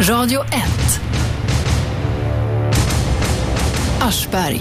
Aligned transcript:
Radio 0.00 0.40
1. 0.40 0.50
Aschberg. 4.00 4.60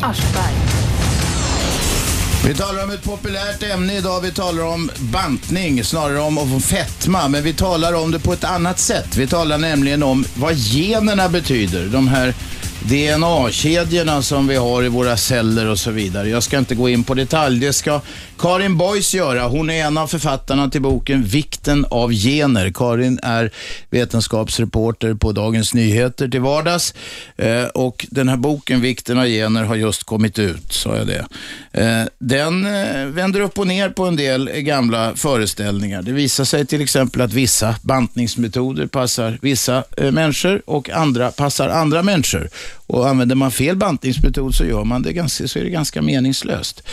Vi 2.47 2.53
talar 2.53 2.83
om 2.83 2.91
ett 2.91 3.03
populärt 3.03 3.63
ämne 3.63 3.97
idag. 3.97 4.21
Vi 4.21 4.31
talar 4.31 4.63
om 4.63 4.91
bantning, 4.99 5.83
snarare 5.83 6.19
om, 6.19 6.37
om 6.37 6.61
fetma. 6.61 7.27
Men 7.27 7.43
vi 7.43 7.53
talar 7.53 7.93
om 7.93 8.11
det 8.11 8.19
på 8.19 8.33
ett 8.33 8.43
annat 8.43 8.79
sätt. 8.79 9.17
Vi 9.17 9.27
talar 9.27 9.57
nämligen 9.57 10.03
om 10.03 10.25
vad 10.35 10.53
generna 10.53 11.29
betyder. 11.29 11.85
De 11.85 12.07
här 12.07 12.33
DNA-kedjorna 12.79 14.21
som 14.21 14.47
vi 14.47 14.55
har 14.55 14.83
i 14.83 14.89
våra 14.89 15.17
celler 15.17 15.69
och 15.69 15.79
så 15.79 15.91
vidare. 15.91 16.29
Jag 16.29 16.43
ska 16.43 16.57
inte 16.57 16.75
gå 16.75 16.89
in 16.89 17.03
på 17.03 17.13
detalj. 17.13 17.59
Det 17.59 17.73
ska 17.73 18.01
Karin 18.37 18.77
Boys 18.77 19.13
göra. 19.13 19.47
Hon 19.47 19.69
är 19.69 19.85
en 19.85 19.97
av 19.97 20.07
författarna 20.07 20.69
till 20.69 20.81
boken 20.81 21.23
Vikten 21.23 21.85
av 21.89 22.11
gener. 22.11 22.71
Karin 22.75 23.19
är 23.23 23.51
vetenskapsreporter 23.89 25.13
på 25.13 25.31
Dagens 25.31 25.73
Nyheter 25.73 26.27
till 26.27 26.41
vardags. 26.41 26.93
Eh, 27.37 27.63
och 27.63 28.05
den 28.09 28.29
här 28.29 28.37
boken 28.37 28.81
Vikten 28.81 29.19
av 29.19 29.25
gener 29.25 29.63
har 29.63 29.75
just 29.75 30.03
kommit 30.03 30.39
ut, 30.39 30.73
sa 30.73 30.97
jag 30.97 31.07
det. 31.07 31.25
Eh, 31.71 32.07
den 32.19 32.65
eh, 32.65 33.05
vänder 33.05 33.39
upp 33.39 33.59
och 33.59 33.67
ner 33.67 33.89
på 33.89 34.05
en 34.05 34.15
del 34.15 34.49
gamla 34.49 35.15
föreställningar. 35.15 36.01
Det 36.01 36.11
visar 36.11 36.43
sig 36.43 36.65
till 36.65 36.81
exempel 36.81 37.21
att 37.21 37.33
vissa 37.33 37.75
bantningsmetoder 37.81 38.87
passar 38.87 39.37
vissa 39.41 39.83
eh, 39.97 40.11
människor 40.11 40.61
och 40.65 40.89
andra 40.89 41.31
passar 41.31 41.69
andra 41.69 42.03
människor. 42.03 42.49
Och 42.87 43.07
använder 43.07 43.35
man 43.35 43.51
fel 43.51 43.75
bantningsmetod 43.75 44.55
så, 44.55 44.65
gör 44.65 44.83
man 44.83 45.01
det 45.01 45.13
ganska, 45.13 45.47
så 45.47 45.59
är 45.59 45.63
det 45.63 45.69
ganska 45.69 46.01
meningslöst. 46.01 46.83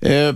Eh, 0.00 0.34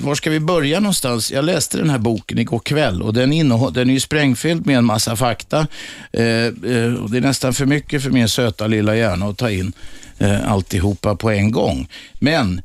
var 0.00 0.14
ska 0.14 0.30
vi 0.30 0.40
börja 0.40 0.80
någonstans? 0.80 1.32
Jag 1.32 1.44
läste 1.44 1.78
den 1.78 1.90
här 1.90 1.98
boken 1.98 2.38
igår 2.38 2.58
kväll 2.58 3.02
och 3.02 3.14
den, 3.14 3.32
innehåll, 3.32 3.72
den 3.72 3.90
är 3.90 3.94
ju 3.94 4.00
sprängfylld 4.00 4.66
med 4.66 4.78
en 4.78 4.84
massa 4.84 5.16
fakta. 5.16 5.66
Eh, 6.12 6.24
eh, 6.24 6.94
och 6.94 7.10
det 7.10 7.16
är 7.16 7.20
nästan 7.20 7.54
för 7.54 7.66
mycket 7.66 8.02
för 8.02 8.10
min 8.10 8.28
söta 8.28 8.66
lilla 8.66 8.96
hjärna 8.96 9.26
att 9.26 9.38
ta 9.38 9.50
in 9.50 9.72
eh, 10.18 10.52
alltihopa 10.52 11.16
på 11.16 11.30
en 11.30 11.50
gång. 11.50 11.88
Men 12.14 12.62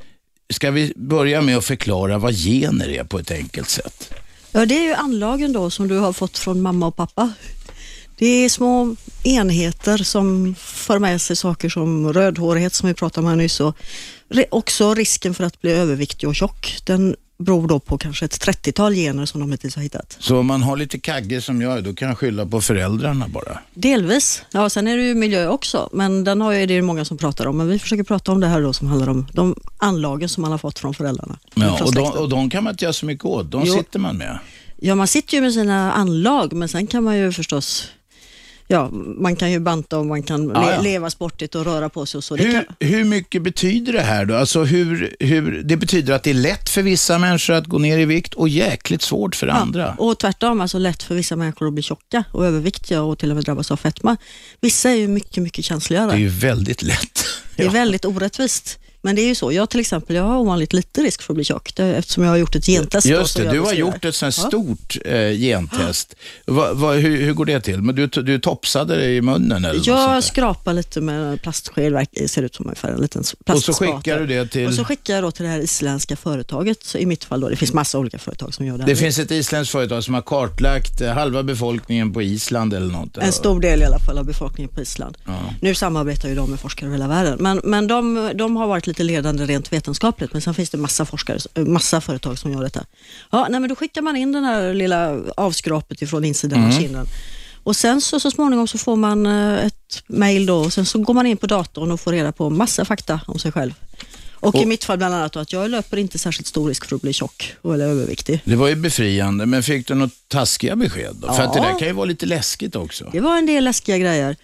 ska 0.50 0.72
vi 0.72 0.94
börja 0.96 1.42
med 1.42 1.58
att 1.58 1.66
förklara 1.66 2.18
vad 2.18 2.34
gener 2.34 2.90
är 2.90 3.04
på 3.04 3.20
ett 3.20 3.32
enkelt 3.32 3.70
sätt? 3.70 4.14
Ja, 4.52 4.66
det 4.66 4.78
är 4.78 4.84
ju 4.84 4.94
anlagen 4.94 5.54
då 5.54 5.70
som 5.70 5.88
du 5.88 5.98
har 5.98 6.14
fått 6.14 6.38
från 6.38 6.62
mamma 6.62 6.88
och 6.88 6.96
pappa. 6.96 7.34
Det 8.18 8.26
är 8.26 8.50
små 8.50 8.96
enheter 9.24 9.98
som 9.98 10.56
för 10.60 11.00
med 11.00 11.22
sig 11.22 11.36
saker 11.36 11.70
som 11.70 12.14
rödhårighet 12.14 12.74
som 12.74 12.88
vi 12.88 12.94
pratade 12.94 13.26
om 13.26 13.30
här 13.30 13.36
nyss 13.36 13.60
och 13.60 13.78
också 14.50 14.94
risken 14.94 15.34
för 15.34 15.44
att 15.44 15.62
bli 15.62 15.72
överviktig 15.72 16.30
och 16.30 16.36
tjock. 16.36 16.78
Den 16.86 17.16
beror 17.38 17.68
då 17.68 17.80
på 17.80 17.98
kanske 17.98 18.26
ett 18.26 18.46
30-tal 18.46 18.94
gener 18.94 19.26
som 19.26 19.42
de 19.42 19.52
hittills 19.52 19.76
har 19.76 19.84
hittat. 19.84 20.18
Så 20.20 20.40
om 20.40 20.46
man 20.46 20.64
har 20.64 20.78
lite 20.78 21.00
kagge 21.00 21.42
som 21.42 21.62
jag 21.62 21.84
då 21.84 21.94
kan 21.94 22.08
jag 22.08 22.18
skylla 22.18 22.46
på 22.46 22.62
föräldrarna 22.62 23.28
bara? 23.28 23.60
Delvis. 23.74 24.44
Ja, 24.52 24.70
sen 24.70 24.88
är 24.88 24.98
det 24.98 25.04
ju 25.04 25.16
miljö 25.16 25.48
också, 25.48 25.90
men 25.94 26.24
den 26.24 26.42
har 26.42 26.52
ju, 26.52 26.66
det 26.66 26.74
är 26.74 26.82
många 26.82 27.06
som 27.06 27.18
pratar 27.18 27.48
om. 27.48 27.58
Men 27.58 27.68
vi 27.68 27.80
försöker 27.80 28.04
prata 28.04 28.32
om 28.32 28.40
det 28.40 28.48
här 28.48 28.62
då 28.62 28.74
som 28.74 28.88
handlar 28.88 29.10
om 29.10 29.28
de 29.34 29.56
anlagen 29.78 30.30
som 30.30 30.42
man 30.42 30.52
har 30.52 30.58
fått 30.58 30.80
från 30.80 30.94
föräldrarna. 30.94 31.40
Ja, 31.54 31.84
och, 31.84 31.94
de, 31.94 32.02
och 32.02 32.30
de 32.30 32.50
kan 32.50 32.64
man 32.64 32.74
inte 32.74 32.86
göra 32.86 32.94
så 32.94 33.06
mycket 33.06 33.26
åt. 33.26 33.52
De 33.52 33.64
jo. 33.66 33.74
sitter 33.74 34.00
man 34.00 34.18
med. 34.18 34.40
Ja, 34.78 34.96
man 34.96 35.08
sitter 35.08 35.34
ju 35.36 35.42
med 35.42 35.54
sina 35.54 35.94
anlag, 35.94 36.54
men 36.54 36.70
sen 36.70 36.88
kan 36.88 37.04
man 37.04 37.18
ju 37.18 37.32
förstås 37.32 37.92
ja, 38.68 38.90
man 39.18 39.36
kan 39.36 39.52
ju 39.52 39.60
banta 39.60 39.98
och 39.98 40.06
man 40.06 40.24
kan 40.24 40.50
ja, 40.50 40.72
ja. 40.72 40.82
leva 40.82 41.10
sportigt 41.10 41.56
och 41.56 41.66
röra 41.66 41.90
på 41.90 42.06
sig 42.06 42.18
och 42.18 42.24
så. 42.24 42.36
Hur, 42.36 42.52
kan... 42.52 42.64
hur 42.80 43.04
mycket 43.04 43.42
betyder 43.42 43.94
det 43.94 44.02
här 44.02 44.26
då? 44.26 44.36
Alltså 44.36 44.64
hur, 44.64 45.16
hur, 45.20 45.64
det 45.64 45.78
betyder 45.78 46.14
att 46.14 46.24
det 46.24 46.30
är 46.30 46.34
lätt 46.34 46.70
för 46.70 46.82
vissa 46.82 47.18
människor 47.18 47.54
att 47.54 47.66
gå 47.66 47.78
ner 47.78 47.98
i 47.98 48.06
vikt 48.06 48.34
och 48.34 48.50
jäkligt 48.50 49.02
svårt 49.02 49.36
för 49.36 49.48
ja, 49.48 49.54
andra. 49.54 49.96
Och 49.98 50.20
tvärtom, 50.20 50.62
alltså 50.62 50.78
lätt 50.78 51.04
för 51.04 51.16
vissa 51.16 51.36
människor 51.36 51.68
att 51.68 51.74
bli 51.74 51.84
tjocka 51.84 52.24
och 52.32 52.46
överviktiga 52.46 53.02
och 53.02 53.20
till 53.20 53.30
och 53.30 53.36
med 53.36 53.46
drabbas 53.46 53.72
av 53.72 53.78
fetma. 53.78 54.18
Vissa 54.62 54.90
är 54.90 54.96
ju 54.96 55.08
mycket, 55.08 55.44
mycket 55.44 55.66
känsligare. 55.66 56.12
Det 56.12 56.18
är 56.18 56.18
ju 56.18 56.28
väldigt 56.28 56.82
lätt. 56.82 57.26
Det 57.56 57.64
är 57.64 57.70
väldigt 57.70 58.06
orättvist. 58.06 58.80
Men 59.06 59.16
det 59.16 59.22
är 59.22 59.28
ju 59.28 59.36
så, 59.36 59.52
jag 59.52 59.70
till 59.70 59.80
exempel, 59.80 60.16
jag 60.16 60.24
har 60.24 60.38
ovanligt 60.38 60.74
lite 60.74 61.02
risk 61.02 61.22
för 61.22 61.34
att 61.34 61.36
bli 61.36 61.44
tjock 61.44 61.80
eftersom 61.80 62.24
jag 62.24 62.32
har 62.32 62.38
gjort 62.38 62.56
ett 62.56 62.66
gentest. 62.66 63.08
Just 63.08 63.38
det, 63.38 63.52
du 63.52 63.60
har 63.60 63.74
gjort 63.74 64.06
ett 64.06 64.16
sånt 64.16 64.38
ja. 64.38 64.48
stort 64.48 64.98
eh, 65.06 65.30
gentest. 65.32 66.16
Va, 66.46 66.74
va, 66.74 66.94
hur, 66.94 67.22
hur, 67.22 67.34
går 67.34 67.46
det 67.46 67.62
till? 67.62 67.82
Men 67.82 67.96
du, 67.96 68.08
du 68.08 68.40
topsade 68.40 68.96
det 68.96 69.14
i 69.14 69.22
munnen? 69.22 69.66
Eller 69.66 69.82
jag 69.84 70.24
skrapar 70.24 70.74
lite 70.74 71.02
med 71.02 71.42
plastsked, 71.42 72.08
ser 72.28 72.44
ut 72.44 72.56
som 72.56 72.66
ungefär 72.66 72.90
en 72.90 73.02
liten 73.02 73.24
Och 73.48 73.64
så 73.64 73.74
skickar 73.74 74.20
du 74.20 74.28
det 74.28 74.48
till? 74.48 74.68
Och 74.68 74.74
så 74.74 74.84
skickar 74.84 75.14
jag 75.14 75.24
då 75.24 75.32
till 75.32 75.44
det 75.44 75.50
här 75.50 75.60
isländska 75.60 76.16
företaget. 76.16 76.84
Så 76.84 76.98
I 76.98 77.06
mitt 77.06 77.24
fall 77.24 77.40
då, 77.40 77.50
det 77.50 77.56
finns 77.56 77.74
massa 77.74 78.00
olika 78.00 78.20
företag 78.20 78.54
som 78.54 78.66
gör 78.66 78.78
det. 78.78 78.84
Här. 78.84 78.90
Det 78.90 78.96
finns 78.96 79.20
ett 79.20 79.32
isländskt 79.32 79.72
företag 79.72 80.04
som 80.04 80.14
har 80.14 80.22
kartlagt 80.22 81.02
eh, 81.02 81.14
halva 81.14 81.44
befolkningen 81.44 82.14
på 82.14 82.22
Island 82.22 82.74
eller 82.74 82.92
något? 82.94 83.18
En 83.18 83.32
stor 83.32 83.60
del 83.60 83.82
i 83.82 83.86
alla 83.86 84.00
fall 84.00 84.18
av 84.18 84.26
befolkningen 84.26 84.70
på 84.70 84.82
Island. 84.82 85.18
Ja. 85.26 85.40
Nu 85.62 85.76
samarbetar 85.76 86.30
ju 86.30 86.36
de 86.36 86.50
med 86.50 86.60
forskare 86.60 86.88
över 86.88 86.98
hela 86.98 87.08
världen, 87.08 87.38
men, 87.40 87.62
men 87.64 87.88
de, 87.88 88.32
de 88.36 88.56
har 88.56 88.68
varit 88.68 88.88
lite 88.88 88.95
ledande 89.04 89.46
rent 89.46 89.74
vetenskapligt, 89.74 90.34
men 90.34 90.42
sen 90.42 90.54
finns 90.54 90.70
det 90.70 90.78
massa 90.78 91.06
forskare, 91.06 91.40
massa 91.66 92.02
företag 92.02 92.40
som 92.40 92.54
gör 92.54 92.64
detta. 92.64 92.86
Ja, 93.32 93.48
nej, 93.50 93.60
men 93.60 93.70
då 93.70 93.76
skickar 93.76 94.02
man 94.02 94.16
in 94.16 94.32
den 94.32 94.44
här 94.44 94.74
lilla 94.74 95.22
avskrapet 95.38 96.02
ifrån 96.02 96.26
insidan 96.26 96.60
mm. 96.60 96.70
av 96.70 96.80
kinden. 96.82 97.08
Och 97.64 97.76
sen 97.76 98.02
så, 98.02 98.20
så 98.20 98.32
småningom 98.32 98.68
så 98.68 98.78
får 98.78 98.96
man 98.96 99.26
eh, 99.26 99.66
ett 99.66 100.04
mail 100.08 100.46
då 100.46 100.58
och 100.58 100.74
sen 100.74 100.86
så 100.86 101.00
går 101.00 101.14
man 101.14 101.26
in 101.26 101.38
på 101.38 101.48
datorn 101.48 101.92
och 101.92 102.00
får 102.00 102.12
reda 102.12 102.32
på 102.32 102.50
massa 102.50 102.86
fakta 102.86 103.22
om 103.28 103.40
sig 103.40 103.52
själv. 103.52 103.74
Och, 104.34 104.56
och, 104.56 104.62
i 104.62 104.66
mitt 104.66 104.84
fall 104.84 104.98
bland 104.98 105.16
annat 105.16 105.36
att 105.36 105.54
jag 105.54 105.70
löper 105.70 105.98
inte 105.98 106.20
särskilt 106.20 106.48
stor 106.48 106.68
risk 106.68 106.86
för 106.86 106.96
att 106.96 107.02
bli 107.02 107.14
tjock 107.14 107.56
eller 107.64 107.88
överviktig. 107.88 108.42
Det 108.46 108.56
var 108.56 108.68
ju 108.68 108.76
befriande, 108.76 109.46
men 109.46 109.64
fick 109.64 109.88
du 109.88 109.96
något 109.96 110.14
taskiga 110.28 110.76
besked 110.76 111.16
då? 111.16 111.28
Ja. 111.28 111.34
För 111.34 111.44
att 111.44 111.54
det 111.54 111.60
där 111.60 111.80
kan 111.80 111.88
ju 111.88 111.94
vara 111.94 112.06
lite 112.06 112.26
läskigt 112.26 112.76
också. 112.76 113.10
Det 113.12 113.20
var 113.20 113.38
en 113.38 113.46
del 113.46 113.64
läskiga 113.64 113.98
grejer. 113.98 114.36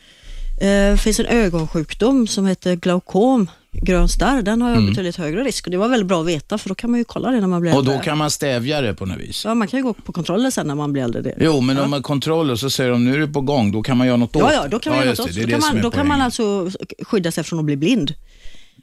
Det 0.59 0.87
eh, 0.87 0.97
finns 0.97 1.19
en 1.19 1.25
ögonsjukdom 1.25 2.27
som 2.27 2.45
heter 2.45 2.75
glaukom, 2.75 3.49
grön 3.71 4.09
starr. 4.09 4.41
Den 4.41 4.61
har 4.61 4.69
jag 4.69 4.77
mm. 4.77 4.89
betydligt 4.89 5.15
högre 5.15 5.43
risk 5.43 5.65
och 5.65 5.71
det 5.71 5.77
var 5.77 5.87
väldigt 5.87 6.07
bra 6.07 6.21
att 6.21 6.27
veta 6.27 6.57
för 6.57 6.69
då 6.69 6.75
kan 6.75 6.91
man 6.91 6.99
ju 6.99 7.03
kolla 7.03 7.31
det 7.31 7.39
när 7.39 7.47
man 7.47 7.61
blir 7.61 7.71
äldre. 7.71 7.91
Och 7.93 7.97
då 7.97 8.03
kan 8.03 8.17
man 8.17 8.31
stävja 8.31 8.81
det 8.81 8.93
på 8.93 9.05
något 9.05 9.17
vis? 9.17 9.45
Ja, 9.45 9.55
man 9.55 9.67
kan 9.67 9.79
ju 9.79 9.83
gå 9.83 9.93
på 9.93 10.13
kontroller 10.13 10.49
sen 10.49 10.67
när 10.67 10.75
man 10.75 10.93
blir 10.93 11.03
äldre. 11.03 11.35
Jo, 11.39 11.61
men 11.61 11.77
ja. 11.77 11.83
om 11.83 11.89
man 11.89 12.03
kontroller 12.03 12.55
så 12.55 12.69
säger 12.69 12.91
de 12.91 13.05
nu 13.05 13.13
är 13.13 13.19
det 13.19 13.27
på 13.27 13.41
gång, 13.41 13.71
då 13.71 13.81
kan 13.81 13.97
man 13.97 14.07
göra 14.07 14.17
något 14.17 14.35
åt 14.35 14.41
det. 14.41 14.53
Ja, 14.53 14.61
ja, 14.63 14.67
då 14.67 14.79
kan 14.79 14.91
man 14.91 14.99
ja, 14.99 15.05
göra 15.05 15.15
något 15.17 15.29
åt 15.29 15.35
det. 15.35 15.45
Då, 15.45 15.49
kan 15.49 15.59
man, 15.59 15.81
då 15.81 15.91
kan 15.91 16.07
man 16.07 16.21
alltså 16.21 16.71
skydda 17.01 17.31
sig 17.31 17.43
från 17.43 17.59
att 17.59 17.65
bli 17.65 17.77
blind. 17.77 18.13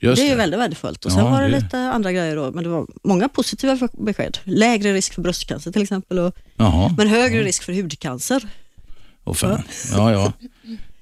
Just 0.01 0.23
det 0.23 0.27
är 0.27 0.31
ju 0.31 0.37
väldigt 0.37 0.61
värdefullt. 0.61 1.05
Och 1.05 1.13
sen 1.13 1.25
ja, 1.25 1.31
var 1.31 1.43
det, 1.43 1.49
det, 1.49 1.61
lite 1.61 1.79
andra 1.79 2.13
grejer 2.13 2.37
då, 2.37 2.51
men 2.53 2.65
det 2.65 2.71
var 2.71 2.87
många 3.05 3.29
positiva 3.29 3.89
besked. 3.93 4.39
Lägre 4.45 4.93
risk 4.93 5.15
för 5.15 5.23
bröstcancer 5.23 5.73
till 5.73 5.83
exempel, 5.83 6.19
och, 6.19 6.35
Jaha, 6.57 6.95
men 6.97 7.09
högre 7.09 7.39
ja. 7.39 7.45
risk 7.45 7.63
för 7.63 7.73
hudcancer. 7.73 8.49
Oh, 9.25 9.35
fan. 9.35 9.63
Ja, 9.93 10.13
ja. 10.13 10.33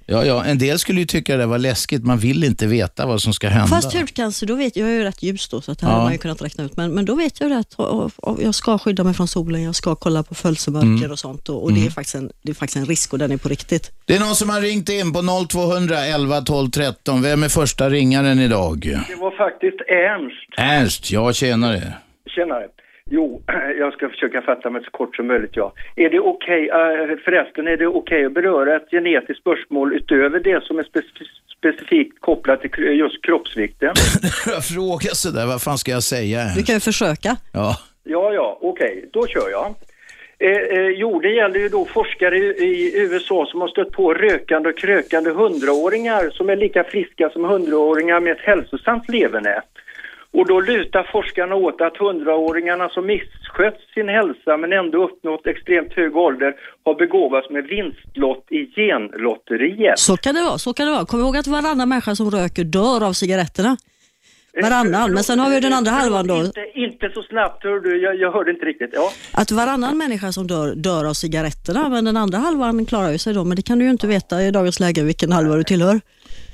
Ja, 0.09 0.25
ja, 0.25 0.45
en 0.45 0.59
del 0.59 0.79
skulle 0.79 1.01
ju 1.01 1.07
tycka 1.07 1.37
det 1.37 1.47
var 1.47 1.59
läskigt. 1.59 2.05
Man 2.05 2.19
vill 2.19 2.45
inte 2.45 2.67
veta 2.67 3.07
vad 3.07 3.23
som 3.23 3.33
ska 3.33 3.49
hända. 3.49 3.67
Fast 3.67 3.95
hudcancer, 3.95 4.47
då 4.47 4.55
vet 4.55 4.77
jag, 4.77 4.89
jag 4.89 4.95
är 4.95 4.99
ju 4.99 5.05
rätt 5.05 5.23
ljus 5.23 5.49
då, 5.49 5.61
så 5.61 5.73
att 5.73 5.79
det 5.79 5.87
här 5.87 5.93
ja. 5.93 5.97
har 5.97 6.05
man 6.05 6.13
ju 6.13 6.19
kunnat 6.19 6.43
räkna 6.43 6.65
ut. 6.65 6.77
Men, 6.77 6.95
men 6.95 7.05
då 7.05 7.15
vet 7.15 7.41
jag 7.41 7.51
det 7.51 7.59
att 7.59 7.75
och, 7.75 8.11
och, 8.17 8.43
jag 8.43 8.55
ska 8.55 8.79
skydda 8.79 9.05
mig 9.05 9.15
från 9.15 9.29
solen, 9.29 9.63
jag 9.63 9.75
ska 9.75 9.95
kolla 9.95 10.23
på 10.23 10.35
födelsemörker 10.35 10.87
mm. 10.87 11.11
och 11.11 11.19
sånt. 11.19 11.49
Och, 11.49 11.63
och 11.63 11.71
mm. 11.71 11.83
det, 11.83 11.89
är 11.89 11.91
faktiskt 11.91 12.15
en, 12.15 12.31
det 12.43 12.51
är 12.51 12.55
faktiskt 12.55 12.77
en 12.77 12.87
risk 12.87 13.13
och 13.13 13.19
den 13.19 13.33
är 13.33 13.37
på 13.37 13.49
riktigt. 13.49 13.93
Det 14.05 14.17
är 14.17 14.21
någon 14.21 14.35
som 14.35 14.51
har 14.51 14.61
ringt 14.61 14.89
in 14.89 15.13
på 15.13 15.47
0200 15.49 15.97
11 15.99 16.41
12 16.41 16.71
13. 16.71 17.23
Vem 17.23 17.43
är 17.43 17.49
första 17.49 17.91
ringaren 17.91 18.39
idag? 18.41 18.81
Det 18.81 19.15
var 19.15 19.37
faktiskt 19.37 19.81
Ernst. 19.81 20.49
Ernst, 20.57 21.11
ja 21.11 21.33
tjenare. 21.33 21.93
Tjenare. 22.37 22.67
Jo, 23.11 23.43
jag 23.79 23.93
ska 23.93 24.09
försöka 24.09 24.43
fatta 24.43 24.71
mig 24.71 24.85
så 24.85 24.91
kort 24.91 25.17
som 25.17 25.27
möjligt, 25.27 25.57
ja. 25.57 25.73
Är 25.97 26.11
det 26.11 26.21
okej, 26.21 26.71
okay, 26.73 27.13
äh, 27.13 27.19
förresten, 27.25 27.69
är 27.69 27.77
det 27.77 27.87
okej 27.87 27.99
okay 27.99 28.25
att 28.25 28.33
beröra 28.33 28.77
ett 28.77 28.91
genetiskt 28.91 29.41
spörsmål 29.41 29.95
utöver 29.95 30.41
det 30.41 30.65
som 30.65 30.79
är 30.79 30.83
specif 30.85 31.29
specifikt 31.59 32.21
kopplat 32.21 32.61
till 32.61 32.85
just 32.85 33.23
kroppsvikten? 33.23 33.95
jag 34.47 34.65
frågar 34.65 35.15
sådär, 35.15 35.47
vad 35.47 35.63
fan 35.63 35.79
ska 35.79 35.91
jag 35.91 36.03
säga? 36.03 36.41
Du 36.57 36.63
kan 36.63 36.75
ju 36.75 36.81
försöka. 36.81 37.37
Ja. 37.53 37.77
Ja, 38.05 38.33
ja, 38.33 38.59
okej, 38.61 38.97
okay, 38.99 39.11
då 39.13 39.27
kör 39.27 39.51
jag. 39.51 39.75
Eh, 40.39 40.79
eh, 40.79 40.89
jo, 40.89 41.21
det 41.21 41.31
gäller 41.31 41.61
ju 41.61 41.69
då 41.69 41.85
forskare 41.85 42.39
i, 42.39 42.43
i 42.65 42.99
USA 42.99 43.47
som 43.51 43.61
har 43.61 43.69
stött 43.69 43.91
på 43.91 44.15
rökande 44.15 44.69
och 44.69 44.79
krökande 44.79 45.31
hundraåringar 45.31 46.31
som 46.31 46.51
är 46.51 46.57
lika 46.57 46.85
friska 46.85 47.31
som 47.31 47.45
hundraåringar 47.45 48.21
med 48.21 48.33
ett 48.33 48.41
hälsosamt 48.41 49.09
leverne. 49.09 49.63
Och 50.37 50.47
då 50.47 50.61
lutar 50.61 51.09
forskarna 51.13 51.55
åt 51.55 51.81
att 51.81 51.97
hundraåringarna 51.97 52.89
som 52.89 53.07
misskött 53.07 53.81
sin 53.95 54.09
hälsa 54.09 54.57
men 54.57 54.73
ändå 54.73 55.05
uppnått 55.05 55.47
extremt 55.47 55.93
hög 55.93 56.17
ålder 56.17 56.55
har 56.85 56.95
begåvats 56.95 57.51
med 57.51 57.65
vinstlott 57.65 58.45
i 58.51 58.61
genlotteriet. 58.77 59.99
Så 59.99 60.17
kan 60.17 60.35
det 60.35 60.43
vara, 60.43 60.59
så 60.59 60.73
kan 60.75 60.87
det 60.87 60.93
vara. 60.93 61.07
Kom 61.07 61.21
ihåg 61.21 61.37
att 61.37 61.47
varannan 61.47 61.89
människa 61.89 62.15
som 62.15 62.31
röker 62.31 62.65
dör 62.65 63.07
av 63.09 63.13
cigaretterna. 63.13 63.77
Varannan, 64.63 65.15
men 65.15 65.25
sen 65.25 65.39
har 65.39 65.51
vi 65.51 65.61
den 65.61 65.73
andra 65.73 65.91
halvan 65.91 66.27
då. 66.27 66.37
Inte, 66.37 66.67
inte 66.75 67.11
så 67.15 67.23
snabbt, 67.23 67.65
hör 67.65 67.81
du. 67.81 68.03
Jag, 68.03 68.17
jag 68.17 68.33
hörde 68.33 68.51
inte 68.51 68.67
riktigt. 68.67 68.91
Ja. 68.95 69.13
Att 69.33 69.51
varannan 69.51 69.99
människa 69.99 70.33
som 70.33 70.47
dör, 70.47 70.75
dör 70.75 71.05
av 71.05 71.13
cigaretterna, 71.13 71.89
men 71.89 72.05
den 72.05 72.17
andra 72.17 72.39
halvan 72.39 72.87
klarar 72.87 73.11
ju 73.11 73.19
sig 73.19 73.35
då. 73.35 73.45
Men 73.45 73.57
det 73.57 73.63
kan 73.63 73.79
du 73.79 73.85
ju 73.85 73.91
inte 73.91 74.07
veta 74.07 74.43
i 74.43 74.51
dagens 74.51 74.81
läge 74.81 75.03
vilken 75.03 75.33
halva 75.33 75.57
du 75.57 75.65
tillhör. 75.65 76.01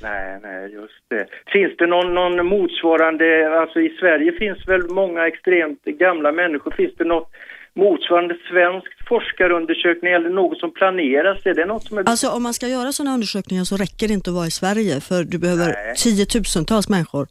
Nej, 0.02 0.38
nej, 0.43 0.72
just 0.72 1.00
det. 1.10 1.26
Finns 1.52 1.76
det 1.78 1.87
någon, 1.87 2.14
någon 2.14 2.46
motsvarande, 2.46 3.26
alltså 3.60 3.81
i 3.81 3.88
Sverige 4.00 4.32
finns 4.32 4.69
väl 4.69 4.82
många 4.88 5.26
extremt 5.26 5.84
gamla 5.84 6.32
människor. 6.32 6.70
Finns 6.70 6.94
det 6.99 7.04
något 7.04 7.31
motsvarande 7.75 8.34
svensk 8.50 8.88
forskarundersökning 9.08 10.12
eller 10.12 10.31
något 10.31 10.58
som 10.58 10.70
planeras? 10.75 11.46
Är 11.46 11.54
det 11.54 11.66
något 11.66 11.84
som 11.84 11.99
är... 11.99 12.08
Alltså 12.08 12.28
om 12.28 12.43
man 12.43 12.54
ska 12.54 12.69
göra 12.69 12.93
sådana 12.93 13.14
undersökningar 13.14 13.64
så 13.64 13.76
räcker 13.76 14.08
det 14.08 14.14
inte 14.14 14.31
att 14.31 14.37
vara 14.37 14.46
i 14.46 14.50
Sverige 14.50 15.00
för 15.00 15.25
du 15.25 15.38
behöver 15.38 15.66
Nej. 15.66 15.94
tiotusentals 15.96 16.88
människor 16.88 17.26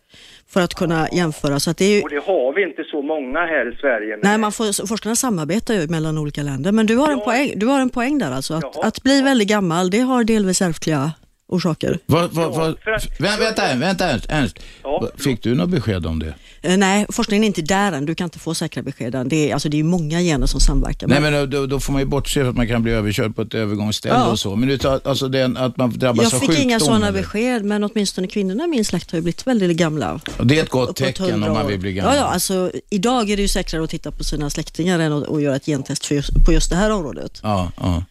för 0.53 0.61
att 0.61 0.73
kunna 0.73 1.07
jämföra. 1.11 1.59
Så 1.59 1.71
det 1.77 1.85
är 1.85 1.95
ju, 1.97 2.01
Och 2.01 2.09
det 2.09 2.23
har 2.25 2.53
vi 2.53 2.63
inte 2.63 2.83
så 2.83 3.01
många 3.01 3.39
här 3.39 3.73
i 3.73 3.75
Sverige. 3.75 4.17
nej, 4.23 4.37
man 4.37 4.51
får, 4.51 4.87
forskarna 4.87 5.15
samarbetar 5.15 5.73
ju 5.73 5.87
mellan 5.87 6.17
olika 6.17 6.43
länder. 6.43 6.71
Men 6.71 6.85
du 6.85 6.95
har 6.97 7.11
en, 7.11 7.17
Ja. 7.19 7.25
poäng, 7.25 7.53
du 7.55 7.65
har 7.65 7.79
en 7.79 7.89
poäng 7.89 8.17
där 8.17 8.31
alltså. 8.31 8.53
Att, 8.53 8.63
Jaha. 8.75 8.87
att 8.87 9.03
bli 9.03 9.21
väldigt 9.21 9.47
gammal, 9.49 9.89
det 9.89 9.99
har 9.99 10.23
delvis 10.23 10.61
ärftliga 10.61 11.11
orsaker. 11.51 11.99
Vad, 12.05 12.31
vad, 12.33 12.55
vad, 12.55 12.75
för 12.83 12.91
att- 12.91 13.05
vä- 13.19 13.39
vänta, 13.39 13.75
vänta 13.75 14.09
Ernst. 14.09 14.25
Ernst. 14.29 14.59
Ja. 14.83 15.07
Fick 15.17 15.43
du 15.43 15.55
något 15.55 15.69
besked 15.69 16.05
om 16.05 16.19
det? 16.19 16.33
Eh, 16.61 16.77
nej, 16.77 17.05
forskningen 17.09 17.43
är 17.43 17.47
inte 17.47 17.61
där 17.61 17.91
än. 17.91 18.05
Du 18.05 18.15
kan 18.15 18.25
inte 18.25 18.39
få 18.39 18.53
säkra 18.53 18.83
besked 18.83 19.15
än. 19.15 19.29
Det 19.29 19.49
är, 19.49 19.53
alltså, 19.53 19.69
det 19.69 19.79
är 19.79 19.83
många 19.83 20.19
gener 20.19 20.45
som 20.47 20.59
samverkar. 20.59 21.07
Nej, 21.07 21.21
men 21.21 21.49
då, 21.49 21.65
då 21.65 21.79
får 21.79 21.93
man 21.93 22.01
ju 22.01 22.05
bortse 22.05 22.39
från 22.39 22.49
att 22.49 22.55
man 22.55 22.67
kan 22.67 22.83
bli 22.83 22.91
överkörd 22.91 23.35
på 23.35 23.41
ett 23.41 23.53
övergångsställe 23.53 24.15
Ja. 24.15 24.25
och 24.27 24.39
så. 24.39 24.55
Men 24.55 24.69
du 24.69 24.77
tar, 24.77 25.01
alltså 25.03 25.27
den, 25.27 25.57
att 25.57 25.77
man 25.77 25.91
drabbas 25.99 26.23
jag 26.23 26.33
av 26.33 26.39
fick 26.39 26.49
sjukdom? 26.49 26.63
inga 26.63 26.79
sådana 26.79 27.07
eller? 27.07 27.19
besked, 27.21 27.65
men 27.65 27.83
åtminstone 27.83 28.27
kvinnorna 28.27 28.63
i 28.63 28.67
min 28.67 28.85
släkt 28.85 29.11
har 29.11 29.17
ju 29.17 29.21
blivit 29.23 29.47
väldigt 29.47 29.77
gamla. 29.77 30.19
Och 30.37 30.47
det 30.47 30.59
är 30.59 30.63
ett 30.63 30.69
gott 30.69 30.95
tecken 30.95 31.25
100 31.29 31.47
om 31.47 31.53
man 31.53 31.67
vill 31.67 31.79
bli 31.79 31.93
gammal. 31.93 32.15
Ja, 32.15 32.19
ja, 32.21 32.25
alltså 32.27 32.71
idag 32.89 33.29
är 33.29 33.35
det 33.35 33.41
ju 33.41 33.47
säkrare 33.47 33.83
att 33.83 33.89
titta 33.89 34.11
på 34.11 34.23
sina 34.23 34.49
släktingar 34.49 34.99
än 34.99 35.13
att, 35.13 35.27
att 35.29 35.41
göra 35.41 35.55
ett 35.55 35.65
gentest 35.65 36.05
för 36.05 36.15
just, 36.15 36.45
på 36.45 36.53
just 36.53 36.69
det 36.69 36.75
här 36.75 36.91
området. 36.91 37.39
ja, 37.43 37.71
ja. 37.77 38.03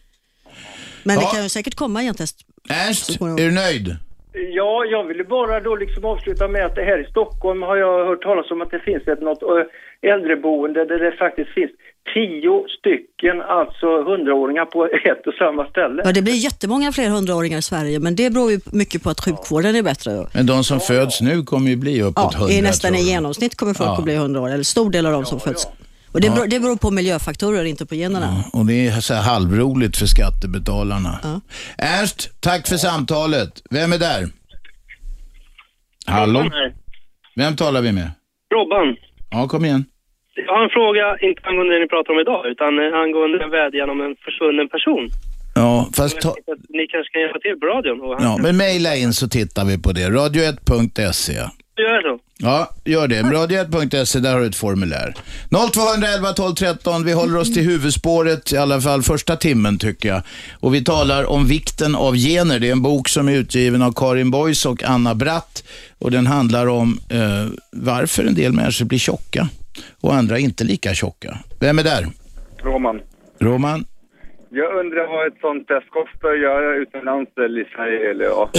Men 1.03 1.15
Ja. 1.15 1.21
det 1.21 1.27
kan 1.35 1.43
ju 1.43 1.49
säkert 1.49 1.75
komma 1.75 2.01
gentest. 2.01 2.35
Ernst, 2.69 3.09
är 3.21 3.35
du 3.35 3.51
nöjd? 3.51 3.95
Ja, 4.33 4.85
jag 4.85 5.03
ville 5.03 5.23
bara 5.23 5.59
då 5.59 5.75
liksom 5.75 6.05
avsluta 6.05 6.47
med 6.47 6.65
att 6.65 6.75
det 6.75 6.81
här 6.83 7.07
i 7.07 7.09
Stockholm 7.11 7.61
har 7.61 7.75
jag 7.77 8.05
hört 8.05 8.21
talas 8.23 8.51
om 8.51 8.61
att 8.61 8.71
det 8.71 8.79
finns 8.79 9.07
ett 9.07 9.21
något 9.21 9.39
äldreboende 10.01 10.85
där 10.85 10.99
det 10.99 11.11
faktiskt 11.17 11.49
finns 11.49 11.71
tio 12.13 12.65
stycken, 12.79 13.41
alltså 13.41 14.03
hundraåringar 14.03 14.65
på 14.65 14.85
ett 14.85 15.27
och 15.27 15.33
samma 15.33 15.65
ställe. 15.69 16.01
Ja, 16.05 16.11
det 16.11 16.21
blir 16.21 16.33
jättemånga 16.33 16.91
fler 16.91 17.09
hundraåringar 17.09 17.57
i 17.57 17.61
Sverige, 17.61 17.99
men 17.99 18.15
det 18.15 18.29
beror 18.29 18.51
ju 18.51 18.59
mycket 18.65 19.03
på 19.03 19.09
att 19.09 19.19
sjukvården 19.25 19.75
är 19.75 19.81
bättre. 19.83 20.27
Men 20.33 20.45
de 20.45 20.63
som 20.63 20.79
föds 20.79 21.21
nu 21.21 21.43
kommer 21.43 21.69
ju 21.69 21.75
bli 21.75 22.01
uppåt 22.01 22.13
Ja, 22.17 22.29
100 22.33 22.47
det 22.47 22.57
är 22.59 22.61
nästan 22.61 22.95
i 22.95 23.01
genomsnitt 23.01 23.55
kommer 23.57 23.73
folk 23.73 23.89
Ja. 23.89 23.97
att 23.97 24.03
bli 24.03 24.15
100 24.15 24.41
år, 24.41 24.49
eller 24.49 24.63
stor 24.63 24.89
del 24.91 25.05
av 25.05 25.11
de 25.11 25.25
som 25.25 25.39
föds. 25.39 25.67
Och 26.13 26.21
det, 26.21 26.29
beror, 26.29 26.47
det 26.47 26.59
beror 26.59 26.75
på 26.75 26.91
miljöfaktorer, 26.91 27.63
inte 27.65 27.85
på 27.85 27.95
generna. 27.95 28.43
Och 28.53 28.65
det 28.65 28.87
är 28.87 28.91
så 29.01 29.13
här 29.13 29.21
halvroligt 29.21 29.97
för 29.97 30.05
skattebetalarna. 30.05 31.19
Ja. 31.23 31.41
Ernst, 31.77 32.41
tack 32.41 32.67
för 32.67 32.77
samtalet. 32.77 33.61
Vem 33.69 33.93
är 33.93 33.97
där? 33.97 34.27
Hallå? 36.05 36.49
Vem 37.35 37.55
talar 37.55 37.81
vi 37.81 37.91
med? 37.91 38.11
Robban, 38.53 38.95
Ja, 39.31 39.47
kom 39.47 39.65
igen. 39.65 39.85
jag 40.35 40.53
har 40.53 40.63
en 40.63 40.69
fråga, 40.69 41.17
inte 41.29 41.41
angående 41.49 41.73
det 41.75 41.79
ni 41.79 41.87
pratar 41.87 42.13
om 42.13 42.19
idag, 42.19 42.45
utan 42.53 42.71
eh, 42.79 42.99
angående 43.03 43.43
en 43.43 43.49
vädjan 43.49 43.89
om 43.89 44.01
en 44.01 44.15
försvunnen 44.25 44.69
person. 44.69 45.09
Ja, 45.55 45.89
fast 45.97 46.21
ta, 46.21 46.35
ni 46.69 46.87
kanske 46.87 47.11
kan 47.13 47.21
hjälpa 47.21 47.39
till 47.39 47.55
på 47.59 47.65
radion. 47.65 48.01
Och 48.01 48.15
ja, 48.19 48.37
men 48.43 48.57
mejla 48.57 48.95
in 48.95 49.13
så 49.13 49.27
tittar 49.29 49.65
vi 49.65 49.77
på 49.81 49.91
det. 49.91 50.09
Radio1.se. 50.09 51.33
Gör 51.77 52.01
så. 52.01 52.19
Ja, 52.37 52.69
gör 52.85 53.07
det. 53.07 53.21
Radio1.se, 53.21 54.19
där 54.19 54.33
har 54.33 54.39
du 54.39 54.47
ett 54.47 54.55
formulär. 54.55 55.13
0211 55.49 56.33
12 56.33 56.53
13. 56.55 57.05
Vi 57.05 57.13
håller 57.13 57.39
oss 57.39 57.53
till 57.53 57.63
huvudspåret, 57.63 58.53
i 58.53 58.57
alla 58.57 58.81
fall 58.81 59.01
första 59.01 59.35
timmen 59.35 59.77
tycker 59.77 60.09
jag. 60.09 60.21
Och 60.59 60.73
vi 60.73 60.83
talar 60.83 61.29
om 61.29 61.47
vikten 61.47 61.95
av 61.95 62.15
gener. 62.15 62.59
Det 62.59 62.67
är 62.67 62.71
en 62.71 62.81
bok 62.81 63.09
som 63.09 63.29
är 63.29 63.37
utgiven 63.37 63.81
av 63.81 63.91
Karin 63.95 64.31
Boys 64.31 64.65
och 64.65 64.83
Anna 64.83 65.15
Bratt. 65.15 65.63
Och 65.99 66.11
den 66.11 66.27
handlar 66.27 66.67
om 66.67 66.99
eh, 67.09 67.53
varför 67.71 68.23
en 68.23 68.35
del 68.35 68.53
människor 68.53 68.85
blir 68.85 68.99
tjocka 68.99 69.47
och 70.01 70.13
andra 70.15 70.39
inte 70.39 70.63
lika 70.63 70.93
tjocka. 70.93 71.37
Vem 71.59 71.79
är 71.79 71.83
där? 71.83 72.05
Roman. 72.63 73.01
Roman? 73.39 73.85
Jag 74.49 74.79
undrar 74.79 75.07
vad 75.07 75.27
ett 75.27 75.39
sånt 75.41 75.67
test 75.67 75.89
kostar 75.89 76.29
att 76.33 76.39
göra 76.39 76.75
utomlands 76.75 77.31
eller 77.37 77.61
i 77.61 77.65
Sverige 77.75 78.11
eller 78.11 78.25
ja, 78.25 78.49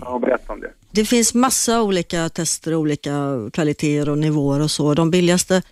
kan 0.00 0.20
du 0.20 0.26
berätta 0.26 0.52
om 0.52 0.60
det? 0.60 0.72
Det 0.90 1.04
finns 1.04 1.34
massa 1.34 1.82
olika 1.82 2.28
tester, 2.28 2.74
olika 2.74 3.12
kvaliteter 3.52 4.08
och 4.08 4.18
nivåer 4.18 4.60
och 4.60 4.70
så. 4.70 4.94
De 4.94 5.10
billigaste 5.10 5.62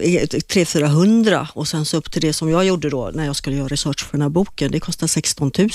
är 0.00 0.26
300-400 0.26 1.46
och 1.54 1.68
sen 1.68 1.84
så 1.84 1.96
upp 1.96 2.12
till 2.12 2.22
det 2.22 2.32
som 2.32 2.50
jag 2.50 2.64
gjorde 2.64 2.90
då 2.90 3.10
när 3.14 3.26
jag 3.26 3.36
skulle 3.36 3.56
göra 3.56 3.68
research 3.68 4.04
för 4.04 4.12
den 4.12 4.22
här 4.22 4.28
boken. 4.28 4.72
Det 4.72 4.80
kostar 4.80 5.06
16 5.06 5.50
000. 5.58 5.70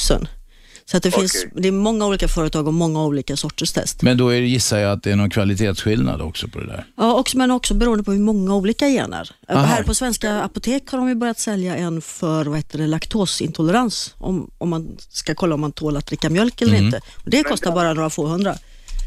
Så 0.88 0.98
att 0.98 1.04
det, 1.04 1.12
finns, 1.12 1.36
Okej. 1.48 1.62
det 1.62 1.68
är 1.68 1.72
många 1.72 2.06
olika 2.08 2.28
företag 2.28 2.68
och 2.68 2.74
många 2.74 3.04
olika 3.06 3.36
sorters 3.38 3.72
test. 3.74 4.02
Men 4.02 4.18
då 4.18 4.30
är, 4.30 4.42
det- 4.42 4.48
gissar 4.48 4.78
jag 4.80 4.92
att 4.92 5.04
det 5.04 5.12
är 5.12 5.16
någon 5.16 5.30
kvalitetsskillnad 5.30 6.22
också 6.22 6.48
på 6.48 6.60
det 6.60 6.66
där. 6.68 6.86
Ja, 6.98 7.14
också, 7.14 7.38
men 7.38 7.52
också 7.52 7.74
beroende 7.74 8.04
på 8.04 8.12
hur 8.12 8.20
många 8.20 8.56
olika 8.56 8.88
gener. 8.88 9.32
Aha. 9.50 9.62
Här 9.62 9.84
på 9.84 9.94
svenska 9.94 10.42
apotek 10.42 10.90
har 10.92 10.98
de 10.98 11.10
ju 11.10 11.16
börjat 11.16 11.40
sälja 11.40 11.76
en 11.76 12.02
för 12.02 12.46
vad 12.46 12.58
heter 12.58 12.78
det, 12.78 12.88
laktosintolerans. 12.88 14.16
Om, 14.18 14.52
om 14.58 14.70
man 14.70 14.98
ska 15.10 15.36
kolla 15.36 15.56
om 15.56 15.62
man 15.62 15.72
tål 15.72 15.98
att 15.98 16.08
dricka 16.08 16.30
mjölk 16.30 16.62
eller 16.62 16.74
Mm. 16.74 16.86
inte. 16.86 16.98
Och 17.24 17.30
det 17.30 17.44
kostar 17.44 17.72
bara 17.72 17.94
några 17.94 18.10
få 18.10 18.26
hundra. 18.28 18.56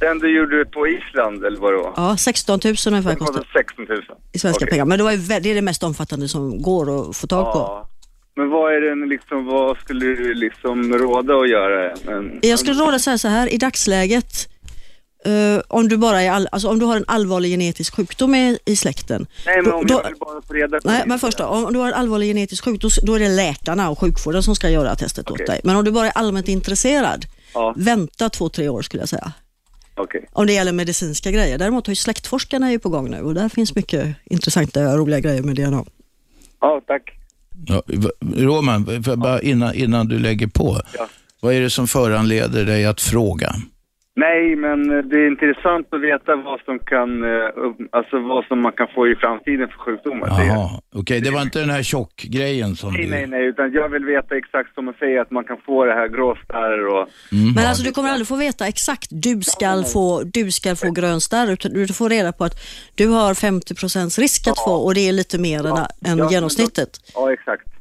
Den 0.00 0.18
du 0.18 0.36
gjorde 0.38 0.64
på 0.64 0.86
Island 0.88 1.44
eller 1.44 1.58
vad 1.60 1.72
det 1.72 1.76
var? 1.76 1.92
Ja, 1.96 2.16
16 2.16 2.60
000 2.64 2.74
ungefär 2.88 3.14
kostar 3.14 3.46
16 3.52 3.84
000. 3.88 4.02
i 4.32 4.38
svenska 4.38 4.64
Okej. 4.64 4.70
pengar. 4.70 4.84
Men 4.84 4.98
det, 4.98 5.04
var 5.04 5.10
ju, 5.12 5.16
det 5.18 5.34
är 5.50 5.54
det 5.54 5.62
mest 5.62 5.82
omfattande 5.82 6.28
som 6.28 6.62
går 6.62 7.10
att 7.10 7.16
få 7.16 7.26
tag 7.26 7.52
på. 7.52 7.58
Ja. 7.58 7.88
Men 8.38 8.48
vad 8.50 8.74
är 8.74 8.80
den 8.80 9.08
liksom, 9.08 9.44
vad 9.46 9.76
skulle 9.78 10.06
du 10.06 10.34
liksom 10.34 10.92
råda 10.98 11.34
att 11.34 11.48
göra? 11.50 11.96
Men, 12.06 12.38
Jag 12.42 12.58
skulle 12.58 12.80
råda 12.80 12.98
säga 12.98 13.18
så 13.18 13.28
här, 13.28 13.52
i 13.54 13.56
dagsläget, 13.58 14.48
eh, 15.24 15.60
om, 15.68 15.88
du 15.88 15.96
bara 15.96 16.22
är 16.22 16.30
all, 16.30 16.48
alltså 16.52 16.68
om 16.68 16.78
du 16.78 16.86
har 16.86 16.96
en 16.96 17.04
allvarlig 17.06 17.50
genetisk 17.50 17.94
sjukdom 17.96 18.34
i, 18.34 18.58
i 18.64 18.76
släkten. 18.76 19.26
Nej 19.46 19.62
men 19.62 19.72
om 19.72 19.86
då- 19.86 19.94
jag 19.94 20.04
vill 20.10 20.18
bara 20.20 20.42
få 20.42 20.52
reda 20.52 20.80
på 20.80 20.88
Nej, 20.88 21.00
det. 21.02 21.08
men 21.08 21.18
först 21.18 21.38
då, 21.38 21.44
om 21.44 21.72
du 21.72 21.78
har 21.78 21.86
en 21.88 21.94
allvarlig 21.94 22.26
genetisk 22.28 22.64
sjukdom, 22.64 22.90
då 23.02 23.14
är 23.14 23.18
det 23.20 23.28
läkarna 23.28 23.90
och 23.90 23.98
sjukvården 24.00 24.42
som 24.42 24.54
ska 24.54 24.70
göra 24.70 24.94
testet 24.96 25.30
Okej. 25.30 25.44
åt 25.44 25.46
dig. 25.46 25.60
Men 25.64 25.76
om 25.76 25.84
du 25.84 25.90
bara 25.90 26.06
är 26.06 26.12
allmänt 26.18 26.48
intresserad, 26.48 27.24
Ja. 27.54 27.74
vänta 27.76 28.28
två, 28.30 28.48
tre 28.48 28.68
år 28.68 28.82
skulle 28.82 29.02
jag 29.02 29.08
säga. 29.08 29.32
Okej. 29.96 30.28
Om 30.32 30.46
det 30.46 30.52
gäller 30.52 30.72
medicinska 30.72 31.30
grejer. 31.30 31.58
Däremot 31.58 31.86
har 31.86 31.92
ju 31.92 31.96
släktforskarna 31.96 32.66
är 32.66 32.70
ju 32.70 32.78
på 32.78 32.88
gång 32.88 33.10
nu 33.10 33.20
och 33.20 33.34
där 33.34 33.48
finns 33.48 33.74
mycket 33.74 34.16
intressanta 34.24 34.90
och 34.92 34.98
roliga 34.98 35.20
grejer 35.20 35.42
med 35.42 35.56
DNA. 35.56 35.84
Ja, 36.60 36.80
tack. 36.86 37.02
Ja, 37.66 37.82
Roman, 38.36 39.02
bara 39.16 39.40
innan, 39.40 39.74
innan 39.74 40.08
du 40.08 40.18
lägger 40.18 40.46
på. 40.46 40.80
Ja. 40.98 41.08
Vad 41.40 41.54
är 41.54 41.60
det 41.60 41.70
som 41.70 41.88
föranleder 41.88 42.64
dig 42.64 42.86
att 42.86 43.00
fråga? 43.00 43.54
Nej, 44.24 44.56
men 44.56 44.78
det 45.08 45.16
är 45.16 45.26
intressant 45.34 45.86
att 45.94 46.00
veta 46.00 46.36
vad 46.36 46.60
som 46.60 46.78
kan, 46.78 47.10
eh, 47.22 47.48
alltså 47.98 48.18
vad 48.32 48.44
som 48.44 48.60
man 48.60 48.72
kan 48.72 48.88
få 48.94 49.08
i 49.08 49.14
framtiden 49.14 49.68
för 49.68 49.78
sjukdomar. 49.78 50.28
Jaha, 50.28 50.70
okej. 50.94 51.20
Det 51.20 51.30
var 51.30 51.42
inte 51.42 51.60
den 51.60 51.70
här 51.70 51.82
tjockgrejen 51.82 52.76
som 52.76 52.92
Nej, 52.92 53.04
du... 53.04 53.10
nej, 53.10 53.26
nej, 53.26 53.44
utan 53.46 53.72
jag 53.72 53.88
vill 53.88 54.04
veta 54.04 54.36
exakt 54.36 54.74
som 54.74 54.84
man 54.84 54.94
säger 54.98 55.20
att 55.20 55.30
man 55.30 55.44
kan 55.44 55.56
få 55.66 55.84
det 55.84 55.92
här 55.92 56.08
gråstarr 56.08 56.86
och... 56.86 57.08
Mm. 57.32 57.54
Men 57.54 57.66
alltså 57.66 57.82
du 57.84 57.92
kommer 57.92 58.08
aldrig 58.08 58.28
få 58.28 58.36
veta 58.36 58.66
exakt, 58.66 59.08
du 59.10 59.42
ska 59.42 59.82
få, 59.92 60.22
du 60.24 60.50
ska 60.50 60.76
få 60.76 60.90
grön 60.90 61.20
starr, 61.20 61.52
utan 61.52 61.72
du 61.72 61.88
får 61.88 62.08
reda 62.08 62.32
på 62.32 62.44
att 62.44 62.56
du 62.94 63.08
har 63.08 63.34
50% 63.34 64.20
risk 64.20 64.48
att 64.48 64.58
få 64.58 64.72
och 64.72 64.94
det 64.94 65.08
är 65.08 65.12
lite 65.12 65.38
mer 65.38 65.58
än, 65.58 65.66
än 65.66 65.76
Ja, 65.76 65.88
men 66.00 66.18
då- 66.18 66.30
genomsnittet. 66.30 66.90
Ja, 67.14 67.32
exakt. 67.32 67.77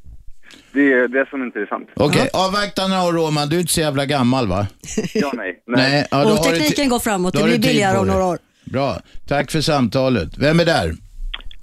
Det 0.77 0.91
är 0.93 1.07
det 1.07 1.25
som 1.29 1.41
är 1.41 1.45
intressant. 1.45 1.87
Okej, 2.07 2.29
avvakta 2.45 2.81
några 2.87 3.03
år 3.09 3.13
Roman. 3.13 3.49
Du 3.49 3.55
är 3.55 3.59
inte 3.59 3.73
så 3.73 3.81
jävla 3.81 4.05
gammal 4.05 4.47
va? 4.47 4.61
Ja, 5.23 5.31
nej. 5.33 5.51
nej. 5.67 5.81
Nej, 5.91 6.07
ja, 6.11 6.17
då 6.23 6.29
och 6.29 6.35
har 6.37 6.51
du 6.51 6.57
tekniken 6.59 6.89
går 6.89 6.99
framåt, 6.99 7.33
då 7.33 7.37
det 7.37 7.43
har 7.43 7.47
blir 7.49 7.57
du 7.57 7.63
tid 7.63 7.71
billigare 7.71 7.95
på 7.95 8.01
om 8.01 8.07
dig. 8.07 8.15
några 8.15 8.27
år. 8.33 8.37
Bra, 8.73 8.89
tack 9.27 9.51
för 9.51 9.61
samtalet. 9.61 10.29
Vem 10.45 10.59
är 10.59 10.65
där? 10.65 10.87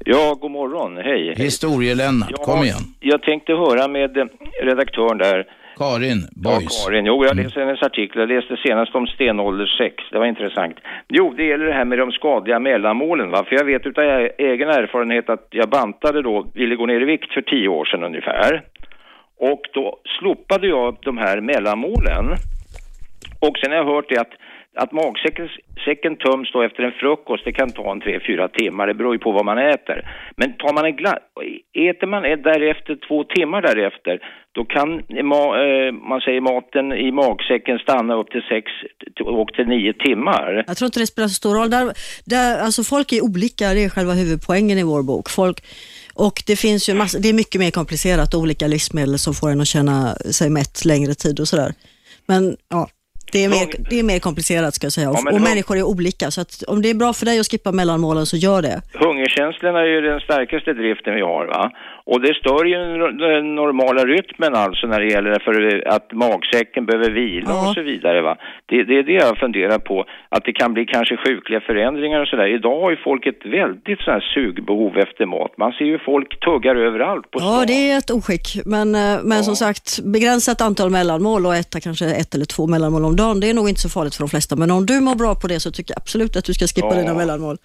Ja, 0.06 0.35
god 0.40 0.50
morgon. 0.50 0.97
Hej. 0.97 1.35
Historielennart, 1.37 2.30
Ja, 2.38 2.44
kom 2.44 2.62
igen. 2.64 2.85
Jag 3.00 3.23
tänkte 3.23 3.52
höra 3.52 3.88
med 3.88 4.16
eh, 4.16 4.25
redaktören 4.62 5.18
där. 5.18 5.44
Karin 5.78 6.21
Ja, 6.44 6.50
Boys. 6.50 6.85
Karin. 6.85 7.04
Jo, 7.06 7.25
jag 7.25 7.37
läste 7.37 7.61
hennes 7.61 7.83
artikel. 7.83 8.21
Jag 8.21 8.28
läste 8.28 8.56
senast 8.66 8.94
om 8.94 9.06
stenålderssex. 9.06 9.94
Det 10.12 10.18
var 10.18 10.26
intressant. 10.26 10.76
Jo, 11.09 11.35
det 11.37 11.44
gäller 11.44 11.64
det 11.64 11.73
här 11.73 11.85
med 11.85 11.99
de 11.99 12.12
skadliga 12.12 12.59
mellanmålen. 12.59 13.30
Va? 13.30 13.44
För 13.49 13.54
jag 13.56 13.64
vet 13.64 13.87
utav 13.87 14.04
e- 14.04 14.30
egen 14.38 14.68
erfarenhet 14.68 15.30
att 15.30 15.47
jag 15.50 15.68
bantade 15.68 16.23
då, 16.23 16.47
ville 16.54 16.76
gå 16.76 16.87
ner 16.87 17.00
i 17.00 17.04
vikt 17.04 17.33
för 17.33 17.42
tio 17.42 17.68
år 17.68 17.85
sedan 17.85 18.04
ungefär. 18.04 18.62
Och 19.51 19.63
då 19.73 19.99
slopade 20.19 20.67
jag 20.67 20.97
de 21.03 21.19
här 21.19 21.41
mellanmålen. 21.41 22.25
Och 23.47 23.59
sen 23.59 23.71
har 23.71 23.79
jag 23.79 23.95
hört 23.95 24.09
det 24.09 24.21
att, 24.21 24.35
att 24.83 24.93
magsäcken 24.93 25.49
säcken 25.85 26.17
töms 26.17 26.53
då 26.53 26.63
efter 26.63 26.83
en 26.83 26.93
frukost, 26.93 27.45
det 27.45 27.53
kan 27.53 27.71
ta 27.71 27.93
en 27.93 28.01
tre, 28.01 28.21
fyra 28.27 28.49
timmar, 28.49 28.87
det 28.87 28.95
beror 28.95 29.15
ju 29.15 29.19
på 29.19 29.33
vad 29.33 29.45
man 29.45 29.59
äter. 29.59 30.09
Men 30.37 30.53
tar 30.53 30.73
man 30.73 30.85
en 30.85 30.97
glass, 30.97 31.19
äter 31.73 32.07
man 32.07 32.23
därefter 32.23 32.99
två 33.09 33.25
timmar 33.25 33.63
därefter, 33.63 34.21
då 34.53 34.65
kan 34.65 34.89
ma, 35.23 35.43
eh, 35.65 35.93
man 35.93 36.21
säger 36.21 36.41
maten 36.41 36.93
i 36.93 37.11
magsäcken 37.13 37.79
stanna 37.79 38.15
upp 38.15 38.31
till 38.31 38.43
sex 38.43 38.65
och 39.25 39.49
till 39.53 39.67
nio 39.67 39.93
timmar. 39.93 40.65
Jag 40.67 40.77
tror 40.77 40.87
inte 40.87 41.01
det 41.01 41.07
spelar 41.07 41.29
så 41.29 41.35
stor 41.35 41.55
roll. 41.55 41.71
Där, 41.71 41.93
där, 42.27 42.59
alltså 42.65 42.83
folk 42.85 43.13
är 43.13 43.25
olika, 43.25 43.75
det 43.75 43.85
är 43.85 43.89
själva 43.89 44.13
huvudpoängen 44.13 44.79
i 44.79 44.83
vår 44.83 45.03
bok. 45.03 45.31
Folk, 45.31 45.59
och 46.14 46.42
det 46.47 46.56
finns 46.56 46.88
ju 46.88 46.94
massa, 46.94 47.18
det 47.18 47.28
är 47.28 47.33
mycket 47.33 47.61
mer 47.61 47.71
komplicerat, 47.71 48.35
olika 48.35 48.66
livsmedel 48.66 49.18
som 49.18 49.35
får 49.35 49.50
en 49.50 49.61
att 49.61 49.68
känna 49.68 50.14
sig 50.14 50.50
mätt 50.50 50.85
längre 50.85 51.14
tid 51.14 51.40
och 51.40 51.49
sådär. 51.49 51.73
Men 52.26 52.56
ja, 52.68 52.88
det 53.33 53.44
är, 53.44 53.49
mer, 53.49 53.90
det 53.90 53.99
är 53.99 54.02
mer 54.02 54.18
komplicerat 54.18 54.75
ska 54.75 54.85
jag 54.85 54.92
säga 54.92 55.11
och, 55.11 55.16
Ja, 55.25 55.33
och 55.33 55.40
människor 55.40 55.76
är 55.76 55.83
olika. 55.83 56.30
Så 56.30 56.40
att 56.40 56.62
om 56.62 56.83
det 56.83 56.90
är 56.90 56.94
bra 56.94 57.12
för 57.12 57.26
dig 57.26 57.40
att 57.40 57.50
skippa 57.50 57.73
mellanmålen 57.73 58.26
så 58.26 58.37
gör 58.37 58.62
det. 58.62 58.83
Hungerkänslorna 58.94 59.80
är 59.80 59.87
ju 59.87 60.00
den 60.00 60.21
starkaste 60.21 60.73
driften 60.73 61.14
vi 61.14 61.21
har 61.21 61.47
va. 61.47 61.71
Och 62.06 62.20
det 62.20 62.34
stör 62.34 62.64
ju 62.64 62.75
den 63.28 63.54
normala 63.54 64.04
rytmen 64.04 64.54
alltså 64.54 64.87
när 64.87 65.00
det 65.00 65.06
gäller 65.06 65.38
för 65.46 65.82
att 65.88 66.12
magsäcken 66.12 66.87
behöver 66.87 67.11
vila 67.11 67.46
Ja. 67.50 67.68
och 67.68 67.75
så 67.75 67.82
vidare 67.82 68.23
va. 68.23 68.37
Det, 68.66 68.84
det 68.84 68.99
är 68.99 69.02
det 69.02 69.12
jag 69.12 69.38
funderar 69.38 69.78
på, 69.78 70.04
att 70.28 70.44
det 70.44 70.52
kan 70.52 70.75
bli 70.75 70.84
kanske 70.87 71.16
sjukliga 71.16 71.61
förändringar 71.61 72.20
och 72.20 72.28
sådär. 72.28 72.46
Idag 72.46 72.80
har 72.80 72.90
ju 72.90 72.96
folk 72.96 73.26
ett 73.26 73.46
väldigt 73.46 74.00
här 74.06 74.20
sugbehov 74.34 74.99
efter 74.99 75.26
mat. 75.26 75.52
Man 75.58 75.73
ser 75.73 75.84
ju 75.84 75.99
folk 75.99 76.40
tuggar 76.40 76.76
överallt 76.76 77.30
på 77.30 77.38
stan. 77.38 77.52
Ja, 77.58 77.64
det 77.66 77.90
är 77.90 77.99
ett 77.99 78.11
oskick. 78.11 78.46
Men, 78.66 78.94
eh, 78.94 79.16
men 79.25 79.44
som 79.44 79.56
sagt, 79.56 79.99
begränsat 80.04 80.61
antal 80.61 80.90
mellanmål 80.90 81.46
och 81.46 81.54
äta 81.54 81.80
kanske 81.80 82.04
ett 82.06 82.34
eller 82.34 82.44
två 82.44 82.66
mellanmål 82.66 83.04
om 83.04 83.16
dagen, 83.16 83.40
det 83.40 83.50
är 83.50 83.54
nog 83.54 83.68
inte 83.68 83.80
så 83.80 83.88
farligt 83.88 84.14
för 84.14 84.23
de 84.23 84.28
flesta. 84.28 84.56
Men 84.56 84.70
om 84.70 84.87
du 84.87 85.00
mår 85.00 85.14
bra 85.14 85.34
på 85.34 85.46
det 85.46 85.61
så 85.61 85.70
tycker 85.70 85.94
jag 85.94 86.00
absolut 86.00 86.37
att 86.37 86.44
du 86.44 86.54
ska 86.54 86.66
skippa 86.66 86.94
Ja. 86.96 87.00
dina 87.00 87.14
mellanmål. 87.14 87.56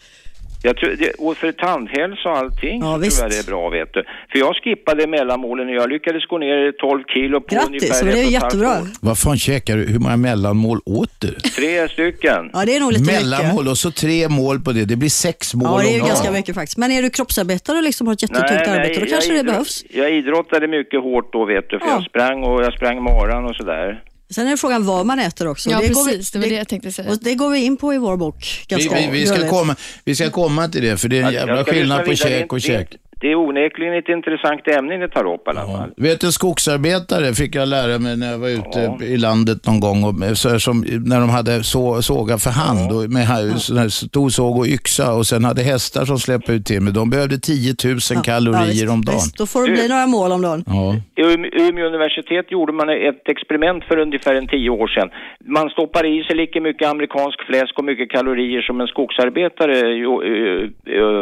Jag 0.63 0.77
tror, 0.77 0.95
det, 0.99 1.11
och 1.11 1.37
för 1.37 1.51
tandhälsa 1.51 2.29
och 2.29 2.37
allting 2.37 2.79
Ja, 2.81 2.93
så 2.93 2.99
visst. 2.99 3.17
tror 3.19 3.25
jag 3.31 3.37
det 3.37 3.47
är 3.47 3.51
bra 3.51 3.69
vet 3.69 3.93
du. 3.93 4.03
För 4.31 4.39
jag 4.39 4.55
skippade 4.55 5.07
mellanmålen 5.07 5.67
och 5.69 5.73
jag 5.75 5.89
lyckades 5.89 6.25
gå 6.25 6.37
ner 6.37 6.71
12 6.71 7.03
kilo 7.13 7.41
på 7.41 7.55
ungefär 7.55 7.87
Grattis, 7.87 8.03
men 8.03 8.13
det 8.13 8.19
är 8.21 8.25
ett 8.25 8.31
jättebra. 8.31 8.73
Vad 9.01 9.17
fan 9.17 9.37
käkar 9.37 9.77
du? 9.77 9.85
Hur 9.85 9.99
många 9.99 10.17
mellanmål 10.17 10.79
åt 10.85 11.09
du? 11.19 11.31
Tre 11.33 11.87
stycken. 11.89 12.49
Ja, 12.53 12.63
det 12.65 12.75
är 12.75 12.79
nog 12.79 12.91
lite 12.91 13.11
Mellanmål 13.13 13.51
mycket. 13.55 13.71
och 13.71 13.77
så 13.77 13.91
tre 13.91 14.29
mål 14.29 14.59
på 14.59 14.71
det. 14.71 14.85
Det 14.85 14.95
blir 14.95 15.09
sex 15.09 15.53
mål 15.55 15.67
Ja, 15.71 15.77
det 15.89 15.93
är 15.95 15.99
ju 16.01 16.07
ganska 16.07 16.31
mycket 16.31 16.55
faktiskt. 16.55 16.77
Men 16.77 16.91
är 16.91 17.01
du 17.01 17.09
kroppsarbetare 17.09 17.77
och 17.77 17.83
liksom 17.83 18.07
har 18.07 18.13
ett 18.13 18.21
jättetungt 18.21 18.67
arbete, 18.67 18.99
då 18.99 19.05
kanske 19.05 19.33
det 19.33 19.43
behövs. 19.43 19.83
Jag 19.89 20.11
idrottade 20.11 20.67
mycket 20.67 21.01
hårt 21.01 21.33
då 21.33 21.45
vet 21.45 21.69
du, 21.69 21.79
för 21.79 21.85
Ja. 21.87 21.93
jag 21.93 22.03
sprang 22.03 22.43
och 22.43 22.63
jag 22.63 22.73
sprang 22.73 23.03
maran 23.03 23.45
och 23.45 23.55
sådär. 23.55 24.03
Sen 24.35 24.47
är 24.47 24.51
det 24.51 24.57
frågan 24.57 24.85
vad 24.85 25.05
man 25.05 25.19
äter 25.19 25.47
också. 25.47 25.69
Ja, 25.69 25.77
går 25.77 25.83
vi- 26.05 26.11
precis. 26.11 26.31
Det 26.31 26.39
var 26.39 26.47
det 26.47 26.55
jag 26.55 26.67
tänkte 26.67 26.91
säga. 26.91 27.09
och 27.11 27.17
det 27.21 27.35
går 27.35 27.49
vi 27.49 27.59
in 27.59 27.77
på 27.77 27.93
i 27.93 27.97
vår 27.97 28.17
bok. 28.17 28.65
Vi, 28.69 28.75
Ganska 28.75 28.95
vi, 28.95 29.07
vi, 29.19 29.25
ska 29.27 29.49
komma, 29.49 29.75
vi 30.03 30.15
ska 30.15 30.29
komma 30.29 30.67
till 30.67 30.81
det, 30.83 30.97
för 30.97 31.07
det 31.09 31.19
är 31.19 31.23
en 31.23 31.33
jävla 31.33 31.65
skillnad 31.65 32.05
på 32.05 32.15
käk 32.15 32.53
och 32.53 32.57
Det- 32.57 32.61
käk. 32.67 32.95
Det 33.21 33.31
är 33.31 33.35
onekligen 33.35 33.93
ett 33.93 34.09
intressant 34.09 34.67
ämne 34.67 34.97
ni 34.97 35.09
tar 35.09 35.33
upp 35.33 35.47
i 35.47 35.49
alla 35.49 35.61
fall. 35.77 35.89
Vet 35.97 36.21
du, 36.21 36.31
skogsarbetare 36.31 37.33
fick 37.33 37.55
jag 37.55 37.67
lära 37.67 37.99
mig 37.99 38.17
när 38.17 38.31
jag 38.31 38.37
var 38.39 38.49
ute 38.49 38.79
Ja. 38.79 39.05
i 39.05 39.17
landet 39.17 39.57
någon 39.67 39.79
gång. 39.79 40.03
Och, 40.03 40.37
så, 40.37 40.49
här 40.49 40.57
som, 40.59 40.85
när 41.05 41.19
de 41.19 41.29
hade 41.29 41.63
så, 41.63 42.01
såga 42.01 42.37
för 42.37 42.49
hand 42.49 42.91
och 42.91 43.09
med 43.09 43.23
här 43.27 43.89
stor 43.89 44.29
såg 44.29 44.57
och 44.57 44.67
yxa 44.67 45.13
och 45.13 45.25
sen 45.25 45.43
hade 45.43 45.61
hästar 45.61 46.05
som 46.05 46.19
släppte 46.19 46.51
ut 46.53 46.65
timmer. 46.65 46.91
De 46.91 47.09
behövde 47.09 47.37
10 47.39 47.73
000 47.85 47.97
Ja, 48.15 48.21
kalorier 48.21 48.89
om 48.95 49.01
dagen. 49.05 49.15
visst. 49.15 49.37
Då 49.37 49.45
får 49.45 49.61
det 49.67 49.71
bli 49.71 49.87
några 49.87 50.07
mål 50.07 50.31
om 50.31 50.41
dagen. 50.41 50.63
Ja. 50.67 50.95
I 51.15 51.21
Ume- 51.23 51.51
Umeå 51.69 51.85
universitet 51.87 52.51
gjorde 52.51 52.73
man 52.73 52.89
ett 52.89 53.23
experiment 53.29 53.83
för 53.83 53.97
ungefär 53.97 54.35
en 54.35 54.47
tio 54.47 54.69
år 54.69 54.87
sedan. 54.87 55.09
Man 55.45 55.69
stoppar 55.69 56.05
i 56.05 56.23
sig 56.23 56.35
lika 56.35 56.61
mycket 56.61 56.87
amerikansk 56.89 57.39
fläsk 57.49 57.73
och 57.79 57.85
mycket 57.85 58.11
kalorier 58.11 58.61
som 58.61 58.81
en 58.81 58.87
skogsarbetare 58.87 59.75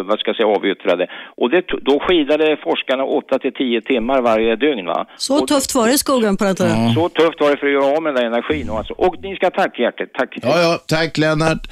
vad 0.10 0.20
ska 0.20 0.30
jag 0.30 0.36
säga, 0.36 0.48
avyttrade. 0.48 1.08
Och 1.38 1.50
det, 1.50 1.62
då 1.88 2.00
skidade 2.00 2.58
forskarna 2.64 3.04
8 3.04 3.40
till 3.40 3.54
10 3.54 3.82
timmar 3.82 4.22
varje 4.22 4.56
dygn. 4.56 4.86
Va? 4.86 5.08
Så 5.18 5.42
och, 5.42 5.48
tufft 5.48 5.76
var 5.76 5.88
det 5.88 5.94
i 5.94 5.98
skogen 5.98 6.38
på 6.38 6.44
den 6.44 6.56
tiden. 6.56 6.94
Så 6.94 7.10
tufft 7.10 7.40
var 7.40 7.52
det 7.52 7.58
för 7.58 7.68
att 7.68 7.74
göra 7.74 7.98
av 7.98 8.04
med 8.04 8.14
den 8.14 8.22
där 8.22 8.28
energin. 8.28 8.70
Alltså. 8.70 8.94
Och 8.94 9.16
ni 9.22 9.36
ska 9.36 9.50
tacka 9.52 9.82
hjärtligt. 9.82 10.14
Tack. 10.14 10.30
Ja, 10.42 10.62
ja, 10.62 10.80
tack 10.88 11.18
Lennart. 11.18 11.68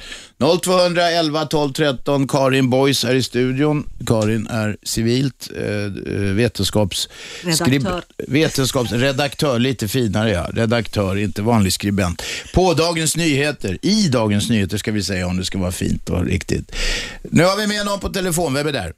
0211 0.62 1.44
12 1.44 1.72
13. 1.72 2.28
Karin 2.28 2.70
Boys 2.70 3.04
är 3.04 3.14
i 3.14 3.22
studion. 3.22 3.84
Karin 4.06 4.46
är 4.46 4.76
civilt 4.82 5.50
eh, 5.56 6.34
vetenskapsskrib... 6.34 7.82
Redaktör. 7.82 8.02
vetenskapsredaktör, 8.28 9.58
lite 9.58 9.88
finare 9.88 10.30
ja. 10.30 10.46
Redaktör, 10.54 11.16
inte 11.18 11.42
vanlig 11.42 11.72
skribent. 11.72 12.22
På 12.54 12.72
Dagens 12.72 13.16
Nyheter, 13.16 13.78
i 13.82 14.08
Dagens 14.08 14.50
Nyheter 14.50 14.76
ska 14.76 14.92
vi 14.92 15.02
säga 15.02 15.26
om 15.26 15.36
det 15.36 15.44
ska 15.44 15.58
vara 15.58 15.72
fint 15.72 16.10
och 16.10 16.24
riktigt. 16.24 16.76
Nu 17.22 17.42
har 17.44 17.56
vi 17.56 17.66
med 17.66 17.86
någon 17.86 18.00
på 18.00 18.08
telefon, 18.08 18.54
vem 18.54 18.66
är 18.66 18.72
där? 18.72 18.92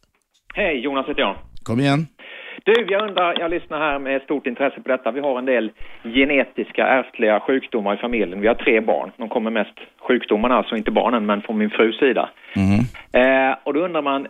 Hej, 0.60 0.80
Jonas 0.84 1.06
heter 1.08 1.20
jag. 1.20 1.36
Kom 1.62 1.80
igen. 1.80 2.06
Du, 2.64 2.86
jag 2.88 3.08
undrar, 3.08 3.40
jag 3.40 3.50
lyssnar 3.50 3.78
här 3.78 3.98
med 3.98 4.22
stort 4.22 4.46
intresse 4.46 4.80
på 4.80 4.88
detta. 4.88 5.10
Vi 5.10 5.20
har 5.20 5.38
en 5.38 5.44
del 5.44 5.70
genetiska 6.04 6.86
ärftliga 6.86 7.40
sjukdomar 7.40 7.94
i 7.94 7.96
familjen. 7.96 8.40
Vi 8.40 8.48
har 8.48 8.54
tre 8.54 8.80
barn. 8.80 9.10
De 9.16 9.28
kommer 9.28 9.50
mest 9.50 9.78
sjukdomarna, 10.08 10.54
alltså 10.54 10.76
inte 10.76 10.90
barnen, 10.90 11.26
men 11.26 11.42
från 11.42 11.58
min 11.58 11.70
frus 11.70 11.98
sida. 11.98 12.30
Eh, 13.12 13.52
och 13.64 13.74
då 13.74 13.80
undrar 13.80 14.02
man, 14.02 14.26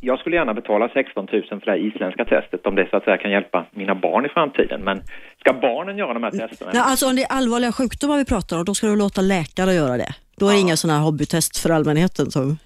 jag 0.00 0.18
skulle 0.18 0.36
gärna 0.36 0.54
betala 0.54 0.88
16 0.88 1.28
000 1.32 1.42
för 1.48 1.64
det 1.64 1.70
här 1.70 1.78
isländska 1.78 2.24
testet 2.24 2.66
om 2.66 2.74
det 2.74 2.86
så 2.90 2.96
att 2.96 3.04
säga 3.04 3.16
kan 3.16 3.30
hjälpa 3.30 3.66
mina 3.70 3.94
barn 3.94 4.26
i 4.26 4.28
framtiden. 4.28 4.80
Men 4.84 5.02
ska 5.40 5.52
barnen 5.52 5.98
göra 5.98 6.14
de 6.14 6.22
här 6.22 6.30
testerna? 6.30 6.70
Ja, 6.74 6.82
alltså 6.84 7.06
om 7.08 7.16
det 7.16 7.22
är 7.22 7.32
allvarliga 7.32 7.72
sjukdomar 7.72 8.16
vi 8.16 8.24
pratar 8.24 8.58
om, 8.58 8.64
då 8.64 8.74
ska 8.74 8.86
du 8.86 8.96
låta 8.96 9.20
läkare 9.20 9.72
göra 9.72 9.96
det. 9.96 10.12
Då 10.38 10.48
är 10.48 10.52
det 10.52 10.60
inga 10.60 10.76
sådana 10.76 10.98
här 10.98 11.04
hobbytest 11.04 11.58
för 11.62 11.70
allmänheten. 11.70 12.30
Som... 12.30 12.58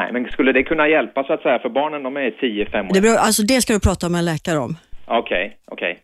Nej, 0.00 0.12
men 0.12 0.24
skulle 0.32 0.52
det 0.52 0.62
kunna 0.62 0.88
hjälpa 0.88 1.24
så 1.24 1.32
att 1.32 1.42
säga? 1.42 1.58
För 1.58 1.68
barnen 1.68 2.02
de 2.02 2.16
är 2.16 2.30
10-5 2.30 2.88
år. 2.88 2.94
Det, 2.94 3.00
beror, 3.00 3.16
alltså 3.16 3.42
det 3.42 3.62
ska 3.62 3.72
du 3.72 3.80
prata 3.80 4.08
med 4.08 4.18
en 4.18 4.24
läkare 4.24 4.58
om. 4.58 4.76
Okej, 5.06 5.56
okej. 5.72 6.02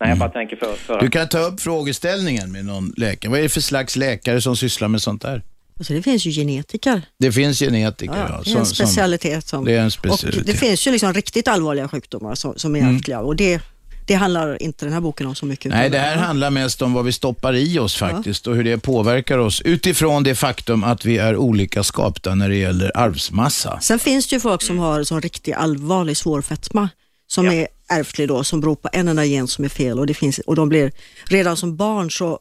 Nej, 0.00 0.08
jag 0.08 0.18
bara 0.18 0.28
tänker 0.30 0.56
för... 0.56 0.72
för... 0.74 1.00
Du 1.00 1.10
kan 1.10 1.28
ta 1.28 1.38
upp 1.38 1.60
frågeställningen 1.60 2.52
med 2.52 2.64
någon 2.64 2.92
läkare. 2.96 3.30
Vad 3.30 3.38
är 3.38 3.42
det 3.42 3.48
för 3.48 3.60
slags 3.60 3.96
läkare 3.96 4.40
som 4.40 4.56
sysslar 4.56 4.88
med 4.88 5.02
sånt 5.02 5.22
där? 5.22 5.42
Alltså 5.78 5.92
det 5.92 6.02
finns 6.02 6.26
ju 6.26 6.30
genetiker. 6.30 7.02
Det 7.18 7.32
finns 7.32 7.58
genetiker, 7.58 8.14
Ja, 8.14 8.26
ja. 8.28 8.40
det 8.44 8.50
är 8.52 8.58
en 8.58 8.66
som- 8.66 8.74
specialitet. 8.86 9.44
Som, 9.46 9.64
Det 9.64 9.72
är 9.74 9.80
en 9.80 9.86
och 9.86 9.92
specialitet. 9.92 10.46
det 10.46 10.52
finns 10.52 10.86
ju 10.86 10.90
liksom 10.92 11.12
riktigt 11.12 11.48
allvarliga 11.48 11.88
sjukdomar 11.88 12.34
som, 12.34 12.54
som 12.56 12.76
är 12.76 12.80
Mm. 12.80 12.96
ärftliga 12.96 13.20
och 13.20 13.36
det, 13.36 13.60
det 14.06 14.14
handlar 14.14 14.62
inte 14.62 14.84
den 14.84 14.92
här 14.92 15.00
boken 15.00 15.26
om 15.26 15.34
så 15.34 15.46
mycket. 15.46 15.72
Nej, 15.72 15.90
det 15.90 15.98
här 15.98 16.16
handlar 16.16 16.50
mest 16.50 16.82
om 16.82 16.92
vad 16.92 17.04
vi 17.04 17.12
stoppar 17.12 17.54
i 17.54 17.78
oss 17.78 17.96
faktiskt 17.96 18.46
och 18.46 18.56
hur 18.56 18.64
det 18.64 18.78
påverkar 18.78 19.38
oss 19.38 19.60
utifrån 19.60 20.22
det 20.22 20.34
faktum 20.34 20.84
att 20.84 21.04
vi 21.04 21.18
är 21.18 21.36
olika 21.36 21.82
skapta 21.82 22.34
när 22.34 22.48
det 22.48 22.56
gäller 22.56 22.92
arvsmassa. 22.94 23.80
Sen 23.80 23.98
finns 23.98 24.26
det 24.26 24.36
ju 24.36 24.40
folk 24.40 24.62
som 24.62 24.78
har 24.78 25.04
sån 25.04 25.20
riktigt 25.20 25.56
allvarlig 25.56 26.16
svår 26.16 26.42
fetma 26.42 26.88
som 27.26 27.46
är 27.46 27.68
ärftlig 27.88 28.28
då, 28.28 28.44
som 28.44 28.60
beror 28.60 28.74
på 28.74 28.88
en 28.92 29.08
enda 29.08 29.24
gen 29.24 29.48
som 29.48 29.64
är 29.64 29.68
fel 29.68 29.98
och, 29.98 30.06
det 30.06 30.14
finns, 30.14 30.38
och 30.38 30.56
de 30.56 30.68
blir, 30.68 30.92
redan 31.24 31.56
som 31.56 31.76
barn 31.76 32.10
så 32.10 32.38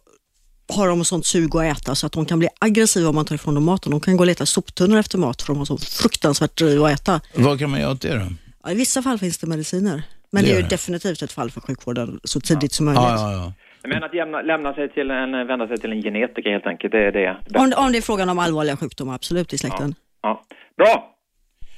har 0.68 0.88
de 0.88 1.06
sånt 1.06 1.26
sug 1.26 1.56
att 1.56 1.64
äta 1.64 1.96
så 1.96 2.06
att 2.08 2.14
de 2.14 2.26
kan 2.26 2.40
bli 2.40 2.48
aggressiva 2.60 3.10
om 3.10 3.16
man 3.16 3.26
tar 3.26 3.36
ifrån 3.36 3.56
dem 3.56 3.64
maten. 3.64 3.92
De 3.92 4.00
kan 4.00 4.18
gå 4.18 4.22
och 4.22 4.28
leta 4.28 4.46
soptunnor 4.46 4.98
efter 4.98 5.18
mat 5.18 5.42
för 5.42 5.54
de 5.54 5.58
har 5.58 5.66
så 5.66 5.78
fruktansvärt 5.78 6.58
driv 6.58 6.84
att 6.84 6.92
äta. 6.92 7.22
Vad 7.34 7.60
kan 7.60 7.70
man 7.70 7.80
göra 7.80 7.92
åt 7.92 8.02
det 8.02 8.18
då? 8.18 8.28
Ja, 8.64 8.72
I 8.72 8.76
vissa 8.76 9.02
fall 9.02 9.20
finns 9.20 9.38
det 9.38 9.48
mediciner, 9.48 10.04
men 10.36 10.44
Det 10.44 10.50
det, 10.50 10.54
är 10.54 10.58
ju 10.58 10.62
det. 10.62 10.70
definitivt 10.70 11.22
ett 11.22 11.32
fall 11.32 11.52
för 11.52 11.62
sjukvården 11.62 12.20
så 12.24 12.40
tidigt 12.40 12.74
som 12.74 12.86
möjligt. 12.86 13.02
Ja, 13.02 13.32
ja, 13.32 13.54
ja. 13.84 13.90
Men 13.90 14.04
att 14.04 14.14
jämna, 14.14 14.42
lämna 14.42 14.74
sig 14.74 14.90
till 14.94 15.12
en, 15.12 15.32
vända 15.48 15.68
sig 15.68 15.78
till 15.78 15.92
en 15.92 16.02
genetiker 16.02 16.50
helt 16.50 16.68
enkelt, 16.68 16.92
det 16.92 17.08
är 17.08 17.12
det. 17.12 17.60
Om, 17.60 17.74
om 17.78 17.92
det 17.92 17.98
är 17.98 18.02
frågan 18.02 18.30
om 18.30 18.40
allvarliga 18.40 18.78
sjukdomar, 18.78 19.16
absolut 19.16 19.54
i 19.54 19.58
släkten. 19.58 19.96
Ja. 20.22 20.44
Bra! 20.78 21.12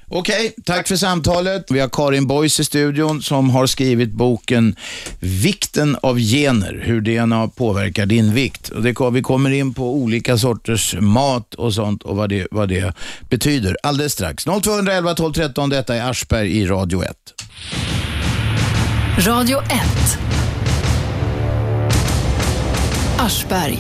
Okej, 0.10 0.54
tack 0.66 0.88
för 0.88 0.96
samtalet. 0.96 1.72
Vi 1.72 1.80
har 1.80 1.90
Karin 1.90 2.28
Boys 2.28 2.60
i 2.60 2.64
studion 2.64 3.22
som 3.22 3.50
har 3.50 3.66
skrivit 3.68 4.12
boken 4.12 4.76
Vikten 5.20 5.98
av 6.02 6.18
gener, 6.20 6.82
hur 6.84 7.02
DNA 7.02 7.48
påverkar 7.48 8.06
din 8.06 8.34
vikt. 8.34 8.70
Och 8.70 8.82
det, 8.82 8.96
vi 9.12 9.22
kommer 9.22 9.50
in 9.50 9.74
på 9.74 9.94
olika 9.96 10.38
sorters 10.38 10.96
mat 11.00 11.54
och 11.54 11.74
sånt 11.74 12.04
och 12.04 12.16
vad 12.16 12.30
det, 12.30 12.48
vad 12.52 12.70
det 12.70 12.94
betyder 13.30 13.78
alldeles 13.84 14.14
strax. 14.14 14.46
0211 14.46 15.14
12 15.14 15.34
13, 15.34 15.70
detta 15.70 15.96
är 15.96 16.10
Aschberg 16.10 16.58
i 16.58 16.66
Radio 16.66 17.04
1. 17.04 17.37
Radio 19.18 19.60
1. 19.62 19.72
Aschberg. 23.20 23.80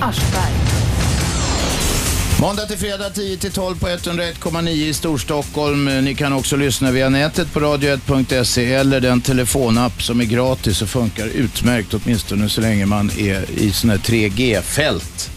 Måndag 2.41 2.65
till 2.65 2.77
fredag 2.77 3.09
10 3.09 3.37
till 3.37 3.51
12 3.51 3.79
på 3.79 3.87
101,9 3.87 4.69
i 4.69 4.93
Storstockholm. 4.93 5.85
Ni 5.85 6.15
kan 6.15 6.33
också 6.33 6.55
lyssna 6.55 6.91
via 6.91 7.09
nätet 7.09 7.53
på 7.53 7.59
radio1.se 7.59 8.73
eller 8.73 9.01
den 9.01 9.21
telefonapp 9.21 10.03
som 10.03 10.21
är 10.21 10.25
gratis 10.25 10.81
och 10.81 10.89
funkar 10.89 11.27
utmärkt 11.27 11.93
åtminstone 11.93 12.49
så 12.49 12.61
länge 12.61 12.85
man 12.85 13.11
är 13.17 13.51
i 13.51 13.71
sådana 13.71 13.93
här 13.93 14.05
3G-fält. 14.05 15.31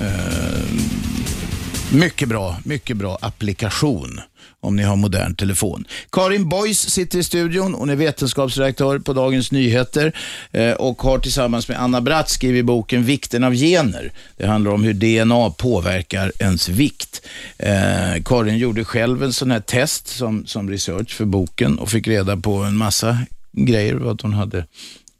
Eh, 0.00 0.74
mycket 1.92 2.28
bra, 2.28 2.56
mycket 2.64 2.96
bra 2.96 3.18
applikation 3.20 4.20
om 4.62 4.76
ni 4.76 4.82
har 4.82 4.96
modern 4.96 5.34
telefon. 5.34 5.84
Karin 6.12 6.48
Boys 6.48 6.78
sitter 6.90 7.18
i 7.18 7.22
studion. 7.22 7.74
Hon 7.74 7.90
är 7.90 7.96
vetenskapsredaktör 7.96 8.98
på 8.98 9.12
Dagens 9.12 9.52
Nyheter 9.52 10.12
eh, 10.52 10.72
och 10.72 11.02
har 11.02 11.18
tillsammans 11.18 11.68
med 11.68 11.80
Anna 11.82 12.00
Bratt 12.00 12.30
skrivit 12.30 12.64
boken 12.64 13.04
Vikten 13.04 13.44
av 13.44 13.54
gener. 13.54 14.12
Det 14.36 14.46
handlar 14.46 14.70
om 14.70 14.84
hur 14.84 14.94
DNA 14.94 15.50
påverkar 15.50 16.32
ens 16.38 16.68
vikt. 16.68 17.26
Eh, 17.58 18.22
Karin 18.24 18.58
gjorde 18.58 18.84
själv 18.84 19.22
en 19.22 19.32
sån 19.32 19.50
här 19.50 19.60
test 19.60 20.08
som, 20.08 20.46
som 20.46 20.70
research 20.70 21.10
för 21.14 21.24
boken 21.24 21.78
och 21.78 21.88
fick 21.90 22.08
reda 22.08 22.36
på 22.36 22.54
en 22.54 22.76
massa 22.76 23.18
grejer. 23.52 24.10
Att 24.10 24.20
hon 24.20 24.32
hade 24.32 24.66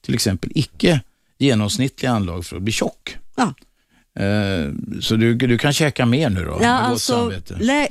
till 0.04 0.14
exempel 0.14 0.50
icke 0.54 1.00
genomsnittliga 1.38 2.12
anlag 2.12 2.46
för 2.46 2.56
att 2.56 2.62
bli 2.62 2.72
tjock. 2.72 3.16
Ja. 3.36 3.54
Eh, 4.22 4.70
så 5.00 5.16
du, 5.16 5.34
du 5.34 5.58
kan 5.58 5.72
käka 5.72 6.06
mer 6.06 6.30
nu 6.30 6.44
då? 6.44 6.58
Ja, 6.62 6.68
alltså, 6.68 7.32
lä- 7.58 7.88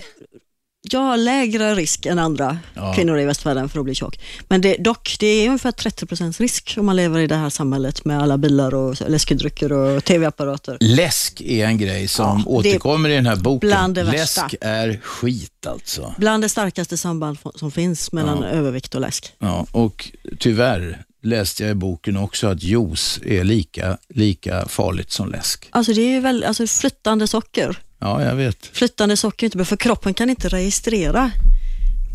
jag 0.81 0.99
har 0.99 1.17
lägre 1.17 1.75
risk 1.75 2.05
än 2.05 2.19
andra 2.19 2.57
Ja. 2.73 2.93
kvinnor 2.93 3.19
i 3.19 3.25
västvärlden 3.25 3.69
för 3.69 3.79
att 3.79 3.85
bli 3.85 3.95
tjock. 3.95 4.19
Men 4.47 4.61
det, 4.61 4.75
dock, 4.79 5.15
det 5.19 5.25
är 5.27 5.47
ungefär 5.47 5.71
30% 5.71 6.39
risk 6.41 6.75
om 6.77 6.85
man 6.85 6.95
lever 6.95 7.19
i 7.19 7.27
det 7.27 7.35
här 7.35 7.49
samhället 7.49 8.05
med 8.05 8.21
alla 8.21 8.37
bilar 8.37 8.73
och 8.73 8.95
läskedrycker 9.09 9.71
och 9.71 10.03
tv-apparater. 10.03 10.77
Läsk 10.79 11.41
är 11.41 11.65
en 11.65 11.77
grej 11.77 12.07
som 12.07 12.43
Ja, 12.45 12.51
återkommer 12.51 13.09
i 13.09 13.15
den 13.15 13.25
här 13.25 13.35
boken. 13.35 13.69
bland 13.69 13.95
det 13.95 14.03
värsta. 14.03 14.41
Läsk 14.43 14.55
är 14.61 14.99
skit 15.03 15.67
alltså. 15.67 16.13
Bland 16.17 16.43
det 16.43 16.49
starkaste 16.49 16.97
samband 16.97 17.37
som 17.55 17.71
finns 17.71 18.11
mellan 18.11 18.37
Ja. 18.41 18.47
övervikt 18.47 18.95
och 18.95 19.01
läsk. 19.01 19.33
Ja, 19.39 19.65
och 19.71 20.11
tyvärr 20.39 21.03
läste 21.23 21.63
jag 21.63 21.71
i 21.71 21.75
boken 21.75 22.17
också 22.17 22.47
att 22.47 22.63
juice 22.63 23.19
är 23.25 23.43
lika, 23.43 23.97
lika 24.09 24.65
farligt 24.67 25.11
som 25.11 25.31
läsk. 25.31 25.67
Alltså 25.69 25.93
det 25.93 26.01
är 26.01 26.09
ju 26.09 26.19
väl, 26.19 26.43
alltså 26.43 26.67
flytande 26.67 27.27
socker. 27.27 27.79
Ja, 28.01 28.23
jag 28.23 28.35
vet. 28.35 28.65
Flytande 28.65 29.17
socker 29.17 29.47
inte 29.47 29.57
bra, 29.57 29.65
för 29.65 29.75
kroppen 29.75 30.13
kan 30.13 30.29
inte 30.29 30.47
registrera 30.47 31.31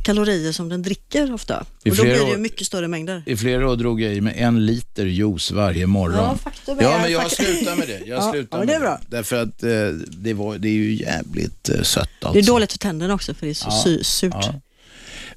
kalorier 0.04 0.52
som 0.52 0.68
den 0.68 0.82
dricker 0.82 1.34
ofta. 1.34 1.64
I 1.84 1.90
Och 1.90 1.96
då 1.96 2.02
blir 2.02 2.12
det 2.24 2.30
ju 2.30 2.36
mycket 2.36 2.66
större 2.66 2.88
mängder. 2.88 3.22
I 3.26 3.36
flera 3.36 3.70
år 3.70 3.76
drog 3.76 4.00
jag 4.02 4.14
i 4.14 4.20
mig 4.20 4.34
en 4.38 4.66
liter 4.66 5.06
juice 5.06 5.50
varje 5.50 5.86
morgon. 5.86 6.16
Ja, 6.18 6.36
faktum 6.36 6.78
är- 6.78 6.82
ja 6.82 6.98
men 7.02 7.12
jag 7.12 7.22
fakt- 7.22 7.34
slutar 7.34 7.76
med 7.76 7.88
det. 7.88 7.98
Jag 8.06 8.18
Ja, 8.18 8.32
slutar 8.32 8.58
ja, 8.58 8.64
men 8.64 8.66
med 8.66 8.68
det 8.68 8.74
är 8.76 8.80
bra. 8.80 8.98
Därför 9.08 9.42
att 9.42 9.62
eh, 9.62 9.70
det, 10.08 10.34
var, 10.34 10.58
det 10.58 10.68
är 10.68 10.72
ju 10.72 10.94
jävligt 10.94 11.68
eh, 11.68 11.82
sött 11.82 12.08
alltså. 12.20 12.32
Det 12.32 12.38
är 12.38 12.46
dåligt 12.52 12.72
för 12.72 12.78
tänderna 12.78 13.14
också 13.14 13.34
för 13.34 13.46
det 13.46 13.52
är 13.52 13.54
så 13.54 13.66
Ja, 13.70 13.82
sy- 13.84 14.04
surt. 14.04 14.32
ja. 14.34 14.54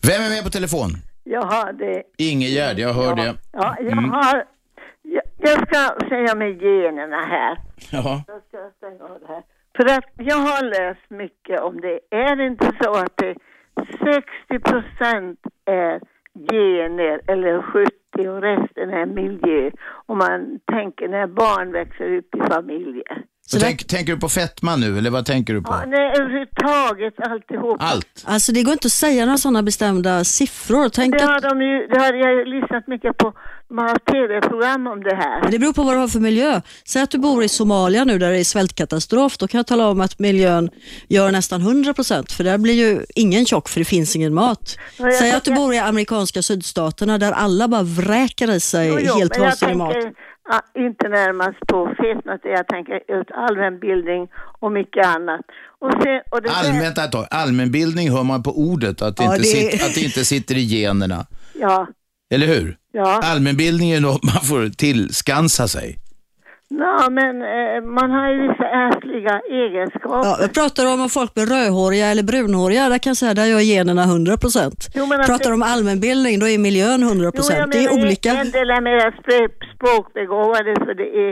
Vem 0.01 0.21
är 0.21 0.29
med 0.29 0.43
på 0.43 0.49
telefon? 0.49 0.97
Jaha, 1.23 1.71
det... 1.73 2.03
Ingegärd, 2.23 2.79
jag 2.79 2.93
hör 2.93 3.15
det. 3.15 3.35
Ja, 3.53 3.75
jag 3.79 3.91
Mm. 3.91 4.09
har... 4.09 4.43
Jag, 5.03 5.23
jag 5.37 5.67
ska 5.67 6.07
säga 6.09 6.35
med 6.35 6.49
generna 6.61 7.15
här. 7.25 7.57
Ja. 7.89 8.23
Jag 8.27 8.41
ska 8.47 8.57
stänga 8.77 9.03
av 9.03 9.19
det 9.19 9.27
här. 9.27 9.41
För 9.79 9.86
att 9.86 10.12
jag 10.17 10.36
har 10.36 10.63
läst 10.63 11.09
mycket 11.09 11.59
om 11.62 11.81
det. 11.81 12.00
Är 12.09 12.36
det 12.36 12.45
inte 12.45 12.71
så 12.81 12.91
att 12.91 13.17
det 13.17 13.36
60 14.48 14.59
procent 14.59 15.39
är 15.65 16.01
gener 16.51 17.21
eller 17.27 17.62
70 17.62 18.29
och 18.29 18.41
resten 18.41 18.89
är 18.89 19.05
miljö? 19.05 19.71
Om 20.05 20.17
man 20.17 20.59
tänker 20.65 21.07
när 21.07 21.27
barn 21.27 21.71
växer 21.71 22.17
upp 22.17 22.36
i 22.36 22.39
familjer. 22.39 23.24
Så 23.51 23.59
tänk, 23.59 23.87
tänker 23.87 24.13
du 24.13 24.19
på 24.19 24.29
fetma 24.29 24.75
nu 24.75 24.97
eller 24.97 25.09
vad 25.09 25.25
tänker 25.25 25.53
du 25.53 25.61
på? 25.61 25.71
Ja, 25.73 25.83
nej, 25.87 26.11
överhuvudtaget 26.17 27.13
alltihop. 27.29 27.77
Allt? 27.79 28.23
Alltså 28.25 28.51
det 28.51 28.63
går 28.63 28.73
inte 28.73 28.85
att 28.85 28.91
säga 28.91 29.25
några 29.25 29.37
sådana 29.37 29.63
bestämda 29.63 30.23
siffror. 30.23 30.89
Tänk 30.89 31.17
Det 31.17 31.23
har, 31.23 31.35
att, 31.35 31.43
de 31.43 31.61
ju, 31.61 31.87
det 31.87 31.99
har 31.99 32.13
jag 32.13 32.33
ju 32.33 32.45
lyssnat 32.45 32.87
mycket 32.87 33.17
på. 33.17 33.33
De 33.67 33.77
har 33.77 33.95
tv-program 34.11 34.87
om 34.87 35.03
det 35.03 35.15
här. 35.15 35.51
det 35.51 35.59
beror 35.59 35.73
på 35.73 35.83
vad 35.83 35.95
du 35.95 35.99
har 35.99 36.07
för 36.07 36.19
miljö. 36.19 36.61
Säg 36.85 37.01
att 37.01 37.09
du 37.11 37.17
bor 37.17 37.43
i 37.43 37.49
Somalia 37.49 38.03
nu 38.03 38.17
där 38.17 38.31
det 38.31 38.39
är 38.39 38.43
svältkatastrof. 38.43 39.37
Då 39.37 39.47
kan 39.47 39.59
jag 39.59 39.67
tala 39.67 39.87
om 39.89 40.01
att 40.01 40.19
miljön 40.19 40.69
gör 41.07 41.31
nästan 41.31 41.61
100% 41.61 42.31
för 42.31 42.43
där 42.43 42.57
blir 42.57 42.73
ju 42.73 43.05
ingen 43.15 43.45
tjock 43.45 43.69
för 43.69 43.79
det 43.79 43.85
finns 43.85 44.15
ingen 44.15 44.33
mat. 44.33 44.77
Säg 45.19 45.31
att 45.31 45.43
du 45.43 45.53
bor 45.53 45.73
i 45.73 45.77
amerikanska 45.79 46.41
sydstaterna 46.41 47.17
där 47.17 47.31
alla 47.31 47.67
bara 47.67 47.83
vräker 47.83 48.51
i 48.51 48.59
sig 48.59 48.87
Jo, 48.87 48.99
jo, 49.01 49.13
helt 49.13 49.37
men 49.37 49.45
vansinnig 49.47 49.77
mat. 49.77 49.93
tänker 49.93 50.13
inte 50.77 51.07
närmast 51.09 51.59
på 51.67 51.95
fetmat, 51.97 52.39
jag 52.43 52.67
tänker 52.67 52.93
ut 53.19 53.31
allmänbildning 53.31 54.27
och 54.59 54.71
mycket 54.71 55.05
annat. 55.05 55.41
Och 55.79 55.91
sen, 56.03 56.21
och 56.31 56.41
det 56.41 56.49
Allmänt 56.49 57.11
tag. 57.11 57.27
Allmänbildning 57.31 58.11
hör 58.11 58.23
man 58.23 58.43
på 58.43 58.51
ordet, 58.59 59.01
att 59.01 59.17
det, 59.17 59.23
Ja, 59.23 59.35
inte, 59.35 59.41
det- 59.41 59.47
sitter, 59.47 59.85
att 59.85 59.93
det 59.95 60.01
inte 60.01 60.25
sitter 60.25 60.55
i 60.57 60.63
generna. 60.63 61.25
Ja, 61.53 61.87
Eller 62.33 62.47
hur? 62.47 62.77
ja. 62.91 63.21
Allmänbildning 63.23 63.91
är 63.91 63.99
något 64.01 64.23
man 64.23 64.41
får 64.43 64.69
tillskansa 64.69 65.67
sig. 65.67 65.97
Nå, 66.71 67.09
men 67.11 67.35
eh, 67.41 67.81
man 67.97 68.11
har 68.11 68.29
ju 68.29 68.47
vissa 68.47 68.63
ärftliga 68.88 69.41
egenskaper. 69.63 70.27
Ja, 70.29 70.38
jag 70.41 70.53
pratar 70.53 70.93
om 70.93 71.09
folk 71.09 71.35
med 71.35 71.49
rödhåriga 71.49 72.07
eller 72.07 72.23
brunhåriga, 72.23 72.89
där 72.89 72.97
kan 72.97 73.09
jag 73.09 73.17
säga 73.17 73.33
där 73.33 73.45
gör 73.45 73.59
generna 73.59 74.03
100%. 74.03 74.89
Jo, 74.95 75.05
men 75.05 75.19
att 75.21 75.27
pratar 75.27 75.49
det- 75.49 75.53
om 75.53 75.63
allmänbildning, 75.63 76.39
då 76.39 76.47
är 76.47 76.57
miljön 76.57 77.03
100%. 77.03 77.31
Jo, 77.49 77.57
jag 77.57 77.71
det 77.71 77.83
är 77.85 77.93
olika. 78.03 78.29
En 78.31 78.51
del 78.51 78.69
är 78.69 78.81
mer 78.81 79.11
språk- 79.21 79.65
språkbegåvade 79.75 80.75
för 80.85 80.93
det 80.93 81.09
är, 81.25 81.29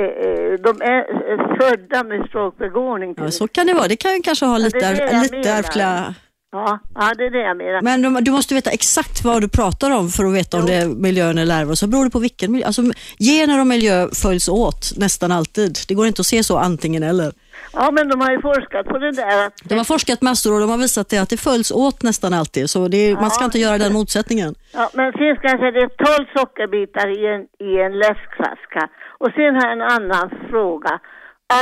eh, 0.00 0.12
eh, 0.24 0.52
de 0.66 0.82
är 0.94 1.00
eh, 1.32 1.56
födda 1.60 2.04
med 2.04 2.26
språkbegåvning. 2.28 3.14
Ja, 3.16 3.30
så 3.30 3.48
kan 3.48 3.66
det 3.66 3.74
vara. 3.74 3.88
Det 3.88 3.96
kan 3.96 4.14
ju 4.14 4.20
kanske 4.20 4.46
ha 4.46 4.52
Ja, 4.58 4.64
lite, 4.64 4.78
jag 4.78 5.22
lite 5.36 5.50
ärftliga... 5.50 6.14
Ja, 6.54 6.78
ja, 6.94 7.14
det 7.18 7.24
är 7.24 7.30
det 7.30 7.38
jag 7.42 7.56
menar. 7.56 7.82
Men 7.82 8.02
du, 8.02 8.20
du 8.20 8.30
måste 8.30 8.54
veta 8.54 8.70
exakt 8.70 9.24
vad 9.24 9.40
du 9.42 9.48
pratar 9.48 9.90
om 9.90 10.08
för 10.08 10.24
att 10.24 10.34
veta 10.34 10.56
om 10.58 10.66
det 10.66 10.74
är 10.74 10.86
miljön 10.88 11.38
eller 11.38 11.46
larver. 11.46 11.74
Så 11.74 11.86
beror 11.86 12.04
det 12.04 12.10
på 12.10 12.18
vilken 12.18 12.52
miljö. 12.52 12.66
Alltså, 12.66 12.82
gener 13.18 13.60
och 13.60 13.66
miljö 13.66 14.08
följs 14.22 14.48
åt 14.48 14.92
nästan 14.96 15.32
alltid. 15.32 15.78
Det 15.88 15.94
går 15.94 16.06
inte 16.06 16.20
att 16.20 16.26
se 16.26 16.42
så 16.42 16.58
antingen 16.58 17.02
eller. 17.02 17.32
Ja, 17.72 17.90
men 17.90 18.08
de 18.08 18.20
har 18.20 18.30
ju 18.30 18.40
forskat 18.40 18.86
på 18.86 18.98
det 18.98 19.12
där. 19.12 19.46
Att, 19.46 19.52
De 19.64 19.74
har 19.74 19.84
forskat 19.84 20.22
massor 20.22 20.54
och 20.54 20.60
de 20.60 20.70
har 20.70 20.78
visat 20.78 21.08
det 21.08 21.18
att 21.18 21.30
det 21.30 21.36
följs 21.36 21.70
åt 21.70 22.02
nästan 22.02 22.34
alltid. 22.34 22.70
Så 22.70 22.88
det 22.88 22.96
är, 22.96 23.14
man 23.14 23.30
ska 23.30 23.42
Ja. 23.42 23.44
inte 23.44 23.58
göra 23.58 23.78
den 23.78 23.92
motsättningen. 23.92 24.54
ja, 24.72 24.90
men 24.94 25.04
jag 25.04 25.14
säga 25.60 25.70
det 25.70 25.80
är 25.80 26.16
12 26.16 26.26
sockerbitar 26.36 27.08
i 27.08 27.26
en, 27.34 27.40
i 27.68 27.80
en 27.86 27.98
läskflaska. 27.98 28.88
Och 29.18 29.30
sen 29.36 29.54
har 29.56 29.62
jag 29.68 29.72
en 29.72 29.82
annan 29.82 30.30
fråga. 30.50 30.98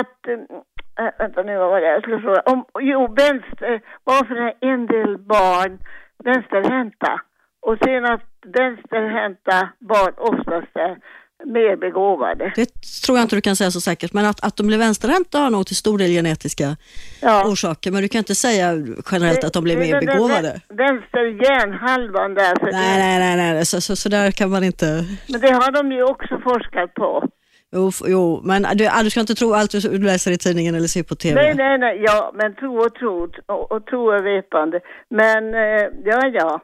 Att, 0.00 0.20
äh, 1.00 1.10
vänta 1.18 1.42
nu, 1.42 1.56
vad 1.56 1.70
var 1.70 1.80
det 1.80 1.86
jag 1.86 2.02
skulle 2.02 2.20
fråga? 2.20 2.40
Om, 2.40 2.64
jo, 2.80 3.00
vänster, 3.22 3.80
varför 4.04 4.34
är 4.34 4.52
en 4.72 4.86
del 4.86 5.18
barn 5.18 5.78
vänsterhänta? 6.24 7.20
Och 7.62 7.76
sen 7.84 8.04
att 8.04 8.26
vänsterhänta 8.58 9.68
barn 9.78 10.14
oftast 10.16 10.76
är 10.76 10.96
mer 11.44 11.76
begåvade. 11.76 12.52
Det 12.56 12.66
tror 13.06 13.18
jag 13.18 13.24
inte 13.24 13.36
du 13.36 13.40
kan 13.40 13.56
säga 13.56 13.70
så 13.70 13.80
säkert. 13.80 14.12
Men 14.12 14.24
att, 14.26 14.44
att 14.44 14.56
de 14.56 14.66
blir 14.66 14.78
vänsterhänta 14.78 15.38
har 15.38 15.50
nog 15.50 15.66
till 15.66 15.76
stor 15.76 15.98
del 15.98 16.10
genetiska 16.10 16.76
orsaker. 17.44 17.90
Men 17.90 18.02
du 18.02 18.08
kan 18.08 18.18
inte 18.18 18.34
säga 18.34 18.72
generellt 19.12 19.44
att 19.44 19.52
de 19.52 19.64
blir 19.64 19.76
mer 19.76 20.00
begåvade. 20.00 20.60
Vänster 20.68 21.24
hjärnhalvan 21.44 22.34
där. 22.34 22.54
Nej, 22.62 22.98
nej, 22.98 23.36
nej, 23.36 23.54
nej. 23.54 23.66
Så, 23.66 23.80
så, 23.80 23.96
så 23.96 24.08
där 24.08 24.30
kan 24.30 24.50
man 24.50 24.64
inte... 24.64 25.04
Men 25.28 25.40
det 25.40 25.52
har 25.52 25.72
de 25.72 25.92
ju 25.92 26.02
också 26.02 26.40
forskat 26.44 26.94
på. 26.94 27.28
Jo, 27.72 27.90
jo 28.06 28.40
men 28.44 28.62
du, 28.76 28.86
ah, 28.86 29.02
du 29.02 29.10
ska 29.10 29.20
inte 29.20 29.34
tro 29.34 29.54
allt 29.54 29.70
du 29.70 29.98
läser 29.98 30.30
i 30.30 30.38
tidningen 30.38 30.74
eller 30.74 30.88
ser 30.88 31.02
på 31.02 31.14
TV. 31.14 31.34
Nej, 31.42 31.54
nej, 31.54 31.78
nej, 31.78 32.02
ja, 32.06 32.32
men 32.34 32.54
tro 32.54 32.78
och 32.78 32.94
tro 32.94 33.28
och, 33.46 33.72
och 33.72 33.86
tro 33.86 34.10
är 34.10 34.22
vetande. 34.22 34.80
Men 35.10 35.54
eh, 35.54 35.86
ja, 36.04 36.26
ja. 36.32 36.60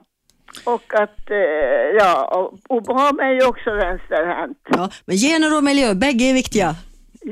Och 0.65 0.95
att, 0.95 1.31
eh, 1.31 1.37
ja, 1.99 2.25
och 2.37 2.77
Obama 2.77 3.23
är 3.23 3.33
ju 3.41 3.45
också 3.47 3.71
vänsterhänt. 3.71 4.59
Ja, 4.69 4.91
men 5.05 5.17
gener 5.17 5.57
och 5.57 5.65
miljö, 5.65 5.95
bägge 5.95 6.25
är 6.25 6.35
viktiga. 6.35 6.75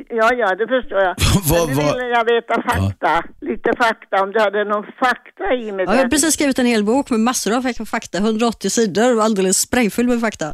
Ja, 0.08 0.34
ja, 0.34 0.54
det 0.54 0.66
förstår 0.66 1.00
jag. 1.00 1.14
Vad- 1.50 1.68
men 1.68 1.76
nu 1.76 1.82
ville 1.92 2.06
jag 2.08 2.24
veta 2.24 2.62
fakta, 2.62 3.22
lite 3.40 3.70
fakta, 3.78 4.22
om 4.22 4.32
du 4.32 4.40
hade 4.40 4.64
någon 4.64 4.84
fakta 4.84 5.54
i 5.54 5.72
med 5.72 5.88
Ja, 5.88 5.94
jag 5.94 6.02
har 6.02 6.08
precis 6.08 6.34
skrivit 6.34 6.58
en 6.58 6.66
hel 6.66 6.84
bok 6.84 7.10
med 7.10 7.20
massor 7.20 7.56
av 7.56 7.62
fakta, 7.86 8.18
180 8.18 8.70
sidor, 8.70 9.20
alldeles 9.22 9.58
sprängfull 9.60 10.06
med 10.08 10.20
fakta. 10.20 10.46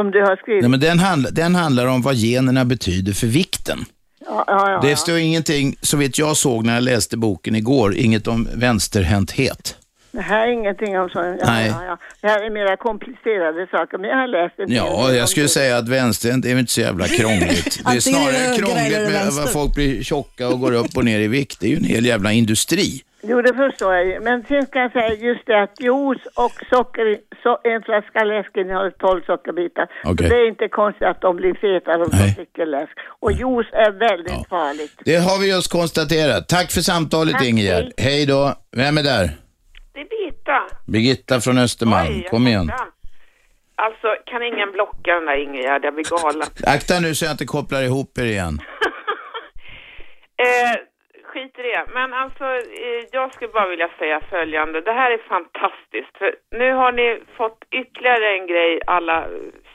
Som 0.00 0.10
du 0.10 0.20
har 0.20 0.36
skrivit. 0.36 0.62
Nej, 0.62 0.70
men 0.70 0.80
den, 0.80 0.98
handla, 0.98 1.30
den 1.30 1.54
handlar 1.54 1.86
om 1.86 2.02
vad 2.02 2.14
generna 2.14 2.64
betyder 2.64 3.12
för 3.12 3.26
vikten. 3.26 3.84
Ja, 4.26 4.44
ja, 4.46 4.70
ja, 4.70 4.80
Det 4.88 4.96
står 4.96 5.18
ingenting, 5.18 5.76
så 5.82 5.96
vet 5.96 6.18
jag 6.18 6.36
såg 6.36 6.66
när 6.66 6.74
jag 6.74 6.82
läste 6.82 7.16
boken 7.16 7.54
igår, 7.54 7.94
inget 7.94 8.26
om 8.26 8.48
vänsterhänthet. 8.54 9.76
Det 10.12 10.20
här 10.20 10.48
är 10.48 10.52
ingenting 10.52 10.98
om 10.98 11.08
sånt. 11.08 11.36
Ja, 11.40 11.46
Nej. 11.46 11.66
ja, 11.68 11.84
ja. 11.84 11.98
Det 12.20 12.26
här 12.28 12.42
är 12.46 12.50
mera 12.50 12.76
komplicerade 12.76 13.66
saker, 13.70 13.98
men 13.98 14.10
jag 14.10 14.16
har 14.16 14.26
läst 14.26 14.54
hel 14.58 14.72
Ja, 14.72 15.12
jag 15.12 15.28
skulle 15.28 15.44
det. 15.44 15.48
säga 15.48 15.76
att 15.76 15.88
vänsterhänt 15.88 16.46
är 16.46 16.58
inte 16.58 16.72
så 16.72 16.80
jävla 16.80 17.08
krångligt. 17.08 17.80
Det 17.84 17.90
är 17.90 17.94
det 17.94 18.00
snarare 18.00 18.56
krångligt 18.58 19.12
med 19.12 19.26
att 19.44 19.52
folk 19.52 19.74
blir 19.74 20.02
tjocka 20.02 20.48
och 20.48 20.60
går 20.60 20.72
upp 20.72 20.96
och 20.96 21.04
ner 21.04 21.20
i 21.20 21.28
vikt. 21.28 21.60
Det 21.60 21.66
är 21.66 21.70
ju 21.70 21.76
en 21.76 21.84
hel 21.84 22.06
jävla 22.06 22.32
industri. 22.32 23.02
Jo, 23.22 23.42
det 23.42 23.54
förstår 23.54 23.94
jag 23.94 24.06
ju. 24.06 24.20
Men 24.20 24.44
sen 24.48 24.66
ska 24.66 24.78
jag 24.78 24.92
säga 24.92 25.14
just 25.14 25.46
det 25.46 25.62
att 25.62 25.80
juice 25.80 26.26
och 26.34 26.52
socker, 26.70 27.18
så, 27.42 27.58
en 27.64 27.82
flaska 27.82 28.24
läsk 28.24 28.56
innehåller 28.56 28.90
12 28.90 29.22
sockerbitar. 29.26 29.86
Okej. 30.04 30.28
Så 30.28 30.34
det 30.34 30.40
är 30.40 30.48
inte 30.48 30.68
konstigt 30.68 31.08
att 31.08 31.20
de 31.20 31.36
blir 31.36 31.54
fetare 31.54 31.96
om 32.04 32.10
de 32.10 32.16
dricker 32.36 32.66
läsk. 32.66 32.92
Och 33.20 33.32
juice 33.32 33.72
är 33.72 33.90
väldigt 33.90 34.48
farligt. 34.48 34.94
Det 35.04 35.16
har 35.16 35.40
vi 35.40 35.50
just 35.54 35.72
konstaterat. 35.72 36.48
Tack 36.48 36.70
för 36.72 36.80
samtalet 36.80 37.32
Tack, 37.32 37.44
Ingegerd. 37.48 37.84
hej. 37.84 37.92
Hej 37.96 38.26
då. 38.26 38.54
Vem 38.76 38.98
är 38.98 39.02
där? 39.02 39.30
Det 39.92 40.00
är 40.00 40.08
Birgitta. 40.08 40.58
Birgitta 40.86 41.40
från 41.40 41.58
Östermalm. 41.58 42.08
Oj, 42.14 42.26
Kom 42.30 42.46
igen. 42.46 42.70
Alltså, 43.86 44.06
kan 44.26 44.42
ingen 44.42 44.72
blocka 44.72 45.14
den 45.14 45.26
där 45.26 45.42
Ingegärd? 45.44 45.84
Jag 45.84 45.94
blir 45.94 46.04
galen. 46.22 46.48
Akta 46.66 47.00
nu 47.00 47.14
så 47.14 47.24
jag 47.24 47.32
inte 47.32 47.44
kopplar 47.46 47.82
ihop 47.82 48.18
er 48.18 48.24
igen. 48.24 48.60
Eh, 50.48 50.76
skit 51.40 51.58
i 51.58 51.62
det. 51.62 51.84
Men 51.94 52.14
alltså, 52.14 52.44
eh, 52.44 53.04
jag 53.12 53.34
skulle 53.34 53.52
bara 53.52 53.68
vilja 53.68 53.88
säga 53.98 54.20
följande. 54.20 54.80
Det 54.80 54.92
här 54.92 55.10
är 55.10 55.18
fantastiskt. 55.18 56.18
För 56.18 56.34
nu 56.50 56.72
har 56.72 56.92
ni 56.92 57.20
fått 57.36 57.64
ytterligare 57.70 58.38
en 58.38 58.46
grej, 58.46 58.80
alla 58.86 59.26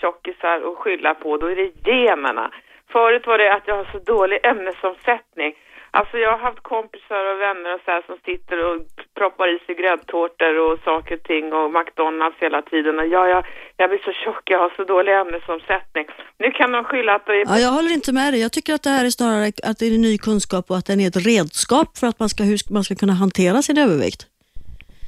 tjockisar, 0.02 0.72
att 0.72 0.78
skylla 0.78 1.14
på. 1.14 1.38
Då 1.38 1.48
är 1.48 1.56
det 1.56 1.92
generna. 1.92 2.52
Förut 2.92 3.28
var 3.28 3.38
det 3.38 3.54
att 3.54 3.68
jag 3.68 3.76
har 3.76 3.88
så 3.92 4.00
dålig 4.00 4.40
ämnesomsättning. 4.44 5.56
Alltså 6.00 6.18
jag 6.18 6.32
har 6.32 6.42
haft 6.48 6.64
kompisar 6.74 7.24
och 7.32 7.40
vänner 7.48 7.70
och 7.76 7.82
så 7.86 7.92
här 7.92 8.04
som 8.10 8.18
sitter 8.30 8.58
och 8.68 8.76
proppar 9.18 9.48
i 9.56 9.58
sig 9.66 9.76
gräddtårtor 9.76 10.56
och 10.66 10.80
saker 10.90 11.16
och 11.18 11.24
ting 11.24 11.46
och 11.54 11.68
McDonalds 11.78 12.38
hela 12.46 12.62
tiden. 12.62 13.00
Och 13.00 13.08
ja, 13.16 13.28
jag, 13.34 13.42
jag 13.78 13.90
blir 13.90 14.00
så 14.00 14.12
tjock, 14.12 14.44
jag 14.54 14.60
har 14.60 14.72
så 14.78 14.84
dålig 14.84 15.14
ämnesomsättning. 15.22 16.06
Nu 16.38 16.52
kan 16.52 16.72
de 16.72 16.84
skylla 16.84 17.16
att 17.16 17.26
det 17.26 17.34
är 17.34 17.46
Ja, 17.48 17.58
jag 17.66 17.72
håller 17.78 17.94
inte 17.94 18.12
med 18.14 18.34
dig. 18.34 18.42
Jag 18.42 18.52
tycker 18.52 18.74
att 18.74 18.84
det 18.84 18.90
här 18.90 19.06
är 19.06 19.10
snarare 19.10 19.52
att 19.70 19.78
det 19.80 19.86
är 19.86 19.98
ny 20.10 20.18
kunskap 20.18 20.66
och 20.70 20.78
att 20.78 20.86
den 20.86 21.00
är 21.00 21.08
ett 21.08 21.26
redskap 21.32 21.98
för 22.00 22.08
att 22.08 22.20
man 22.20 22.30
ska, 22.30 22.44
hur 22.44 22.58
man 22.74 22.84
ska 22.84 22.96
kunna 22.96 23.14
hantera 23.14 23.62
sin 23.62 23.78
övervikt. 23.78 24.22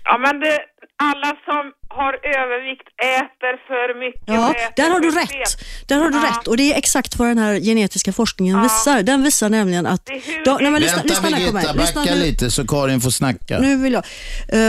Ja, 0.04 0.18
men 0.18 0.40
det, 0.40 0.56
alla 1.10 1.32
som 1.46 1.64
har 1.90 2.14
övervikt 2.14 2.88
äter 3.18 3.68
för 3.68 4.00
mycket. 4.00 4.24
Ja, 4.26 4.54
där 4.76 4.90
har 4.90 5.00
du 5.00 5.12
rätt. 5.12 5.30
fel. 5.30 5.44
Där 5.88 5.96
har 6.00 6.10
du 6.10 6.18
Ja. 6.18 6.24
rätt 6.24 6.48
och 6.48 6.58
det 6.58 6.74
är 6.74 6.78
exakt 6.78 7.16
vad 7.20 7.28
den 7.28 7.38
här 7.38 7.60
genetiska 7.60 8.14
forskningen 8.14 8.62
visar. 8.62 9.04
Den 9.04 9.24
visar 9.24 9.50
nämligen 9.50 9.86
att... 9.86 10.06
De, 10.46 10.58
nej, 10.62 10.72
men 10.72 10.82
lyssna, 10.82 10.98
Vänta 10.98 11.10
lyssna. 11.14 11.30
Birgitta, 11.38 11.74
Lyssna 11.74 12.02
backa 12.02 12.14
nu. 12.16 12.20
lite 12.22 12.52
så 12.52 12.68
Karin 12.68 13.02
får 13.02 13.10
snacka. 13.10 13.60
Nu 13.60 13.76
vill 13.78 13.94
jag. 13.94 14.04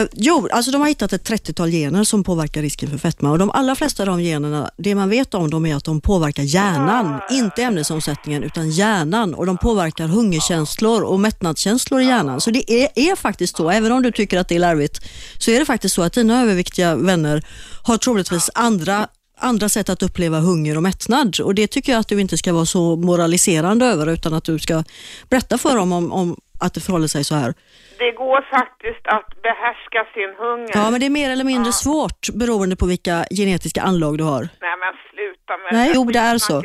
Eh, 0.01 0.07
jo, 0.13 0.49
alltså 0.53 0.71
de 0.71 0.81
har 0.81 0.89
hittat 0.89 1.13
ett 1.13 1.29
30-tal 1.31 1.71
gener 1.71 2.05
som 2.05 2.25
påverkar 2.25 2.63
risken 2.63 2.91
för 2.91 2.99
fetma 2.99 3.31
och 3.31 3.39
de 3.39 3.51
allra 3.51 3.75
flesta 3.75 4.03
av 4.03 4.07
de 4.07 4.21
generna, 4.23 4.71
det 4.77 4.95
man 4.95 5.11
vet 5.11 5.35
om 5.35 5.51
dem 5.51 5.67
är 5.67 5.77
att 5.77 5.85
de 5.85 6.01
påverkar 6.01 6.43
hjärnan, 6.43 7.21
inte 7.31 7.63
ämnesomsättningen 7.63 8.43
utan 8.43 8.71
hjärnan 8.71 9.35
och 9.35 9.47
de 9.47 9.59
påverkar 9.59 10.07
hungerkänslor 10.07 11.03
och 11.03 11.21
mättnadskänslor 11.21 12.01
i 12.01 12.05
hjärnan. 12.05 12.41
Så 12.41 12.51
det 12.51 12.73
är, 12.73 12.89
är 12.95 13.17
faktiskt 13.17 13.57
så, 13.57 13.71
även 13.71 13.93
om 13.93 14.03
du 14.03 14.13
tycker 14.13 14.39
att 14.39 14.49
det 14.49 14.55
är 14.55 14.59
larvigt, 14.59 15.01
så 15.39 15.51
är 15.51 15.59
det 15.59 15.65
faktiskt 15.67 15.95
så 15.95 16.03
att 16.03 16.13
dina 16.13 16.43
överviktiga 16.43 16.97
vänner 17.09 17.43
har 17.85 17.97
troligtvis 17.99 18.51
andra 18.55 19.09
andra 19.41 19.69
sätt 19.69 19.89
att 19.89 20.03
uppleva 20.03 20.39
hunger 20.39 20.77
och 20.77 20.83
mättnad 20.83 21.41
och 21.41 21.55
det 21.55 21.67
tycker 21.67 21.93
jag 21.93 22.01
att 22.01 22.09
du 22.09 22.21
inte 22.21 22.37
ska 22.37 22.53
vara 22.53 22.65
så 22.67 22.97
moraliserande 22.97 23.87
över 23.87 24.07
utan 24.07 24.35
att 24.35 24.45
du 24.45 24.59
ska 24.59 24.85
berätta 25.31 25.59
för 25.59 25.77
dem 25.77 25.93
om, 25.93 26.13
om 26.13 26.37
att 26.61 26.75
det 26.75 26.81
förhåller 26.81 27.09
sig 27.09 27.25
så 27.25 27.35
här. 27.35 27.55
Det 27.99 28.13
går 28.13 28.41
faktiskt 28.51 29.07
att 29.07 29.43
behärska 29.43 30.01
sin 30.15 30.33
hunger. 30.39 30.71
Ja, 30.75 30.91
men 30.91 31.01
det 31.01 31.07
är 31.07 31.11
mer 31.11 31.31
eller 31.31 31.45
mindre 31.45 31.73
svårt 31.73 32.29
beroende 32.35 32.77
på 32.77 32.87
vilka 32.87 33.25
genetiska 33.31 33.83
anlag 33.83 34.19
du 34.19 34.25
har. 34.25 34.41
Nej, 34.41 34.77
men 34.83 34.93
sluta 35.11 35.53
med 35.63 35.73
Nej, 35.73 35.87
här 35.87 35.95
jo, 35.95 36.05
det 36.05 36.19
är 36.19 36.39
så. 36.39 36.63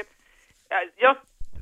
Ja, 0.69 0.77
Jag 0.97 1.15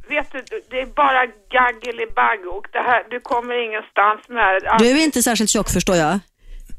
vet 0.10 0.32
du, 0.32 0.62
det 0.70 0.80
är 0.82 0.86
bara 0.86 1.26
gaggelibagg 1.26 2.48
och 2.56 2.67
det 2.72 2.80
här, 2.80 3.04
du 3.10 3.20
kommer 3.20 3.56
ingenstans 3.67 4.22
med 4.30 4.62
det. 4.62 4.76
Du 4.80 4.89
är 4.89 5.04
inte 5.04 5.24
särskilt 5.24 5.50
tjock 5.50 5.70
förstår 5.70 5.96
jag. 5.96 6.20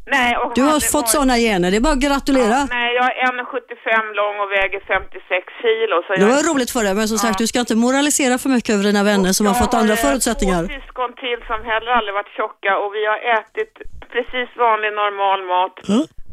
Nej, 0.06 0.36
och 0.36 0.52
Du 0.54 0.60
har 0.62 0.68
hade 0.68 0.80
fått 0.80 0.94
varit- 0.94 1.08
sådana 1.08 1.36
gener, 1.36 1.70
det 1.70 1.76
är 1.76 1.80
bara 1.80 1.92
att 1.92 1.98
gratulera. 2.08 2.58
Nej, 2.78 2.88
jag 3.00 3.04
är 3.04 3.26
1,75 3.26 4.14
lång 4.20 4.36
och 4.44 4.50
väger 4.58 4.80
56 4.86 5.46
kilo. 5.62 5.96
Så 6.06 6.12
Det 6.14 6.20
jag... 6.20 6.28
var 6.36 6.42
roligt 6.54 6.70
för 6.70 6.82
dig, 6.84 6.94
men 6.94 7.08
som 7.08 7.18
sagt, 7.18 7.38
du 7.38 7.46
ska 7.46 7.60
inte 7.60 7.74
moralisera 7.76 8.38
för 8.38 8.48
mycket 8.48 8.70
över 8.74 8.84
dina 8.84 9.02
vänner 9.02 9.32
som 9.32 9.46
har 9.46 9.54
fått 9.54 9.74
andra 9.74 9.92
Jag 9.94 9.96
har 10.02 10.08
förutsättningar. 10.10 10.60
två 10.66 10.74
syskon 10.80 11.10
till 11.24 11.38
som 11.50 11.58
heller 11.70 11.90
aldrig 11.98 12.14
varit 12.14 12.32
tjocka 12.38 12.72
och 12.82 12.90
vi 12.96 13.02
har 13.10 13.18
ätit 13.38 13.72
precis 14.14 14.48
vanlig 14.66 14.90
normal 15.02 15.40
mat. 15.52 15.74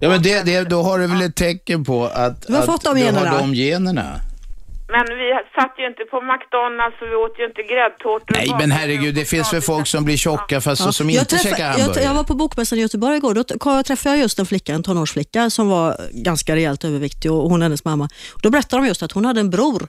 Ja, 0.02 0.10
men 0.10 0.22
det, 0.22 0.46
det, 0.46 0.70
då 0.70 0.82
har 0.88 1.00
du 1.00 1.08
väl 1.08 1.22
ett 1.22 1.36
tecken 1.36 1.86
på 1.86 1.98
att, 2.24 2.48
Du 2.48 2.54
har 2.54 2.60
att 2.60 2.66
fått 2.66 2.84
de 2.84 2.94
du 2.94 3.00
generna. 3.00 3.30
har 3.30 3.40
de 3.40 3.54
generna. 3.54 4.06
Men 4.92 5.06
vi 5.20 5.28
satt 5.56 5.74
ju 5.78 5.86
inte 5.88 6.04
på 6.12 6.18
McDonalds 6.22 6.98
och 7.02 7.08
vi 7.12 7.16
åt 7.16 7.40
ju 7.40 7.46
inte 7.46 7.64
gräddtårtor. 7.64 8.36
Nej, 8.36 8.56
men 8.60 8.72
herregud, 8.72 9.16
det 9.16 9.26
finns 9.26 9.54
väl 9.54 9.62
folk 9.62 9.88
som 9.88 10.06
blir 10.06 10.18
tjocka 10.18 10.62
fast 10.62 10.84
så, 10.84 10.94
som 10.94 11.10
Jag 11.10 11.22
inte 11.22 11.38
käkar 11.38 11.64
jag, 11.64 11.72
hamburgare. 11.72 12.06
jag 12.06 12.14
var 12.14 12.24
på 12.24 12.36
Bokmässan 12.36 12.78
i 12.80 12.82
Göteborg 12.82 13.18
igår. 13.18 13.34
Då 13.34 13.44
träffade 13.84 14.16
jag 14.16 14.22
just 14.22 14.40
en 14.40 14.46
flicka, 14.46 14.74
en 14.74 14.84
tonårsflicka 14.84 15.50
som 15.50 15.70
var 15.70 15.98
ganska 16.12 16.56
rejält 16.56 16.84
överviktig 16.84 17.32
och 17.32 17.50
hon 17.50 17.62
och 17.62 17.64
hennes 17.64 17.86
mamma. 17.86 18.10
Då 18.44 18.50
berättade 18.50 18.82
de 18.84 18.88
just 18.88 19.04
att 19.04 19.12
hon 19.12 19.26
hade 19.26 19.40
en 19.40 19.50
bror. 19.50 19.88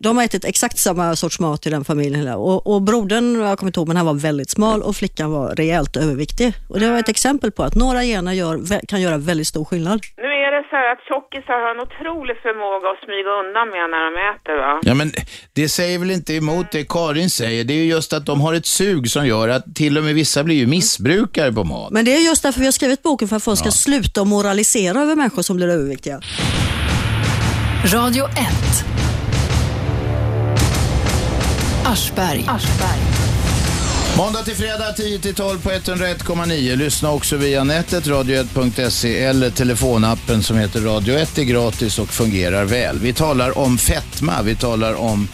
De 0.00 0.16
har 0.16 0.24
ätit 0.24 0.44
exakt 0.44 0.78
samma 0.78 1.16
sorts 1.16 1.40
mat 1.40 1.66
i 1.66 1.70
den 1.70 1.84
familjen. 1.84 2.28
Och, 2.28 2.66
och 2.66 2.82
brodern, 2.82 3.40
jag 3.40 3.58
kommer 3.58 3.68
inte 3.68 3.80
ihåg, 3.80 3.88
men 3.88 3.96
han 3.96 4.06
var 4.06 4.14
väldigt 4.14 4.50
smal 4.50 4.82
och 4.82 4.96
flickan 4.96 5.30
var 5.30 5.54
rejält 5.54 5.96
överviktig. 5.96 6.52
Och 6.68 6.80
det 6.80 6.90
var 6.90 6.98
ett 6.98 7.08
exempel 7.08 7.50
på 7.52 7.62
att 7.62 7.74
några 7.74 8.02
gener 8.02 8.32
gör, 8.32 8.86
kan 8.86 9.00
göra 9.00 9.18
väldigt 9.18 9.46
stor 9.46 9.64
skillnad. 9.64 10.00
Nu 10.16 10.22
är 10.24 10.50
det 10.56 10.68
så 10.70 10.76
här 10.76 10.92
att 10.92 11.02
tjockisar 11.08 11.58
har 11.64 11.70
en 11.74 11.80
otrolig 11.80 12.36
förmåga 12.42 12.88
att 12.92 13.04
smyga 13.04 13.30
undan 13.42 13.68
med 13.74 13.90
när 13.90 14.02
de 14.08 14.12
äter 14.30 14.58
va? 14.58 14.80
Ja, 14.82 14.94
men 14.94 15.12
det 15.52 15.68
säger 15.68 15.98
väl 15.98 16.10
inte 16.10 16.34
emot 16.34 16.66
det 16.72 16.88
Karin 16.88 17.30
säger. 17.30 17.64
Det 17.64 17.72
är 17.72 17.82
ju 17.84 17.84
just 17.84 18.12
att 18.12 18.26
de 18.26 18.40
har 18.40 18.54
ett 18.54 18.66
sug 18.66 19.10
som 19.10 19.26
gör 19.26 19.48
att 19.48 19.74
till 19.74 19.98
och 19.98 20.04
med 20.04 20.14
vissa 20.14 20.44
blir 20.44 20.56
ju 20.56 20.66
missbrukare 20.66 21.52
på 21.52 21.64
mat. 21.64 21.92
Men 21.92 22.04
det 22.04 22.16
är 22.16 22.20
just 22.20 22.42
därför 22.42 22.60
vi 22.60 22.66
har 22.66 22.72
skrivit 22.72 23.02
boken, 23.02 23.28
för 23.28 23.36
att 23.36 23.44
folk 23.44 23.58
ska 23.58 23.70
sluta 23.70 24.24
moralisera 24.24 25.00
över 25.00 25.16
människor 25.16 25.42
som 25.42 25.56
blir 25.56 25.68
överviktiga. 25.68 26.20
Radio 27.94 28.24
1. 28.24 28.34
Aschberg. 31.84 32.44
Måndag 34.16 34.42
till 34.42 34.54
fredag 34.54 34.92
10 34.92 35.18
till 35.18 35.34
12 35.34 35.62
på 35.62 35.70
101,9. 35.70 36.76
Lyssna 36.76 37.10
också 37.10 37.36
via 37.36 37.64
nätet, 37.64 38.04
radio1.se 38.06 39.18
eller 39.18 39.50
telefonappen 39.50 40.42
som 40.42 40.56
heter 40.56 40.80
Radio 40.80 41.14
1 41.14 41.38
är 41.38 41.44
gratis 41.44 41.98
och 41.98 42.08
fungerar 42.08 42.64
väl. 42.64 42.98
Vi 42.98 43.12
talar 43.12 43.58
om 43.58 43.78
fetma, 43.78 44.42
vi 44.42 44.54
talar 44.54 44.94
om 44.94 45.28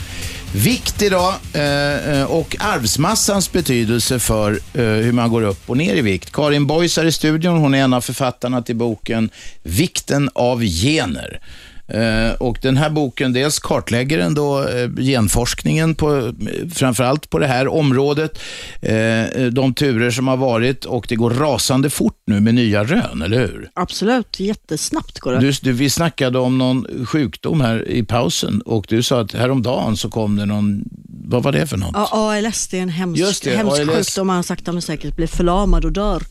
vikt 0.54 1.02
idag 1.02 1.34
eh, 1.52 2.18
eh, 2.18 2.24
och 2.24 2.56
arvsmassans 2.60 3.52
betydelse 3.52 4.18
för 4.18 4.52
eh, 4.52 4.84
hur 4.84 5.12
man 5.12 5.30
går 5.30 5.42
upp 5.42 5.70
och 5.70 5.76
ner 5.76 5.94
i 5.94 6.00
vikt. 6.00 6.32
Karin 6.32 6.66
Boys 6.66 6.98
är 6.98 7.04
i 7.04 7.12
studion, 7.12 7.58
hon 7.58 7.74
är 7.74 7.82
en 7.82 7.92
av 7.92 8.00
författarna 8.00 8.62
till 8.62 8.76
boken 8.76 9.30
Vikten 9.62 10.30
av 10.34 10.62
gener. 10.62 11.40
Eh, 11.90 12.32
och 12.32 12.58
den 12.62 12.76
här 12.76 12.90
boken 12.90 13.32
dels 13.32 13.58
kartlägger 13.58 14.18
den 14.18 14.34
då 14.34 14.68
eh, 14.68 14.90
genforskningen 14.98 15.94
på, 15.94 16.32
framförallt 16.74 17.30
på 17.30 17.38
det 17.38 17.46
här 17.46 17.68
området, 17.68 18.38
eh, 18.80 19.24
de 19.52 19.74
turer 19.74 20.10
som 20.10 20.28
har 20.28 20.36
varit 20.36 20.84
och 20.84 21.06
det 21.08 21.16
går 21.16 21.30
rasande 21.30 21.90
fort 21.90 22.22
nu 22.26 22.40
med 22.40 22.54
nya 22.54 22.84
rön, 22.84 23.22
eller 23.22 23.38
hur? 23.38 23.70
Absolut, 23.74 24.40
jättesnabbt 24.40 25.18
går 25.18 25.32
det. 25.32 25.38
Du, 25.38 25.52
du, 25.62 25.72
vi 25.72 25.90
snackade 25.90 26.38
om 26.38 26.58
någon 26.58 27.06
sjukdom 27.06 27.60
här 27.60 27.88
i 27.88 28.02
pausen 28.02 28.60
och 28.60 28.86
du 28.88 29.02
sa 29.02 29.20
att 29.20 29.32
häromdagen 29.32 29.96
så 29.96 30.10
kom 30.10 30.36
det 30.36 30.46
någon, 30.46 30.84
vad 31.24 31.42
var 31.42 31.52
det 31.52 31.66
för 31.66 31.76
något? 31.76 31.90
Ja, 31.94 32.08
ALS 32.12 32.68
det 32.68 32.78
är 32.78 32.82
en 32.82 32.88
hemsk, 32.88 33.20
Just 33.20 33.44
det, 33.44 33.56
hemsk 33.56 33.80
ALS. 33.80 33.90
sjukdom. 33.90 34.26
Man 34.26 34.44
sakta 34.44 34.72
men 34.72 34.82
säkert 34.82 35.16
blir 35.16 35.26
förlamad 35.26 35.84
och 35.84 35.92
dör. 35.92 36.22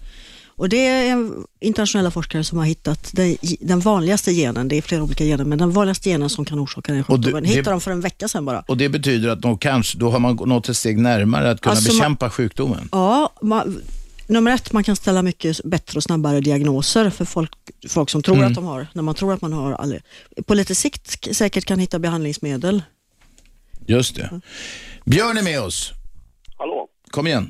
Och 0.59 0.69
Det 0.69 0.87
är 0.87 1.29
internationella 1.59 2.11
forskare 2.11 2.43
som 2.43 2.57
har 2.57 2.65
hittat 2.65 3.09
den, 3.13 3.37
den 3.59 3.79
vanligaste 3.79 4.31
genen, 4.31 4.67
det 4.67 4.75
är 4.77 4.81
flera 4.81 5.03
olika 5.03 5.23
gener, 5.23 5.45
men 5.45 5.57
den 5.57 5.71
vanligaste 5.71 6.09
genen 6.09 6.29
som 6.29 6.45
kan 6.45 6.59
orsaka 6.59 6.91
den 6.93 7.01
Och 7.01 7.07
sjukdomen 7.07 7.43
det- 7.43 7.49
hittade 7.49 7.69
de 7.69 7.81
för 7.81 7.91
en 7.91 8.01
vecka 8.01 8.27
sedan 8.27 8.45
bara. 8.45 8.59
Och 8.67 8.77
det 8.77 8.89
betyder 8.89 9.29
att 9.29 9.41
de 9.41 9.57
kanske, 9.57 9.97
då 9.97 10.09
har 10.09 10.19
man 10.19 10.35
nått 10.35 10.69
ett 10.69 10.77
steg 10.77 10.97
närmare 10.97 11.51
att 11.51 11.61
kunna 11.61 11.75
Alltså, 11.75 11.91
man- 11.93 11.97
bekämpa 11.99 12.29
sjukdomen. 12.29 12.89
Ja, 12.91 13.33
man, 13.41 13.81
nummer 14.27 14.51
ett, 14.51 14.73
man 14.73 14.83
kan 14.83 14.95
ställa 14.95 15.21
mycket 15.21 15.63
bättre 15.63 15.97
och 15.97 16.03
snabbare 16.03 16.39
diagnoser 16.41 17.09
för 17.09 17.25
folk, 17.25 17.51
folk 17.89 18.09
som 18.09 18.21
tror 18.23 18.35
Mm. 18.35 18.47
att 18.47 18.55
de 18.55 18.65
har, 18.65 18.87
när 18.93 19.03
man 19.03 19.15
tror 19.15 19.33
att 19.33 19.41
man 19.41 19.53
har 19.53 19.73
allergi. 19.73 20.01
På 20.45 20.53
lite 20.53 20.75
sikt 20.75 21.35
säkert 21.35 21.65
kan 21.65 21.79
hitta 21.79 21.99
behandlingsmedel. 21.99 22.83
Just 23.87 24.15
det. 24.15 24.41
Björn 25.05 25.37
är 25.37 25.43
med 25.43 25.61
oss. 25.61 25.91
Hallå? 26.57 26.87
Kom 27.11 27.27
igen. 27.27 27.49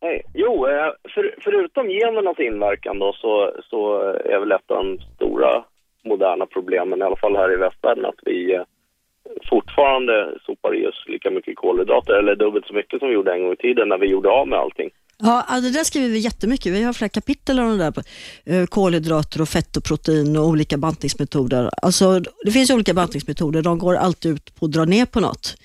Hej. 0.00 0.22
Jo, 0.34 0.66
eh, 0.66 0.90
för, 1.14 1.34
förutom 1.44 1.90
genernas 1.90 2.38
inverkan 2.38 2.98
då 2.98 3.12
så, 3.12 3.52
så 3.70 4.00
är 4.02 4.40
väl 4.40 4.52
ett 4.52 4.70
av 4.70 4.84
de 4.84 4.98
stora 5.14 5.64
moderna 6.04 6.46
problemen, 6.46 6.98
i 6.98 7.02
alla 7.02 7.16
fall 7.16 7.36
här 7.36 7.52
i 7.52 7.56
västvärlden, 7.56 8.04
att 8.04 8.20
vi 8.22 8.54
eh, 8.54 8.62
fortfarande 9.50 10.38
sopar 10.46 10.76
i 10.76 10.86
oss 10.86 11.04
lika 11.06 11.30
mycket 11.30 11.56
kolhydrater, 11.56 12.14
eller 12.14 12.36
dubbelt 12.36 12.66
så 12.66 12.74
mycket 12.74 12.98
som 12.98 13.08
vi 13.08 13.14
gjorde 13.14 13.32
en 13.32 13.42
gång 13.42 13.52
i 13.52 13.56
tiden 13.56 13.88
när 13.88 13.98
vi 13.98 14.06
gjorde 14.06 14.30
av 14.30 14.48
med 14.48 14.58
allting. 14.58 14.90
Ja, 15.22 15.60
det 15.62 15.70
där 15.70 15.84
skriver 15.84 16.08
vi 16.08 16.18
jättemycket. 16.18 16.72
Vi 16.72 16.82
har 16.82 16.92
flera 16.92 17.08
kapitel 17.08 17.60
om 17.60 17.78
det 17.78 17.84
där. 17.84 18.02
Eh, 18.46 18.66
kolhydrater 18.66 19.40
och 19.40 19.48
fett 19.48 19.76
och 19.76 19.84
protein 19.84 20.36
och 20.36 20.46
olika 20.46 20.76
bantningsmetoder. 20.76 21.70
Alltså, 21.82 22.20
det 22.44 22.50
finns 22.50 22.70
olika 22.70 22.94
bantningsmetoder. 22.94 23.62
De 23.62 23.78
går 23.78 23.94
alltid 23.94 24.32
ut 24.32 24.54
på 24.54 24.64
att 24.66 24.72
dra 24.72 24.84
ner 24.84 25.06
på 25.06 25.20
något. 25.20 25.56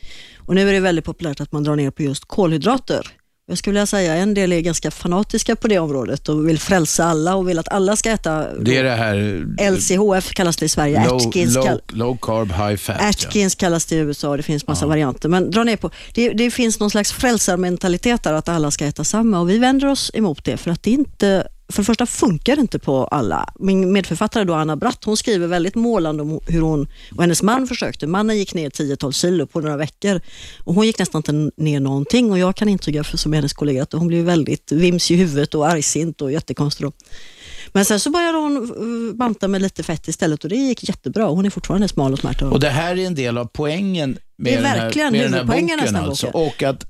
Och 0.48 0.56
nu 0.56 0.70
är 0.70 0.74
det 0.74 0.80
väldigt 0.80 1.06
populärt 1.06 1.42
att 1.42 1.52
man 1.52 1.64
drar 1.64 1.76
ner 1.76 1.92
på 1.92 2.02
just 2.02 2.26
kolhydrater. 2.26 3.08
Jag 3.46 3.58
skulle 3.58 3.74
vilja 3.74 3.86
säga 3.86 4.16
en 4.16 4.34
del 4.34 4.52
är 4.52 4.60
ganska 4.60 4.92
fanatiska 4.92 5.56
på 5.56 5.68
det 5.68 5.80
området 5.80 6.30
och 6.30 6.50
vill 6.50 6.60
frälsa 6.60 7.06
alla 7.06 7.36
och 7.36 7.50
vill 7.50 7.60
att 7.60 7.70
alla 7.70 7.96
ska 7.96 8.12
äta 8.12 8.54
Det 8.54 8.78
är 8.78 8.84
det 8.84 8.96
här 8.96 9.72
LCHF 9.72 10.34
kallas 10.34 10.58
det 10.58 10.66
i 10.66 10.70
Sverige. 10.70 11.06
low, 11.08 11.16
Atkins, 11.16 11.56
low, 11.56 11.80
low 11.88 12.18
carb, 12.22 12.52
high 12.52 12.76
fat. 12.76 12.96
ja. 13.00 13.10
Atkins 13.10 13.56
kallas 13.56 13.86
det 13.86 13.96
i 13.96 14.00
USA 14.00 14.30
och 14.30 14.38
det 14.38 14.44
finns 14.44 14.68
massa 14.68 14.86
varianter. 14.86 15.30
Men 15.30 15.52
dra 15.52 15.64
ner 15.64 15.78
på, 15.78 15.92
det, 16.14 16.30
det 16.30 16.52
finns 16.52 16.80
någon 16.80 16.90
slags 16.90 17.12
frälsarmentalitet 17.12 18.24
där 18.24 18.34
att 18.34 18.50
alla 18.50 18.72
ska 18.72 18.86
äta 18.86 19.04
samma 19.04 19.40
och 19.40 19.50
vi 19.50 19.58
vänder 19.58 19.88
oss 19.88 20.12
emot 20.14 20.44
det 20.44 20.58
för 20.58 20.72
att 20.72 20.84
det 20.84 20.92
inte 20.92 21.48
för 21.70 21.82
det 21.82 21.86
första 21.86 22.06
funkar 22.06 22.56
det 22.56 22.62
inte 22.62 22.80
på 22.80 23.06
alla. 23.06 23.54
Min 23.60 23.92
medförfattare 23.92 24.44
då, 24.44 24.54
Anna 24.54 24.76
Bratt, 24.76 25.04
hon 25.06 25.18
skriver 25.18 25.48
väldigt 25.48 25.76
målande 25.76 26.24
om 26.24 26.40
hur 26.48 26.62
hon 26.62 26.88
och 27.16 27.22
hennes 27.22 27.44
man 27.44 27.68
försökte. 27.68 28.08
Mannen 28.08 28.38
gick 28.38 28.54
ner 28.54 28.70
10-12 28.70 29.12
kilo 29.12 29.48
på 29.48 29.62
några 29.62 29.78
veckor 29.78 30.22
och 30.64 30.74
hon 30.74 30.86
gick 30.86 31.00
nästan 31.00 31.20
inte 31.20 31.62
ner 31.64 31.80
någonting 31.80 32.32
och 32.32 32.40
jag 32.40 32.56
kan 32.56 32.70
intyga 32.70 33.04
för 33.04 33.18
som 33.18 33.34
hennes 33.34 33.54
kollega 33.54 33.84
att 33.84 33.94
hon 33.94 34.08
blev 34.08 34.26
väldigt 34.26 34.72
vimsig 34.72 35.16
i 35.16 35.18
huvudet 35.18 35.56
och 35.56 35.68
argsint 35.68 36.22
och 36.22 36.32
jättekonstig. 36.32 36.92
Men 37.72 37.86
sen 37.86 38.00
så 38.00 38.10
började 38.10 38.38
hon 38.38 38.58
eh, 38.58 39.16
banta 39.16 39.48
med 39.48 39.62
lite 39.62 39.84
fett 39.84 40.08
istället 40.08 40.44
och 40.44 40.50
det 40.50 40.56
gick 40.56 40.90
jättebra. 40.90 41.26
Hon 41.26 41.46
är 41.46 41.50
fortfarande 41.50 41.88
smal 41.88 42.14
och 42.14 42.20
smärta. 42.20 42.50
Och 42.50 42.60
det 42.60 42.70
här 42.70 43.00
är 43.00 43.08
en 43.08 43.16
del 43.16 43.38
av 43.38 43.46
poängen 43.54 44.18
med, 44.38 44.54
Det 44.54 44.54
är 44.54 44.62
den, 44.62 44.66
här, 44.66 44.80
verkligen 44.80 45.12
med 45.12 45.22
den 45.22 45.34
här 45.34 45.44
boken. 45.44 45.96
Alltså. 45.96 46.28
Och 46.28 46.64
att 46.64 46.86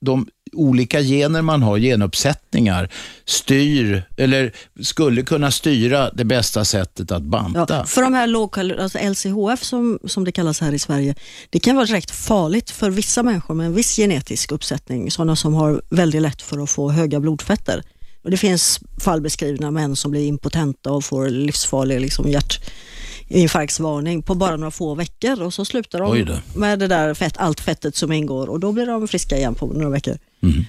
de 0.00 0.26
olika 0.52 1.02
gener 1.02 1.42
man 1.42 1.62
har, 1.62 1.78
genuppsättningar, 1.78 2.88
styr, 3.24 4.02
eller 4.16 4.52
skulle 4.82 5.22
kunna 5.22 5.50
styra 5.50 6.10
det 6.10 6.24
bästa 6.24 6.64
sättet 6.64 7.12
att 7.12 7.22
banta. 7.22 7.66
Ja, 7.68 7.84
för 7.84 8.02
de 8.02 8.14
här 8.14 8.26
lågkalor, 8.26 8.78
alltså 8.78 8.98
LCHF 8.98 9.64
som, 9.64 9.98
som 10.04 10.24
det 10.24 10.32
kallas 10.32 10.60
här 10.60 10.72
i 10.72 10.78
Sverige, 10.78 11.14
det 11.50 11.60
kan 11.60 11.76
vara 11.76 11.86
direkt 11.86 12.10
farligt 12.10 12.70
för 12.70 12.90
vissa 12.90 13.22
människor 13.22 13.54
med 13.54 13.66
en 13.66 13.74
viss 13.74 13.96
genetisk 13.96 14.52
uppsättning, 14.52 15.10
sådana 15.10 15.36
som 15.36 15.54
har 15.54 15.82
väldigt 15.90 16.22
lätt 16.22 16.42
för 16.42 16.62
att 16.62 16.70
få 16.70 16.90
höga 16.90 17.20
blodfetter. 17.20 17.82
Och 18.22 18.30
det 18.30 18.36
finns 18.36 18.80
fall 19.00 19.20
beskrivna 19.20 19.70
män 19.70 19.96
som 19.96 20.10
blir 20.10 20.26
impotenta 20.26 20.92
och 20.92 21.04
får 21.04 21.28
livsfarlig 21.28 22.00
liksom, 22.00 22.30
hjärtinfarktsvarning 22.30 24.22
på 24.22 24.34
bara 24.34 24.56
några 24.56 24.70
få 24.70 24.94
veckor 24.94 25.42
och 25.42 25.54
så 25.54 25.64
slutar 25.64 26.00
de 26.00 26.40
med 26.54 26.78
det 26.78 26.86
där 26.86 27.14
fett, 27.14 27.36
allt 27.36 27.60
fettet 27.60 27.96
som 27.96 28.12
ingår 28.12 28.50
och 28.50 28.60
då 28.60 28.72
blir 28.72 28.86
de 28.86 29.08
friska 29.08 29.36
igen 29.36 29.54
på 29.54 29.66
några 29.66 29.90
veckor. 29.90 30.18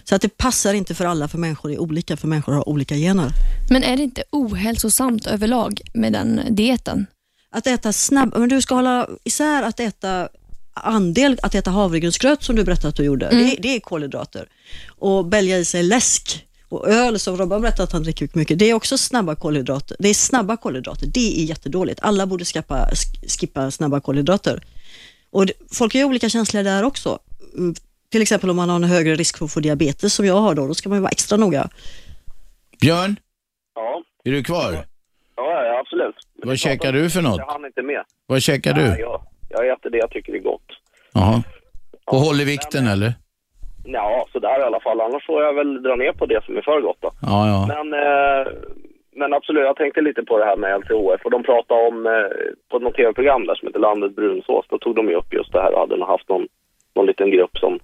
Så 0.04 0.16
att 0.16 0.22
det 0.22 0.38
passar 0.38 0.74
inte 0.74 0.96
för 0.96 1.06
alla, 1.06 1.28
för 1.28 1.38
människor 1.38 1.72
är 1.72 1.80
olika, 1.80 2.18
för 2.18 2.28
människor 2.28 2.54
har 2.54 2.70
olika 2.70 2.96
gener. 2.96 3.32
Men 3.70 3.84
är 3.84 3.98
det 3.98 4.04
inte 4.04 4.24
ohälsosamt 4.32 5.28
överlag 5.28 5.82
med 5.94 6.14
den 6.14 6.42
dieten? 6.50 7.06
Att 7.52 7.68
äta 7.68 7.94
snabb, 7.94 8.34
men 8.38 8.50
du 8.50 8.62
ska 8.62 8.76
hålla 8.76 9.08
isär 9.24 9.64
att 9.64 9.80
äta 9.80 10.30
andel, 10.74 11.40
att 11.44 11.56
äta 11.56 11.72
havregrynsgröt 11.72 12.44
som 12.44 12.56
du 12.56 12.64
berättade 12.64 12.88
att 12.88 12.96
du 12.96 13.04
gjorde, 13.04 13.28
Mm. 13.28 13.44
det, 13.50 13.56
det 13.62 13.76
är 13.76 13.80
kolhydrater. 13.80 14.48
Och 14.88 15.26
bälja 15.26 15.58
i 15.58 15.66
sig 15.66 15.84
läsk 15.84 16.46
och 16.70 16.88
öl 16.90 17.20
som 17.20 17.38
Robban 17.38 17.62
berättade 17.62 17.84
att 17.84 17.92
han 17.92 18.04
dricker 18.04 18.30
mycket, 18.34 18.60
det 18.60 18.70
är 18.70 18.74
också 18.74 18.98
snabba 18.98 19.36
kolhydrater. 19.36 19.98
Det 20.00 20.10
är 20.10 20.14
snabba 20.14 20.58
kolhydrater, 20.58 21.08
det 21.08 21.42
är 21.42 21.46
jättedåligt. 21.46 22.00
Alla 22.04 22.26
borde 22.28 22.46
skippa, 22.46 22.90
sk- 22.90 23.40
skippa 23.40 23.72
snabba 23.72 24.00
kolhydrater. 24.00 24.64
Och 25.32 25.46
det, 25.46 25.54
folk 25.72 25.96
är 25.96 26.04
olika 26.04 26.30
känsliga 26.30 26.64
där 26.64 26.84
också. 26.84 27.20
Till 28.12 28.22
exempel 28.22 28.50
om 28.50 28.56
man 28.56 28.70
har 28.70 28.76
en 28.76 28.84
högre 28.84 29.16
risk 29.16 29.38
för 29.38 29.46
att 29.46 29.54
få 29.54 29.60
diabetes 29.60 30.14
som 30.14 30.26
jag 30.26 30.34
har 30.36 30.56
då, 30.56 30.68
då 30.68 30.74
ska 30.74 30.90
man 30.90 30.98
ju 30.98 31.02
vara 31.02 31.12
extra 31.12 31.38
noga. 31.38 31.70
Björn, 32.82 33.16
Ja, 33.76 34.04
är 34.24 34.32
du 34.32 34.44
kvar? 34.44 34.74
ja, 35.36 35.64
ja 35.66 35.80
absolut. 35.80 36.16
Men 36.36 36.48
Vad 36.48 36.54
det 36.54 36.58
käkar 36.58 36.92
du 36.94 37.10
för 37.10 37.22
något? 37.22 37.38
Jag 37.38 37.46
hann 37.46 37.66
inte 37.66 37.82
med. 37.82 38.04
Vad 38.28 38.42
käkar 38.42 38.74
Nej, 38.74 38.84
du? 38.84 39.02
Jag, 39.02 39.22
jag 39.50 39.68
äter 39.68 39.90
det 39.90 39.98
jag 39.98 40.10
tycker 40.12 40.34
är 40.34 40.40
gott. 40.40 40.68
Jaha. 41.14 41.44
Och 42.06 42.18
håller 42.18 42.46
vikten 42.46 42.88
eller? 42.88 43.14
Ja, 43.86 44.28
sådär 44.32 44.60
i 44.60 44.64
alla 44.64 44.80
fall. 44.80 45.02
Annars 45.02 45.26
får 45.26 45.44
jag 45.44 45.54
väl 45.54 45.84
dra 45.84 45.96
ner 45.96 46.12
på 46.14 46.26
det 46.26 46.46
som 46.46 46.58
är 46.58 46.62
för 46.62 46.82
gott 46.82 46.98
då. 47.00 47.12
Ja, 47.22 47.48
ja. 47.48 47.60
Men, 47.68 47.94
eh, 47.94 48.48
men 49.16 49.34
absolut, 49.34 49.64
jag 49.64 49.76
tänkte 49.76 50.02
lite 50.02 50.24
på 50.24 50.38
det 50.38 50.46
här 50.46 50.58
med 50.58 50.80
LCHF 50.80 51.26
och 51.26 51.32
de 51.32 51.44
pratade 51.44 51.88
om, 51.88 52.06
eh, 52.06 52.30
på 52.72 52.80
något 52.80 52.96
tv-program 52.96 53.46
där 53.46 53.56
som 53.56 53.68
heter 53.68 53.80
Landet 53.80 54.16
brunsås, 54.16 54.66
då 54.70 54.78
tog 54.78 54.96
de 54.96 55.10
ju 55.10 55.16
upp 55.16 55.34
just 55.34 55.52
det 55.52 55.62
här 55.62 55.74
och 55.74 55.80
hade 55.80 56.06
haft 56.06 56.30
någon, 56.30 56.48
någon 56.96 57.06
liten 57.06 57.32
grupp 57.32 57.58
som, 57.58 57.80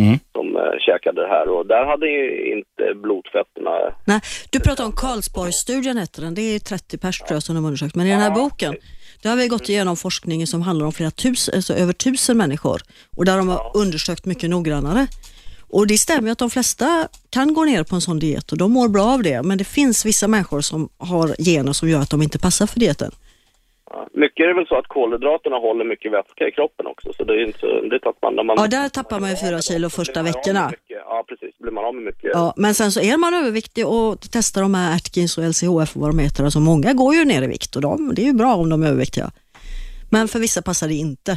Mm. 0.00 0.18
som 0.32 0.46
eh, 0.56 0.78
käkade 0.86 1.20
det 1.22 1.28
här 1.28 1.46
och 1.48 1.66
där 1.66 1.84
hade 1.86 2.06
ju 2.06 2.24
inte 2.54 2.84
blodfetterna 3.02 3.70
Nej, 4.04 4.20
du 4.50 4.60
pratar 4.60 4.84
om 4.84 4.92
Karlsborgsstudien 4.92 5.96
heter 5.98 6.22
den, 6.22 6.34
det 6.34 6.42
är 6.42 6.58
30 6.58 6.98
pers 6.98 7.18
tror 7.18 7.36
jag 7.36 7.42
som 7.42 7.54
de 7.54 7.64
har 7.64 7.68
undersökt, 7.68 7.94
men 7.94 8.06
i 8.06 8.10
den 8.10 8.20
här 8.20 8.30
boken 8.30 8.76
där 9.22 9.30
har 9.30 9.36
vi 9.36 9.48
gått 9.48 9.68
igenom 9.68 9.96
forskningen 9.96 10.46
som 10.46 10.62
handlar 10.62 10.86
om 10.86 10.92
flera 10.92 11.10
tusen, 11.10 11.54
alltså 11.54 11.74
över 11.74 11.92
tusen 11.92 12.36
människor 12.36 12.80
och 13.16 13.24
där 13.24 13.36
de 13.36 13.48
har 13.48 13.70
undersökt 13.74 14.24
mycket 14.24 14.50
noggrannare. 14.50 15.06
Och 15.72 15.86
det 15.86 15.98
stämmer 15.98 16.30
att 16.30 16.38
de 16.38 16.50
flesta 16.50 17.08
kan 17.30 17.54
gå 17.54 17.64
ner 17.64 17.84
på 17.84 17.94
en 17.94 18.00
sån 18.00 18.18
diet 18.18 18.52
och 18.52 18.58
de 18.58 18.72
mår 18.72 18.88
bra 18.88 19.04
av 19.04 19.22
det, 19.22 19.42
men 19.42 19.58
det 19.58 19.64
finns 19.64 20.06
vissa 20.06 20.28
människor 20.28 20.60
som 20.60 20.88
har 20.98 21.34
gener 21.38 21.72
som 21.72 21.88
gör 21.88 22.00
att 22.00 22.10
de 22.10 22.22
inte 22.22 22.38
passar 22.38 22.66
för 22.66 22.80
dieten. 22.80 23.10
Ja, 23.92 24.08
Mycket 24.12 24.44
är 24.44 24.48
det 24.48 24.54
väl 24.54 24.66
så 24.66 24.76
att 24.78 24.86
kolhydraterna 24.86 25.56
håller 25.56 25.84
mycket 25.84 26.12
vätska 26.12 26.48
i 26.48 26.52
kroppen 26.52 26.86
också, 26.86 27.12
så 27.12 27.24
det 27.24 27.34
är 27.34 27.46
inte 27.46 27.58
så 27.58 27.66
underligt 27.66 28.06
att 28.06 28.22
man... 28.22 28.34
När 28.34 28.42
man 28.44 28.56
Ja, 28.58 28.66
där 28.66 28.88
tappar 28.88 29.20
man 29.20 29.30
ju 29.30 29.36
fyra 29.36 29.60
kilo 29.60 29.88
första 29.90 30.22
veckorna. 30.22 30.72
ja, 30.88 31.24
precis. 31.28 31.58
Blir 31.58 31.72
man 31.72 31.84
av 31.84 31.94
med 31.94 32.04
mycket... 32.04 32.30
Ja, 32.34 32.54
men 32.56 32.74
sen 32.74 32.90
så 32.90 33.00
är 33.00 33.16
man 33.16 33.34
överviktig 33.34 33.86
och 33.86 34.18
testar 34.32 34.62
de 34.62 34.74
här 34.74 34.96
Atkins 34.96 35.38
och 35.38 35.44
LCHF 35.44 35.90
och 35.96 36.00
vad 36.02 36.10
de 36.10 36.18
heter, 36.18 36.44
alltså 36.44 36.60
många 36.60 36.92
går 36.92 37.14
ju 37.14 37.24
ner 37.24 37.42
i 37.42 37.46
vikt 37.46 37.76
och 37.76 37.82
de, 37.82 38.14
det 38.14 38.22
är 38.22 38.26
ju 38.32 38.38
bra 38.42 38.54
om 38.54 38.70
de 38.70 38.82
är 38.82 38.86
överviktiga. 38.86 39.26
Men 40.12 40.28
för 40.28 40.38
vissa 40.38 40.62
passar 40.62 40.88
det 40.88 40.94
inte. 40.94 41.32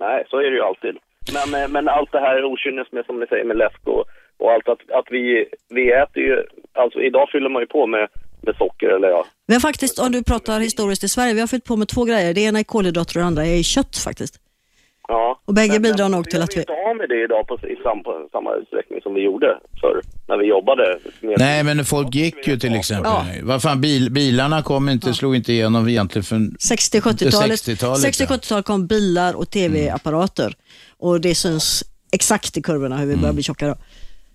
Nej, 0.00 0.24
så 0.30 0.36
är 0.36 0.50
det 0.50 0.56
ju 0.56 0.62
alltid. 0.62 0.94
Men, 1.36 1.62
eh, 1.62 1.68
men 1.68 1.88
allt 1.88 2.12
det 2.12 2.20
här 2.20 2.44
okynnes 2.44 2.92
med, 2.92 3.04
som 3.06 3.20
ni 3.20 3.26
säger, 3.26 3.44
med 3.44 3.56
läsk 3.56 3.80
och, 3.84 4.04
och 4.38 4.52
allt 4.52 4.68
att, 4.68 4.90
att 4.90 5.08
vi, 5.10 5.46
vi 5.68 5.92
äter 5.92 6.22
ju... 6.22 6.44
Alltså 6.72 7.00
idag 7.00 7.28
fyller 7.32 7.48
man 7.48 7.62
ju 7.62 7.66
på 7.66 7.86
med, 7.86 8.08
med 8.48 8.56
socker, 8.56 8.86
eller 8.96 9.08
ja. 9.08 9.24
Vi 9.46 9.54
har 9.54 9.60
faktiskt, 9.60 9.98
om 9.98 10.12
du 10.12 10.22
pratar 10.22 10.60
historiskt 10.60 11.04
i 11.04 11.08
Sverige, 11.08 11.34
vi 11.34 11.40
har 11.40 11.46
fyllt 11.46 11.64
på 11.64 11.76
med 11.76 11.88
två 11.88 12.04
grejer. 12.04 12.34
Det 12.34 12.40
ena 12.40 12.58
är 12.58 12.64
kolhydrater 12.64 13.16
och 13.16 13.20
det 13.22 13.26
andra 13.26 13.46
är 13.46 13.62
kött 13.62 13.96
faktiskt. 13.96 14.34
ja. 15.08 15.40
Och 15.44 15.54
bägge 15.54 15.72
Men- 15.72 15.82
bidrar 15.82 16.04
men 16.04 16.12
nog 16.12 16.30
till 16.30 16.42
att 16.42 16.50
Vi 16.50 16.54
vi... 16.54 16.60
inte 16.60 16.72
av 16.72 16.96
med 16.96 17.08
det 17.08 17.24
idag 17.24 17.46
på, 17.46 17.54
i 17.54 17.76
sam, 17.82 18.02
på 18.02 18.28
samma 18.32 18.54
utsträckning 18.54 19.00
som 19.02 19.14
vi 19.14 19.20
gjorde 19.24 19.58
förr, 19.80 20.00
när 20.28 20.36
vi 20.38 20.46
jobbade. 20.46 20.98
Med, 21.20 21.34
Nej, 21.38 21.64
men 21.64 21.84
folk 21.84 22.14
gick 22.14 22.46
ju 22.48 22.56
till 22.58 22.74
exempel. 22.74 23.12
Ja. 23.12 23.24
Vad 23.42 23.62
fan, 23.62 23.80
bil, 23.80 24.10
bilarna 24.10 24.62
kom 24.62 24.88
inte, 24.88 25.14
slog 25.14 25.36
inte 25.36 25.52
igenom 25.52 25.88
egentligen 25.88 26.24
för 26.24 26.36
60-70-talet 26.36 27.60
60-talet, 27.60 28.04
60-70-talet 28.20 28.64
kom 28.66 28.86
bilar 28.86 29.34
och 29.36 29.50
tv-apparater 29.50 30.54
och 30.98 31.20
det 31.20 31.34
syns 31.34 31.84
exakt 32.12 32.56
i 32.56 32.62
kurvorna 32.62 32.96
hur 32.96 33.06
vi 33.06 33.16
börjar 33.16 33.32
bli 33.32 33.42
tjocka 33.42 33.66
då. 33.68 33.74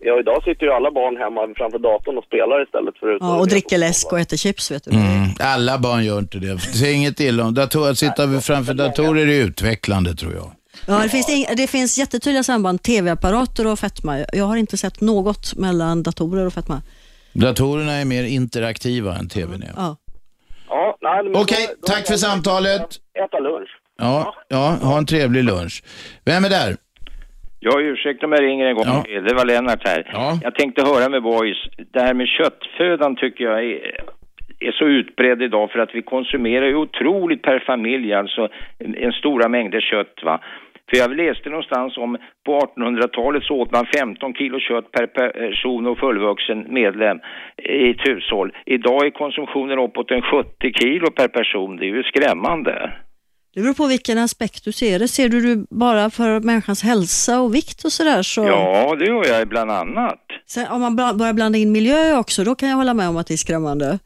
Ja, 0.05 0.19
idag 0.19 0.43
sitter 0.43 0.65
ju 0.65 0.71
alla 0.71 0.91
barn 0.91 1.17
hemma 1.17 1.41
framför 1.57 1.79
datorn 1.79 2.17
och 2.17 2.23
spelar 2.23 2.63
istället 2.63 2.97
för 2.97 3.17
Ja, 3.19 3.39
och 3.39 3.47
dricker 3.47 3.77
läsk 3.77 4.11
och 4.11 4.19
äter 4.19 4.37
chips 4.37 4.71
vet 4.71 4.83
du. 4.83 4.91
Mm. 4.91 5.29
Alla 5.39 5.77
barn 5.77 6.03
gör 6.05 6.19
inte 6.19 6.37
det. 6.37 6.59
Säg 6.59 6.93
inget 6.93 7.19
illa 7.19 7.43
om 7.45 7.53
dator, 7.53 7.89
Att 7.89 7.97
sitta 7.97 8.41
framför 8.41 8.73
datorer 8.73 9.27
är 9.27 9.45
utvecklande 9.45 10.15
tror 10.15 10.33
jag. 10.33 10.51
Ja, 10.87 10.99
det 11.03 11.09
finns, 11.09 11.29
ing- 11.29 11.55
det 11.57 11.67
finns 11.67 11.97
jättetydliga 11.97 12.43
samband, 12.43 12.81
tv-apparater 12.83 13.67
och 13.67 13.79
fetma. 13.79 14.25
Jag 14.33 14.45
har 14.45 14.55
inte 14.55 14.77
sett 14.77 15.01
något 15.01 15.55
mellan 15.55 16.03
datorer 16.03 16.45
och 16.45 16.53
fetma. 16.53 16.81
Datorerna 17.33 17.91
är 17.93 18.05
mer 18.05 18.23
interaktiva 18.23 19.15
än 19.15 19.29
tvn 19.29 19.63
är. 19.63 19.71
Ja. 19.75 19.97
Ja, 20.69 20.97
nej, 21.01 21.23
men 21.23 21.35
Okej, 21.35 21.67
då- 21.69 21.73
då 21.81 21.93
tack 21.93 22.07
för 22.07 22.17
samtalet. 22.17 22.81
Äta 23.25 23.39
lunch. 23.39 23.69
Ja, 23.97 24.35
ja, 24.47 24.77
ha 24.81 24.97
en 24.97 25.05
trevlig 25.05 25.43
lunch. 25.43 25.83
Vem 26.25 26.45
är 26.45 26.49
där? 26.49 26.77
Ja, 27.63 27.81
ursäkta 27.81 28.25
om 28.25 28.31
jag 28.31 28.41
ringer 28.43 28.65
en 28.65 28.75
gång 28.75 28.85
Ja. 28.87 29.01
till. 29.05 29.23
Det 29.23 29.33
var 29.33 29.45
Lennart 29.45 29.87
här. 29.87 30.03
Jag 30.43 30.55
tänkte 30.55 30.81
höra 30.85 31.09
med 31.09 31.23
boys. 31.23 31.57
Det 31.91 31.99
här 32.01 32.13
med 32.13 32.27
köttfödan 32.27 33.15
tycker 33.15 33.43
jag 33.43 33.63
är, 33.63 33.79
är 34.59 34.71
så 34.71 34.85
utbredd 34.85 35.41
idag 35.41 35.71
för 35.71 35.79
att 35.79 35.95
vi 35.95 36.01
konsumerar 36.01 36.65
ju 36.65 36.75
otroligt 36.75 37.41
per 37.41 37.59
familj, 37.59 38.13
alltså 38.13 38.49
en, 38.79 38.95
en 38.95 39.11
stora 39.11 39.47
mängder 39.49 39.81
kött 39.81 40.19
va. 40.23 40.39
För 40.89 40.97
jag 40.97 41.15
läste 41.15 41.49
någonstans 41.49 41.97
om 41.97 42.17
på 42.45 42.59
1800-talet 42.59 43.43
så 43.43 43.55
åt 43.61 43.71
man 43.71 43.85
15 43.95 44.33
kilo 44.33 44.59
kött 44.59 44.91
per 44.91 45.07
person 45.07 45.87
och 45.87 45.97
fullvuxen 45.97 46.65
medlem 46.69 47.19
i 47.57 47.89
ett 47.89 48.07
hushåll. 48.07 48.51
Idag 48.65 49.05
är 49.05 49.09
konsumtionen 49.09 49.79
uppåt 49.79 50.11
en 50.11 50.21
70 50.21 50.73
kilo 50.73 51.11
per 51.11 51.27
person. 51.27 51.77
Det 51.77 51.85
är 51.85 51.95
ju 51.95 52.03
skrämmande. 52.03 52.91
Det 53.53 53.61
beror 53.61 53.73
på 53.73 53.87
vilken 53.87 54.17
aspekt 54.17 54.63
du 54.65 54.71
ser 54.71 54.99
det. 54.99 55.07
Ser 55.07 55.29
du 55.29 55.55
det 55.55 55.65
bara 55.69 56.09
för 56.09 56.39
människans 56.39 56.83
hälsa 56.83 57.39
och 57.41 57.55
vikt 57.55 57.85
och 57.85 57.91
sådär 57.91 58.23
så... 58.23 58.43
Ja, 58.47 58.95
det 58.99 59.05
gör 59.05 59.25
jag 59.25 59.47
bland 59.47 59.71
annat. 59.71 60.19
Sen, 60.47 60.67
om 60.67 60.81
man 60.81 60.95
börjar 60.95 61.33
blanda 61.33 61.57
in 61.57 61.71
miljö 61.71 62.17
också, 62.17 62.43
då 62.43 62.55
kan 62.55 62.69
jag 62.69 62.75
hålla 62.75 62.93
med 62.93 63.09
om 63.09 63.17
att 63.17 63.27
det 63.27 63.33
är 63.33 63.37
skrämmande. 63.37 63.99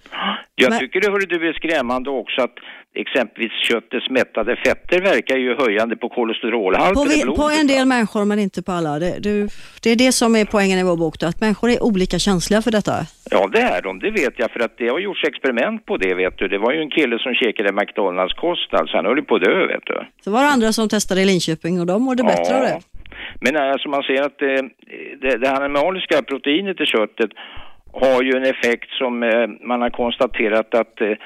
Jag 0.56 0.70
Men- 0.70 0.80
tycker 0.80 1.02
det 1.02 1.12
hörde 1.12 1.26
du 1.26 1.50
är 1.50 1.54
skrämmande 1.54 2.10
också 2.10 2.42
att 2.42 2.54
exempelvis 3.02 3.52
köttets 3.70 4.10
mättade 4.10 4.56
fetter 4.66 5.02
verkar 5.02 5.38
ju 5.38 5.56
höjande 5.56 5.96
på 5.96 6.10
kolesterolhalten 6.10 6.96
På, 6.96 7.14
i 7.14 7.24
blodet. 7.24 7.42
på 7.42 7.50
en 7.60 7.68
del 7.68 7.86
människor 7.86 8.26
men 8.26 8.40
inte 8.40 8.64
på 8.64 8.72
alla. 8.72 9.00
Det, 9.00 9.20
du, 9.20 9.48
det 9.84 9.90
är 9.92 9.96
det 9.96 10.12
som 10.12 10.36
är 10.36 10.46
poängen 10.46 10.80
i 10.80 10.84
vår 10.84 10.98
bok, 10.98 11.20
då, 11.20 11.28
att 11.28 11.42
människor 11.42 11.70
är 11.70 11.84
olika 11.84 12.20
känsliga 12.20 12.62
för 12.62 12.72
detta. 12.72 12.96
Ja, 13.32 13.48
det 13.48 13.62
är 13.62 13.82
de, 13.82 14.00
det 14.00 14.12
vet 14.12 14.34
jag 14.38 14.52
för 14.52 14.60
att 14.60 14.78
det 14.78 14.88
har 14.88 15.00
gjorts 15.00 15.24
experiment 15.24 15.86
på 15.86 15.98
det 15.98 16.14
vet 16.14 16.38
du. 16.38 16.48
Det 16.48 16.58
var 16.58 16.72
ju 16.74 16.82
en 16.82 16.90
kille 16.90 17.20
som 17.20 17.34
käkade 17.34 17.72
McDonalds-kost 17.72 18.74
alltså, 18.74 18.98
han 18.98 19.06
höll 19.06 19.18
ju 19.18 19.24
på 19.24 19.36
att 19.36 19.44
dö 19.44 19.68
vet 19.68 19.86
du. 19.86 20.06
Så 20.24 20.32
var 20.32 20.42
det 20.42 20.50
andra 20.50 20.72
som 20.72 20.90
testade 20.90 21.22
i 21.22 21.26
Linköping 21.26 21.80
och 21.80 21.86
de 21.86 22.02
mådde 22.02 22.24
bättre 22.24 22.56
av 22.56 22.62
det. 22.62 22.80
Men 23.42 23.58
alltså 23.58 23.90
man 23.90 24.04
ser 24.04 24.22
att 24.22 24.42
eh, 24.42 24.64
det, 25.22 25.38
det 25.38 25.52
animaliska 25.52 26.22
proteinet 26.22 26.82
i 26.82 26.86
köttet 26.86 27.32
har 27.94 28.24
ju 28.24 28.32
en 28.38 28.44
effekt 28.44 28.90
som 28.90 29.24
eh, 29.24 29.48
man 29.62 29.82
har 29.82 29.90
konstaterat 29.90 30.76
att 30.76 31.02
eh, 31.02 31.18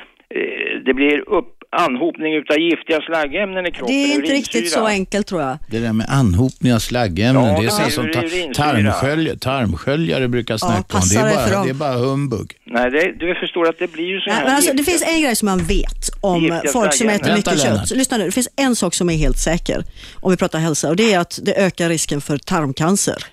det 0.86 0.94
blir 0.94 1.30
upp 1.30 1.61
anhopning 1.72 2.34
utav 2.36 2.58
giftiga 2.60 3.02
slaggämnen 3.02 3.66
i 3.66 3.72
kroppen. 3.72 3.96
Det 3.96 4.04
är 4.04 4.16
inte 4.16 4.32
riktigt 4.34 4.72
så 4.72 4.86
enkelt 4.86 5.28
tror 5.28 5.42
jag. 5.42 5.58
Det 5.70 5.80
där 5.80 5.94
med 5.94 6.06
anhopning 6.10 6.74
av 6.74 6.80
slaggämnen, 6.80 7.46
Ja, 7.46 7.52
det 7.52 7.58
är 7.60 7.64
ja. 7.64 7.70
sånt 7.72 7.94
som 7.94 8.12
tarmskölj, 8.54 9.40
tarmsköljare 9.40 10.28
brukar 10.28 10.58
snacka 10.58 10.98
om. 10.98 11.04
Det 11.10 11.16
är, 11.16 11.36
bara, 11.52 11.64
det 11.64 11.70
är 11.70 11.74
bara 11.74 11.94
humbug. 11.94 12.54
Nej, 12.66 12.92
det, 12.92 13.12
du 13.20 13.36
förstår 13.36 13.70
att 13.70 13.80
det 13.80 13.92
blir 13.92 14.06
ju 14.06 14.20
så 14.20 14.30
Nej, 14.30 14.36
här 14.38 14.46
men 14.46 14.56
alltså, 14.56 14.74
det 14.74 14.84
finns 14.84 15.04
en 15.08 15.22
grej 15.22 15.36
som 15.36 15.46
man 15.46 15.60
vet 15.60 16.10
om 16.22 16.42
Giftiga 16.44 16.72
folk 16.72 16.94
som 16.94 17.10
äter 17.10 17.34
mycket 17.36 17.48
Vänta, 17.48 17.64
kött. 17.64 17.92
Lyssna 17.92 18.18
nu, 18.18 18.26
det 18.26 18.32
finns 18.32 18.50
en 18.56 18.76
sak 18.76 18.94
som 18.94 19.10
är 19.10 19.18
helt 19.18 19.38
säker 19.38 19.84
om 20.20 20.32
vi 20.32 20.38
pratar 20.38 20.60
hälsa 20.60 20.90
och 20.90 20.96
det 20.96 21.14
är 21.14 21.20
att 21.20 21.40
det 21.44 21.54
ökar 21.56 21.90
risken 21.90 22.22
för 22.22 22.38
tarmcancer. 22.38 23.24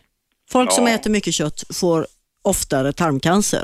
Folk 0.50 0.72
som 0.72 0.86
Ja. 0.86 0.92
äter 0.94 1.10
mycket 1.10 1.34
kött 1.34 1.64
får 1.74 2.06
oftare 2.44 2.92
tarmcancer. 2.92 3.62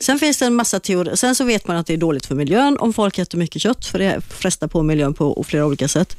Sen 0.00 0.18
finns 0.18 0.38
det 0.38 0.46
en 0.46 0.54
massa 0.54 0.80
teorier. 0.80 1.14
Sen 1.14 1.34
så 1.34 1.44
vet 1.46 1.68
man 1.68 1.76
att 1.76 1.86
det 1.86 1.94
är 1.94 2.04
dåligt 2.06 2.26
för 2.26 2.34
miljön 2.34 2.76
om 2.80 2.92
folk 2.92 3.18
äter 3.18 3.38
mycket 3.38 3.62
kött, 3.62 3.86
för 3.86 3.98
det 3.98 4.20
frestar 4.42 4.68
på 4.68 4.82
miljön 4.82 5.14
på 5.14 5.44
flera 5.50 5.66
olika 5.66 5.88
sätt. 5.88 6.10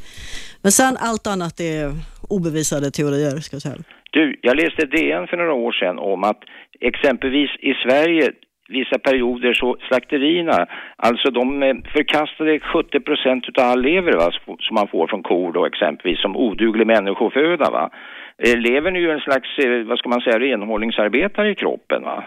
Men 0.63 0.71
sen 0.71 0.97
allt 0.99 1.27
annat 1.27 1.59
är 1.59 1.91
obevisade 2.29 2.91
teorier, 2.91 3.39
ska 3.39 3.55
jag 3.55 3.61
säga. 3.61 3.75
Du, 4.11 4.39
jag 4.41 4.55
läste 4.55 4.85
DN 4.85 5.27
för 5.27 5.37
några 5.37 5.53
år 5.53 5.71
sedan 5.71 5.99
om 5.99 6.23
att 6.23 6.41
exempelvis 6.79 7.49
i 7.59 7.73
Sverige 7.83 8.31
vissa 8.69 8.99
perioder 8.99 9.53
så 9.53 9.77
slakterierna, 9.87 10.65
alltså 10.95 11.31
de 11.31 11.63
eh, 11.63 11.75
förkastade 11.93 12.59
70 12.59 12.99
procent 12.99 13.45
utav 13.47 13.65
all 13.65 13.81
lever 13.81 14.13
va, 14.13 14.31
som 14.59 14.75
man 14.75 14.87
får 14.87 15.07
från 15.07 15.23
kor 15.23 15.53
då 15.53 15.65
exempelvis 15.65 16.21
som 16.21 16.37
oduglig 16.37 16.87
människoföda 16.87 17.69
va. 17.69 17.89
Eh, 18.43 18.57
Levern 18.57 18.95
är 18.95 18.99
ju 18.99 19.11
en 19.11 19.19
slags, 19.19 19.49
eh, 19.57 19.87
vad 19.89 19.97
ska 19.99 20.09
man 20.09 20.21
säga, 20.21 20.39
renhållningsarbetare 20.39 21.51
i 21.51 21.55
kroppen 21.55 22.01
va. 22.01 22.25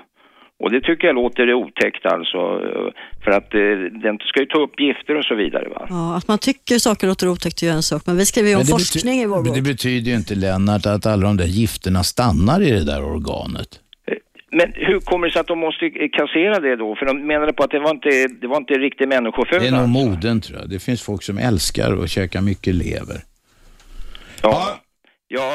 Och 0.62 0.70
det 0.70 0.81
tycker 0.81 1.07
jag 1.07 1.14
låter 1.14 1.55
otäckt 1.55 2.07
alltså. 2.07 2.37
eh, 2.38 2.92
För 3.25 3.31
att 3.31 3.55
eh, 3.55 3.61
den 4.03 4.18
ska 4.18 4.40
ju 4.40 4.46
ta 4.46 4.59
upp 4.62 4.81
gifter 4.81 5.14
och 5.18 5.25
så 5.25 5.35
vidare 5.35 5.68
va. 5.68 5.87
Ja, 5.88 6.16
att 6.16 6.29
man 6.29 6.38
tycker 6.38 6.79
saker 6.79 7.07
låter 7.07 7.29
otäckt 7.29 7.62
är 7.62 7.66
ju 7.66 7.73
en 7.73 7.83
sak, 7.83 8.03
men 8.07 8.16
vi 8.16 8.27
skriver 8.27 8.49
ju 8.51 8.57
om 8.57 8.64
forskning 8.64 9.14
i 9.20 9.27
vår 9.27 9.37
Men 9.37 9.44
bok. 9.44 9.55
det 9.55 9.62
betyder 9.62 10.11
ju 10.11 10.16
inte, 10.16 10.35
Lennart, 10.35 10.87
att 10.87 11.07
alla 11.07 11.23
de 11.23 11.37
där 11.37 11.46
gifterna 11.46 12.03
stannar 12.03 12.61
i 12.62 12.70
det 12.70 12.85
där 12.85 13.05
organet. 13.05 13.81
Men 14.53 14.73
hur 14.75 15.01
kommer 15.01 15.27
det 15.27 15.33
sig 15.33 15.40
att 15.40 15.46
de 15.46 15.59
måste 15.59 15.90
kassera 15.90 16.61
det 16.61 16.77
då? 16.77 16.96
För 16.96 17.07
de 17.07 17.27
menade 17.27 17.53
på 17.53 17.62
att 17.64 17.70
det 17.70 17.79
var 17.81 17.90
inte, 17.90 18.09
det 18.40 18.46
var 18.46 18.57
inte 18.57 18.75
riktig 18.75 19.09
människoföda. 19.09 19.61
Det 19.61 19.68
är 19.68 19.73
nog 19.73 19.88
moden 19.88 20.40
tror 20.40 20.59
jag. 20.61 20.70
Det 20.70 20.79
finns 20.79 21.03
folk 21.03 21.23
som 21.23 21.38
älskar 21.38 22.03
att 22.03 22.11
käka 22.11 22.40
mycket 22.40 22.75
lever. 22.75 23.16
Ja, 24.42 24.51
ja 24.53 24.81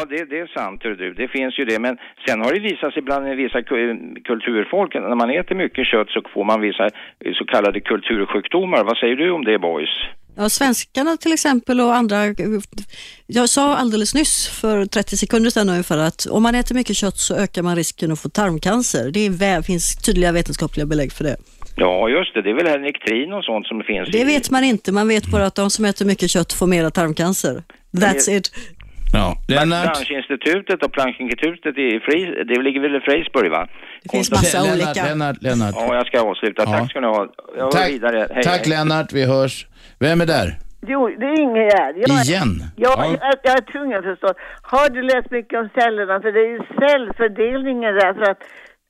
det, 0.09 0.25
det 0.29 0.39
är 0.39 0.47
sant 0.59 0.81
du. 0.81 1.13
Det 1.13 1.27
finns 1.27 1.59
ju 1.59 1.65
det. 1.65 1.79
Men 1.79 1.97
sen 2.27 2.41
har 2.41 2.53
det 2.53 2.59
visat 2.59 2.93
sig 2.93 3.01
bland 3.01 3.25
vissa 3.35 3.59
ku- 3.61 4.23
kulturfolk, 4.23 4.93
när 4.93 5.15
man 5.15 5.29
äter 5.29 5.55
mycket 5.55 5.85
kött 5.87 6.09
så 6.09 6.21
får 6.33 6.43
man 6.43 6.61
vissa 6.61 6.85
eh, 6.85 7.33
så 7.33 7.45
kallade 7.45 7.79
kultursjukdomar. 7.79 8.83
Vad 8.83 8.97
säger 8.97 9.15
du 9.15 9.31
om 9.31 9.43
det 9.45 9.59
boys? 9.59 9.89
Ja, 10.37 10.49
svenskarna 10.49 11.17
till 11.17 11.33
exempel 11.33 11.79
och 11.81 11.95
andra. 11.95 12.17
Jag 13.27 13.49
sa 13.49 13.75
alldeles 13.75 14.15
nyss 14.15 14.59
för 14.61 14.85
30 14.85 15.17
sekunder 15.17 15.49
sedan 15.49 15.69
ungefär 15.69 15.97
att 15.97 16.25
om 16.25 16.43
man 16.43 16.55
äter 16.55 16.75
mycket 16.75 16.95
kött 16.95 17.17
så 17.17 17.35
ökar 17.35 17.63
man 17.63 17.75
risken 17.75 18.11
att 18.11 18.19
få 18.21 18.29
tarmcancer. 18.29 19.11
Det 19.11 19.19
är, 19.25 19.61
finns 19.61 19.95
tydliga 20.05 20.31
vetenskapliga 20.31 20.85
belägg 20.85 21.11
för 21.11 21.23
det. 21.23 21.37
Ja, 21.77 22.09
just 22.09 22.33
det. 22.33 22.41
Det 22.41 22.49
är 22.49 22.53
väl 22.53 22.67
här 22.67 22.79
Nektrin 22.79 23.33
och 23.33 23.43
sånt 23.43 23.67
som 23.67 23.83
finns 23.83 24.09
Det 24.11 24.21
i... 24.21 24.23
vet 24.23 24.51
man 24.51 24.63
inte, 24.63 24.91
man 24.91 25.07
vet 25.07 25.31
bara 25.31 25.45
att 25.45 25.55
de 25.55 25.69
som 25.69 25.85
äter 25.85 26.05
mycket 26.05 26.29
kött 26.29 26.53
får 26.53 26.67
mera 26.67 26.91
tarmcancer. 26.91 27.63
That's 27.91 28.29
it. 28.37 28.51
Ja, 29.13 29.35
Branschinstitutet 29.47 30.83
och 30.83 30.91
Plankinstitutet 30.91 31.77
i 31.77 31.99
Fris, 31.99 32.27
det 32.47 32.61
ligger 32.61 32.81
väl 32.81 32.95
i 32.95 32.99
Freisburg 32.99 33.51
va? 33.51 33.67
Det 34.03 34.09
finns 34.11 34.31
massa 34.31 34.61
Lennart, 34.61 34.75
olika. 34.75 35.03
Lennart, 35.09 35.41
Lennart. 35.41 35.75
Ja, 35.77 35.95
jag 35.95 36.07
ska 36.07 36.21
avsluta. 36.21 36.63
Ja. 36.65 36.71
Tack 36.77 36.89
ska 36.89 36.99
ni 36.99 37.07
ha. 37.07 37.27
Jag 37.57 37.71
Tack, 37.71 37.89
vidare. 37.89 38.27
Hej, 38.33 38.43
tack 38.43 38.61
hej. 38.65 38.69
Lennart, 38.69 39.13
vi 39.13 39.25
hörs. 39.25 39.67
Vem 39.99 40.21
är 40.21 40.25
där? 40.25 40.47
Jo, 40.87 41.07
det 41.19 41.25
är 41.25 41.39
Ingegärd. 41.41 41.95
Jag, 41.97 42.09
Igen? 42.25 42.51
Jag, 42.75 42.93
Ja. 42.97 43.05
jag, 43.21 43.33
jag 43.43 43.57
är 43.57 43.71
tvungen 43.71 43.97
att 43.99 44.03
förstå. 44.05 44.29
Har 44.61 44.89
du 44.89 45.01
läst 45.01 45.31
mycket 45.31 45.59
om 45.59 45.69
cellerna? 45.79 46.21
För 46.21 46.31
det 46.31 46.39
är 46.39 46.51
ju 46.57 46.61
cellfördelningen 46.79 47.95
där. 47.95 48.13
För 48.13 48.31
att 48.31 48.39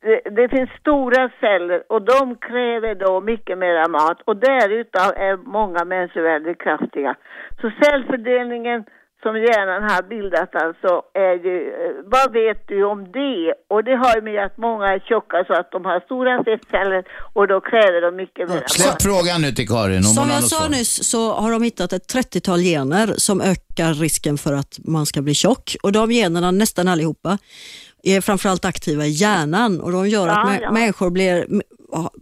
det, 0.05 0.19
det 0.37 0.49
finns 0.49 0.69
stora 0.79 1.29
celler 1.41 1.83
och 1.93 2.01
de 2.01 2.35
kräver 2.47 2.95
då 2.95 3.21
mycket 3.21 3.57
mera 3.57 3.87
mat. 3.87 4.17
Och 4.25 4.37
därutav 4.37 5.09
är 5.27 5.37
många 5.59 5.85
människor 5.85 6.21
väldigt 6.21 6.61
kraftiga. 6.63 7.15
Så 7.61 7.71
cellfördelningen 7.83 8.83
som 9.25 9.33
hjärnan 9.47 9.81
har 9.91 10.01
bildat 10.13 10.51
alltså 10.63 10.91
är 11.27 11.35
ju, 11.47 11.55
eh, 11.81 11.93
vad 12.15 12.27
vet 12.39 12.61
du 12.71 12.77
om 12.93 12.99
det? 13.19 13.53
Och 13.73 13.81
det 13.87 13.95
har 14.03 14.11
ju 14.17 14.21
med 14.21 14.39
att 14.45 14.57
många 14.57 14.85
är 14.95 14.99
tjocka 15.09 15.37
så 15.47 15.53
att 15.59 15.69
de 15.71 15.85
har 15.85 15.99
stora 15.99 16.43
fettceller 16.43 17.01
och 17.37 17.47
då 17.47 17.57
kräver 17.69 17.99
de 18.05 18.15
mycket 18.15 18.49
mera 18.49 18.67
Släpp 18.67 19.01
frågan 19.01 19.41
nu 19.41 19.51
till 19.51 19.67
Karin 19.67 19.97
om 19.97 20.03
Som 20.03 20.29
jag 20.29 20.43
sa 20.43 20.55
svar. 20.59 20.69
nyss 20.69 20.93
så 21.11 21.21
har 21.33 21.51
de 21.51 21.63
hittat 21.63 21.93
ett 21.93 22.07
30-tal 22.15 22.59
gener 22.59 23.07
som 23.17 23.41
ökar 23.41 23.93
risken 23.93 24.37
för 24.37 24.53
att 24.53 24.73
man 24.95 25.05
ska 25.05 25.21
bli 25.21 25.33
tjock. 25.33 25.75
Och 25.83 25.91
de 25.91 26.11
generna, 26.11 26.51
nästan 26.51 26.87
allihopa, 26.87 27.37
är 28.03 28.21
framförallt 28.21 28.65
aktiva 28.65 29.05
i 29.05 29.09
hjärnan 29.09 29.81
och 29.81 29.91
de 29.91 30.07
gör 30.09 30.27
att 30.27 30.35
Ja, 30.35 30.49
mä- 30.51 30.59
ja. 30.61 30.71
människor 30.71 31.09
blir 31.09 31.45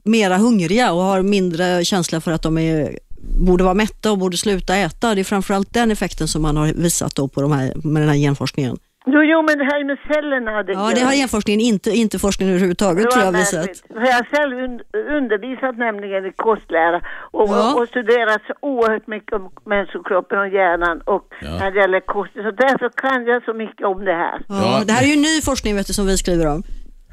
mera 0.04 0.38
hungriga 0.38 0.92
och 0.94 1.02
har 1.02 1.22
mindre 1.22 1.86
känsla 1.86 2.22
för 2.22 2.32
att 2.32 2.42
de 2.44 2.58
är, 2.58 3.00
borde 3.48 3.64
vara 3.64 3.74
mätta 3.74 4.12
och 4.12 4.18
borde 4.18 4.38
sluta 4.38 4.76
äta. 4.78 5.16
Det 5.16 5.22
är 5.22 5.24
framförallt 5.24 5.74
den 5.74 5.92
effekten 5.92 6.28
som 6.28 6.42
man 6.42 6.58
har 6.58 6.68
visat 6.68 7.16
då 7.16 7.28
på 7.28 7.42
de 7.42 7.52
här, 7.52 7.74
med 7.84 8.02
den 8.02 8.10
här 8.10 8.18
genforskningen. 8.18 8.78
Jo, 9.06 9.22
jo, 9.24 9.42
men 9.42 9.58
det 9.58 9.64
här 9.64 9.84
med 9.86 9.98
cellerna. 10.14 10.52
Ja, 10.52 10.92
det 10.96 11.02
har 11.02 11.14
genforskningen 11.14 11.60
inte, 11.60 11.90
inte 11.92 12.20
forskningen 12.20 12.54
överhuvudtaget 12.54 13.12
tror 13.12 13.24
jag 13.26 13.32
visat. 13.32 13.70
För 13.88 14.06
Jag 14.06 14.14
har 14.14 14.28
själv 14.36 14.58
un 14.66 14.80
undervisat 15.18 15.78
nämligen 15.78 16.26
i 16.26 16.32
kostlära 16.36 16.98
och, 17.32 17.50
Ja. 17.50 17.74
och 17.82 17.88
studerat 17.88 18.42
så 18.48 18.54
oerhört 18.62 19.08
mycket 19.08 19.34
om 19.34 19.50
människokroppen 19.66 20.40
och 20.40 20.48
hjärnan 20.48 21.02
och 21.02 21.28
när 21.42 21.72
det 21.72 21.80
gäller 21.80 22.00
kosten. 22.00 22.44
Så 22.44 22.52
därför 22.52 22.90
kan 22.90 23.26
jag 23.26 23.44
så 23.44 23.54
mycket 23.54 23.86
om 23.88 24.06
det 24.06 24.14
här. 24.14 24.38
Ja, 24.48 24.84
det 24.88 24.94
här 24.94 25.04
är 25.04 25.08
ju 25.16 25.22
ny 25.22 25.42
forskning 25.42 25.76
vet 25.76 25.88
du, 25.88 25.94
som 25.94 26.06
vi 26.08 26.18
skriver 26.18 26.46
om. 26.48 26.64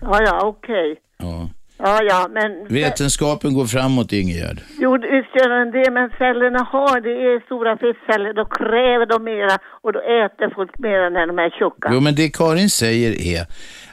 Ja, 0.00 0.22
ja, 0.22 0.46
okej. 0.46 0.96
Ja. 1.18 1.48
Ja, 1.82 2.02
ja, 2.02 2.28
men... 2.30 2.50
Vetenskapen 2.68 3.54
går 3.54 3.66
framåt, 3.66 4.12
Ingegärd. 4.12 4.60
Jo, 4.78 4.92
visst 4.92 5.32
gör 5.36 5.48
den 5.58 5.70
det, 5.70 5.90
men 5.90 6.10
cellerna 6.18 6.62
har, 6.72 7.00
det 7.00 7.14
är 7.28 7.40
stora 7.48 7.76
fettceller, 7.76 8.32
då 8.32 8.44
kräver 8.44 9.06
de 9.06 9.24
mera 9.24 9.58
och 9.82 9.92
då 9.92 10.00
äter 10.00 10.54
folk 10.54 10.78
mera 10.78 11.08
när 11.08 11.26
de 11.26 11.38
är 11.38 11.50
tjocka. 11.50 11.90
Jo, 11.92 12.00
men 12.00 12.14
det 12.14 12.28
Karin 12.28 12.70
säger 12.70 13.10
är 13.36 13.46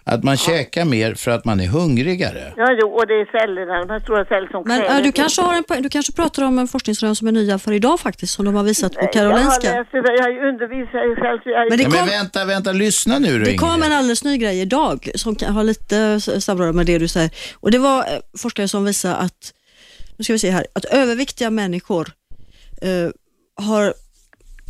att 0.08 0.24
man 0.24 0.38
käkar 0.38 0.86
mer 0.86 1.14
för 1.14 1.32
att 1.32 1.46
man 1.46 1.60
är 1.60 1.68
hungrigare. 1.68 2.54
Ja, 2.58 2.68
jo, 2.82 2.88
och 2.88 3.08
det 3.08 3.14
är 3.14 3.26
cellerna, 3.40 3.80
de 3.86 3.90
här 3.94 4.00
stora 4.00 4.26
cellerna 4.26 4.52
som 4.52 4.64
Men 4.66 4.82
äh, 4.98 5.04
du, 5.04 5.12
kanske 5.12 5.42
har 5.42 5.54
en, 5.54 5.82
du 5.84 5.90
kanske 5.90 6.12
pratar 6.14 6.44
om 6.44 6.60
en 6.60 6.68
forskningsrön 6.68 7.16
som 7.16 7.28
är 7.28 7.32
nya 7.32 7.60
för 7.60 7.72
idag 7.72 8.00
faktiskt, 8.00 8.34
som 8.34 8.46
de 8.46 8.56
har 8.56 8.64
visat 8.64 8.94
på 8.94 9.00
Jag 9.00 9.06
har 9.08 9.14
Karolinska. 9.14 9.74
läst 9.78 9.92
det, 9.92 9.98
jag 10.18 10.24
har 10.24 10.30
ju 10.30 10.50
undervisat 10.50 11.20
själv. 11.22 11.40
så 11.44 11.50
Jag... 11.50 11.70
Men 11.70 11.78
det 11.78 11.84
Ja, 11.84 11.90
kom- 11.90 12.00
men 12.00 12.08
vänta, 12.08 12.46
vänta, 12.46 12.72
lyssna 12.72 13.20
nu 13.20 13.40
då, 13.40 13.46
Det 13.46 13.58
kom 13.58 13.84
en 13.84 13.92
alldeles 13.92 14.24
ny 14.24 14.38
grej 14.38 14.62
idag 14.62 15.10
som 15.16 15.36
kan 15.36 15.54
ha 15.54 15.64
lite 15.64 16.20
samröre 16.22 16.74
med 16.74 16.86
det 16.86 16.98
du 16.98 17.08
säger. 17.08 17.30
Och 17.60 17.72
det 17.72 17.78
var 17.78 18.00
eh, 18.00 18.06
forskare 18.38 18.68
som 18.68 18.86
visade 18.86 19.16
att, 19.16 19.54
nu 20.18 20.24
ska 20.24 20.34
vi 20.34 20.40
se 20.40 20.50
här, 20.52 20.66
att 20.76 20.86
överviktiga 20.86 21.50
människor 21.50 22.08
eh, 22.82 23.10
har 23.66 23.94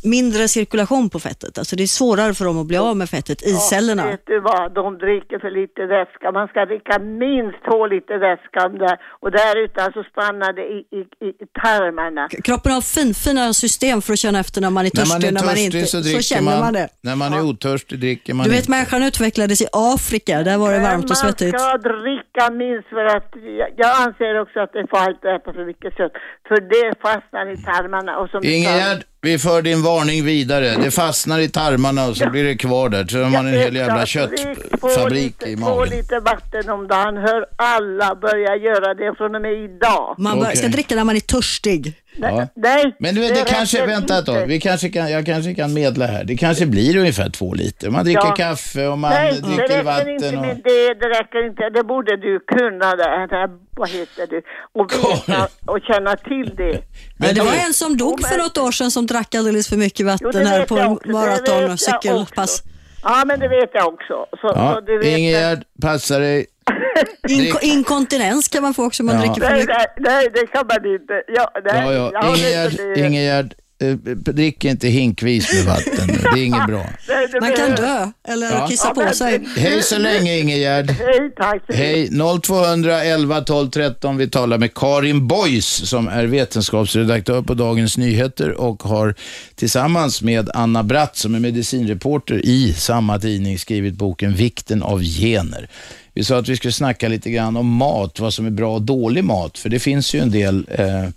mindre 0.04 0.48
cirkulation 0.48 1.10
på 1.10 1.20
fettet. 1.20 1.58
Alltså 1.58 1.76
det 1.76 1.84
är 1.84 1.88
svårare 1.88 2.34
för 2.34 2.46
dem 2.46 2.58
att 2.62 2.66
bli 2.68 2.78
av 2.78 2.98
med 2.98 3.10
fettet 3.10 3.42
i 3.44 3.54
cellerna. 3.54 4.06
Vet 4.08 4.26
du 4.26 4.40
vad, 4.40 4.74
de 4.74 4.98
dricker 4.98 5.40
för 5.40 5.52
lite 5.62 5.86
vätska. 5.86 6.32
Man 6.32 6.48
ska 6.48 6.66
dricka 6.66 7.00
minst 7.00 7.58
två 7.70 7.88
liter 7.88 8.18
vätska 8.18 8.66
om 8.68 8.78
det. 8.78 8.98
Och 9.22 9.32
därutan 9.32 9.92
så 9.94 10.04
stannar 10.04 10.54
det 10.54 10.62
i, 10.62 10.80
i, 11.00 11.28
i 11.44 11.46
tarmarna. 11.62 12.28
Kroppen 12.44 12.72
har 12.72 12.82
finfina 12.82 13.54
system 13.54 14.02
för 14.02 14.14
att 14.14 14.20
känna 14.20 14.40
efter 14.40 14.62
när 14.62 14.70
man 14.70 14.86
är 14.86 14.92
När 14.94 15.06
man 15.06 15.22
törstig 15.22 15.28
är 15.28 15.32
och 15.32 15.34
när 15.34 15.46
man 15.46 15.56
törstig 15.56 15.80
inte. 15.80 15.88
så 15.92 16.00
dricker 16.00 16.22
känner 16.22 16.52
man. 16.52 16.60
man 16.60 16.74
det. 16.74 16.88
När 17.02 17.16
man 17.16 17.34
är 17.34 17.42
otörstig 17.50 18.00
dricker 18.00 18.34
man 18.34 18.44
Du 18.44 18.50
vet 18.50 18.60
inte. 18.60 18.72
människan 18.72 19.04
utvecklades 19.04 19.62
i 19.62 19.68
Afrika, 19.74 20.44
där 20.44 20.58
var 20.58 20.74
det 20.74 20.80
varmt 20.80 21.10
och 21.12 21.18
svettigt. 21.18 21.54
Man 21.54 21.62
ska 21.62 21.78
dricka 21.78 22.44
minst 22.64 22.88
för 22.90 23.06
att, 23.06 23.30
jag, 23.60 23.70
jag 23.78 23.92
anser 24.04 24.42
också 24.42 24.60
att 24.60 24.74
det 24.74 24.80
är 24.80 24.88
farligt 24.98 25.22
att 25.26 25.42
äta 25.42 25.54
för 25.54 25.66
mycket 25.66 25.98
kött. 25.98 26.12
För 26.48 26.58
det 26.74 26.88
fastnar 27.02 27.46
i 27.54 27.58
tarmarna. 27.58 28.18
Och 28.20 28.30
som 28.30 28.44
Ingegärd, 28.44 29.04
vi 29.22 29.40
för 29.40 29.62
din 29.62 29.82
varning 29.84 30.26
vidare. 30.26 30.76
Det 30.84 30.92
fastnar 30.92 31.40
i 31.40 31.50
tarmarna 31.50 32.08
och 32.08 32.18
så 32.18 32.30
blir 32.30 32.44
det 32.44 32.56
kvar 32.56 32.90
där. 32.90 33.06
Så 33.08 33.24
har 33.24 33.30
man 33.30 33.48
en 33.48 33.54
hel 33.54 33.76
jävla 33.76 34.06
köttfabrik 34.06 35.44
i 35.44 35.56
magen. 35.56 35.90
liter 35.90 36.20
vatten 36.20 36.70
om 36.70 36.88
dagen. 36.88 37.18
Hör 37.18 37.46
alla 37.56 38.16
börja 38.16 38.56
göra 38.56 38.94
det 38.94 39.16
från 39.18 39.36
och 39.36 39.42
med 39.42 39.54
idag. 39.54 40.16
Man 40.18 40.40
bör, 40.40 40.46
ska 40.46 40.60
Okej. 40.60 40.70
dricka 40.70 40.96
när 40.96 41.04
man 41.04 41.16
är 41.16 41.20
törstig. 41.20 41.94
Ja. 42.22 42.48
Nej, 42.56 42.96
Men 43.00 43.16
du 43.16 43.22
vet, 43.22 43.36
det, 43.36 43.40
det 43.44 43.50
kanske, 43.50 43.78
räcker 43.78 43.88
vänta 43.88 44.20
ett 44.20 44.26
tag, 44.26 44.36
inte. 44.36 44.46
vi 44.48 44.60
kanske 44.60 44.90
kan, 44.90 45.12
jag 45.12 45.26
kanske 45.26 45.54
kan 45.56 45.74
medla 45.74 46.06
här. 46.06 46.24
Det 46.24 46.36
kanske 46.38 46.66
blir 46.66 46.98
ungefär 46.98 47.30
två 47.30 47.54
liter. 47.54 47.90
Man 47.90 48.06
dricker 48.06 48.22
Ja. 48.28 48.36
kaffe 48.36 48.88
och 48.88 48.98
man 49.00 49.12
Nej, 49.12 49.34
det 49.34 49.42
dricker 49.48 49.62
räcker 49.64 49.84
vatten. 49.84 50.10
inte 50.10 50.28
Och... 50.28 50.34
med 50.42 50.56
det, 50.64 50.94
det 50.94 51.08
räcker 51.20 51.48
inte. 51.48 51.70
Det 51.70 51.84
borde 51.84 52.18
du 52.18 52.40
kunna 52.40 52.96
det, 52.96 53.28
det 53.30 53.36
här, 53.36 53.50
vad 53.78 53.90
heter 53.90 54.28
det, 54.28 54.42
och 54.74 54.92
veta 54.94 55.48
och 55.66 55.80
känna 55.88 56.16
till 56.16 56.56
det. 56.58 56.82
Men 57.18 57.36
det 57.36 57.42
var 57.42 57.52
du- 57.52 57.58
en 57.58 57.74
som 57.74 57.98
dog 57.98 58.28
för 58.28 58.38
något 58.38 58.58
år 58.58 58.72
sedan 58.72 58.92
som 58.92 59.06
drack 59.08 59.36
alldeles 59.36 59.68
för 59.70 59.78
mycket 59.78 60.00
Jo, 60.00 60.08
vatten 60.08 60.32
det 60.44 60.48
här 60.50 60.66
på 60.66 60.76
det 61.04 61.12
maraton 61.14 61.72
och 61.72 61.80
cykelpass. 61.80 62.64
Ja, 63.04 63.24
men 63.28 63.40
det 63.40 63.48
vet 63.48 63.70
jag 63.74 63.88
också. 63.94 64.14
Så, 64.42 64.48
Ja, 64.56 64.74
så 64.74 64.82
du 64.82 64.98
vet 64.98 65.18
Ingegärd, 65.18 65.64
passa 65.82 66.20
dig. 66.20 66.46
Inko- 67.30 67.60
inkontinens 67.62 68.48
kan 68.48 68.62
man 68.64 68.74
få 68.74 68.86
också 68.86 69.04
om 69.04 69.08
man 69.08 69.16
Ja. 69.16 69.22
dricker 69.22 69.42
för 69.42 69.50
Nej, 69.50 69.60
mycket. 69.60 69.76
nej, 69.78 69.88
nej, 70.00 70.28
det 70.34 70.48
kan 70.48 70.68
man 70.68 70.94
inte. 70.94 71.14
Ja, 71.28 71.52
nej, 71.74 71.96
Ja, 71.96 72.12
ja. 72.14 72.36
Ingegärd. 72.36 72.98
Ingegärd 72.98 73.54
eh, 73.82 73.94
drick 74.34 74.66
inte 74.66 74.88
hinkvis 74.88 75.54
med 75.54 75.66
vatten 75.66 76.08
nu. 76.08 76.14
Det 76.34 76.40
är 76.40 76.46
inget 76.46 76.68
bra. 76.68 76.86
Nej, 77.08 77.28
Man 77.42 77.52
kan 77.52 77.76
dö 77.76 78.08
eller 78.28 78.52
Ja. 78.52 78.68
kissa 78.68 78.88
Ja, 78.88 78.94
på 78.94 79.02
men- 79.02 79.16
sig. 79.16 79.48
Hej 79.58 79.84
så 79.84 79.98
länge 79.98 80.38
Ingegärd. 80.38 80.92
Hej, 80.92 81.32
tack. 81.38 81.62
Hej, 81.70 82.10
0211 82.42 83.42
12 83.42 83.70
13. 83.70 84.18
Vi 84.18 84.30
talar 84.30 84.58
med 84.58 84.74
Karin 84.74 85.28
Boys 85.28 85.90
som 85.90 86.08
är 86.08 86.26
vetenskapsredaktör 86.26 87.42
på 87.42 87.54
Dagens 87.54 87.98
Nyheter 87.98 88.52
och 88.52 88.84
har 88.84 89.16
tillsammans 89.56 90.22
med 90.22 90.50
Anna 90.54 90.84
Bratt 90.84 91.18
som 91.18 91.36
är 91.36 91.40
medicinreporter 91.40 92.46
i 92.46 92.74
samma 92.74 93.20
tidning 93.20 93.60
skrivit 93.60 93.94
boken 93.94 94.34
Vikten 94.34 94.84
av 94.84 95.02
gener. 95.04 95.70
Vi 96.18 96.24
sa 96.24 96.38
att 96.38 96.50
vi 96.50 96.56
skulle 96.58 96.72
snacka 96.72 97.08
lite 97.08 97.30
grann 97.30 97.58
om 97.58 97.68
mat, 97.68 98.20
vad 98.20 98.34
som 98.34 98.46
är 98.46 98.50
bra 98.50 98.74
och 98.74 98.82
dålig 98.82 99.24
mat, 99.24 99.58
för 99.58 99.70
det 99.70 99.80
finns 99.80 100.16
ju 100.16 100.20
en 100.20 100.32
del 100.32 100.66
eh, 100.72 101.10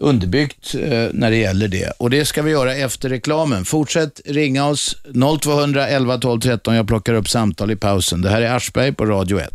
underbyggt 0.00 0.74
eh, 0.74 1.08
när 1.12 1.30
det 1.30 1.36
gäller 1.36 1.68
det. 1.68 1.92
Och 1.98 2.10
det 2.10 2.24
ska 2.24 2.42
vi 2.42 2.50
göra 2.50 2.74
efter 2.74 3.08
reklamen. 3.08 3.64
Fortsätt 3.64 4.20
ringa 4.24 4.66
oss 4.66 4.96
0211 5.40 6.18
12 6.18 6.40
13. 6.40 6.74
Jag 6.74 6.86
plockar 6.86 7.14
upp 7.14 7.28
samtal 7.28 7.70
i 7.70 7.76
pausen. 7.76 8.22
Det 8.22 8.30
här 8.30 8.42
är 8.42 8.56
Aschberg 8.56 8.92
på 8.92 9.06
Radio 9.06 9.40
1. 9.40 9.50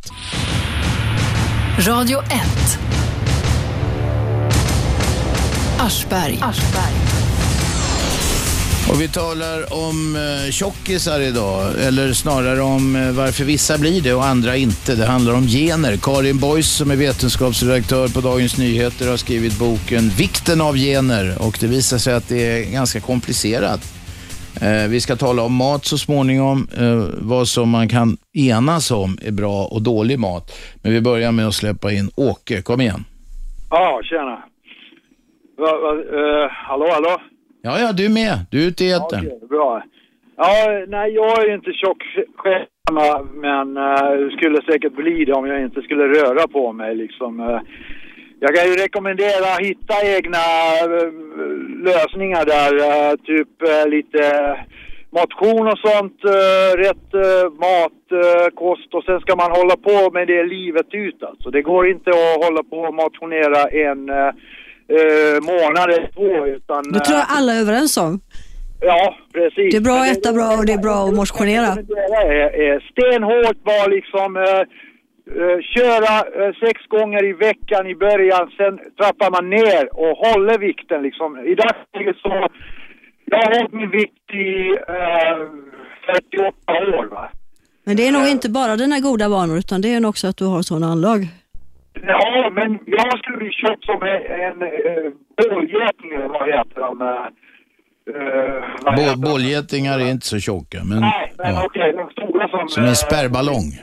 Radio 1.88 2.20
1. 2.20 2.80
Aschberg. 5.80 6.40
Och 8.92 9.02
vi 9.02 9.08
talar 9.08 9.74
om 9.88 10.16
eh, 10.16 10.52
tjockisar 10.52 11.20
idag, 11.20 11.82
eller 11.88 12.14
snarare 12.14 12.62
om 12.62 12.96
eh, 12.96 13.12
varför 13.12 13.44
vissa 13.44 13.78
blir 13.78 14.02
det 14.02 14.14
och 14.14 14.26
andra 14.26 14.56
inte. 14.56 14.96
Det 14.96 15.06
handlar 15.06 15.34
om 15.34 15.48
gener. 15.48 15.98
Karin 15.98 16.40
Boys 16.40 16.70
som 16.78 16.92
är 16.92 16.96
vetenskapsredaktör 16.96 18.08
på 18.08 18.22
Dagens 18.22 18.58
Nyheter 18.58 19.10
har 19.10 19.18
skrivit 19.18 19.60
boken 19.60 20.10
Vikten 20.18 20.62
av 20.62 20.76
gener 20.76 21.36
och 21.48 21.58
det 21.60 21.68
visar 21.68 21.98
sig 21.98 22.14
att 22.14 22.30
det 22.30 22.42
är 22.42 22.72
ganska 22.72 23.00
komplicerat. 23.00 23.82
Eh, 24.62 24.90
vi 24.90 25.02
ska 25.02 25.16
tala 25.16 25.42
om 25.44 25.54
mat 25.54 25.86
så 25.86 25.98
småningom, 25.98 26.68
eh, 26.78 27.04
vad 27.18 27.48
som 27.48 27.70
man 27.70 27.90
kan 27.90 28.18
enas 28.34 28.92
om 28.92 29.18
är 29.22 29.32
bra 29.32 29.66
och 29.66 29.82
dålig 29.82 30.20
mat. 30.20 30.52
Men 30.84 30.94
vi 30.94 31.02
börjar 31.02 31.32
med 31.32 31.48
att 31.48 31.56
släppa 31.56 31.92
in 31.92 32.10
Åke, 32.16 32.62
kom 32.62 32.82
igen. 32.82 33.06
Ja, 33.70 34.02
tjena. 34.04 34.44
Va, 35.58 35.72
va, 35.84 35.92
eh, 35.92 36.50
hallå, 36.52 36.88
hallå? 36.92 37.18
Ja, 37.62 37.80
ja, 37.80 37.92
du 37.92 38.06
är 38.06 38.10
med. 38.10 38.46
Du 38.52 38.64
är 38.64 38.68
ute 38.68 38.84
i 38.84 38.92
etern. 38.92 39.20
Okej, 39.20 39.40
bra. 39.50 39.84
Ja, 40.38 40.86
nej, 40.88 41.12
jag 41.14 41.44
är 41.44 41.54
inte 41.54 41.72
tjock 41.74 42.04
själv, 42.36 42.66
men 43.34 43.78
uh, 43.78 44.30
skulle 44.38 44.62
säkert 44.62 44.94
bli 44.96 45.26
det 45.26 45.34
om 45.34 45.48
jag 45.48 45.62
inte 45.62 45.82
skulle 45.82 46.04
röra 46.08 46.48
på 46.48 46.74
mig 46.74 46.96
liksom. 46.96 47.40
Eh, 47.40 47.60
jag 48.40 48.56
kan 48.56 48.66
ju 48.68 48.74
rekommendera 48.74 49.54
att 49.54 49.62
hitta 49.62 49.96
egna 50.18 50.44
eh, 50.82 51.12
lösningar 51.88 52.46
där, 52.46 52.74
eh, 52.90 53.16
typ 53.16 53.52
lite 53.88 54.22
motion 55.10 55.68
och 55.68 55.80
sånt, 55.80 56.20
rätt 56.78 57.14
mat, 57.66 58.02
kost 58.56 58.94
och 58.94 59.04
sen 59.04 59.20
ska 59.20 59.36
man 59.36 59.52
hålla 59.52 59.76
på 59.78 60.12
med 60.12 60.28
det 60.28 60.44
livet 60.44 60.88
ut 60.92 61.24
alltså. 61.24 61.50
Det 61.50 61.62
går 61.62 61.90
inte 61.90 62.10
att 62.10 62.46
hålla 62.46 62.64
på 62.64 62.78
och 62.78 62.94
motionera 62.94 63.62
en 63.70 64.10
eh, 64.90 65.36
eh, 65.36 65.42
månad 65.42 65.90
eller 65.90 66.12
två 66.14 66.48
utan... 66.48 66.84
Det 66.92 67.00
tror 67.00 67.18
jag 67.18 67.28
alla 67.30 67.54
är 67.54 67.62
överens 67.62 67.98
om. 67.98 68.22
Ja, 68.82 69.16
precis. 69.34 69.72
Det 69.72 69.78
är 69.78 69.82
bra 69.82 70.00
att 70.02 70.18
äta 70.18 70.34
bra 70.34 70.58
och 70.58 70.66
det 70.66 70.74
är 70.74 70.78
bra 70.78 71.08
att 71.08 71.16
motionera. 71.16 71.68
Stenhårt 72.92 73.64
bara 73.64 73.86
liksom 73.88 74.38
eh, 74.38 74.62
eh, 75.40 75.58
köra 75.76 76.14
eh, 76.40 76.54
sex 76.64 76.82
gånger 76.88 77.26
i 77.26 77.34
veckan 77.34 77.88
i 77.88 77.96
början, 77.96 78.52
sen 78.58 78.80
trappar 79.00 79.32
man 79.32 79.50
ner 79.50 79.84
och 80.02 80.18
håller 80.28 80.58
vikten 80.58 81.02
liksom. 81.02 81.38
I 81.38 81.56
dagsläget 81.56 82.18
så, 82.22 82.48
jag 83.26 83.38
har 83.38 83.56
hållit 83.56 83.74
min 83.74 83.92
vikt 83.92 84.30
i 84.34 84.50
eh, 84.88 85.38
48 86.06 87.00
år 87.00 87.06
va. 87.06 87.30
Men 87.84 87.98
det 87.98 88.08
är 88.08 88.12
nog 88.12 88.28
inte 88.28 88.50
bara 88.50 88.76
dina 88.76 89.00
goda 89.00 89.30
vanor 89.30 89.58
utan 89.58 89.82
det 89.82 89.94
är 89.94 90.00
nog 90.00 90.10
också 90.10 90.28
att 90.28 90.38
du 90.38 90.46
har 90.46 90.62
sådana 90.62 90.88
anlag. 90.88 91.28
Ja, 92.08 92.52
men 92.56 92.80
jag 92.86 93.20
skulle 93.20 93.38
bli 93.38 93.52
tjock 93.52 93.84
som 93.86 94.02
en, 94.04 94.62
uh, 94.62 95.12
bålgeting 95.38 96.12
eller 96.16 96.28
vad 96.28 96.48
heter 96.48 96.82
de? 96.82 97.02
eh, 99.02 99.10
eh, 99.10 99.16
Bålgetingar 99.16 100.00
är 100.00 100.12
inte 100.12 100.26
så 100.26 100.40
tjocka, 100.40 100.84
men 100.84 101.00
Nej, 101.00 101.34
men 101.38 101.54
ja, 101.54 101.66
okej, 101.66 101.94
de 101.94 102.10
stora 102.12 102.48
som... 102.50 102.70
som 102.70 102.84
eh, 102.84 102.90
en 102.90 102.96
spärrballong. 102.96 103.80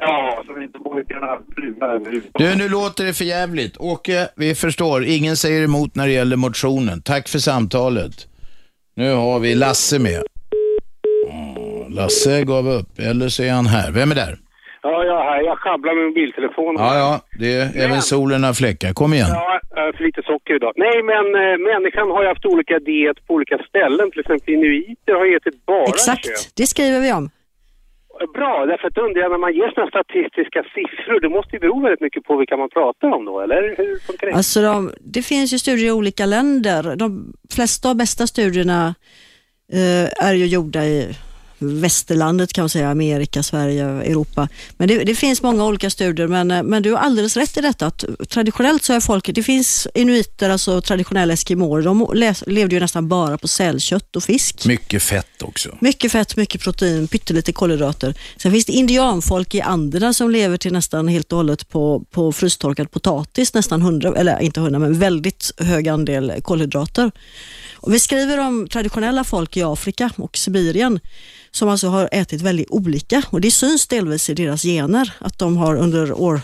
Ja, 0.00 0.42
som 0.46 0.62
inte 0.62 0.78
borde 0.78 1.04
kunna 1.04 1.38
flyga 1.54 1.86
överhuvudtaget. 1.86 2.52
Du, 2.52 2.56
nu 2.62 2.68
låter 2.68 3.04
det 3.04 3.12
för 3.12 3.24
jävligt. 3.24 3.76
Åke, 3.76 4.28
vi 4.36 4.54
förstår. 4.54 5.04
Ingen 5.04 5.36
säger 5.36 5.64
emot 5.64 5.94
när 5.94 6.06
det 6.06 6.12
gäller 6.12 6.36
motionen. 6.36 7.02
Tack 7.02 7.28
för 7.28 7.38
samtalet. 7.38 8.12
Nu 8.94 9.14
har 9.14 9.38
vi 9.38 9.54
Lasse 9.54 9.98
med. 9.98 10.22
Lasse 11.88 12.44
gav 12.44 12.68
upp, 12.68 12.98
eller 12.98 13.28
så 13.28 13.42
är 13.42 13.52
han 13.52 13.66
här. 13.66 13.92
Vem 13.92 14.10
är 14.10 14.14
där? 14.14 14.38
Ja, 14.82 15.04
jag 15.04 15.20
är 15.20 15.24
här. 15.30 15.42
Jag 15.42 15.58
sjabblar 15.58 15.94
med 15.94 16.04
mobiltelefonen. 16.04 16.82
Ja, 16.84 16.98
ja, 17.04 17.20
det 17.40 17.52
är 17.54 17.84
även 17.84 18.02
solen 18.02 18.44
har 18.44 18.54
fläckar. 18.54 18.92
Kom 18.92 19.12
igen. 19.14 19.28
Ja, 19.30 19.60
för 19.96 20.04
lite 20.04 20.22
socker 20.22 20.54
idag. 20.54 20.72
Nej, 20.76 21.02
men 21.02 21.24
eh, 21.42 21.56
människan 21.72 22.10
har 22.10 22.22
ju 22.22 22.28
haft 22.28 22.46
olika 22.46 22.78
diet 22.78 23.26
på 23.26 23.34
olika 23.34 23.58
ställen. 23.68 24.10
Till 24.10 24.20
exempel 24.20 24.54
inuiter 24.54 25.12
har 25.18 25.36
ätit 25.36 25.66
bara 25.66 25.86
kött. 25.86 25.94
Exakt, 25.94 26.56
det 26.56 26.66
skriver 26.66 27.00
vi 27.00 27.12
om. 27.12 27.30
Bra, 28.34 28.66
därför 28.66 28.88
att 28.88 28.98
undrar 28.98 29.22
jag 29.22 29.30
när 29.30 29.38
man 29.38 29.54
ger 29.54 29.68
sådana 29.74 29.90
statistiska 29.90 30.62
siffror, 30.74 31.20
det 31.20 31.28
måste 31.28 31.56
ju 31.56 31.60
bero 31.60 31.80
väldigt 31.80 32.00
mycket 32.00 32.24
på 32.24 32.36
vilka 32.36 32.56
man 32.56 32.68
pratar 32.68 33.08
om 33.16 33.24
då, 33.24 33.40
eller 33.40 33.74
hur 33.76 33.98
funkar 34.06 34.26
det? 34.26 34.34
Alltså 34.34 34.62
de, 34.62 34.90
det 35.00 35.22
finns 35.22 35.52
ju 35.52 35.58
studier 35.58 35.88
i 35.88 35.90
olika 35.90 36.26
länder. 36.26 36.96
De 36.96 37.32
flesta 37.54 37.90
och 37.90 37.96
bästa 37.96 38.26
studierna 38.26 38.94
eh, 39.72 40.26
är 40.28 40.34
ju 40.34 40.46
gjorda 40.46 40.84
i 40.84 41.14
västerlandet 41.62 42.52
kan 42.52 42.62
man 42.62 42.68
säga, 42.68 42.90
Amerika, 42.90 43.42
Sverige, 43.42 43.84
Europa. 43.84 44.48
Men 44.76 44.88
det, 44.88 45.04
det 45.04 45.14
finns 45.14 45.42
många 45.42 45.64
olika 45.64 45.90
studier, 45.90 46.26
men, 46.26 46.50
eh, 46.50 46.62
men 46.62 46.82
du 46.82 46.92
har 46.92 46.98
alldeles 46.98 47.36
rätt 47.36 47.56
i 47.56 47.60
detta 47.60 47.86
att 47.86 48.04
traditionellt 48.28 48.84
så 48.84 48.92
är 48.92 49.00
folk, 49.00 49.30
det 49.34 49.42
finns 49.42 49.88
inuiter, 49.94 50.50
alltså 50.50 50.80
traditionella 50.80 51.32
eskimåer, 51.32 51.82
de 51.82 52.10
läs, 52.14 52.44
levde 52.46 52.74
ju 52.74 52.80
nästan 52.80 53.08
bara 53.08 53.38
på 53.38 53.48
sälkött 53.48 54.16
och 54.16 54.22
fisk. 54.22 54.66
Mycket 54.66 55.02
fett 55.02 55.42
också. 55.42 55.76
Mycket 55.80 56.12
fett, 56.12 56.36
mycket 56.36 56.60
protein, 56.60 57.08
pyttelite 57.08 57.52
kolhydrater. 57.52 58.14
Sen 58.36 58.52
finns 58.52 58.64
det 58.64 58.72
indianfolk 58.72 59.54
i 59.54 59.60
Anderna 59.60 60.12
som 60.12 60.30
lever 60.30 60.56
till 60.56 60.72
nästan 60.72 61.08
helt 61.08 61.32
och 61.32 61.36
hållet 61.36 61.68
på, 61.68 62.04
på 62.10 62.32
frystorkad 62.32 62.90
potatis, 62.90 63.54
nästan 63.54 63.82
100, 63.82 64.14
eller 64.16 64.40
inte 64.40 64.60
100 64.60 64.78
men 64.78 64.98
väldigt 64.98 65.52
hög 65.58 65.88
andel 65.88 66.32
kolhydrater. 66.42 67.10
Och 67.74 67.94
vi 67.94 67.98
skriver 67.98 68.38
om 68.38 68.68
traditionella 68.68 69.24
folk 69.24 69.56
i 69.56 69.62
Afrika 69.62 70.10
och 70.16 70.36
Sibirien 70.36 71.00
som 71.52 71.68
alltså 71.68 71.88
har 71.88 72.08
ätit 72.12 72.40
väldigt 72.40 72.70
olika 72.70 73.22
och 73.30 73.40
det 73.40 73.50
syns 73.50 73.86
delvis 73.86 74.30
i 74.30 74.34
deras 74.34 74.62
gener 74.62 75.12
att 75.18 75.38
de 75.38 75.56
har 75.56 75.76
under 75.76 76.12
år 76.12 76.40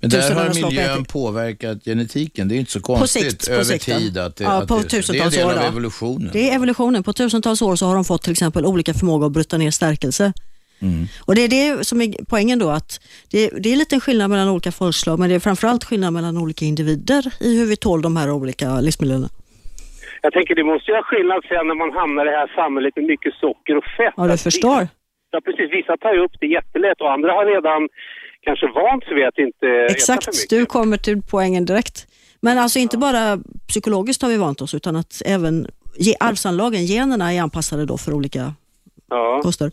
Men 0.00 0.10
där 0.10 0.34
har 0.34 0.54
miljön 0.54 1.04
påverkat 1.04 1.84
genetiken. 1.84 2.48
Det 2.48 2.54
är 2.54 2.58
inte 2.58 2.72
så 2.72 2.80
konstigt 2.80 3.22
sikt, 3.22 3.46
på 3.46 3.52
över 3.52 3.64
sikt, 3.64 3.88
ja. 3.88 3.98
tid 3.98 4.18
att 4.18 4.36
det, 4.36 4.44
Ja, 4.44 4.62
att 4.62 4.68
på 4.68 4.74
det, 4.76 4.82
det 4.82 4.94
är 4.94 4.96
en 4.96 5.02
tusentals 5.02 5.34
del 5.34 5.46
år, 5.46 5.50
av 5.50 5.56
då. 5.56 5.62
evolutionen. 5.62 6.30
Det 6.32 6.50
är 6.50 6.54
evolutionen. 6.54 7.02
På 7.02 7.12
tusentals 7.12 7.62
år 7.62 7.76
så 7.76 7.86
har 7.86 7.94
de 7.94 8.04
fått 8.04 8.22
till 8.22 8.32
exempel 8.32 8.66
olika 8.66 8.94
förmåga 8.94 9.26
att 9.26 9.32
bryta 9.32 9.58
ner 9.58 9.70
stärkelse. 9.70 10.32
Mm. 10.82 11.08
Och 11.20 11.34
Det 11.34 11.40
är 11.42 11.48
det 11.48 11.86
som 11.86 12.02
är 12.02 12.14
poängen 12.28 12.58
då, 12.58 12.70
att 12.70 13.00
det, 13.30 13.50
det 13.60 13.72
är 13.72 13.76
lite 13.76 14.00
skillnad 14.00 14.30
mellan 14.30 14.48
olika 14.48 14.72
folkslag, 14.72 15.18
men 15.18 15.28
det 15.28 15.34
är 15.34 15.40
framförallt 15.40 15.84
skillnad 15.84 16.12
mellan 16.12 16.36
olika 16.36 16.64
individer 16.64 17.30
i 17.40 17.56
hur 17.56 17.66
vi 17.66 17.76
tål 17.76 18.02
de 18.02 18.16
här 18.16 18.30
olika 18.30 18.80
livsmiljöerna. 18.80 19.28
Jag 20.24 20.32
tänker 20.32 20.54
det 20.54 20.64
måste 20.72 20.90
göra 20.90 21.02
skillnad 21.02 21.40
sen 21.50 21.64
när 21.70 21.74
man 21.82 21.92
hamnar 22.00 22.22
i 22.26 22.30
det 22.30 22.36
här 22.42 22.52
samhället 22.60 22.96
med 22.96 23.04
mycket 23.04 23.32
socker 23.34 23.74
och 23.76 23.84
fett. 23.96 24.14
Ja, 24.16 24.22
du 24.26 24.36
förstår. 24.38 24.80
Vissa, 24.80 24.92
ja, 25.30 25.40
precis. 25.46 25.68
Vissa 25.78 25.96
tar 25.96 26.12
ju 26.14 26.20
upp 26.24 26.34
det 26.40 26.46
jättelätt 26.46 27.00
och 27.00 27.12
andra 27.12 27.30
har 27.32 27.44
redan 27.54 27.88
kanske 28.46 28.66
vant 28.80 29.04
sig 29.04 29.14
vid 29.14 29.26
att 29.26 29.38
inte 29.38 29.66
äta 29.68 29.88
för 29.88 29.96
Exakt, 29.96 30.26
mycket. 30.26 30.50
du 30.50 30.66
kommer 30.66 30.96
till 30.96 31.22
poängen 31.30 31.64
direkt. 31.64 31.96
Men 32.40 32.58
alltså 32.58 32.78
inte 32.78 32.98
bara 32.98 33.38
psykologiskt 33.68 34.22
har 34.22 34.28
vi 34.28 34.36
vant 34.36 34.60
oss, 34.60 34.74
utan 34.74 34.96
att 34.96 35.22
även 35.26 35.66
ge, 35.98 36.14
arvsanlagen, 36.20 36.84
generna, 36.86 37.32
är 37.32 37.42
anpassade 37.42 37.86
då 37.86 37.98
för 37.98 38.12
olika 38.14 38.52
Ja. 39.10 39.40
koster. 39.42 39.70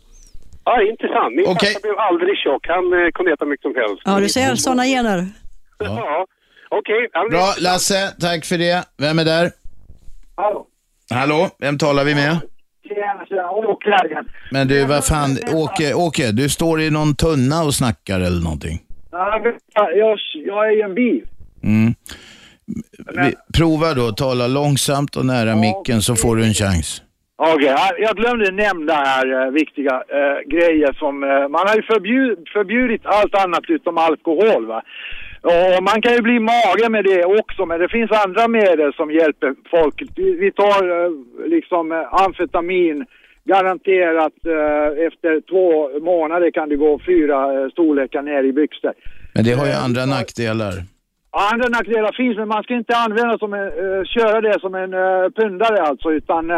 Ja, 0.64 0.76
det 0.76 0.82
är 0.84 0.90
intressant. 0.90 1.34
Min 1.36 1.44
pappa 1.44 1.80
blev 1.82 1.98
aldrig 1.98 2.36
tjock. 2.38 2.66
Han 2.68 2.84
eh, 2.92 3.10
kunde 3.14 3.32
äta 3.32 3.44
mycket 3.44 3.62
som 3.62 3.74
helst. 3.74 4.02
Ja, 4.04 4.20
du 4.20 4.28
ser, 4.28 4.54
sådana 4.54 4.84
gener. 4.84 5.26
Ja, 5.78 6.26
okej. 6.68 7.08
Ja, 7.12 7.20
men- 7.22 7.30
Bra, 7.30 7.46
Lasse. 7.60 8.14
Tack 8.20 8.44
för 8.44 8.58
det. 8.58 8.84
Vem 8.98 9.18
är 9.18 9.24
där? 9.24 9.50
Hallå? 10.40 10.66
Hallå, 11.14 11.48
vem 11.58 11.78
talar 11.78 12.04
vi 12.04 12.14
med? 12.14 12.36
Tjena, 12.88 13.26
tjena. 13.28 13.50
Åke 13.50 13.90
här 13.90 14.06
igen. 14.10 14.24
Men 14.50 14.68
du, 14.68 14.84
vad 14.86 15.04
fan, 15.06 15.30
Åke, 15.54 15.94
Åke, 15.94 16.32
du 16.32 16.48
står 16.48 16.80
i 16.80 16.90
någon 16.90 17.14
tunna 17.14 17.62
och 17.64 17.74
snackar 17.74 18.20
eller 18.20 18.42
någonting. 18.44 18.78
Ja, 19.10 19.40
Jag, 19.74 20.18
jag 20.46 20.68
är 20.68 20.78
i 20.78 20.82
en 20.82 20.94
bil. 20.94 21.24
Mm. 21.62 21.94
Vi, 22.96 23.34
prova 23.58 23.94
då, 23.94 24.12
tala 24.12 24.46
långsamt 24.46 25.16
och 25.16 25.26
nära 25.26 25.56
micken 25.56 26.02
så 26.02 26.16
får 26.16 26.36
du 26.36 26.44
en 26.44 26.54
chans. 26.54 27.02
Okej, 27.42 27.66
ja, 27.66 27.90
jag 27.98 28.16
glömde 28.16 28.50
nämna 28.50 28.92
här 28.94 29.26
eh, 29.46 29.50
viktiga 29.50 29.94
eh, 30.18 30.38
grejer 30.54 30.92
som... 30.92 31.22
eh, 31.24 31.48
man 31.48 31.68
har 31.68 31.74
ju 31.76 31.82
förbjud, 31.82 32.38
förbjudit 32.52 33.06
allt 33.06 33.34
annat 33.34 33.64
utom 33.68 33.98
alkohol 33.98 34.66
va. 34.66 34.82
Och 35.42 35.82
man 35.82 36.02
kan 36.02 36.12
ju 36.12 36.22
bli 36.22 36.38
mage 36.38 36.88
med 36.88 37.04
det 37.04 37.24
också, 37.24 37.66
men 37.66 37.80
det 37.80 37.88
finns 37.88 38.10
andra 38.10 38.48
medel 38.48 38.92
som 38.92 39.10
hjälper 39.10 39.54
folk. 39.70 40.02
Vi, 40.16 40.52
tar 40.52 41.04
eh, 41.04 41.10
liksom 41.48 41.92
eh, 41.92 42.14
amfetamin, 42.24 43.06
garanterat 43.44 44.32
eh, 44.46 45.06
efter 45.06 45.40
två 45.50 45.98
månader 46.00 46.50
kan 46.50 46.68
det 46.68 46.76
gå 46.76 47.00
fyra 47.06 47.70
storlekar 47.70 48.22
ner 48.22 48.44
i 48.44 48.52
byxor. 48.52 48.92
Men 49.34 49.44
det 49.44 49.52
har 49.52 49.66
ju 49.66 49.72
andra 49.72 50.06
nackdelar. 50.06 50.72
Andra 51.52 51.68
nackdelar 51.68 52.12
finns, 52.12 52.36
men 52.36 52.48
man 52.48 52.62
ska 52.62 52.74
inte 52.74 52.96
använda 52.96 53.38
som 53.38 53.54
en, 53.54 53.70
köra 54.06 54.40
det 54.40 54.60
som 54.60 54.74
en 54.74 54.94
uh, 54.94 55.30
pundare 55.30 55.82
alltså, 55.82 56.12
utan 56.12 56.50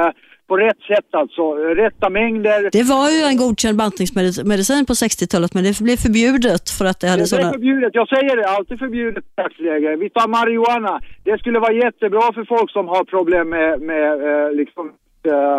på 0.49 0.57
rätt 0.57 0.83
sätt 0.93 1.09
alltså. 1.11 1.43
Rätta 1.55 2.11
mängder. 2.11 2.71
Det 2.73 2.83
var 2.83 3.11
ju 3.11 3.21
en 3.31 3.37
godkänd 3.37 3.77
bantningsmedicin 3.79 4.87
på 4.87 4.93
60-talet, 4.93 5.55
men 5.55 5.65
det 5.65 5.81
blev 5.81 5.97
förbjudet 5.97 6.71
för 6.79 6.85
att 6.85 7.01
det 7.01 7.09
hade 7.09 7.23
Det 7.23 7.25
är 7.25 7.35
sådana... 7.35 7.53
förbjudet, 7.53 7.95
jag 7.95 8.09
säger 8.09 8.37
det, 8.37 8.49
alltid 8.57 8.79
förbjudet 8.79 9.25
i 9.25 9.33
dagsläget. 9.43 10.01
Vi 10.01 10.11
tar 10.11 10.29
marijuana. 10.29 11.01
Det 11.25 11.39
skulle 11.39 11.59
vara 11.59 11.73
jättebra 11.73 12.33
för 12.37 12.45
folk 12.45 12.71
som 12.71 12.89
har 12.89 13.05
problem 13.05 13.49
med, 13.49 13.81
med 13.81 14.13
eh, 14.29 14.53
liksom, 14.61 14.85
eh, 15.33 15.59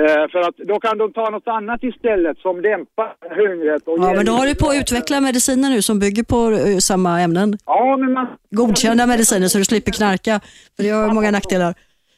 eh, 0.00 0.24
för 0.32 0.40
att 0.48 0.56
då 0.56 0.80
kan 0.80 0.98
de 0.98 1.12
ta 1.12 1.30
något 1.30 1.48
annat 1.48 1.82
istället 1.82 2.38
som 2.38 2.62
dämpar 2.62 3.10
hungret. 3.40 3.82
Och 3.88 3.98
Ja, 3.98 4.12
men 4.16 4.26
då 4.26 4.32
har 4.32 4.46
du 4.46 4.54
på 4.54 4.68
att 4.68 4.76
utveckla 4.82 5.20
mediciner 5.20 5.68
nu 5.70 5.82
som 5.82 5.98
bygger 5.98 6.24
på 6.34 6.40
samma 6.80 7.20
ämnen. 7.20 7.58
Ja, 7.66 7.96
men 7.96 8.12
man... 8.12 8.26
Godkända 8.50 9.06
mediciner 9.06 9.48
så 9.48 9.58
du 9.58 9.64
slipper 9.64 9.92
knarka, 9.92 10.40
för 10.76 10.82
det 10.84 10.90
har 10.90 11.14
många 11.14 11.30
nackdelar. 11.30 11.74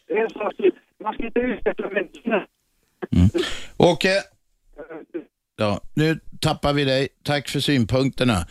Det 0.08 0.14
är 0.14 0.28
så 0.28 0.50
man 1.02 1.14
ska 1.14 1.26
inte 1.26 1.38
utveckla 1.40 1.88
mediciner. 1.90 2.46
Åke, 3.76 4.22
ja, 5.56 5.80
nu 5.94 6.20
tappar 6.40 6.72
vi 6.72 6.84
dig. 6.84 7.08
Tack 7.24 7.48
för 7.48 7.60
synpunkterna. 7.60 8.46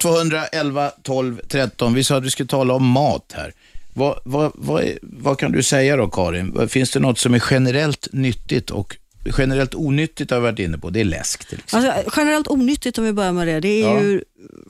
0211 0.00 0.90
12 1.02 1.40
13. 1.48 1.94
Vi 1.94 2.04
sa 2.04 2.16
att 2.16 2.24
vi 2.24 2.30
skulle 2.30 2.46
tala 2.48 2.74
om 2.74 2.86
mat 2.86 3.32
här. 3.36 3.52
Vad, 3.94 4.18
vad, 4.24 4.52
vad, 4.54 4.82
är, 4.82 4.98
vad 5.02 5.38
kan 5.38 5.52
du 5.52 5.62
säga 5.62 5.96
då, 5.96 6.08
Karin? 6.08 6.68
Finns 6.68 6.90
det 6.90 7.00
något 7.00 7.18
som 7.18 7.34
är 7.34 7.42
generellt 7.50 8.08
nyttigt 8.12 8.70
och 8.70 8.96
generellt 9.38 9.74
onyttigt 9.74 10.30
har 10.30 10.38
vi 10.38 10.42
varit 10.42 10.58
inne 10.58 10.78
på? 10.78 10.90
Det 10.90 11.00
är 11.00 11.04
läsk 11.04 11.48
till 11.48 11.58
exempel. 11.58 11.90
Alltså, 11.90 12.12
generellt 12.20 12.48
onyttigt 12.48 12.98
om 12.98 13.04
vi 13.04 13.12
börjar 13.12 13.32
med 13.32 13.46
det, 13.48 13.60
det 13.60 13.68
är 13.82 13.94
Ja. 13.94 14.00
ju 14.00 14.22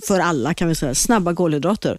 för 0.07 0.21
alla 0.21 0.55
kan 0.55 0.69
vi 0.69 0.75
säga, 0.75 0.95
snabba 0.95 1.35
kolhydrater. 1.35 1.99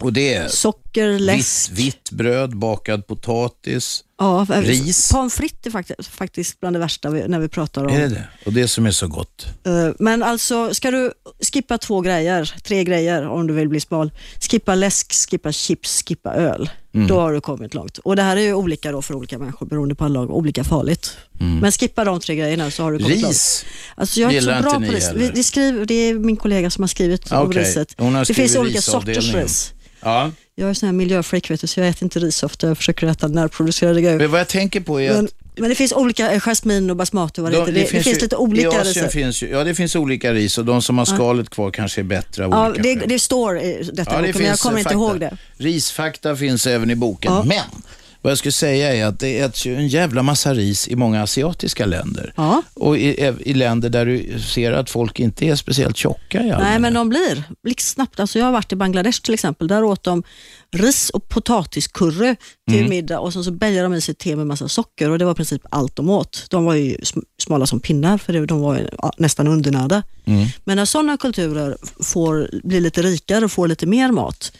Och 0.00 0.12
det 0.12 0.34
är 0.34 0.48
Socker, 0.48 1.18
läsk. 1.18 1.70
vitt, 1.70 1.78
vitt 1.86 2.10
bröd, 2.10 2.56
bakad 2.56 3.06
potatis, 3.06 4.04
Ja, 4.20 4.46
ris. 4.48 5.12
Pommes 5.12 5.34
frites 5.34 5.66
är 5.66 5.70
faktiskt, 5.70 6.08
faktiskt 6.08 6.60
bland 6.60 6.76
det 6.76 6.80
värsta 6.80 7.10
vi, 7.10 7.28
när 7.28 7.38
vi 7.38 7.48
pratar 7.48 7.84
om. 7.84 7.94
Är 7.94 8.00
det 8.00 8.08
det? 8.08 8.28
Och 8.46 8.52
det 8.52 8.68
som 8.68 8.86
är 8.86 8.90
så 8.90 9.08
gott. 9.08 9.46
Eh, 9.66 9.88
Men 9.98 10.22
alltså, 10.22 10.74
ska 10.74 10.90
du 10.90 11.12
skippa 11.52 11.78
två 11.78 12.00
grejer, 12.00 12.54
tre 12.64 12.84
grejer 12.84 13.28
om 13.28 13.46
du 13.46 13.54
vill 13.54 13.68
bli 13.68 13.80
smal. 13.80 14.10
Skippa 14.40 14.74
läsk, 14.74 15.12
skippa 15.30 15.52
chips, 15.52 16.04
skippa 16.08 16.34
öl. 16.34 16.70
Mm. 16.94 17.06
Då 17.06 17.20
har 17.20 17.32
du 17.32 17.40
kommit 17.40 17.74
långt. 17.74 17.98
Och 17.98 18.16
Det 18.16 18.22
här 18.22 18.36
är 18.36 18.40
ju 18.40 18.54
olika 18.54 18.92
då 18.92 19.02
för 19.02 19.14
olika 19.14 19.38
människor 19.38 19.66
beroende 19.66 19.94
på 19.94 20.04
alla 20.04 20.20
olika 20.20 20.64
farligt. 20.64 21.16
Mm. 21.40 21.58
Men 21.58 21.72
skippa 21.72 22.04
de 22.04 22.20
tre 22.20 22.36
grejerna 22.36 22.70
så 22.70 22.82
har 22.82 22.92
du 22.92 22.98
kommit 22.98 23.16
Ris 23.16 23.22
långt. 23.22 23.66
Alltså 23.94 24.20
jag 24.20 24.32
är 24.32 24.34
inte 24.34 24.44
gillar 24.44 24.56
så 24.56 24.62
bra 24.62 24.74
inte 24.76 24.86
på 24.86 24.92
ni 24.92 24.98
ris. 24.98 25.10
Vi, 25.14 25.30
vi 25.34 25.42
skriver, 25.42 25.84
det 25.84 25.94
är 25.94 26.14
min 26.14 26.36
kollega 26.36 26.70
som 26.70 26.82
har 26.82 26.88
skrivit 26.88 27.32
om 27.32 27.48
Okej, 27.48 27.62
riset. 27.62 27.94
det 28.26 28.34
finns 28.34 28.56
olika 28.56 28.80
sorters 28.82 29.34
ris. 29.34 29.72
Ja. 30.02 30.30
Jag 30.54 30.70
är 30.70 30.74
sån 30.74 30.86
här 30.86 30.92
miljöfreak 30.94 31.50
vet 31.50 31.60
du, 31.60 31.66
så 31.66 31.80
jag 31.80 31.88
äter 31.88 32.02
inte 32.04 32.18
ris 32.18 32.42
ofta. 32.42 32.66
Jag 32.68 32.76
försöker 32.76 33.06
äta 33.06 33.28
närproducerade 33.28 34.00
grejer. 34.02 34.18
Men 34.18 34.30
vad 34.30 34.40
jag 34.40 34.48
tänker 34.48 34.80
på 34.80 35.00
är 35.00 35.12
Men, 35.14 35.24
att 35.24 35.32
men 35.56 35.68
det 35.68 35.74
finns 35.74 35.92
olika, 35.92 36.32
eh, 36.32 36.40
jasmin 36.40 36.90
och 36.90 36.96
basmati 36.96 37.40
och 37.40 37.42
vad 37.44 37.52
det, 37.52 37.56
de- 37.56 37.60
heter. 37.60 37.72
Det, 37.72 37.80
det 37.80 37.86
finns, 37.86 38.06
ju- 38.06 38.20
lite 38.20 38.36
olika 38.36 38.82
ris. 38.84 39.12
finns 39.12 39.42
ju, 39.42 39.48
ja, 39.50 39.64
det 39.64 39.74
finns 39.74 39.96
olika 39.96 40.32
ris 40.32 40.58
och 40.58 40.64
de 40.64 40.82
som 40.82 40.98
har 40.98 41.04
skalet 41.04 41.50
kvar 41.50 41.70
kanske 41.70 42.00
är 42.00 42.02
bättre 42.02 42.44
av 42.44 42.50
Ja, 42.50 42.68
olika 42.68 42.82
det, 42.82 42.96
skäl. 42.98 43.08
det 43.08 43.18
står 43.18 43.58
i 43.58 43.90
detta 43.92 44.12
Ja, 44.14 44.18
boken, 44.18 44.34
men 44.38 44.46
jag 44.46 44.58
kommer 44.58 44.76
eh, 44.76 44.80
inte 44.80 44.88
fakta. 44.88 44.94
ihåg 45.04 45.20
det. 45.20 45.36
Risfakta 45.56 46.36
finns 46.36 46.66
även 46.66 46.90
i 46.90 46.94
boken. 46.94 47.32
Ja. 47.32 47.42
Men 47.44 47.64
vad 48.22 48.30
jag 48.30 48.38
skulle 48.38 48.52
säga 48.52 48.94
är 48.94 49.04
att 49.04 49.18
det 49.20 49.38
äts 49.40 49.66
ju 49.66 49.76
en 49.76 49.88
jävla 49.88 50.22
massa 50.22 50.54
ris 50.54 50.88
i 50.88 50.96
många 50.96 51.22
asiatiska 51.22 51.86
länder. 51.86 52.32
Ja. 52.36 52.62
Och 52.74 52.98
i, 52.98 53.34
i 53.40 53.54
länder 53.54 53.88
där 53.90 54.06
du 54.06 54.40
ser 54.40 54.72
att 54.72 54.90
folk 54.90 55.20
inte 55.20 55.46
är 55.46 55.56
speciellt 55.56 55.96
tjocka 55.96 56.42
i 56.42 56.48
Nej, 56.50 56.78
men 56.78 56.94
de 56.94 57.08
blir 57.08 57.42
blixtsnabbt. 57.62 58.20
Alltså 58.20 58.38
jag 58.38 58.46
har 58.46 58.52
varit 58.52 58.72
i 58.72 58.76
Bangladesh 58.76 59.20
till 59.22 59.34
exempel. 59.34 59.68
Där 59.68 59.84
åt 59.84 60.04
de 60.04 60.22
ris 60.72 61.10
och 61.10 61.28
potatiskurre 61.28 62.36
till 62.70 62.78
Mm. 62.78 62.90
middag 62.90 63.18
och 63.20 63.32
sen 63.32 63.44
så 63.44 63.50
bälgade 63.50 63.82
de 63.82 63.94
i 63.94 64.00
sig 64.00 64.14
te 64.14 64.36
med 64.36 64.46
massa 64.46 64.68
socker 64.68 65.10
och 65.10 65.18
det 65.18 65.24
var 65.24 65.32
i 65.32 65.34
princip 65.34 65.62
allt 65.70 65.96
de 65.96 66.10
åt. 66.10 66.46
De 66.50 66.64
var 66.64 66.74
ju 66.74 66.96
sm- 66.96 67.22
smala 67.42 67.66
som 67.66 67.80
pinnar 67.80 68.18
för 68.18 68.46
de 68.46 68.60
var 68.60 68.90
nästan 69.18 69.48
undernärda. 69.48 70.02
Mm. 70.24 70.46
Men 70.64 70.76
när 70.76 70.84
sådana 70.84 71.16
kulturer 71.16 71.76
får 72.02 72.50
bli 72.64 72.80
lite 72.80 73.02
rikare 73.02 73.44
och 73.44 73.52
får 73.52 73.68
lite 73.68 73.86
mer 73.86 74.12
mat, 74.12 74.52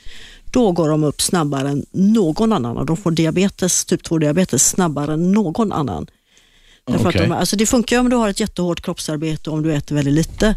då 0.53 0.73
går 0.73 0.89
de 0.89 1.05
upp 1.05 1.21
snabbare 1.23 1.69
än 1.69 1.87
någon 1.93 2.53
annan 2.53 2.77
och 2.77 2.87
de 2.87 2.97
får 2.97 3.11
diabetes, 3.11 3.85
typ 3.85 4.03
2-diabetes 4.03 4.59
snabbare 4.69 5.13
än 5.13 5.33
någon 5.33 5.73
annan. 5.73 6.07
Därför 6.85 7.09
att 7.09 7.15
de, 7.15 7.33
alltså 7.33 7.57
det 7.57 7.67
funkar 7.67 7.99
om 8.01 8.09
du 8.11 8.17
har 8.17 8.29
ett 8.29 8.41
jättehårt 8.41 8.81
kroppsarbete 8.81 9.51
och 9.51 9.57
om 9.57 9.63
du 9.63 9.75
äter 9.75 9.95
väldigt 9.95 10.15
lite. 10.15 10.57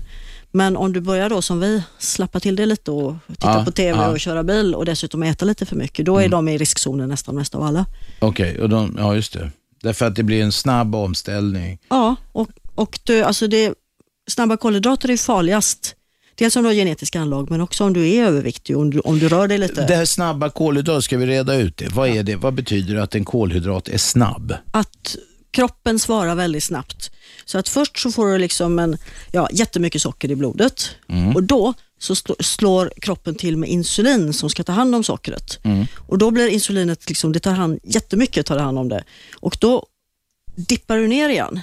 Men 0.52 0.78
om 0.78 0.94
du 0.94 1.02
börjar 1.02 1.30
då 1.30 1.42
som 1.42 1.60
vi, 1.60 1.84
slappa 2.00 2.40
till 2.40 2.56
det 2.56 2.66
lite 2.66 2.92
och 2.92 3.16
titta 3.28 3.48
Ja, 3.58 3.66
på 3.66 3.72
TV 3.72 4.00
ja. 4.00 4.10
och 4.10 4.20
köra 4.20 4.44
bil 4.44 4.76
och 4.76 4.86
dessutom 4.86 5.24
äta 5.24 5.46
lite 5.46 5.66
för 5.66 5.76
mycket, 5.76 6.06
då 6.06 6.16
är 6.18 6.20
Mm. 6.26 6.32
de 6.32 6.48
i 6.48 6.58
riskzonen 6.58 7.10
nästan 7.10 7.36
mest 7.36 7.56
av 7.56 7.64
alla. 7.64 7.86
Okej, 8.20 8.60
och 8.62 8.70
de, 8.70 8.96
ja 9.00 9.16
just 9.16 9.34
det. 9.34 9.52
Därför 9.82 10.06
att 10.06 10.16
det 10.16 10.24
blir 10.24 10.44
en 10.44 10.52
snabb 10.52 10.96
omställning. 10.96 11.80
Ja, 11.90 12.16
och, 12.32 12.50
och 12.76 13.00
du, 13.04 13.24
alltså 13.24 13.48
det, 13.48 13.74
snabba 14.32 14.58
kolhydrater 14.58 15.10
är 15.10 15.18
farligast. 15.18 15.96
Dels 16.44 16.56
om 16.56 16.64
du 16.64 16.70
har 16.70 16.74
genetiska 16.74 17.22
anlag, 17.22 17.52
men 17.52 17.62
också 17.62 17.84
om 17.84 17.94
du 17.94 18.10
är 18.10 18.24
överviktig 18.24 18.78
om 18.78 18.90
du, 18.90 19.00
om 19.00 19.20
du 19.20 19.30
rör 19.30 19.48
dig 19.48 19.58
lite. 19.58 19.86
Det 19.88 19.96
här 19.96 20.06
snabba 20.06 20.50
kolhydrat, 20.50 21.04
ska 21.04 21.18
vi 21.18 21.26
reda 21.26 21.56
ut 21.56 21.78
det? 21.78 21.90
Vad 21.90 22.10
är 22.10 22.24
det? 22.24 22.36
Vad 22.36 22.54
betyder 22.54 22.96
det 22.96 23.04
att 23.04 23.16
en 23.16 23.26
kolhydrat 23.26 23.88
är 23.88 23.98
snabb? 23.98 24.54
att 24.72 25.16
kroppen 25.52 26.00
svarar 26.00 26.36
väldigt 26.36 26.64
snabbt. 26.64 27.12
Så 27.46 27.58
att 27.58 27.70
först 27.70 28.00
så 28.00 28.12
får 28.12 28.28
du 28.28 28.38
liksom 28.38 28.80
en, 28.80 28.98
ja, 29.32 29.48
jättemycket 29.52 30.02
socker 30.02 30.32
i 30.32 30.36
blodet 30.36 30.90
Mm. 31.10 31.36
och 31.36 31.44
då 31.44 31.74
så 32.00 32.16
slå- 32.16 32.36
slår 32.40 32.94
kroppen 33.02 33.36
till 33.36 33.58
med 33.58 33.70
insulin 33.70 34.34
som 34.34 34.50
ska 34.50 34.64
ta 34.64 34.72
hand 34.72 34.96
om 34.96 35.04
sockret. 35.04 35.60
Och 36.08 36.18
då 36.18 36.32
blir 36.32 36.48
insulinet, 36.48 37.10
liksom, 37.10 37.32
det 37.32 37.40
tar 37.40 37.52
hand, 37.52 37.80
jättemycket 37.84 38.46
tar 38.46 38.58
hand 38.60 38.80
om 38.80 38.90
det. 38.90 39.04
Och 39.40 39.58
då 39.60 39.86
dippar 40.56 40.98
du 40.98 41.08
ner 41.08 41.30
igen. 41.30 41.60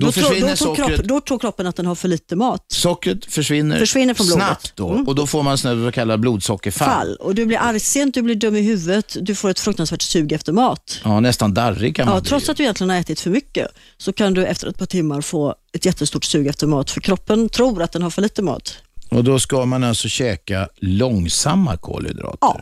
Då 0.00 0.06
då, 0.06 0.12
tror, 0.12 0.22
försvinner 0.24 0.50
då, 0.50 0.56
sockret. 0.56 0.86
kropp, 0.86 1.04
då 1.06 1.20
tror 1.20 1.38
kroppen 1.38 1.66
att 1.66 1.76
den 1.76 1.86
har 1.86 1.94
för 1.94 2.08
lite 2.08 2.36
mat. 2.36 2.64
Sockret 2.72 3.24
försvinner, 3.24 3.78
Försvinner 3.78 4.14
från 4.14 4.26
blodet. 4.26 4.44
snabbt 4.46 4.72
då 4.76 4.90
Mm. 4.92 5.08
och 5.08 5.14
då 5.14 5.26
får 5.26 5.42
man 5.42 5.58
så 5.58 5.92
kallade 5.92 6.18
blodsockerfall. 6.18 6.88
Fall. 6.88 7.16
Och 7.16 7.34
du 7.34 7.46
blir 7.46 7.58
argsint, 7.58 8.14
du 8.14 8.22
blir 8.22 8.34
dum 8.34 8.56
i 8.56 8.60
huvudet, 8.60 9.16
du 9.20 9.34
får 9.34 9.50
ett 9.50 9.60
fruktansvärt 9.60 10.02
sug 10.02 10.32
efter 10.32 10.52
mat. 10.52 11.00
Ja, 11.04 11.20
nästan 11.20 11.54
darrig 11.54 11.96
kan 11.96 12.06
man 12.06 12.14
Ja, 12.14 12.20
bli. 12.20 12.28
trots 12.28 12.48
att 12.48 12.56
du 12.56 12.62
egentligen 12.62 12.90
har 12.90 12.96
ätit 12.96 13.20
för 13.20 13.30
mycket 13.30 13.68
så 13.96 14.12
kan 14.12 14.34
du 14.34 14.46
efter 14.46 14.66
ett 14.68 14.78
par 14.78 14.86
timmar 14.86 15.20
få 15.20 15.54
ett 15.72 15.84
jättestort 15.86 16.24
sug 16.24 16.46
efter 16.46 16.66
mat 16.66 16.90
för 16.90 17.00
kroppen 17.00 17.48
tror 17.48 17.82
att 17.82 17.92
den 17.92 18.02
har 18.02 18.10
för 18.10 18.22
lite 18.22 18.42
mat. 18.42 18.76
Och 19.10 19.24
då 19.24 19.38
ska 19.38 19.64
man 19.64 19.84
alltså 19.84 20.08
käka 20.08 20.68
långsamma 20.76 21.76
kolhydrater. 21.76 22.38
Ja. 22.40 22.60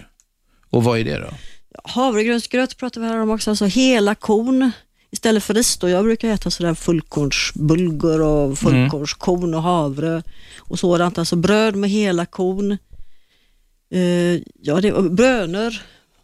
Och 0.71 0.85
vad 0.85 0.99
är 0.99 1.05
det 1.05 1.19
då? 1.19 1.29
Havregrynsgröt 1.85 2.77
pratar 2.77 3.01
vi 3.01 3.07
här 3.07 3.17
om 3.21 3.31
också, 3.31 3.51
alltså 3.51 3.65
hela 3.65 4.15
korn 4.15 4.71
istället 5.15 5.43
för 5.45 5.55
ris. 5.55 5.77
Då. 5.77 5.89
Jag 5.89 6.05
brukar 6.05 6.29
äta 6.29 6.51
sådär 6.51 6.75
fullkornsbulgur 6.75 8.21
och 8.21 8.59
fullkornskorn 8.59 9.55
och 9.55 9.63
havre 9.63 10.23
och 10.59 10.79
sådant. 10.79 11.19
Alltså 11.19 11.37
bröd 11.37 11.77
med 11.77 11.91
hela 11.91 12.27
korn. 12.27 12.73
Eh, 13.91 14.41
ja, 14.63 14.81
det, 14.81 14.93
och 14.93 15.11
bönor, 15.11 15.75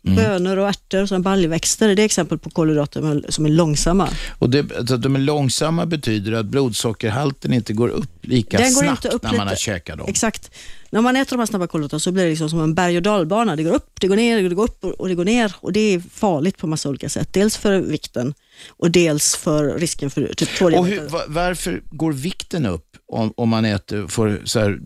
bönor 0.02 0.56
och 0.56 0.68
ärtor, 0.68 1.06
sådana 1.06 1.22
baljväxter. 1.22 1.94
Det 1.94 2.02
är 2.02 2.04
exempel 2.04 2.38
på 2.38 2.50
kolhydrater 2.50 3.24
som 3.28 3.44
är 3.46 3.50
långsamma. 3.50 4.08
Och 4.38 4.50
det, 4.50 4.72
att 4.92 5.02
de 5.02 5.16
är 5.16 5.20
långsamma 5.20 5.86
betyder 5.86 6.32
att 6.32 6.46
blodsockerhalten 6.46 7.52
inte 7.52 7.72
går 7.72 7.88
upp 7.88 8.10
lika 8.22 8.58
Den 8.58 8.70
snabbt 8.70 9.04
upp 9.04 9.22
när 9.22 9.30
man 9.30 9.40
lite- 9.40 9.48
har 9.50 9.56
käkat 9.56 9.98
dem. 9.98 10.06
Exakt. 10.08 10.50
När 10.92 11.00
man 11.00 11.16
äter 11.16 11.36
de 11.36 11.38
här 11.38 11.46
snabba 11.46 11.66
kolhydraterna 11.66 12.00
så 12.00 12.12
blir 12.12 12.24
det 12.24 12.30
liksom 12.30 12.50
som 12.50 12.60
en 12.60 12.74
berg 12.74 12.96
och 12.96 13.02
dalbana. 13.02 13.56
Det 13.56 13.62
går 13.62 13.72
upp, 13.74 14.00
det 14.00 14.06
går 14.08 14.16
ner, 14.16 14.42
det 14.42 14.54
går 14.54 14.64
upp 14.64 14.84
och 14.84 15.08
det 15.08 15.14
går 15.14 15.24
ner. 15.24 15.54
Och 15.60 15.72
det 15.72 15.80
är 15.80 16.00
farligt 16.00 16.58
på 16.58 16.66
massa 16.66 16.88
olika 16.88 17.08
sätt. 17.08 17.32
Dels 17.32 17.56
för 17.56 17.80
vikten 17.80 18.34
och 18.68 18.90
dels 18.90 19.36
för 19.36 19.78
risken 19.78 20.10
för 20.10 20.34
typ 20.34 20.48
2 20.58 20.64
Och 20.66 20.86
hur, 20.86 21.08
va- 21.08 21.24
varför 21.28 21.82
går 21.90 22.12
vikten 22.12 22.66
upp 22.66 22.96
om, 23.08 23.32
om 23.36 23.48
man 23.48 23.64
äter, 23.64 24.06
får 24.08 24.40
så 24.44 24.60
här, 24.60 24.78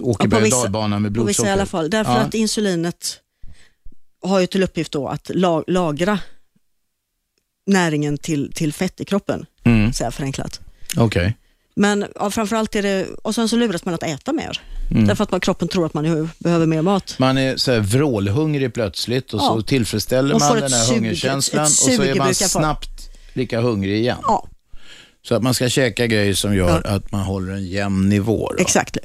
åker 0.00 0.24
Ja, 0.24 0.30
på 0.30 0.40
berg 0.40 0.44
och 0.44 0.50
dalbana 0.62 0.98
med 0.98 1.08
På 1.10 1.12
blodsocker? 1.12 1.28
vissa 1.42 1.46
i 1.48 1.50
alla 1.52 1.66
fall. 1.66 1.90
Därför 1.90 2.12
Ja. 2.12 2.18
att 2.18 2.34
insulinet 2.34 3.18
har 4.22 4.40
ju 4.40 4.46
till 4.46 4.62
uppgift 4.62 4.92
då 4.92 5.08
att 5.08 5.30
la, 5.34 5.64
lagra 5.66 6.18
näringen 7.66 8.18
till, 8.18 8.52
till 8.52 8.72
fett 8.72 9.00
i 9.00 9.04
kroppen, 9.04 9.46
Mm. 9.64 9.92
så 9.92 10.04
här 10.04 10.10
förenklat. 10.10 10.60
Okej. 10.96 11.36
Men 11.74 12.04
ja, 12.14 12.30
framförallt 12.30 12.74
är 12.76 12.82
det, 12.82 13.06
och 13.22 13.34
sen 13.34 13.48
så 13.48 13.56
luras 13.56 13.84
man 13.84 13.94
att 13.94 14.02
äta 14.02 14.32
mer. 14.32 14.60
Mm. 14.90 15.06
Därför 15.06 15.24
att 15.24 15.30
man, 15.30 15.40
kroppen 15.40 15.68
tror 15.68 15.86
att 15.86 15.94
man 15.94 16.30
behöver 16.38 16.66
mer 16.66 16.82
mat. 16.82 17.14
Man 17.18 17.38
är 17.38 17.56
så 17.56 17.72
här 17.72 17.80
vrålhungrig 17.80 18.74
plötsligt 18.74 19.34
och 19.34 19.40
så 19.40 19.56
Ja. 19.58 19.62
tillfredsställer 19.66 20.34
Och 20.34 20.40
man 20.40 20.54
den 20.60 20.72
här 20.72 20.84
sug- 20.84 20.94
hungerkänslan 20.96 21.64
ett 21.64 21.70
och 21.70 21.76
så 21.76 22.02
är 22.02 22.14
man 22.14 22.34
snabbt 22.34 23.10
lika 23.32 23.60
hungrig 23.60 23.96
igen. 23.98 24.18
Ja. 24.22 24.46
Så 25.22 25.34
att 25.34 25.42
man 25.42 25.54
ska 25.54 25.68
käka 25.68 26.06
grejer 26.06 26.34
som 26.34 26.54
gör 26.56 26.86
att 26.86 27.12
man 27.12 27.20
håller 27.20 27.52
en 27.52 27.64
jämn 27.66 28.08
nivå. 28.08 28.52
Då. 28.56 28.62
Exakt. 28.62 28.96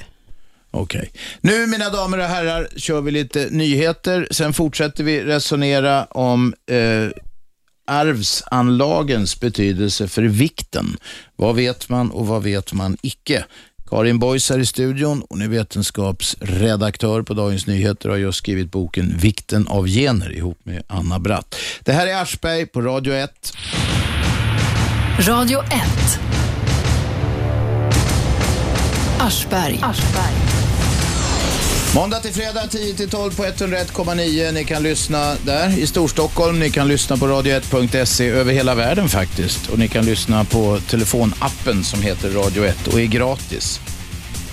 Okej. 0.72 1.12
Nu 1.42 1.68
mina 1.68 1.90
damer 1.90 2.18
och 2.18 2.24
herrar 2.26 2.68
kör 2.76 3.02
vi 3.02 3.12
lite 3.12 3.48
nyheter. 3.52 4.28
Sen 4.32 4.54
fortsätter 4.54 5.04
vi 5.04 5.24
resonera 5.24 6.06
om 6.06 6.54
eh, 6.72 7.10
arvsanlagens 7.88 9.40
betydelse 9.40 10.08
för 10.08 10.22
vikten. 10.22 10.98
Vad 11.36 11.56
vet 11.56 11.90
man 11.90 12.12
och 12.12 12.28
vad 12.28 12.44
vet 12.44 12.74
man 12.74 12.98
icke? 13.02 13.46
Karin 13.90 14.20
Boys 14.20 14.50
här 14.50 14.60
i 14.60 14.66
studion. 14.66 15.24
Hon 15.30 15.42
är 15.42 15.48
vetenskapsredaktör 15.48 17.22
på 17.22 17.34
Dagens 17.34 17.68
Nyheter 17.68 18.10
och 18.10 18.16
har 18.16 18.20
just 18.20 18.38
skrivit 18.38 18.72
boken 18.72 19.18
Vikten 19.18 19.68
av 19.68 19.88
gener 19.88 20.38
ihop 20.38 20.60
med 20.64 20.84
Anna 20.88 21.20
Bratt. 21.20 21.56
Det 21.84 21.92
här 21.92 22.08
är 22.08 22.22
Aschberg 22.22 22.66
på 22.66 22.82
Radio 22.82 23.14
1. 23.14 23.54
Radio 25.20 25.60
1. 25.60 25.72
Aschberg. 29.20 30.47
Måndag 31.98 32.20
till 32.20 32.34
fredag 32.34 32.68
10 32.68 32.94
till 32.94 33.10
12 33.10 33.36
på 33.36 33.44
101,9. 33.44 34.52
Ni 34.52 34.64
kan 34.64 34.84
lyssna 34.84 35.36
där 35.46 35.80
i 35.80 35.88
Storstockholm. 35.88 36.60
Ni 36.60 36.70
kan 36.70 36.88
lyssna 36.88 37.18
på 37.18 37.26
radio1.se 37.26 38.28
över 38.28 38.54
hela 38.54 38.76
världen 38.76 39.10
faktiskt. 39.10 39.70
Och 39.70 39.80
ni 39.80 39.88
kan 39.88 40.06
lyssna 40.06 40.44
på 40.44 40.80
telefonappen 40.90 41.84
som 41.84 42.02
heter 42.02 42.30
Radio 42.30 42.66
1 42.66 42.88
och 42.88 43.02
är 43.02 43.06
gratis. 43.06 43.80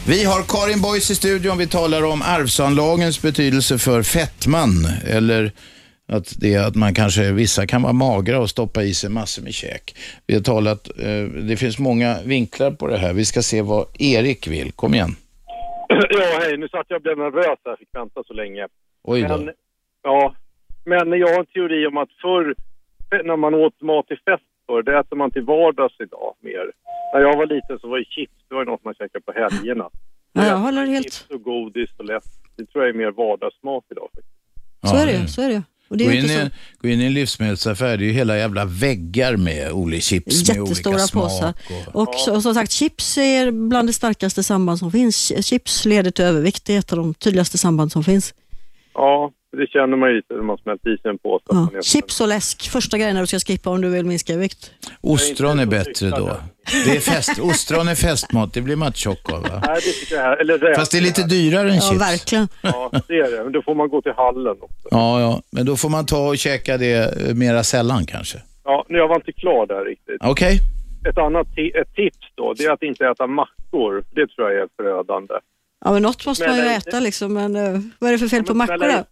Vi 0.06 0.24
har 0.24 0.42
Karin 0.42 0.80
Boys 0.80 1.10
i 1.10 1.14
studion. 1.14 1.58
Vi 1.58 1.66
talar 1.66 2.04
om 2.04 2.22
arvsanlagens 2.22 3.22
betydelse 3.22 3.78
för 3.78 4.02
fettman 4.02 4.88
eller 5.06 5.52
Att, 6.08 6.34
det, 6.36 6.54
är 6.54 6.62
att 6.62 6.74
man 6.74 6.94
kanske, 6.94 7.32
vissa 7.32 7.66
kan 7.66 7.82
vara 7.82 7.92
magra 7.92 8.40
och 8.40 8.50
stoppa 8.50 8.82
i 8.82 8.94
sig 8.94 9.10
massor 9.10 9.42
med 9.42 9.54
käk. 9.54 9.94
Vi 10.26 10.34
har 10.34 10.42
talat, 10.42 10.88
eh, 10.98 11.22
det 11.48 11.56
finns 11.56 11.78
många 11.78 12.18
vinklar 12.24 12.70
på 12.70 12.86
det 12.86 12.98
här. 12.98 13.12
Vi 13.12 13.24
ska 13.24 13.42
se 13.42 13.62
vad 13.62 13.86
Erik 13.98 14.46
vill. 14.46 14.72
Kom 14.72 14.94
igen. 14.94 15.16
Ja, 15.88 16.38
hej. 16.40 16.56
Nu 16.56 16.68
satt 16.68 16.86
jag 16.88 16.96
och 16.96 17.02
blev 17.02 17.18
nervös 17.18 17.58
här. 17.64 17.76
fick 17.76 17.88
vänta 17.92 18.24
så 18.26 18.32
länge. 18.32 18.68
Oj 19.02 19.22
då. 19.22 19.36
Men, 19.38 19.54
ja, 20.02 20.34
men 20.84 21.18
jag 21.18 21.28
har 21.28 21.38
en 21.38 21.46
teori 21.46 21.86
om 21.86 21.96
att 21.96 22.12
förr, 22.22 22.54
när 23.24 23.36
man 23.36 23.54
åt 23.54 23.80
mat 23.80 24.06
till 24.06 24.18
fest 24.24 24.44
förr, 24.66 24.82
det 24.82 24.98
äter 24.98 25.16
man 25.16 25.30
till 25.30 25.42
vardags 25.42 25.94
idag 26.00 26.34
mer. 26.40 26.72
När 27.14 27.20
jag 27.20 27.36
var 27.36 27.46
liten 27.46 27.78
så 27.78 27.88
var 27.88 27.98
ju 27.98 28.04
chips, 28.04 28.32
det 28.48 28.54
var 28.54 28.62
ju 28.62 28.70
något 28.70 28.84
man 28.84 28.94
käkade 28.94 29.24
på 29.24 29.32
helgerna. 29.32 29.90
Ja, 30.32 30.46
jag 30.46 30.56
håller 30.56 30.86
helt... 30.86 31.04
Chips 31.04 31.30
och 31.30 31.42
godis 31.42 31.90
och 31.98 32.04
läsk. 32.04 32.40
Det 32.56 32.66
tror 32.66 32.84
jag 32.84 32.94
är 32.94 32.98
mer 32.98 33.10
vardagsmat 33.10 33.84
idag. 33.90 34.08
faktiskt. 34.14 34.34
Så 34.90 34.96
är 34.96 35.06
det 35.06 35.28
så 35.28 35.42
är 35.42 35.48
det 35.48 35.62
ju. 35.88 35.94
Och 35.94 35.96
det 35.96 36.04
är 36.04 36.08
Gå 36.08 36.12
in, 36.14 36.18
inte 36.20 36.34
i, 36.34 36.50
gå 36.82 36.88
in 36.88 37.00
i 37.00 37.04
en 37.04 37.14
livsmedelsaffär, 37.14 37.96
det 37.96 38.04
är 38.04 38.06
ju 38.06 38.12
hela 38.12 38.38
jävla 38.38 38.64
väggar 38.64 39.36
med 39.36 39.72
olika 39.72 40.00
chips 40.00 40.48
med 40.48 40.60
olika 40.60 40.90
jättestora 40.90 41.22
påsar. 41.22 41.54
Och, 41.92 42.14
så- 42.14 42.34
och 42.36 42.42
som 42.42 42.54
sagt, 42.54 42.72
chips 42.72 43.18
är 43.18 43.50
bland 43.68 43.88
det 43.88 43.92
starkaste 43.92 44.42
samband 44.42 44.78
som 44.78 44.92
finns. 44.92 45.32
Chips 45.46 45.84
leder 45.84 46.10
till 46.10 46.24
övervikt, 46.24 46.64
det 46.64 46.74
är 46.74 46.78
ett 46.78 46.92
av 46.92 46.98
de 46.98 47.14
tydligaste 47.14 47.58
samband 47.58 47.92
som 47.92 48.04
finns. 48.04 48.34
Ja, 48.94 49.30
det 49.54 49.66
känner 49.66 49.96
man 49.96 50.08
ju 50.10 50.16
lite 50.16 50.34
när 50.34 50.42
man 50.42 50.58
smält 50.58 50.86
i 50.86 50.96
sig 51.02 51.10
en 51.10 51.18
påse. 51.18 51.44
att 51.48 51.68
Ja. 51.74 51.82
Chips 51.82 52.20
och 52.20 52.28
läsk, 52.28 52.70
första 52.70 52.98
grejen 52.98 53.14
när 53.14 53.20
du 53.20 53.26
ska 53.26 53.38
skippa 53.38 53.70
om 53.70 53.80
du 53.80 53.88
vill 53.88 54.04
minska 54.06 54.36
vikt. 54.36 54.70
Ostron 55.00 55.58
är 55.58 55.66
bättre 55.66 56.10
då. 56.10 56.36
Det 56.84 56.96
är 56.96 57.00
fest, 57.00 57.38
ostron 57.38 57.88
är 57.88 57.94
festmat, 57.94 58.52
det 58.54 58.60
blir 58.60 58.76
man 58.76 58.92
tjock 58.92 59.32
av 59.32 59.42
va? 59.42 59.62
Nej, 59.66 59.80
det 60.10 60.14
jag. 60.14 60.40
Eller 60.40 60.58
räk. 60.58 60.76
Fast 60.76 60.92
det 60.92 60.98
är 60.98 61.02
lite 61.02 61.22
dyrare 61.22 61.70
än 61.72 61.80
chips. 61.80 62.00
verkligen. 62.00 62.48
Ja, 62.62 62.90
det 63.08 63.14
är 63.14 63.30
det. 63.36 63.42
Men 63.44 63.52
då 63.52 63.62
får 63.62 63.74
man 63.74 63.88
gå 63.88 64.02
till 64.02 64.12
hallen 64.16 64.56
också. 64.60 64.88
Ja, 64.90 65.20
ja, 65.20 65.42
men 65.50 65.66
då 65.66 65.76
får 65.76 65.88
man 65.88 66.06
ta 66.06 66.28
och 66.28 66.38
käka 66.38 66.76
det 66.76 67.28
eh, 67.28 67.34
mera 67.34 67.62
sällan 67.64 68.06
kanske. 68.06 68.38
Ja, 68.64 68.84
nu 68.88 68.98
jag 68.98 69.08
var 69.08 69.16
inte 69.16 69.32
klar 69.32 69.66
där 69.66 69.84
riktigt. 69.84 70.16
Okej. 70.20 70.60
Ett 71.10 71.18
annat 71.18 71.46
ett 71.74 71.94
tips 71.94 72.26
då, 72.34 72.54
det 72.56 72.64
är 72.64 72.70
att 72.72 72.82
inte 72.82 73.06
äta 73.06 73.26
mackor. 73.26 74.04
Det 74.14 74.26
tror 74.26 74.50
jag 74.52 74.62
är 74.62 74.68
förödande. 74.76 75.34
Ja, 75.84 75.92
men 75.92 76.02
något 76.02 76.26
måste 76.26 76.48
man 76.48 76.56
ju 76.56 76.62
Men- 76.62 76.72
äta 76.76 77.00
liksom, 77.00 77.32
men 77.34 77.56
eh, 77.56 77.80
vad 77.98 78.08
är 78.08 78.12
det 78.12 78.18
för 78.18 78.28
fel 78.28 78.44
på 78.44 78.54
mackor 78.54 78.78
då? 78.78 79.04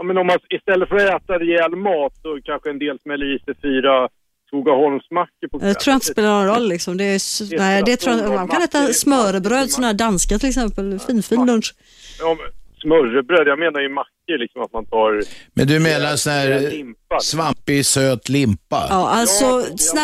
Ja, 0.00 0.04
men 0.04 0.18
om 0.18 0.26
man 0.26 0.38
istället 0.48 0.88
för 0.88 0.96
att 0.96 1.22
äta 1.22 1.38
rejäl 1.38 1.76
mat 1.76 2.12
så 2.22 2.40
kanske 2.44 2.70
en 2.70 2.78
del 2.78 2.98
smäller 2.98 3.34
i 3.36 3.38
sig 3.38 3.54
fyra 3.62 4.08
Skogaholmsmackor 4.46 5.48
på 5.48 5.58
Jag 5.62 5.80
tror 5.80 5.94
inte 5.94 6.06
det 6.06 6.12
spelar 6.12 6.28
någon 6.38 6.46
roll 6.46 6.68
liksom. 6.68 6.96
Det 6.96 7.04
är, 7.04 7.50
Det 7.50 7.58
nej, 7.58 7.82
det 7.86 7.96
tror 7.96 8.16
jag, 8.16 8.34
man 8.34 8.48
kan 8.48 8.62
äta 8.62 8.86
smörbröd, 8.86 9.70
sådana 9.70 9.86
här 9.86 9.94
danska 9.94 10.38
till 10.38 10.48
exempel. 10.48 10.98
Fin, 10.98 11.22
fin 11.22 11.46
lunch. 11.46 11.74
Ja, 12.20 12.36
men 12.38 12.59
smörrebröd, 12.80 13.48
jag 13.48 13.58
menar 13.58 13.80
ju 13.80 13.88
mackor 13.88 14.38
liksom 14.38 14.62
att 14.62 14.72
man 14.72 14.86
tar... 14.86 15.22
Men 15.54 15.66
du 15.66 15.80
menar 15.80 16.16
sån 16.16 16.32
här 16.32 16.50
eh, 16.50 16.70
Limpa. 16.70 17.20
svampig 17.20 17.86
söt 17.86 18.28
limpa? 18.28 18.86
Ja, 18.90 19.08
alltså 19.10 19.44
Ja, 19.44 19.62
såna, 19.76 20.02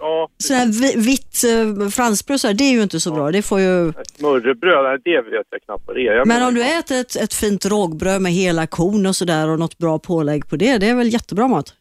ja, 0.00 0.28
såna 0.38 0.58
här 0.58 0.66
vi- 0.66 1.00
vitt 1.10 1.36
eh, 1.44 1.88
franskbröd, 1.88 2.40
så 2.40 2.46
här, 2.46 2.54
det 2.54 2.64
är 2.64 2.72
ju 2.72 2.82
inte 2.82 3.00
så 3.00 3.12
bra. 3.14 3.30
Det 3.30 3.42
får 3.42 3.60
ju... 3.60 3.92
smörrebröd, 4.18 5.00
det 5.04 5.20
vet 5.20 5.46
jag 5.50 5.62
knappt 5.64 5.82
vad 5.86 5.96
det 5.96 6.00
är. 6.08 6.12
Jag 6.14 6.26
Men 6.28 6.36
menar- 6.36 6.48
om 6.48 6.54
du 6.54 6.62
äter 6.78 7.00
ett, 7.00 7.16
ett 7.16 7.34
fint 7.34 7.66
rågbröd 7.66 8.22
med 8.22 8.32
hela 8.32 8.66
kon 8.66 9.06
och 9.06 9.16
sådär 9.16 9.48
och 9.48 9.58
något 9.58 9.78
bra 9.78 9.98
pålägg 9.98 10.48
på 10.48 10.56
det, 10.56 10.78
det 10.78 10.88
är 10.88 10.94
väl 10.94 11.12
jättebra 11.12 11.48
mat? 11.48 11.74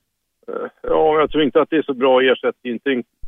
Ja, 0.88 1.20
jag 1.20 1.32
tror 1.32 1.44
inte 1.44 1.62
att 1.62 1.70
det 1.70 1.76
är 1.78 1.84
så 1.84 1.94
bra 1.94 2.22
ersättning. 2.22 2.80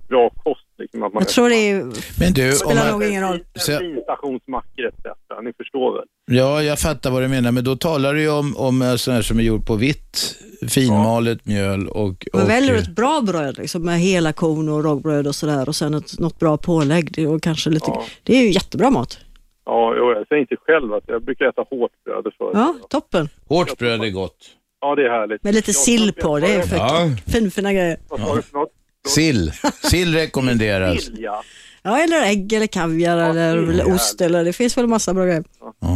Bra 0.09 0.29
kost. 0.29 0.61
Liksom, 0.77 1.03
att 1.03 1.13
man 1.13 1.21
Jag 1.21 1.29
tror 1.29 1.49
det 1.49 1.55
är, 1.55 1.83
Men 2.19 2.33
du, 2.33 2.49
om 2.49 2.55
spelar 2.55 2.83
man, 2.83 2.91
nog 2.91 3.03
ingen 3.09 3.23
roll. 3.29 3.39
Så- 3.55 3.71
Bensinstationsmackor 3.71 4.85
etc. 4.85 5.05
Ni 5.43 5.53
förstår 5.53 5.93
väl? 5.97 6.05
ja, 6.37 6.63
jag 6.63 6.79
fattar 6.79 7.11
vad 7.11 7.21
du 7.21 7.27
menar, 7.27 7.51
men 7.51 7.63
då 7.63 7.75
talar 7.75 8.13
du 8.13 8.21
ju 8.21 8.29
om, 8.31 8.57
om 8.57 8.81
eh, 8.81 8.87
här 8.87 9.21
som 9.21 9.39
är 9.39 9.43
gjord 9.43 9.65
på 9.65 9.75
vitt, 9.75 10.35
finmalet 10.69 11.45
mjöl 11.45 11.87
och... 11.87 12.27
Men 12.33 12.41
och 12.43 12.49
väljer 12.49 12.73
du 12.73 12.79
ett 12.79 12.95
bra 12.95 13.21
bröd 13.21 13.57
liksom, 13.57 13.81
med 13.85 13.99
hela 13.99 14.33
kon 14.33 14.69
och 14.69 14.83
rågbröd 14.83 15.27
och 15.27 15.35
sådär 15.35 15.69
och 15.69 15.75
sen 15.75 15.93
ett, 15.93 16.19
något 16.19 16.39
bra 16.39 16.57
pålägg 16.57 17.11
det- 17.15 17.27
och 17.27 17.43
kanske 17.43 17.69
lite... 17.69 17.91
Det 18.23 18.37
är 18.37 18.41
ju 18.41 18.51
jättebra 18.51 18.89
mat. 18.89 19.19
Ja, 19.65 19.95
jag 19.95 20.27
säger 20.27 20.41
inte 20.41 20.55
själv 20.55 20.93
att 20.93 21.03
jag 21.07 21.23
brukar 21.23 21.45
äta 21.45 21.61
hårt 21.69 21.91
bröd 22.05 22.33
förr. 22.37 22.51
Ja, 22.53 22.75
toppen. 22.89 23.29
Hårt 23.47 23.77
bröd 23.77 24.03
är 24.03 24.09
gott. 24.09 24.37
Ja, 24.81 24.95
det 24.95 25.05
är 25.05 25.09
härligt. 25.09 25.43
Med 25.43 25.53
lite 25.53 25.73
sill 25.73 26.13
på, 26.13 26.39
det 26.39 26.47
är 26.55 26.61
för 26.61 26.75
Ja. 26.77 27.09
finfina 27.27 27.73
grejer. 27.73 27.97
Vad 28.09 28.19
sa 28.19 28.35
du 28.35 28.41
för 28.41 28.57
något? 28.57 28.69
Sill. 29.05 29.51
Sill 29.83 30.13
rekommenderas. 30.13 31.03
Sill, 31.03 31.17
ja. 31.19 31.43
Ja, 31.87 31.99
eller 31.99 32.21
ägg 32.21 32.53
eller 32.53 32.67
kaviar 32.67 33.17
eller, 33.17 33.93
ost 33.93 34.21
eller 34.21 34.45
det 34.45 34.53
finns 34.53 34.77
väl 34.77 34.87
massa 34.87 35.13
bra 35.13 35.25
grejer. 35.25 35.43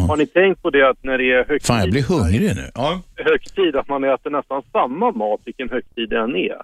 Har 0.08 0.18
ni 0.18 0.28
tänkt 0.28 0.62
på 0.62 0.70
det 0.70 0.90
att 0.90 1.04
när 1.04 1.18
det 1.18 1.24
är 1.24 1.38
högtid, 1.48 1.68
Fan, 1.68 1.80
jag 1.80 1.92
blir 1.92 2.04
hungrig 2.04 2.56
nu. 2.56 2.72
Ja. 2.76 3.02
högtid 3.16 3.76
att 3.76 3.88
man 3.88 4.04
äter 4.04 4.30
nästan 4.30 4.62
samma 4.72 5.12
mat 5.12 5.42
vilken 5.46 5.70
högtid 5.70 6.10
det 6.10 6.20
än 6.20 6.36
är? 6.36 6.62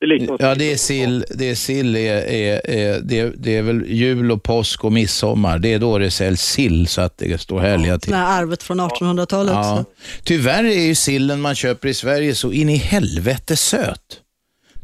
Det 0.00 0.06
är 0.06 0.08
liksom... 0.08 0.36
Ja, 0.40 0.54
det 0.54 0.72
är 0.72 0.76
sill. 0.76 1.24
Det 1.30 1.50
är 1.50 1.54
sill. 1.54 1.96
Är, 1.96 2.16
är, 2.16 2.70
är, 2.70 3.00
det, 3.02 3.18
är, 3.18 3.32
det 3.36 3.56
är 3.56 3.62
väl 3.62 3.84
jul 3.86 4.32
och 4.32 4.42
påsk 4.42 4.84
och 4.84 4.92
midsommar. 4.92 5.58
Det 5.58 5.74
är 5.74 5.78
då 5.78 5.98
det 5.98 6.10
säljs 6.10 6.42
sill 6.42 6.86
så 6.86 7.00
att 7.00 7.18
det 7.18 7.40
står 7.40 7.60
härliga 7.60 7.98
till. 7.98 8.10
Det 8.10 8.16
här 8.16 8.42
arvet 8.42 8.62
från 8.62 8.80
1800-talet. 8.80 9.54
Ja. 9.54 9.64
så. 9.64 9.84
Tyvärr 10.24 10.64
är 10.64 10.86
ju 10.86 10.94
sillen 10.94 11.40
man 11.40 11.54
köper 11.54 11.88
i 11.88 11.94
Sverige 11.94 12.34
så 12.34 12.52
in 12.52 12.68
i 12.68 12.76
helvete 12.76 13.56
söt. 13.56 14.21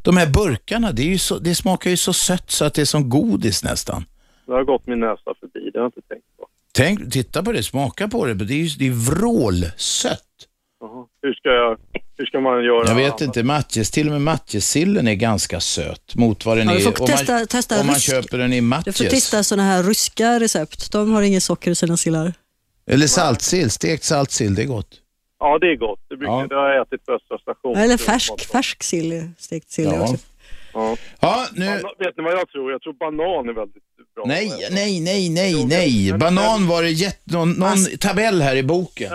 De 0.02 0.16
här 0.16 0.26
burkarna, 0.26 0.92
det, 0.92 1.02
är 1.02 1.06
ju 1.06 1.18
så, 1.18 1.38
det 1.38 1.54
smakar 1.54 1.90
ju 1.90 1.96
så 1.96 2.12
sött 2.12 2.50
så 2.50 2.64
att 2.64 2.74
det 2.74 2.80
är 2.80 2.84
som 2.86 3.08
godis 3.10 3.64
nästan. 3.64 4.04
Det 4.46 4.52
har 4.52 4.64
gått 4.64 4.86
min 4.86 5.00
näsa 5.00 5.34
förbi, 5.40 5.70
det 5.72 5.78
har 5.78 5.84
jag 5.84 5.88
inte 5.88 6.08
tänkt 6.08 6.24
på. 6.38 6.46
Tänk, 6.72 7.12
titta 7.12 7.42
på 7.42 7.52
det, 7.52 7.62
smaka 7.62 8.08
på 8.08 8.26
det. 8.26 8.34
Det 8.34 8.54
är 8.54 8.58
ju 8.58 8.68
det 8.78 8.86
är 8.86 8.90
vrålsött. 8.90 10.22
Jaha. 10.80 11.06
Hur 11.22 11.34
ska, 11.34 11.48
jag, 11.48 11.78
hur 12.18 12.26
ska 12.26 12.40
man 12.40 12.64
göra? 12.64 12.88
Jag 12.88 12.94
vet 12.94 13.20
inte, 13.20 13.42
matjes, 13.42 13.90
till 13.90 14.06
och 14.06 14.12
med 14.12 14.20
matjessillen 14.22 15.08
är 15.08 15.14
ganska 15.14 15.60
söt 15.60 16.14
mot 16.14 16.44
vad 16.46 16.56
den 16.58 16.66
Ja, 16.68 16.74
är 16.74 16.80
får 16.80 17.00
om 17.00 17.06
testa- 17.06 17.32
man, 17.32 17.46
testa 17.46 17.80
om 17.80 17.86
man 17.86 18.00
köper 18.00 18.38
den 18.38 18.52
i 18.52 18.56
Du 18.56 18.62
får 18.62 18.66
matjes. 18.68 18.98
testa 19.10 19.42
sådana 19.42 19.62
här 19.68 19.82
ryska 19.82 20.40
recept. 20.40 20.92
De 20.92 21.12
har 21.12 21.22
inget 21.22 21.42
socker 21.42 21.70
i 21.70 21.74
sina 21.74 21.96
sillar. 21.96 22.34
Eller 22.86 23.06
saltsill, 23.06 23.70
stekt 23.70 24.04
saltsill, 24.04 24.54
det 24.54 24.62
är 24.62 24.66
gott. 24.66 24.88
Ja, 25.40 25.58
det 25.58 25.66
är 25.72 25.76
gott. 25.76 26.00
Det, 26.08 26.16
brukar, 26.16 26.32
Ja. 26.32 26.46
det 26.48 26.54
har 26.54 26.68
jag 26.68 26.82
ätit 26.86 27.06
på 27.06 27.12
Östra 27.12 27.38
station. 27.38 27.76
Eller 27.76 27.96
färsk, 27.96 28.40
färsk 28.52 28.82
sill, 28.82 29.30
stekt 29.38 29.70
sill 29.70 29.84
Ja. 29.84 30.02
också. 30.02 30.16
Ja. 30.74 30.96
Ja, 31.20 31.46
nu... 31.54 31.66
Vet 31.98 32.16
ni 32.16 32.24
vad 32.24 32.32
jag 32.32 32.48
tror? 32.48 32.72
Jag 32.72 32.82
tror 32.82 32.92
banan 32.92 33.48
är 33.48 33.52
väldigt 33.52 33.82
bra. 34.14 34.24
Nej, 34.26 34.52
nej, 34.70 35.00
nej, 35.00 35.30
nej, 35.30 35.64
nej. 35.66 36.12
Banan 36.18 36.66
var 36.68 36.82
det 36.82 36.90
jätte... 36.90 37.18
Någon, 37.24 37.50
någon 37.52 37.76
tabell 38.00 38.42
här 38.42 38.56
i 38.56 38.62
boken. 38.62 39.12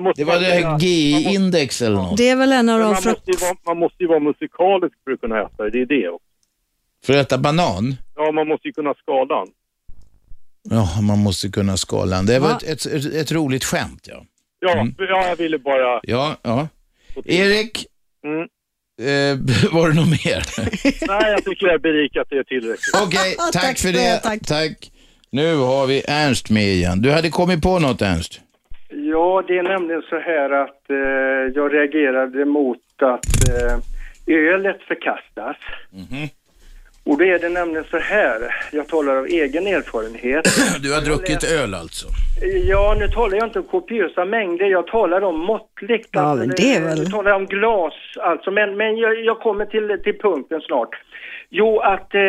måste 0.00 0.22
det 0.22 0.24
var 0.24 0.40
det 0.40 0.78
GI-index 0.84 1.82
eller 1.86 1.96
något. 1.96 2.16
Det 2.16 2.28
är 2.28 2.36
väl 2.36 2.52
en 2.52 2.68
av 2.68 2.78
de 2.80 2.84
man, 2.86 2.96
frukt... 3.02 3.18
måste 3.26 3.30
ju 3.30 3.36
vara, 3.46 3.56
man 3.66 3.78
måste 3.78 4.02
ju 4.02 4.08
vara 4.08 4.20
musikalisk 4.20 4.94
för 5.04 5.10
att 5.12 5.20
kunna 5.20 5.40
äta 5.42 5.62
det. 5.64 5.70
Det 5.70 5.80
är 5.80 5.86
det 5.86 6.08
också. 6.08 6.26
För 7.04 7.12
att 7.12 7.26
äta 7.26 7.38
banan? 7.38 7.96
Ja, 8.16 8.32
man 8.32 8.48
måste 8.48 8.68
ju 8.68 8.72
kunna 8.72 8.94
skala 8.94 9.34
den. 9.38 9.48
Ja, 10.62 11.00
man 11.00 11.18
måste 11.18 11.48
kunna 11.48 11.76
skala 11.76 12.16
den. 12.16 12.26
Det 12.26 12.38
var 12.38 12.48
Va? 12.48 12.56
ett, 12.66 12.86
ett, 12.86 12.86
ett, 12.86 13.14
ett 13.14 13.32
roligt 13.32 13.64
skämt, 13.64 14.08
ja. 14.10 14.24
Ja, 14.60 14.72
Mm. 14.72 14.94
ja 14.98 15.28
jag 15.28 15.36
ville 15.36 15.58
bara... 15.58 16.00
Ja, 16.02 16.36
ja. 16.42 16.68
Erik, 17.24 17.86
Mm. 18.24 18.40
eh, 18.40 19.38
var 19.72 19.88
det 19.88 19.94
något 19.94 20.08
mer? 20.24 20.42
Nej, 21.08 21.30
jag 21.32 21.44
tycker 21.44 21.66
jag 21.66 21.72
har 21.74 21.78
berikat 21.78 22.26
det 22.30 22.44
tillräckligt. 22.44 22.96
Okej, 23.06 23.34
tack, 23.52 23.62
Tack 23.62 23.78
för 23.78 23.92
det. 23.92 24.20
det, 24.24 24.38
tack. 24.46 24.90
Nu 25.32 25.56
har 25.56 25.86
vi 25.86 26.02
Ernst 26.08 26.50
med 26.50 26.62
igen. 26.68 27.02
Du 27.02 27.10
hade 27.10 27.30
kommit 27.30 27.62
på 27.62 27.78
något, 27.78 28.02
Ernst? 28.02 28.40
Ja, 28.88 29.44
det 29.48 29.58
är 29.58 29.62
nämligen 29.62 30.02
så 30.02 30.18
här 30.18 30.50
att 30.50 30.90
eh, 30.90 31.54
jag 31.54 31.74
reagerade 31.74 32.44
mot 32.44 32.78
att 33.02 33.26
eh, 33.50 33.78
ölet 34.34 34.82
förkastas. 34.88 35.56
Och 37.04 37.18
då 37.18 37.24
är 37.24 37.38
det 37.38 37.48
nämligen 37.48 37.84
så 37.90 37.98
här, 37.98 38.54
jag 38.72 38.88
talar 38.88 39.16
av 39.16 39.26
egen 39.26 39.66
erfarenhet. 39.66 40.44
Du 40.82 40.94
har 40.94 41.00
druckit 41.00 41.44
öl 41.44 41.74
alltså? 41.74 42.06
Ja, 42.68 42.96
nu 42.98 43.08
talar 43.08 43.36
jag 43.36 43.46
inte 43.46 43.58
om 43.58 43.64
kopiösa 43.64 44.24
mängder, 44.24 44.66
jag 44.66 44.86
talar 44.86 45.20
om 45.24 45.38
måttligt. 45.40 46.08
Ja, 46.12 46.20
Alltså, 46.20 46.46
men 46.46 46.56
det 46.56 46.74
är 46.76 46.80
väl- 46.82 46.98
Nu 46.98 47.04
talar 47.04 47.30
jag 47.30 47.36
om 47.40 47.46
glas, 47.46 47.92
alltså, 48.20 48.50
men, 48.50 48.76
men 48.76 48.96
jag, 48.96 49.24
jag 49.24 49.38
kommer 49.40 49.64
till, 49.66 49.98
till 50.04 50.18
punkten 50.18 50.60
snart. 50.60 50.88
Jo, 51.52 51.78
att 51.80 52.14
eh, 52.14 52.20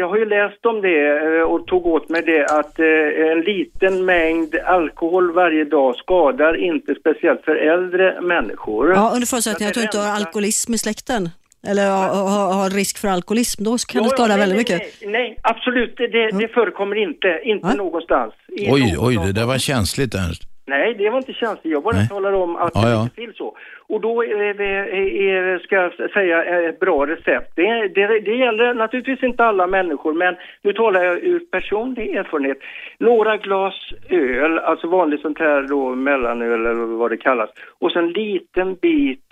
jag 0.00 0.08
har 0.08 0.16
ju 0.16 0.24
läst 0.24 0.66
om 0.66 0.80
det 0.82 1.08
eh, 1.36 1.42
och 1.42 1.66
tog 1.66 1.86
åt 1.86 2.08
mig 2.08 2.22
det 2.22 2.44
att 2.46 2.78
eh, 2.78 3.30
en 3.32 3.40
liten 3.40 4.04
mängd 4.04 4.54
alkohol 4.64 5.32
varje 5.32 5.64
dag 5.64 5.96
skadar 5.96 6.56
inte 6.56 6.94
speciellt 6.94 7.42
för 7.44 7.56
äldre 7.56 8.20
människor. 8.20 8.90
Ja, 8.92 9.10
under 9.14 9.26
förutsättning 9.26 9.68
att 9.68 9.74
du 9.74 9.82
inte 9.82 9.98
har 9.98 10.10
alkoholism 10.16 10.74
i 10.74 10.78
släkten. 10.78 11.28
Eller 11.70 11.90
har, 11.90 12.54
har, 12.54 12.70
risk 12.70 12.98
för 12.98 13.08
alkoholism, 13.08 13.64
då 13.64 13.76
kan 13.78 14.02
det 14.02 14.08
Ja, 14.08 14.16
skada 14.16 14.28
nej, 14.28 14.38
väldigt 14.38 14.68
nej, 14.68 14.78
mycket. 14.78 15.00
Nej, 15.02 15.12
nej 15.12 15.38
absolut, 15.42 15.96
det, 15.96 16.06
det, 16.06 16.30
det 16.30 16.48
förekommer 16.48 16.96
inte, 16.96 17.40
inte 17.44 17.76
någonstans. 17.76 18.34
I 18.48 18.70
Oj, 18.70 18.92
någon 18.92 19.06
oj, 19.08 19.26
det 19.26 19.32
där 19.32 19.46
var 19.46 19.58
känsligt, 19.58 20.14
Ernst. 20.14 20.42
Nej, 20.66 20.94
det 20.94 21.10
var 21.10 21.18
inte 21.18 21.32
känsligt. 21.32 21.72
Jag 21.72 21.82
bara 21.82 21.96
Nej. 21.96 22.08
talar 22.08 22.32
om 22.32 22.56
att 22.56 22.72
Ja, 22.74 22.80
det 22.80 22.90
ja. 22.90 23.02
inte 23.02 23.14
till 23.14 23.34
så. 23.34 23.56
Och 23.86 24.00
då 24.00 24.24
är, 24.24 24.60
är, 24.60 24.94
är, 24.94 25.58
ska 25.58 25.74
jag 25.76 26.10
säga 26.10 26.68
ett 26.68 26.80
bra 26.80 27.06
recept. 27.06 27.52
Det, 27.56 27.88
det, 27.88 28.20
det 28.20 28.36
gäller 28.36 28.74
naturligtvis 28.74 29.22
inte 29.22 29.44
alla 29.44 29.66
människor, 29.66 30.12
men 30.12 30.36
nu 30.62 30.72
talar 30.72 31.04
jag 31.04 31.18
ur 31.18 31.38
personlig 31.38 32.16
erfarenhet. 32.16 32.58
Några 32.98 33.36
glas 33.36 33.74
öl, 34.08 34.58
alltså 34.58 34.88
vanligt 34.88 35.20
sånt 35.20 35.38
här 35.38 35.62
då 35.62 35.94
mellanöl 35.94 36.66
eller 36.66 36.74
vad 36.74 37.10
det 37.10 37.16
kallas, 37.16 37.50
och 37.78 37.90
så 37.90 37.98
en 37.98 38.12
liten 38.12 38.74
bit 38.74 39.24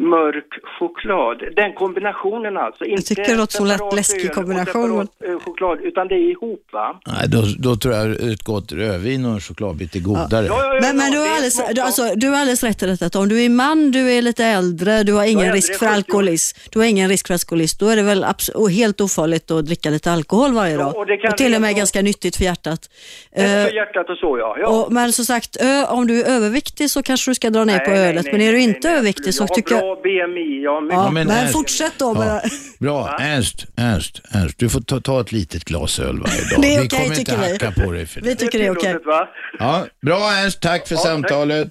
mörk 0.00 0.50
choklad. 0.78 1.38
Den 1.56 1.72
kombinationen 1.72 2.56
alltså. 2.56 2.84
Inte 2.84 3.02
tycker 3.02 3.22
det 3.22 3.36
låter 3.36 3.56
som 3.56 3.70
en 3.70 3.78
läskig 3.96 4.32
kombination. 4.32 5.00
eh, 5.00 5.38
choklad, 5.44 5.80
utan 5.80 6.08
det 6.08 6.14
är 6.14 6.30
ihop 6.30 6.62
va? 6.72 7.00
Nej, 7.06 7.28
då, 7.28 7.42
då 7.58 7.76
tror 7.76 7.94
jag 7.94 8.32
ett 8.32 8.42
gott 8.42 8.72
rödvin 8.72 9.24
och 9.24 9.32
en 9.32 9.40
chokladbit 9.40 9.94
är 9.96 10.00
godare. 10.00 10.48
Men, 10.80 10.96
men 10.96 11.12
du, 11.12 11.18
har 11.18 11.28
alldeles, 11.28 11.60
du, 11.74 11.80
alltså, 11.80 12.02
du 12.16 12.28
har 12.28 12.38
alldeles 12.38 12.62
rätt 12.62 12.82
i 12.82 12.86
detta 12.86 13.06
att 13.06 13.16
om 13.16 13.28
du 13.28 13.44
är 13.44 13.48
man, 13.48 13.90
du 13.90 14.12
är 14.12 14.22
lite 14.22 14.44
äldre, 14.44 15.02
du 15.02 15.12
har 15.12 15.24
ingen 15.24 15.38
äldre, 15.38 15.56
risk 15.56 15.72
för 15.78 15.86
70 15.86 15.86
år. 15.86 15.96
alkoholism. 15.96 16.58
Du 16.72 16.78
har 16.78 16.86
ingen 16.86 17.08
risk 17.08 17.26
för 17.26 17.34
alkoholism. 17.34 17.76
Då 17.80 17.88
är 17.88 17.96
det 17.96 18.02
väl 18.02 18.24
helt 18.70 19.00
ofarligt 19.00 19.50
att 19.50 19.66
dricka 19.66 19.90
lite 19.90 20.12
alkohol 20.12 20.52
varje 20.52 20.76
dag. 20.76 20.96
och 20.96 21.06
det 21.06 21.16
kan 21.16 21.32
och 21.32 21.38
till 21.38 21.54
och 21.54 21.60
med 21.60 21.76
ganska 21.76 22.02
nyttigt 22.02 22.36
för 22.36 22.44
hjärtat. 22.44 22.90
Eller 23.32 23.60
Eh, 23.60 23.66
för 23.66 23.74
hjärtat 23.74 24.10
och 24.10 24.16
så 24.16 24.38
ja. 24.38 24.56
ja. 24.60 24.68
och, 24.68 24.92
men 24.92 25.12
som 25.12 25.24
sagt, 25.24 25.56
ö, 25.60 25.84
om 25.88 26.06
du 26.06 26.22
är 26.22 26.30
överviktig 26.36 26.90
så 26.90 27.02
kanske 27.02 27.30
du 27.30 27.34
ska 27.34 27.50
dra 27.50 27.64
ner 27.64 27.76
Nej, 27.76 27.84
på 27.84 27.90
nej, 27.90 28.08
ölet. 28.08 28.24
nej, 28.24 28.32
men 28.32 28.42
är 28.42 28.52
du 28.52 28.58
nej, 28.58 28.68
inte 28.68 28.90
överviktig 28.90 29.34
så 29.34 29.42
jag 29.42 29.54
tycker 29.54 29.74
jag... 29.74 29.89
bra 29.94 30.02
BMI, 30.02 30.82
mycket... 30.82 30.94
Ja, 30.96 31.10
men 31.10 31.30
Ernst- 31.30 31.52
fortsätt 31.52 31.98
då 31.98 32.14
med 32.14 32.26
Ja, 32.26 32.40
bra, 32.80 33.16
Ernst, 33.20 33.66
Ernst, 33.76 34.20
Ernst, 34.34 34.58
du 34.58 34.68
får 34.68 34.80
ta, 34.80 35.00
ta 35.00 35.20
ett 35.20 35.32
litet 35.32 35.64
glas 35.64 35.98
öl 36.00 36.18
varje 36.18 36.40
dag. 36.50 36.60
Det 36.62 36.74
är 36.74 36.80
vi 36.80 36.86
okej, 36.86 36.88
kommer 36.88 37.04
inte 37.04 37.16
tycker 37.16 37.36
vi. 37.38 37.52
hacka 37.52 37.82
på 37.84 37.92
dig 37.92 38.06
för 38.06 38.20
det. 38.20 38.28
Vi 38.28 38.36
tycker 38.36 38.58
det 38.58 38.66
är 38.66 38.72
okej. 38.72 38.96
va? 39.04 39.28
Ja, 39.58 39.86
bra 40.02 40.18
Ernst, 40.44 40.62
tack 40.62 40.88
för 40.88 40.96
samtalet. 40.96 41.68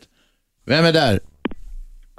Vem 0.65 0.86
är 0.86 0.93
där? 0.93 1.20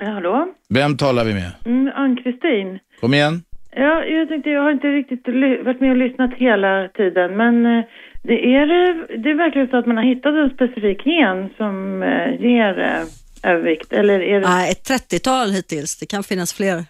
Ja, 0.00 0.06
hallå? 0.10 0.48
Vem 0.68 0.96
talar 0.96 1.24
vi 1.24 1.34
med? 1.34 1.50
Mm, 1.66 1.92
Ann-Kristin. 1.94 2.78
Kom 3.00 3.14
igen. 3.14 3.42
Ja, 3.76 4.04
jag 4.04 4.28
tänkte, 4.28 4.50
jag 4.50 4.62
har 4.62 4.70
inte 4.70 4.86
riktigt 4.88 5.28
varit 5.64 5.80
med 5.80 5.90
och 5.90 5.96
lyssnat 5.96 6.30
hela 6.36 6.88
tiden, 6.88 7.36
men 7.36 7.66
eh, 7.66 7.84
det 8.22 8.54
är, 8.54 8.66
det, 8.66 9.06
det 9.22 9.30
är 9.30 9.34
verkligen 9.34 9.68
så 9.68 9.76
att 9.76 9.86
man 9.86 9.96
har 9.96 10.04
hittat 10.04 10.34
en 10.34 10.50
specifik 10.50 11.06
gen 11.06 11.48
som 11.56 12.02
eh, 12.02 12.40
ger 12.40 12.78
eh, 12.78 13.02
övervikt, 13.42 13.92
eller 13.92 14.20
är 14.20 14.40
det 14.40 14.48
Nej, 14.48 14.70
ett 14.70 14.90
30-tal 14.90 15.50
hittills. 15.50 15.96
Det 15.96 16.06
kan 16.06 16.22
finnas 16.22 16.52
fler. 16.52 16.84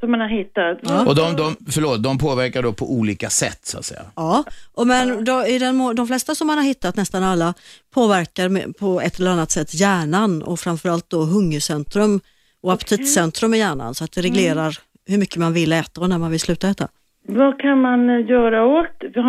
som 0.00 0.10
man 0.10 0.20
har 0.20 0.28
hittat? 0.28 1.06
Och 1.08 1.14
de, 1.14 1.36
de, 1.36 1.56
förlåt, 1.70 2.02
de 2.02 2.18
påverkar 2.18 2.62
då 2.62 2.72
på 2.72 2.92
olika 2.92 3.28
sätt 3.30 3.66
så 3.66 3.78
att 3.78 3.84
säga. 3.84 4.02
Ja, 4.16 4.44
och 4.74 4.86
men 4.86 5.24
då, 5.24 5.46
i 5.46 5.58
den, 5.58 5.94
de 5.96 6.06
flesta 6.06 6.34
som 6.34 6.46
man 6.46 6.58
har 6.58 6.64
hittat, 6.64 6.96
nästan 6.96 7.22
alla, 7.22 7.54
påverkar 7.94 8.48
med, 8.48 8.76
på 8.78 9.00
ett 9.00 9.18
eller 9.18 9.30
annat 9.30 9.50
sätt 9.50 9.74
hjärnan 9.74 10.42
och 10.42 10.60
framförallt 10.60 11.10
då 11.10 11.20
hungercentrum 11.24 12.20
och 12.62 12.72
aptitcentrum 12.72 13.54
i 13.54 13.58
hjärnan 13.58 13.94
så 13.94 14.04
att 14.04 14.12
det 14.12 14.20
reglerar 14.20 14.78
hur 15.08 15.18
mycket 15.18 15.36
man 15.36 15.52
vill 15.52 15.72
äta 15.72 16.00
och 16.00 16.08
när 16.08 16.18
man 16.18 16.30
vill 16.30 16.40
sluta 16.40 16.68
äta. 16.68 16.88
Vad 17.26 17.60
kan 17.60 17.80
man 17.80 18.10
eh, 18.10 18.30
göra 18.30 18.64
åt? 18.64 18.96
Vad 19.14 19.24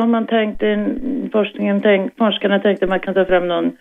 har, 0.00 0.06
man 0.06 0.26
tänkt, 0.26 0.62
forskningen 1.32 1.82
tänkt, 1.82 2.18
forskarna 2.18 2.58
tänkt 2.58 2.82
att 2.82 2.88
man 2.88 3.00
kan 3.00 3.14
ta 3.14 3.24
fram 3.24 3.48
någon 3.48 3.72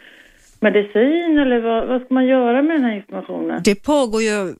medicin 0.61 1.37
eller 1.37 1.61
vad, 1.61 1.87
vad 1.87 2.01
ska 2.01 2.13
man 2.13 2.27
göra 2.27 2.61
med 2.61 2.75
den 2.75 2.83
här 2.83 2.95
informationen? 2.95 3.61
Det 3.63 3.75
pågår 3.75 4.21
ju, 4.21 4.55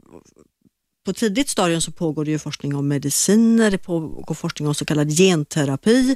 på 1.06 1.14
tidigt 1.14 1.50
stadium 1.50 1.82
så 1.82 1.91
pågår 1.91 2.26
det 2.26 2.32
ju 2.32 2.39
forskning 2.39 2.76
om 2.76 2.88
mediciner, 2.88 3.72
det 3.72 3.78
pågår 3.78 4.34
forskning 4.34 4.68
om 4.68 4.76
så 4.76 4.86
kallad 4.86 5.10
genterapi. 5.10 6.16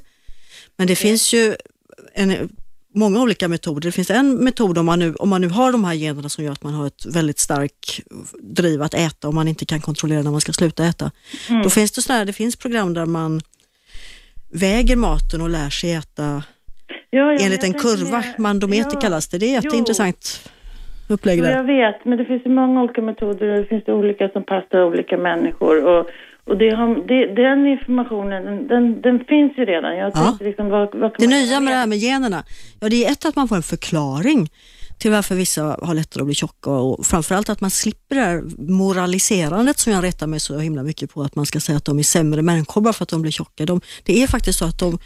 Men 0.77 0.87
det 0.87 0.95
finns 0.95 1.33
ju 1.33 1.55
en, 2.13 2.49
många 2.95 3.21
olika 3.21 3.47
metoder. 3.47 3.81
Det 3.81 3.91
finns 3.91 4.09
en 4.09 4.35
metod 4.35 4.77
om 4.77 4.85
man, 4.85 4.99
nu, 4.99 5.15
om 5.15 5.29
man 5.29 5.41
nu 5.41 5.49
har 5.49 5.71
de 5.71 5.83
här 5.83 5.93
generna 5.93 6.29
som 6.29 6.43
gör 6.43 6.51
att 6.51 6.63
man 6.63 6.73
har 6.73 6.87
ett 6.87 7.05
väldigt 7.05 7.39
starkt 7.39 7.99
driv 8.41 8.81
att 8.81 8.93
äta 8.93 9.27
och 9.27 9.33
man 9.33 9.47
inte 9.47 9.65
kan 9.65 9.81
kontrollera 9.81 10.21
när 10.21 10.31
man 10.31 10.41
ska 10.41 10.53
sluta 10.53 10.85
äta. 10.85 11.11
Mm. 11.49 11.63
Då 11.63 11.69
finns 11.69 11.91
det, 11.91 12.01
sådär, 12.01 12.25
det 12.25 12.33
finns 12.33 12.55
program 12.55 12.93
där 12.93 13.05
man 13.05 13.41
väger 14.51 14.95
maten 14.95 15.41
och 15.41 15.49
lär 15.49 15.69
sig 15.69 15.93
äta 15.93 16.43
Ja, 17.17 17.33
ja, 17.33 17.37
enligt 17.45 17.63
en 17.63 17.73
kurva, 17.73 18.17
mer- 18.17 18.35
mandometer 18.37 19.01
kallas 19.01 19.27
det. 19.27 19.37
Det 19.37 19.45
är 19.45 19.49
jo. 19.49 19.55
jätteintressant 19.63 20.49
upplägg 21.09 21.37
Jo, 21.39 21.43
där. 21.45 21.51
jag 21.51 21.63
vet, 21.63 22.05
men 22.05 22.17
det 22.17 22.25
finns 22.25 22.45
ju 22.45 22.49
många 22.49 22.81
olika 22.83 23.01
metoder 23.01 23.47
och 23.51 23.57
det 23.57 23.65
finns 23.65 23.83
det 23.85 23.93
olika 23.93 24.29
som 24.29 24.43
passar 24.43 24.83
olika 24.83 25.17
människor. 25.17 25.85
Och, 25.89 26.05
och 26.47 26.57
det 26.57 26.69
har, 26.75 26.87
det, 27.07 27.35
den 27.43 27.67
informationen, 27.67 28.67
den, 28.67 29.01
den, 29.01 29.19
finns 29.25 29.57
ju 29.57 29.65
redan. 29.65 29.97
Jag 29.97 30.11
Ja. 30.15 30.37
liksom, 30.41 30.69
vad, 30.69 30.95
vad 30.95 31.11
Det 31.17 31.27
nya 31.27 31.59
med 31.59 31.73
det 31.73 31.77
här 31.77 31.87
med 31.87 31.97
generna, 31.97 32.43
ja 32.81 32.89
det 32.89 33.05
är 33.05 33.11
ett 33.11 33.25
att 33.25 33.35
man 33.35 33.47
får 33.47 33.55
en 33.55 33.63
förklaring 33.63 34.49
till 35.03 35.11
varför 35.11 35.35
vissa 35.35 35.77
har 35.81 35.93
lättare 35.93 36.21
att 36.21 36.25
bli 36.25 36.35
tjocka 36.35 36.69
och 36.69 37.05
framförallt 37.05 37.49
att 37.49 37.61
man 37.61 37.71
slipper 37.71 38.15
det 38.15 38.21
här 38.21 38.43
moraliserandet 38.57 39.79
som 39.79 39.93
jag 39.93 40.03
retar 40.03 40.27
mig 40.27 40.39
så 40.39 40.59
himla 40.59 40.83
mycket 40.83 41.13
på, 41.13 41.23
att 41.23 41.35
man 41.35 41.45
ska 41.45 41.59
säga 41.59 41.77
att 41.77 41.85
de 41.85 41.99
är 41.99 42.03
sämre 42.03 42.41
människor 42.41 42.81
bara 42.81 42.93
för 42.93 43.03
att 43.03 43.09
de 43.09 43.21
blir 43.21 43.31
tjocka. 43.31 43.65
De, 43.65 43.81
det 44.03 44.23
är 44.23 44.27
faktiskt 44.27 44.59
så 44.59 44.65
att 44.65 44.79
de, 44.79 44.99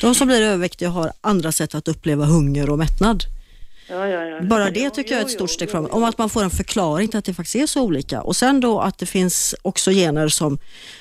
de 0.00 0.14
som 0.14 0.28
blir 0.28 0.42
överviktiga 0.42 0.88
har 0.88 1.12
andra 1.20 1.52
sätt 1.52 1.74
att 1.74 1.88
uppleva 1.88 2.24
hunger 2.24 2.70
och 2.70 2.78
mättnad. 2.78 3.24
Ja, 3.88 4.06
ja, 4.06 4.24
ja. 4.24 4.42
Bara 4.42 4.70
det 4.70 4.90
tycker 4.90 5.12
jag 5.12 5.20
är 5.20 5.24
ett 5.24 5.30
stort 5.30 5.50
steg 5.50 5.70
framåt. 5.70 5.90
Om 5.90 6.04
att 6.04 6.18
man 6.18 6.30
får 6.30 6.42
en 6.42 6.50
förklaring 6.50 7.08
till 7.08 7.18
att 7.18 7.24
det 7.24 7.34
faktiskt 7.34 7.56
är 7.56 7.66
så 7.66 7.82
olika. 7.82 8.22
Och 8.22 8.36
sen 8.36 8.60
då 8.60 8.80
att 8.80 8.98
det 8.98 9.06
finns 9.06 9.54
också 9.62 9.90
gener 9.90 10.28
som 10.28 10.58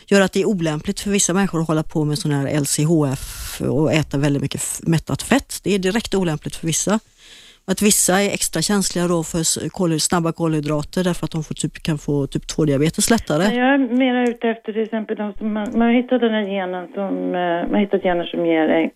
gör 0.07 0.21
att 0.21 0.33
det 0.33 0.41
är 0.41 0.45
olämpligt 0.45 0.99
för 0.99 1.11
vissa 1.11 1.33
människor 1.33 1.61
att 1.61 1.67
hålla 1.67 1.83
på 1.83 2.05
med 2.05 2.19
sån 2.19 2.31
här 2.31 2.59
LCHF 2.59 3.61
och 3.61 3.93
äta 3.93 4.17
väldigt 4.17 4.41
mycket 4.41 4.63
mättat 4.81 5.21
fett. 5.21 5.59
Det 5.63 5.75
är 5.75 5.79
direkt 5.79 6.15
olämpligt 6.15 6.55
för 6.55 6.67
vissa. 6.67 6.99
Att 7.72 7.82
vissa 7.82 8.22
är 8.22 8.30
extra 8.34 8.61
känsliga 8.61 9.07
då 9.07 9.24
för 9.24 9.41
s- 9.41 9.57
kol, 9.72 9.99
snabba 9.99 10.32
kolhydrater 10.32 11.03
därför 11.03 11.26
att 11.26 11.32
de 11.32 11.43
får 11.43 11.55
typ, 11.55 11.84
kan 11.84 11.97
få 11.97 12.28
typ 12.28 12.43
2-diabetes 12.45 13.09
lättare. 13.09 13.43
Men 13.47 13.55
jag 13.57 13.74
är 13.74 13.78
mer 13.78 14.30
ute 14.32 14.49
efter 14.49 14.74
till 14.74 14.82
exempel 14.84 15.17
de 15.17 15.34
som 15.34 15.53
man, 15.53 15.67
man 15.72 15.82
har 15.82 15.93
hittat 15.93 16.22
den 16.22 16.34
här 16.34 16.45
genen 16.55 16.88
som, 16.93 17.13
eh, 17.36 17.72
man 17.72 17.80
hittat 17.80 18.01
gener 18.03 18.26
som 18.26 18.45
ger 18.45 18.70
ägg, 18.70 18.93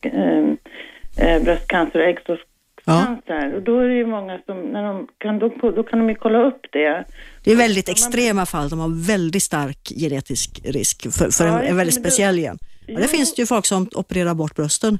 eh, 1.18 1.44
bröstcancer 1.44 2.00
och 2.00 2.06
äggstockscancer. 2.06 3.54
Och 3.56 3.62
då 3.62 3.80
är 3.80 3.88
det 3.88 3.96
ju 3.96 4.06
många 4.06 4.40
som, 4.46 4.58
när 4.62 4.84
de 4.84 5.08
kan, 5.18 5.40
då, 5.40 5.72
då 5.76 5.84
kan 5.84 6.00
de 6.00 6.10
ju 6.10 6.16
kolla 6.16 6.44
upp 6.48 6.62
det. 6.72 7.06
Det 7.44 7.52
är 7.52 7.56
väldigt 7.56 7.90
extrema 7.90 8.46
fall. 8.46 8.70
De 8.70 8.80
har 8.80 9.08
väldigt 9.08 9.44
stark 9.44 9.92
genetisk 9.96 10.62
risk 10.66 11.14
för, 11.18 11.30
för 11.30 11.48
Ja, 11.48 11.60
en, 11.62 11.68
en 11.68 11.78
väldigt 11.78 11.96
men 11.96 12.04
då- 12.04 12.10
speciell 12.10 12.40
gen. 12.40 12.58
Och 12.88 13.00
det 13.02 13.08
finns 13.08 13.40
ju 13.40 13.46
folk 13.46 13.66
som 13.66 13.90
opererar 13.96 14.34
bort 14.34 14.56
brösten. 14.56 14.98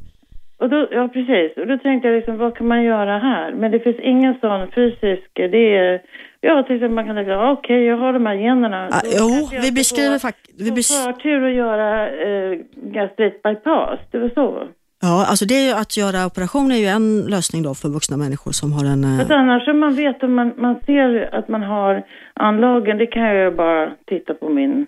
Och 0.64 0.70
då, 0.70 0.88
ja, 0.92 1.08
precis. 1.08 1.58
Och 1.58 1.68
då 1.68 1.78
tänkte 1.78 2.08
jag 2.08 2.16
liksom, 2.16 2.38
vad 2.38 2.58
kan 2.58 2.68
man 2.68 2.84
göra 2.84 3.18
här? 3.20 3.52
Men 3.54 3.72
det 3.72 3.80
finns 3.80 4.00
ingen 4.00 4.34
sån 4.42 4.72
fysisk, 4.72 5.30
det 5.34 5.76
är, 5.78 6.02
ja 6.42 6.64
till 6.64 6.76
exempel 6.76 6.96
man 6.96 7.06
kan 7.06 7.16
tänka, 7.16 7.52
okej 7.52 7.84
jag 7.84 7.98
har 7.98 8.14
de 8.14 8.26
här 8.26 8.34
generna. 8.36 8.88
Ah, 8.92 9.02
jo, 9.20 9.30
jag 9.52 9.62
vi 9.62 9.72
beskriver 9.72 10.20
faktiskt... 10.20 10.62
Vi 10.62 10.70
få 10.70 10.76
bes- 10.76 11.06
förtur 11.06 11.48
att 11.50 11.54
göra 11.56 11.90
eh, 12.26 12.60
gastrit 12.76 13.44
bypass, 13.44 14.00
det 14.12 14.18
var 14.20 14.30
så. 14.30 14.64
Ja, 15.02 15.26
alltså 15.30 15.46
det 15.46 15.54
är 15.54 15.66
ju 15.68 15.74
att 15.82 15.98
göra 15.98 16.26
operation 16.26 16.72
är 16.72 16.76
ju 16.76 16.86
en 16.86 17.22
lösning 17.22 17.64
då 17.64 17.74
för 17.76 17.90
vuxna 17.90 18.18
människor 18.18 18.52
som 18.52 18.74
har 18.74 18.86
en... 18.94 19.04
eh, 19.20 19.28
För 19.28 19.34
annars 19.34 19.68
om 19.68 19.80
man 19.80 19.94
vet 19.96 20.24
om 20.24 20.34
man, 20.34 20.54
man 20.58 20.76
ser 20.86 21.36
att 21.36 21.48
man 21.48 21.64
har 21.64 22.04
anlagen, 22.34 22.98
det 22.98 23.06
kan 23.08 23.22
jag 23.24 23.36
ju 23.46 23.52
bara 23.52 23.92
titta 24.06 24.34
på 24.34 24.50
min 24.50 24.86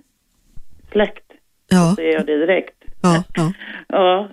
släkt. 0.91 1.25
Ja. 1.71 1.89
Så 1.89 1.95
ser 1.95 2.13
jag 2.13 2.25
det 2.25 2.37
direkt. 2.37 2.75
Ja, 3.03 3.23
ja. 3.35 3.51
Ja. 3.87 4.29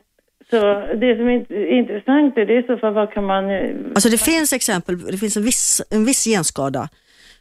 Så 0.53 0.61
det 1.03 1.17
som 1.19 1.27
är 1.29 1.33
int- 1.39 1.67
intressant 1.81 2.37
är 2.39 2.47
det 2.47 2.59
i 2.59 2.63
så 2.67 2.77
fall 2.77 2.95
vad 2.95 3.09
kan 3.15 3.25
man... 3.33 3.51
eh, 3.51 3.71
Alltså 3.95 4.09
det 4.09 4.21
finns 4.31 4.53
exempel, 4.53 4.99
det 5.13 5.17
finns 5.25 5.37
en 5.37 5.43
viss, 5.51 5.83
en 5.91 6.05
viss 6.05 6.25
genskada 6.25 6.89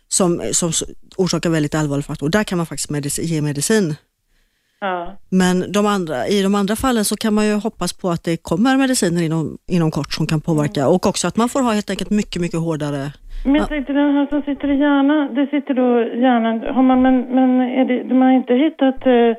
som, 0.08 0.42
som 0.52 0.70
orsakar 1.18 1.50
väldigt 1.50 1.76
allvarlig 1.76 2.06
faktor. 2.06 2.30
Där 2.30 2.44
kan 2.44 2.58
man 2.58 2.66
faktiskt 2.72 2.90
medic- 2.92 3.22
ge 3.22 3.42
medicin. 3.42 3.96
Ja. 4.82 5.18
Men 5.30 5.72
de 5.72 5.86
andra, 5.86 6.28
i 6.28 6.42
de 6.44 6.56
andra 6.56 6.76
fallen 6.76 7.06
så 7.06 7.16
kan 7.18 7.34
man 7.34 7.46
ju 7.48 7.54
hoppas 7.54 7.94
på 7.94 8.10
att 8.10 8.24
det 8.24 8.38
kommer 8.38 8.78
mediciner 8.78 9.22
inom, 9.24 9.58
inom 9.68 9.92
kort 9.92 10.14
som 10.14 10.28
kan 10.28 10.42
påverka 10.42 10.88
och 10.88 11.06
också 11.08 11.28
att 11.28 11.38
man 11.38 11.50
får 11.50 11.62
ha 11.62 11.72
helt 11.72 11.90
enkelt 11.90 12.10
mycket, 12.10 12.42
mycket 12.42 12.60
hårdare 12.60 13.12
Men 13.46 13.56
jag 13.56 13.68
tänkte 13.70 13.94
den 13.94 14.14
här 14.16 14.26
som 14.28 14.42
sitter 14.42 14.68
i 14.72 14.78
hjärnan, 14.80 15.36
det 15.36 15.46
sitter 15.54 15.74
då 15.74 15.88
i 16.02 16.22
hjärnan, 16.22 16.76
har 16.76 16.84
man, 16.84 17.02
men, 17.02 17.16
men 17.36 17.50
är 17.80 17.86
det, 17.86 18.04
de 18.10 18.22
har 18.22 18.32
inte 18.32 18.54
hittat, 18.54 19.00
eh, 19.08 19.32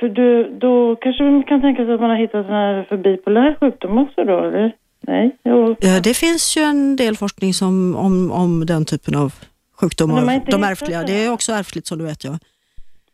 för 0.00 0.08
du, 0.08 0.58
då 0.58 0.96
kanske 0.96 1.22
man 1.22 1.42
kan 1.42 1.60
tänka 1.60 1.84
sig 1.84 1.94
att 1.94 2.00
man 2.00 2.10
har 2.10 2.16
hittat 2.16 2.46
den 2.46 2.54
här 2.54 2.86
för 2.88 2.96
bipolär 2.96 3.56
sjukdom 3.60 3.98
också 3.98 4.24
då, 4.24 4.38
eller? 4.44 4.72
Nej? 5.00 5.36
Jo. 5.44 5.76
Ja, 5.80 6.00
det 6.00 6.14
finns 6.16 6.56
ju 6.56 6.62
en 6.62 6.96
del 6.96 7.16
forskning 7.16 7.54
som, 7.54 7.96
om, 7.96 8.30
om 8.32 8.66
den 8.66 8.84
typen 8.84 9.14
av 9.16 9.32
sjukdomar. 9.80 10.40
de 10.50 10.64
ärftliga, 10.64 11.02
det? 11.02 11.24
är 11.24 11.32
också 11.32 11.52
ärftligt 11.52 11.86
som 11.86 11.98
du 11.98 12.04
vet 12.04 12.24
ja. 12.24 12.38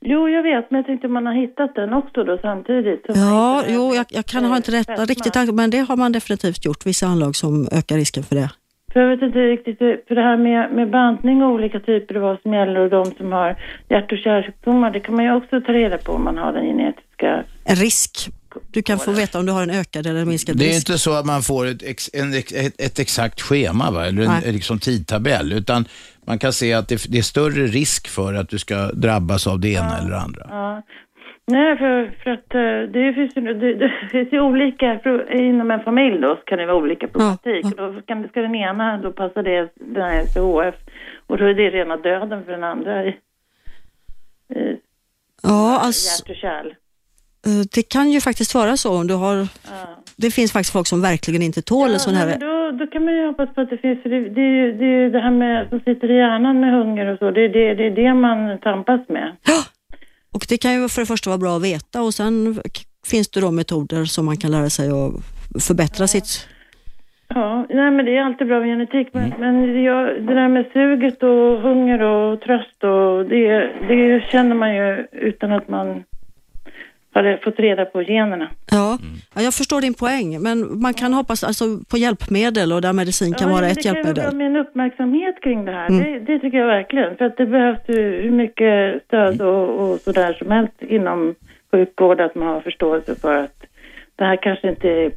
Jo, 0.00 0.28
jag 0.28 0.42
vet, 0.42 0.70
men 0.70 0.78
jag 0.78 0.86
tänkte 0.86 1.08
man 1.08 1.26
har 1.26 1.34
hittat 1.34 1.74
den 1.74 1.92
också 1.92 2.24
då 2.24 2.38
samtidigt. 2.42 3.04
Ja, 3.08 3.64
jo, 3.68 3.94
jag, 3.94 4.06
jag 4.08 4.26
kan 4.26 4.44
ha 4.44 4.56
inte 4.56 4.72
rätt, 4.72 4.86
fetma. 4.86 5.04
riktigt 5.04 5.54
men 5.54 5.70
det 5.70 5.78
har 5.78 5.96
man 5.96 6.12
definitivt 6.12 6.64
gjort. 6.64 6.86
Vissa 6.86 7.06
anlag 7.06 7.36
som 7.36 7.68
ökar 7.72 7.96
risken 7.96 8.22
för 8.22 8.36
det. 8.36 8.50
För 8.96 9.00
jag 9.00 9.16
vet 9.16 9.22
inte 9.22 9.38
riktigt, 9.38 9.78
för 9.78 10.14
det 10.14 10.20
här 10.20 10.36
med, 10.36 10.72
med 10.72 10.90
bantning 10.90 11.42
och 11.42 11.50
olika 11.50 11.80
typer 11.80 12.16
och 12.16 12.22
vad 12.22 12.40
som 12.42 12.54
gäller 12.54 12.80
och 12.80 12.90
de 12.90 13.04
som 13.16 13.32
har 13.32 13.56
hjärt 13.88 14.12
och 14.12 14.18
kärlsjukdomar, 14.18 14.90
det 14.90 15.00
kan 15.00 15.14
man 15.14 15.24
ju 15.24 15.34
också 15.34 15.60
ta 15.60 15.72
reda 15.72 15.98
på 15.98 16.12
om 16.12 16.24
man 16.24 16.38
har 16.38 16.52
den 16.52 16.66
genetiska... 16.66 17.44
En 17.64 17.76
risk. 17.76 18.28
Du 18.70 18.82
kan 18.82 18.98
få 18.98 19.12
veta 19.12 19.38
om 19.38 19.46
du 19.46 19.52
har 19.52 19.62
en 19.62 19.70
ökad 19.70 20.06
eller 20.06 20.24
minskad 20.24 20.56
Det 20.56 20.64
är 20.64 20.68
risk. 20.68 20.88
inte 20.88 20.98
så 20.98 21.12
att 21.12 21.26
man 21.26 21.42
får 21.42 21.66
ett, 21.66 21.82
ex, 21.82 22.10
en, 22.12 22.34
ett, 22.34 22.80
ett 22.80 22.98
exakt 22.98 23.40
schema 23.40 23.90
va? 23.90 24.06
eller 24.06 24.22
en 24.22 24.28
Nej. 24.28 24.52
liksom 24.52 24.78
tidtabell, 24.78 25.52
utan 25.52 25.84
man 26.26 26.38
kan 26.38 26.52
se 26.52 26.72
att 26.72 26.88
det, 26.88 27.06
det 27.08 27.18
är 27.18 27.22
större 27.22 27.66
risk 27.66 28.08
för 28.08 28.34
att 28.34 28.48
du 28.48 28.58
ska 28.58 28.76
drabbas 28.92 29.46
av 29.46 29.60
det 29.60 29.68
ena 29.68 29.98
eller 29.98 30.10
det 30.10 30.20
andra. 30.20 30.46
Ja. 30.48 30.82
Nej, 31.48 31.76
för, 31.78 32.10
för 32.24 32.30
att 32.30 32.54
eh, 32.54 32.90
det 32.92 33.12
finns 33.14 33.36
ju, 33.36 33.40
det, 33.54 33.74
det 33.74 33.92
finns 34.10 34.32
ju 34.32 34.40
olika, 34.40 35.00
inom 35.30 35.70
en 35.70 35.80
familj 35.80 36.18
då 36.20 36.36
så 36.36 36.42
kan 36.42 36.58
det 36.58 36.66
vara 36.66 36.76
olika 36.76 37.08
problematik. 37.08 37.64
Och 37.64 37.92
då 37.94 38.00
kan, 38.02 38.28
ska 38.28 38.40
den 38.40 38.54
ena, 38.54 38.98
då 38.98 39.12
passar 39.12 39.42
det 39.42 39.68
den 39.74 40.02
här 40.02 40.22
LCHF 40.22 40.74
och 41.26 41.38
då 41.38 41.44
är 41.44 41.54
det 41.54 41.70
rena 41.70 41.96
döden 41.96 42.44
för 42.44 42.52
den 42.52 42.64
andra. 42.64 43.04
Ja, 45.42 45.78
alltså, 45.80 46.22
hjärt 46.22 46.30
och 46.30 46.36
kärl. 46.42 46.66
eh, 47.46 47.62
det 47.74 47.82
kan 47.92 48.10
ju 48.10 48.20
faktiskt 48.20 48.54
vara 48.54 48.76
så 48.76 48.98
om 49.00 49.06
du 49.06 49.14
har... 49.14 49.36
Ja. 49.36 49.48
Det 50.16 50.30
finns 50.30 50.52
faktiskt 50.52 50.72
folk 50.72 50.86
som 50.86 51.02
verkligen 51.02 51.42
inte 51.42 51.62
tål 51.62 51.90
en 51.92 52.00
sån 52.00 52.14
här... 52.14 52.38
då, 52.38 52.70
då 52.78 52.86
kan 52.86 53.04
man 53.04 53.14
ju 53.14 53.26
hoppas 53.26 53.54
på 53.54 53.60
att 53.60 53.70
det 53.70 53.78
finns, 53.78 54.02
för 54.02 54.08
det, 54.10 54.20
det, 54.28 54.40
är 54.40 54.54
ju- 54.64 54.72
det 54.72 54.84
är 54.86 55.10
det 55.10 55.20
här 55.20 55.30
med, 55.30 55.68
som 55.68 55.80
sitter 55.80 56.10
i 56.10 56.16
hjärnan 56.16 56.60
med 56.60 56.72
hunger 56.72 57.06
och 57.06 57.18
så, 57.18 57.30
det 57.30 57.40
är 57.40 57.48
det, 57.48 57.74
det, 57.74 57.84
är 57.86 57.90
det 57.90 58.14
man 58.14 58.58
tampas 58.58 59.00
med. 59.08 59.36
Och 60.36 60.44
det 60.48 60.58
kan 60.62 60.72
ju 60.74 60.88
för 60.88 61.00
det 61.02 61.06
första 61.06 61.30
vara 61.30 61.38
bra 61.38 61.56
att 61.56 61.62
veta 61.62 62.02
och 62.02 62.14
sen 62.14 62.34
finns 63.10 63.28
det 63.28 63.40
då 63.40 63.50
metoder 63.50 64.04
som 64.04 64.26
man 64.26 64.36
kan 64.36 64.50
lära 64.50 64.70
sig 64.70 64.88
att 64.88 65.12
förbättra 65.66 66.06
sitt... 66.06 66.48
Ja, 67.28 67.66
nej 67.68 67.90
men 67.90 68.04
det 68.04 68.16
är 68.16 68.22
alltid 68.22 68.46
bra 68.46 68.60
med 68.60 68.68
genetik, 68.68 69.08
men, 69.12 69.32
men 69.38 69.82
jag, 69.84 70.06
det 70.26 70.34
där 70.34 70.48
med 70.48 70.66
suget 70.72 71.22
och 71.22 71.60
hunger 71.68 72.02
och 72.02 72.40
tröst 72.40 72.84
och 72.84 73.24
det, 73.24 73.48
det 73.88 74.24
känner 74.30 74.54
man 74.54 74.74
ju 74.76 75.06
utan 75.12 75.52
att 75.52 75.68
man 75.68 76.04
har 77.24 77.36
fått 77.44 77.58
reda 77.58 77.84
på 77.84 78.02
generna. 78.02 78.50
Ja, 78.70 78.98
ja, 79.34 79.42
jag 79.42 79.54
förstår 79.54 79.80
din 79.80 79.94
poäng, 79.94 80.42
men 80.42 80.80
man 80.80 80.94
kan 80.94 81.12
hoppas 81.12 81.44
alltså, 81.44 81.64
på 81.90 81.96
hjälpmedel 81.96 82.72
och 82.72 82.80
där 82.80 82.92
medicin 82.92 83.34
kan 83.34 83.48
ja, 83.48 83.54
vara 83.54 83.66
ett 83.66 83.74
det 83.74 83.82
kan 83.82 83.94
vara 83.94 84.06
hjälpmedel. 84.06 84.40
en 84.40 84.56
uppmärksamhet 84.56 85.40
kring 85.42 85.64
det 85.64 85.72
här. 85.72 85.88
Mm. 85.88 86.04
Det, 86.04 86.18
det 86.18 86.38
tycker 86.38 86.58
jag 86.58 86.66
verkligen. 86.66 87.16
För 87.16 87.24
att 87.24 87.36
det 87.36 87.46
behövs 87.46 87.80
ju 87.88 88.22
hur 88.22 88.30
mycket 88.30 89.04
stöd 89.04 89.40
och, 89.40 89.80
och 89.80 90.00
sådär 90.00 90.32
som 90.32 90.50
helst 90.50 90.82
inom 90.82 91.34
sjukvård 91.70 92.20
att 92.20 92.34
man 92.34 92.48
har 92.48 92.60
förståelse 92.60 93.14
för 93.14 93.34
att 93.44 93.66
det 94.16 94.24
här 94.24 94.36
kanske 94.36 94.68
inte 94.68 94.88
är... 94.88 95.10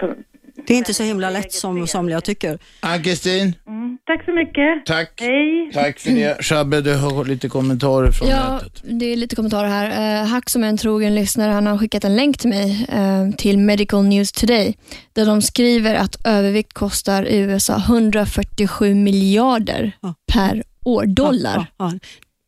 Det 0.68 0.74
är 0.74 0.78
inte 0.78 0.94
så 0.94 1.04
himla 1.04 1.30
lätt 1.30 1.54
som 1.54 1.88
somliga 1.88 2.22
tycker. 2.22 2.60
Ann-Kristin, 2.80 3.56
Mm. 3.68 3.98
Tack 4.06 4.26
så 4.26 4.32
mycket. 4.34 4.86
Tack. 4.86 5.14
Hej. 5.22 5.72
tack 5.74 6.00
för 6.00 6.10
det. 6.12 6.44
Shabbe, 6.46 6.82
du 6.82 6.96
har 6.96 7.26
lite 7.26 7.50
kommentarer 7.50 8.12
från 8.12 8.30
Ja, 8.30 8.54
nätet. 8.54 8.82
det 8.84 9.06
är 9.06 9.16
lite 9.16 9.36
kommentarer 9.36 9.68
här. 9.70 10.22
Eh, 10.22 10.28
Hack 10.28 10.50
som 10.50 10.64
är 10.64 10.68
en 10.68 10.78
trogen 10.78 11.16
lyssnare, 11.16 11.52
han 11.52 11.68
har 11.68 11.78
skickat 11.78 12.04
en 12.04 12.16
länk 12.16 12.38
till 12.38 12.50
mig 12.50 12.86
eh, 12.90 13.30
till 13.38 13.60
Medical 13.60 14.04
News 14.04 14.32
Today 14.32 14.78
där 15.14 15.26
de 15.26 15.42
skriver 15.42 15.96
att 15.96 16.28
övervikt 16.28 16.74
kostar 16.74 17.24
i 17.28 17.38
USA 17.38 17.78
147 17.78 18.94
miljarder 18.96 19.92
per 20.34 20.64
år, 20.86 21.06
dollar. 21.06 21.66
Ja, 21.78 21.92
ja. 21.92 22.00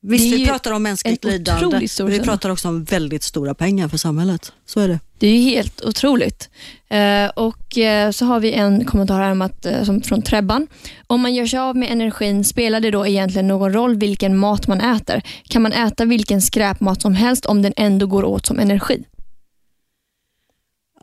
Visst, 0.04 0.34
vi 0.34 0.46
pratar 0.46 0.72
om 0.72 0.84
mänskligt 0.84 1.24
lidande, 1.24 1.88
men 2.00 2.08
vi 2.08 2.20
pratar 2.20 2.50
också 2.50 2.68
om 2.68 2.84
väldigt 2.84 3.24
stora 3.24 3.54
pengar 3.54 3.88
för 3.88 3.98
samhället. 3.98 4.54
Så 4.66 4.80
är 4.80 4.88
det. 4.88 5.00
Det 5.20 5.28
är 5.28 5.32
ju 5.32 5.42
helt 5.42 5.82
otroligt. 5.82 6.50
Eh, 6.90 7.30
och 7.36 7.78
eh, 7.78 8.12
så 8.12 8.26
har 8.26 8.40
vi 8.40 8.52
en 8.54 8.86
kommentar 8.86 9.20
här 9.20 9.32
om 9.32 9.42
att, 9.42 9.66
eh, 9.66 9.84
som 9.84 10.02
från 10.02 10.22
Trebban. 10.22 10.68
Om 11.08 11.22
man 11.22 11.34
gör 11.36 11.46
sig 11.46 11.60
av 11.60 11.76
med 11.76 11.92
energin, 11.92 12.44
spelar 12.44 12.80
det 12.80 12.92
då 12.92 13.08
egentligen 13.08 13.48
någon 13.48 13.74
roll 13.74 13.96
vilken 13.96 14.38
mat 14.38 14.68
man 14.68 14.82
äter? 14.82 15.22
Kan 15.44 15.62
man 15.62 15.72
äta 15.72 16.06
vilken 16.06 16.42
skräpmat 16.42 17.02
som 17.02 17.14
helst 17.14 17.46
om 17.46 17.62
den 17.62 17.74
ändå 17.78 18.08
går 18.08 18.24
åt 18.24 18.46
som 18.46 18.60
energi? 18.60 19.04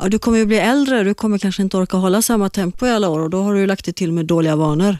Ja, 0.00 0.08
du 0.08 0.18
kommer 0.18 0.38
ju 0.38 0.46
bli 0.46 0.58
äldre, 0.58 1.04
du 1.04 1.14
kommer 1.14 1.38
kanske 1.38 1.62
inte 1.62 1.76
orka 1.76 1.96
hålla 1.96 2.22
samma 2.22 2.48
tempo 2.48 2.86
i 2.86 2.90
alla 2.90 3.08
år 3.08 3.18
och 3.18 3.30
då 3.30 3.42
har 3.42 3.54
du 3.54 3.66
lagt 3.66 3.84
det 3.84 3.92
till 3.92 4.12
med 4.12 4.26
dåliga 4.26 4.56
vanor. 4.56 4.96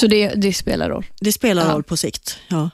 Så 0.00 0.06
det, 0.06 0.28
det 0.28 0.52
spelar 0.52 0.88
roll? 0.90 1.06
Det 1.20 1.32
spelar 1.32 1.66
Ja. 1.66 1.72
roll 1.72 1.82
på 1.82 1.96
sikt, 1.96 2.38
ja. 2.48 2.70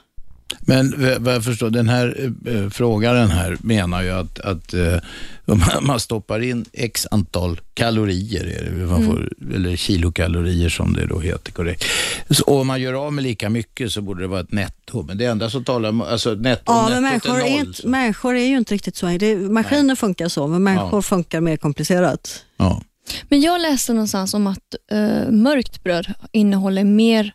Men 0.59 0.93
vad 1.19 1.33
jag 1.35 1.43
förstår, 1.43 1.69
den 1.69 1.89
här 1.89 2.31
eh, 2.47 2.69
frågaren 2.69 3.29
här 3.29 3.57
menar 3.61 4.01
ju 4.03 4.09
att, 4.11 4.39
att 4.39 4.73
eh, 4.73 4.97
man- 5.81 5.99
stoppar 5.99 6.39
in 6.39 6.65
x 6.73 7.07
antal 7.11 7.59
kalorier, 7.73 8.45
är 8.45 8.71
det, 8.71 8.85
man 8.85 9.05
får, 9.05 9.29
eller 9.55 9.75
kilokalorier 9.75 10.69
som 10.69 10.93
det 10.93 11.05
då 11.05 11.19
heter 11.19 11.51
korrekt. 11.51 11.85
Så, 12.29 12.43
och 12.43 12.59
om 12.61 12.67
man 12.67 12.81
gör 12.81 12.93
av 12.93 13.13
med 13.13 13.23
lika 13.23 13.49
mycket 13.49 13.91
så 13.91 14.01
borde 14.01 14.21
det 14.21 14.27
vara 14.27 14.39
ett 14.41 14.51
netto. 14.51 15.03
Men 15.03 15.17
det 15.17 15.25
enda 15.25 15.49
som 15.49 15.63
talar 15.63 15.89
om, 15.89 16.01
alltså 16.01 16.33
netto, 16.33 16.63
Ja, 16.65 16.89
men 16.89 17.03
nettot 17.03 17.27
människor 17.31 17.41
är 17.47 17.53
är, 17.53 17.57
noll. 17.59 17.67
inte, 17.67 17.87
människor 17.87 18.35
är 18.35 18.45
ju 18.45 18.57
inte 18.57 18.73
riktigt 18.73 18.95
så. 18.95 19.05
Det, 19.07 19.35
maskiner 19.35 19.95
funkar 19.95 20.27
så, 20.27 20.47
men 20.47 20.63
människor 20.63 20.97
Ja. 20.97 21.01
funkar 21.01 21.41
mer 21.41 21.57
komplicerat. 21.57 22.43
Ja. 22.57 22.81
Men 23.29 23.41
jag 23.41 23.61
läste 23.61 23.93
någonstans 23.93 24.33
om 24.33 24.47
att 24.47 24.75
eh, 24.91 25.31
mörkt 25.31 25.83
bröd 25.83 26.13
innehåller 26.31 26.83
mer 26.83 27.33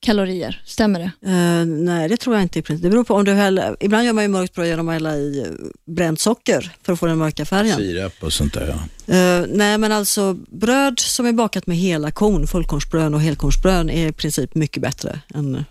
kalorier. 0.00 0.62
Stämmer 0.64 1.00
det? 1.00 1.30
Eh, 1.30 1.66
nej, 1.66 2.08
det 2.08 2.16
tror 2.16 2.36
jag 2.36 2.42
inte. 2.42 2.60
Det 2.60 2.90
beror 2.90 3.04
på 3.04 3.14
om 3.14 3.24
du 3.24 3.32
häller, 3.32 3.76
ibland 3.80 4.04
gör 4.04 4.12
man 4.12 4.24
ju 4.24 4.28
mörkt 4.28 4.54
bröd 4.54 4.68
genom 4.68 4.88
att 4.88 4.92
hälla 4.92 5.16
i 5.16 5.40
eh, 5.40 5.46
bränt 5.94 6.20
socker 6.20 6.72
för 6.82 6.92
att 6.92 6.98
få 6.98 7.06
den 7.06 7.18
mörka 7.18 7.44
färgen. 7.44 7.76
Sirap 7.76 8.12
och 8.20 8.32
sånt 8.32 8.54
där 8.54 8.66
ja. 8.66 9.14
Eh, 9.14 9.46
nej, 9.48 9.78
men 9.78 9.92
alltså 9.92 10.34
bröd 10.34 11.00
som 11.00 11.26
är 11.26 11.32
bakat 11.32 11.66
med 11.66 11.76
hela 11.76 12.10
korn, 12.10 12.46
fullkornsbröd 12.46 13.14
och 13.14 13.20
helkornsbröd 13.20 13.90
är 13.90 14.08
i 14.08 14.12
princip 14.12 14.54
mycket 14.54 14.82
bättre 14.82 15.20
än 15.34 15.64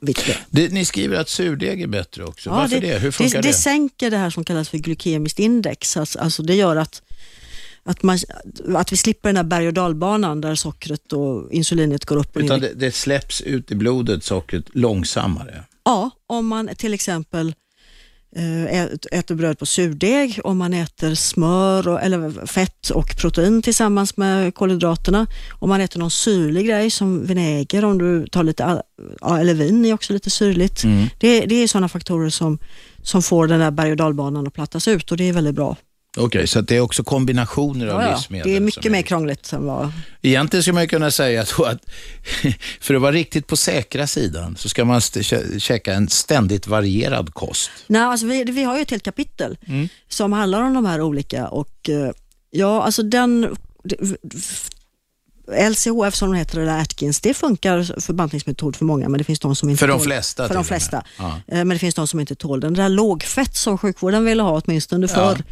vitt 0.00 0.24
bröd. 0.24 0.36
Det, 0.50 0.72
ni 0.72 0.84
skriver 0.84 1.16
att 1.16 1.28
surdeg 1.28 1.82
är 1.82 1.86
bättre 1.86 2.24
också. 2.24 2.50
Varför 2.50 2.80
det, 2.80 2.98
Hur 2.98 3.10
funkar 3.10 3.42
det? 3.42 3.42
det? 3.42 3.48
Det 3.48 3.54
sänker 3.54 4.10
det 4.10 4.16
här 4.16 4.30
som 4.30 4.44
kallas 4.44 4.68
för 4.68 4.78
glykemiskt 4.78 5.38
index. 5.38 5.96
Alltså, 5.96 6.18
alltså 6.18 6.42
det 6.42 6.54
gör 6.54 6.76
att, 6.76 7.02
att, 7.90 8.02
man, 8.02 8.18
att 8.74 8.92
vi 8.92 8.96
slipper 8.96 9.28
den 9.28 9.36
här 9.36 9.44
berg 9.44 9.66
och 9.66 9.74
dalbanan 9.74 10.40
där 10.40 10.54
sockret 10.54 11.12
och 11.12 11.52
insulinet 11.52 12.04
går 12.04 12.16
upp 12.16 12.36
och 12.36 12.42
Utan 12.42 12.60
ner. 12.60 12.68
det, 12.68 12.74
det 12.74 12.92
släpps 12.92 13.40
ut 13.40 13.70
i 13.70 13.74
blodet, 13.74 14.24
sockret, 14.24 14.64
långsammare. 14.72 15.64
Ja, 15.84 16.10
om 16.26 16.46
man 16.46 16.70
till 16.76 16.94
exempel 16.94 17.54
eh, 18.36 18.64
ät- 18.82 19.06
äter 19.12 19.34
bröd 19.34 19.58
på 19.58 19.66
surdeg, 19.66 20.40
om 20.44 20.58
man 20.58 20.74
äter 20.74 21.14
smör 21.14 21.88
och, 21.88 22.00
eller 22.02 22.46
fett 22.46 22.90
och 22.90 23.16
protein 23.16 23.62
tillsammans 23.62 24.16
med 24.16 24.54
kolhydraterna. 24.54 25.26
Om 25.50 25.68
man 25.68 25.80
äter 25.80 26.00
någon 26.00 26.10
syrlig 26.10 26.66
grej 26.66 26.90
som 26.90 27.26
vinäger, 27.26 27.84
om 27.84 27.98
du 27.98 28.26
tar 28.26 28.42
lite, 28.42 28.82
eller 29.40 29.54
vin 29.54 29.84
är 29.84 29.94
också 29.94 30.12
lite 30.12 30.30
syrligt. 30.30 30.84
Mm. 30.84 31.06
Det, 31.18 31.40
det 31.46 31.54
är 31.54 31.68
sådana 31.68 31.88
faktorer 31.88 32.30
som, 32.30 32.58
som 33.02 33.22
får 33.22 33.46
den 33.46 33.60
där 33.60 33.70
berg 33.70 33.90
och 33.90 33.96
dalbanan 33.96 34.46
att 34.46 34.54
plattas 34.54 34.88
ut 34.88 35.10
och 35.10 35.16
det 35.16 35.28
är 35.28 35.32
väldigt 35.32 35.54
bra. 35.54 35.76
Okej, 36.16 36.46
så 36.46 36.58
att 36.58 36.68
det 36.68 36.76
är 36.76 36.80
också 36.80 37.04
kombinationer 37.04 37.86
av 37.86 38.00
Ja, 38.02 38.08
ja. 38.08 38.14
livsmedel. 38.14 38.50
Det 38.50 38.56
är 38.56 38.60
mycket 38.60 38.92
mer 38.92 39.02
krångligt 39.02 39.52
än 39.52 39.64
vad... 39.66 39.92
Egentligen 40.22 40.62
skulle 40.62 40.74
man 40.74 40.88
kunna 40.88 41.10
säga 41.10 41.40
att 41.40 41.50
för 42.80 42.94
att 42.94 43.00
vara 43.02 43.12
riktigt 43.12 43.46
på 43.46 43.56
säkra 43.56 44.06
sidan 44.06 44.56
så 44.56 44.68
ska 44.68 44.84
man 44.84 45.00
käka 45.58 45.94
en 45.94 46.08
ständigt 46.08 46.66
varierad 46.66 47.34
kost. 47.34 47.70
Nej, 47.86 48.02
alltså 48.02 48.26
vi, 48.26 48.44
vi 48.44 48.62
har 48.62 48.76
ju 48.76 48.82
ett 48.82 48.90
helt 48.90 49.02
kapitel 49.02 49.58
Mm. 49.66 49.88
som 50.08 50.32
handlar 50.32 50.62
om 50.62 50.74
de 50.74 50.84
här 50.86 51.00
olika 51.00 51.48
och 51.48 51.88
eh, 51.88 52.10
ja, 52.50 52.82
alltså 52.82 53.02
den 53.02 53.56
LCHF 55.70 56.14
som 56.14 56.30
de 56.32 56.38
heter, 56.38 56.60
eller 56.60 56.78
Atkins, 56.80 57.20
det 57.20 57.34
funkar 57.34 58.00
för 58.00 58.12
bantningsmetod 58.12 58.76
för 58.76 58.84
många 58.84 59.08
men 59.08 59.18
det 59.18 59.24
finns 59.24 59.40
de 59.40 59.56
som 59.56 59.68
inte 59.70 59.80
För 59.80 59.88
de 59.88 60.00
flesta 60.00 60.48
För 60.48 60.54
de 60.54 60.64
flesta. 60.64 61.02
Ja. 61.18 61.40
Eh, 61.48 61.56
Men 61.56 61.68
det 61.68 61.78
finns 61.78 61.94
de 61.94 62.06
som 62.06 62.20
inte 62.20 62.34
tål 62.34 62.60
den. 62.60 62.74
Det 62.74 62.82
där 62.82 62.88
lågfett 62.88 63.56
som 63.56 63.78
sjukvården 63.78 64.24
ville 64.24 64.42
ha 64.42 64.60
åtminstone 64.64 65.08
förr, 65.08 65.42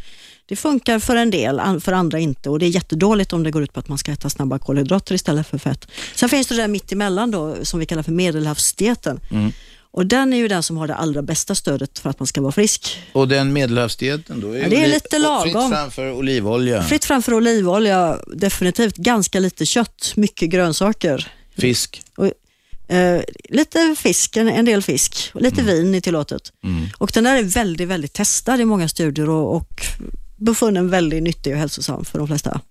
det 0.49 0.55
funkar 0.55 0.99
för 0.99 1.15
en 1.15 1.31
del, 1.31 1.61
för 1.79 1.91
andra 1.91 2.19
inte 2.19 2.49
och 2.49 2.59
det 2.59 2.65
är 2.65 2.69
jättedåligt 2.69 3.33
om 3.33 3.43
det 3.43 3.51
går 3.51 3.63
ut 3.63 3.73
på 3.73 3.79
att 3.79 3.87
man 3.87 3.97
ska 3.97 4.11
äta 4.11 4.29
snabba 4.29 4.59
kolhydrater 4.59 5.15
istället 5.15 5.47
för 5.47 5.57
fett. 5.57 5.87
Sen 6.15 6.29
finns 6.29 6.47
det 6.47 6.55
det 6.55 6.61
där 6.61 6.67
mitt 6.67 6.91
emellan 6.91 7.31
då 7.31 7.55
som 7.63 7.79
vi 7.79 7.85
kallar 7.85 8.03
för 8.03 8.11
medelhavsdieten. 8.11 9.19
Mm. 9.31 9.51
Och 9.91 10.05
den 10.05 10.33
är 10.33 10.37
ju 10.37 10.47
den 10.47 10.63
som 10.63 10.77
har 10.77 10.87
det 10.87 10.95
allra 10.95 11.21
bästa 11.21 11.55
stödet 11.55 11.99
för 11.99 12.09
att 12.09 12.19
man 12.19 12.27
ska 12.27 12.41
vara 12.41 12.51
frisk. 12.51 12.97
Och 13.11 13.27
den 13.27 13.53
medelhavsdieten 13.53 14.39
då 14.39 14.51
är, 14.51 14.61
Ja, 14.61 14.69
det 14.69 14.83
är 14.83 14.87
lite 14.87 15.17
lagom. 15.17 15.43
Fritt 15.43 15.77
framför 15.77 16.11
olivolja. 16.11 16.83
Fritt 16.83 17.05
framför 17.05 17.33
olivolja, 17.33 18.19
definitivt. 18.33 18.95
Ganska 18.95 19.39
lite 19.39 19.65
kött, 19.65 20.13
mycket 20.15 20.49
grönsaker. 20.49 21.31
Fisk. 21.57 22.01
Och, 22.17 22.31
eh, 22.95 23.21
lite 23.49 23.95
fisk, 23.97 24.37
en, 24.37 24.47
en 24.47 24.65
del 24.65 24.81
fisk. 24.81 25.31
Och 25.33 25.41
lite 25.41 25.61
vin 25.61 25.95
är 25.95 26.01
tillåtet. 26.01 26.51
Mm. 26.63 26.87
Och 26.97 27.11
den 27.13 27.23
där 27.23 27.37
är 27.37 27.43
väldigt, 27.43 27.87
väldigt 27.87 28.13
testad 28.13 28.61
i 28.61 28.65
många 28.65 28.87
studier 28.87 29.29
och, 29.29 29.55
och 29.55 29.85
befunnen 30.39 30.89
väldigt 30.89 31.23
nyttig 31.23 31.53
och 31.53 31.59
hälsosam 31.59 32.05
för 32.05 32.19
de 32.19 32.27
flesta. 32.27 32.61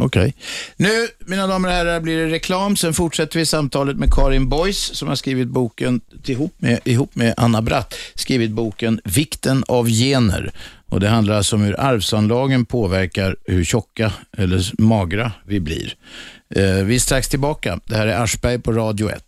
Okej. 0.00 0.34
Nu, 0.76 1.08
mina 1.26 1.46
damer 1.46 1.68
och 1.68 1.74
herrar, 1.74 2.00
blir 2.00 2.16
det 2.16 2.32
reklam. 2.32 2.76
Sen 2.76 2.94
fortsätter 2.94 3.38
vi 3.38 3.46
samtalet 3.46 3.96
med 3.96 4.14
Karin 4.14 4.48
Boys 4.48 4.78
som 4.78 5.08
har 5.08 5.14
skrivit 5.14 5.48
boken 5.48 6.00
ihop 6.26 6.54
med, 6.58 6.80
ihop 6.84 7.14
med 7.14 7.34
Anna 7.36 7.62
Bratt, 7.62 7.94
skrivit 8.14 8.50
boken 8.50 9.00
Vikten 9.04 9.64
av 9.68 9.88
gener. 9.88 10.52
Och 10.90 11.00
Det 11.00 11.08
handlar 11.08 11.36
alltså 11.36 11.56
om 11.56 11.62
hur 11.62 11.80
arvsanlagen 11.80 12.64
påverkar 12.64 13.36
hur 13.44 13.64
tjocka 13.64 14.12
eller 14.36 14.72
magra 14.82 15.32
vi 15.46 15.60
blir. 15.60 15.94
Eh, 16.54 16.62
vi 16.64 16.94
är 16.94 16.98
strax 16.98 17.28
tillbaka. 17.28 17.80
Det 17.86 17.96
här 17.96 18.06
är 18.06 18.22
Aschberg 18.22 18.58
på 18.58 18.72
Radio 18.72 19.10
1. 19.10 19.24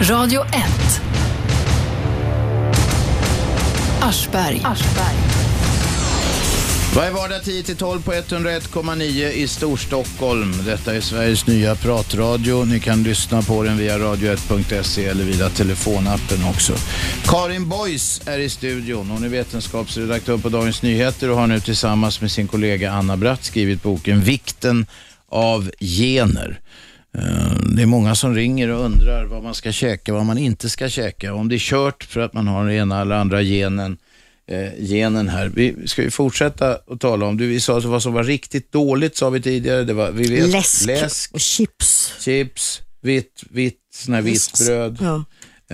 Radio 0.00 0.40
1. 0.40 0.50
Aschberg. 4.02 4.62
Varje 6.96 7.10
vardag 7.10 7.40
10-12 7.42 8.02
på 8.02 8.12
101,9 8.12 9.30
i 9.30 9.48
Storstockholm. 9.48 10.52
Detta 10.66 10.94
är 10.94 11.00
Sveriges 11.00 11.46
nya 11.46 11.74
pratradio. 11.74 12.64
Ni 12.64 12.80
kan 12.80 13.02
lyssna 13.02 13.42
på 13.42 13.62
den 13.62 13.78
via 13.78 13.98
radio1.se 13.98 15.06
eller 15.06 15.24
via 15.24 15.48
telefonappen 15.48 16.44
också. 16.48 16.72
Karin 17.24 17.68
Boys 17.68 18.22
är 18.26 18.38
i 18.38 18.48
studion. 18.48 19.10
Hon 19.10 19.24
är 19.24 19.28
vetenskapsredaktör 19.28 20.38
på 20.38 20.48
Dagens 20.48 20.82
Nyheter 20.82 21.30
och 21.30 21.36
har 21.36 21.46
nu 21.46 21.60
tillsammans 21.60 22.20
med 22.20 22.30
sin 22.30 22.48
kollega 22.48 22.92
Anna 22.92 23.16
Bratt 23.16 23.44
skrivit 23.44 23.82
boken 23.82 24.20
Vikten 24.20 24.86
av 25.28 25.70
gener. 25.80 26.60
Eh, 27.18 27.52
det 27.76 27.82
är 27.82 27.86
många 27.86 28.14
som 28.14 28.34
ringer 28.34 28.68
och 28.68 28.84
undrar 28.84 29.24
vad 29.24 29.42
man 29.42 29.54
ska 29.54 29.72
käka, 29.72 30.12
vad 30.12 30.26
man 30.26 30.38
inte 30.38 30.68
ska 30.68 30.88
käka. 30.88 31.34
Om 31.34 31.48
det 31.48 31.56
är 31.56 31.58
kört 31.58 32.04
för 32.04 32.20
att 32.20 32.32
man 32.32 32.48
har 32.48 32.64
den 32.64 32.74
ena 32.74 33.00
eller 33.00 33.14
andra 33.14 33.42
genen, 33.42 33.98
genen 34.78 35.28
här. 35.28 35.46
Vi 35.54 35.88
ska 35.88 36.02
ju 36.02 36.10
fortsätta 36.10 36.78
att 36.86 37.00
tala 37.00 37.26
om, 37.26 37.36
du, 37.36 37.46
vi 37.46 37.60
sa 37.60 37.80
vad 37.80 38.02
som 38.02 38.12
var 38.12 38.24
riktigt 38.24 38.72
dåligt 38.72 39.16
sa 39.16 39.30
vi 39.30 39.42
tidigare. 39.42 39.84
Det 39.84 39.92
var, 39.92 40.10
vi 40.10 40.40
vet, 40.40 40.86
Läsk 40.86 41.32
och 41.34 41.40
chips. 41.40 42.14
Chips, 42.20 42.80
vitt, 43.00 43.42
vitt, 43.50 43.78
sån 43.94 44.14
här 44.14 44.22
vitt 44.22 44.52
bröd. 44.66 44.98
Ja. 45.00 45.24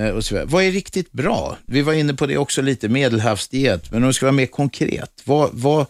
eh, 0.02 0.08
Och 0.10 0.24
så 0.24 0.34
vidare. 0.34 0.48
Vad 0.50 0.64
är 0.64 0.70
riktigt 0.72 1.12
bra? 1.12 1.56
Vi 1.66 1.82
var 1.82 1.92
inne 1.92 2.14
på 2.14 2.26
det 2.26 2.38
också 2.38 2.62
lite, 2.62 2.88
medelhavsdiet. 2.88 3.90
Men 3.90 4.02
om 4.02 4.06
det 4.08 4.14
ska 4.14 4.26
vara 4.26 4.32
mer 4.32 4.46
konkret. 4.46 5.10
Vad, 5.24 5.50
vad, 5.52 5.86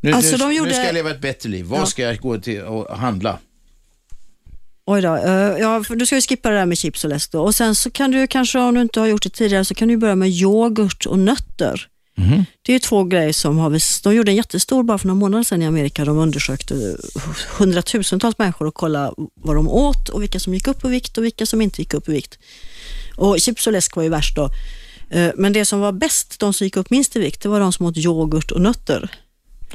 nu, 0.00 0.12
Alltså, 0.12 0.32
nu, 0.32 0.38
de 0.38 0.54
gjorde- 0.54 0.70
nu 0.70 0.74
ska 0.76 0.84
jag 0.84 0.94
leva 0.94 1.10
ett 1.10 1.20
bättre 1.20 1.48
liv. 1.50 1.64
Vad 1.64 1.80
Ja. 1.80 1.86
ska 1.86 2.02
jag 2.02 2.18
gå 2.18 2.38
till 2.38 2.62
och 2.62 2.98
handla? 2.98 3.38
Oj 4.88 5.02
då, 5.02 5.16
eh, 5.16 5.32
ja, 5.60 5.84
du 5.88 6.06
ska 6.06 6.14
ju 6.14 6.20
skippa 6.20 6.50
det 6.50 6.56
där 6.56 6.66
med 6.66 6.78
chips 6.78 7.04
och 7.04 7.10
läsk 7.10 7.32
då. 7.32 7.42
Och 7.42 7.54
sen 7.54 7.74
så 7.74 7.90
kan 7.90 8.10
du 8.10 8.26
kanske, 8.26 8.58
om 8.58 8.74
du 8.74 8.80
inte 8.80 9.00
har 9.00 9.06
gjort 9.06 9.22
det 9.22 9.30
tidigare, 9.30 9.64
så 9.64 9.74
kan 9.74 9.88
du 9.88 9.96
börja 9.96 10.14
med 10.14 10.28
yoghurt 10.28 11.06
och 11.06 11.18
nötter. 11.18 11.86
Det 12.62 12.72
är 12.74 12.78
två 12.78 13.04
grejer 13.04 13.32
som 13.32 13.58
har, 13.58 13.70
vis- 13.70 14.00
de 14.02 14.14
gjorde 14.14 14.30
en 14.32 14.36
jättestor 14.36 14.82
bara 14.82 14.98
för 14.98 15.06
några 15.06 15.18
månader 15.18 15.44
sedan 15.44 15.62
i 15.62 15.66
Amerika. 15.66 16.04
De 16.04 16.18
undersökte 16.18 16.96
hundratusentals 17.58 18.38
människor 18.38 18.66
och 18.66 18.74
kollade 18.74 19.12
vad 19.34 19.56
de 19.56 19.68
åt 19.68 20.08
och 20.08 20.22
vilka 20.22 20.40
som 20.40 20.54
gick 20.54 20.66
upp 20.68 20.84
i 20.84 20.88
vikt 20.88 21.18
och 21.18 21.24
vilka 21.24 21.46
som 21.46 21.60
inte 21.60 21.80
gick 21.82 21.94
upp 21.94 22.08
i 22.08 22.12
vikt. 22.12 22.38
Och 23.16 23.40
chips 23.40 23.66
och 23.66 23.72
läsk 23.72 23.96
var 23.96 24.02
ju 24.02 24.08
värst 24.08 24.36
då. 24.36 24.50
Eh, 25.10 25.30
Men 25.36 25.52
det 25.52 25.64
som 25.64 25.80
var 25.80 25.92
bäst, 25.92 26.38
de 26.40 26.52
som 26.52 26.64
gick 26.64 26.76
upp 26.76 26.90
minst 26.90 27.16
i 27.16 27.18
vikt, 27.18 27.42
det 27.42 27.48
var 27.48 27.60
de 27.60 27.72
som 27.72 27.86
åt 27.86 27.96
yoghurt 27.96 28.50
och 28.50 28.60
nötter. 28.60 29.08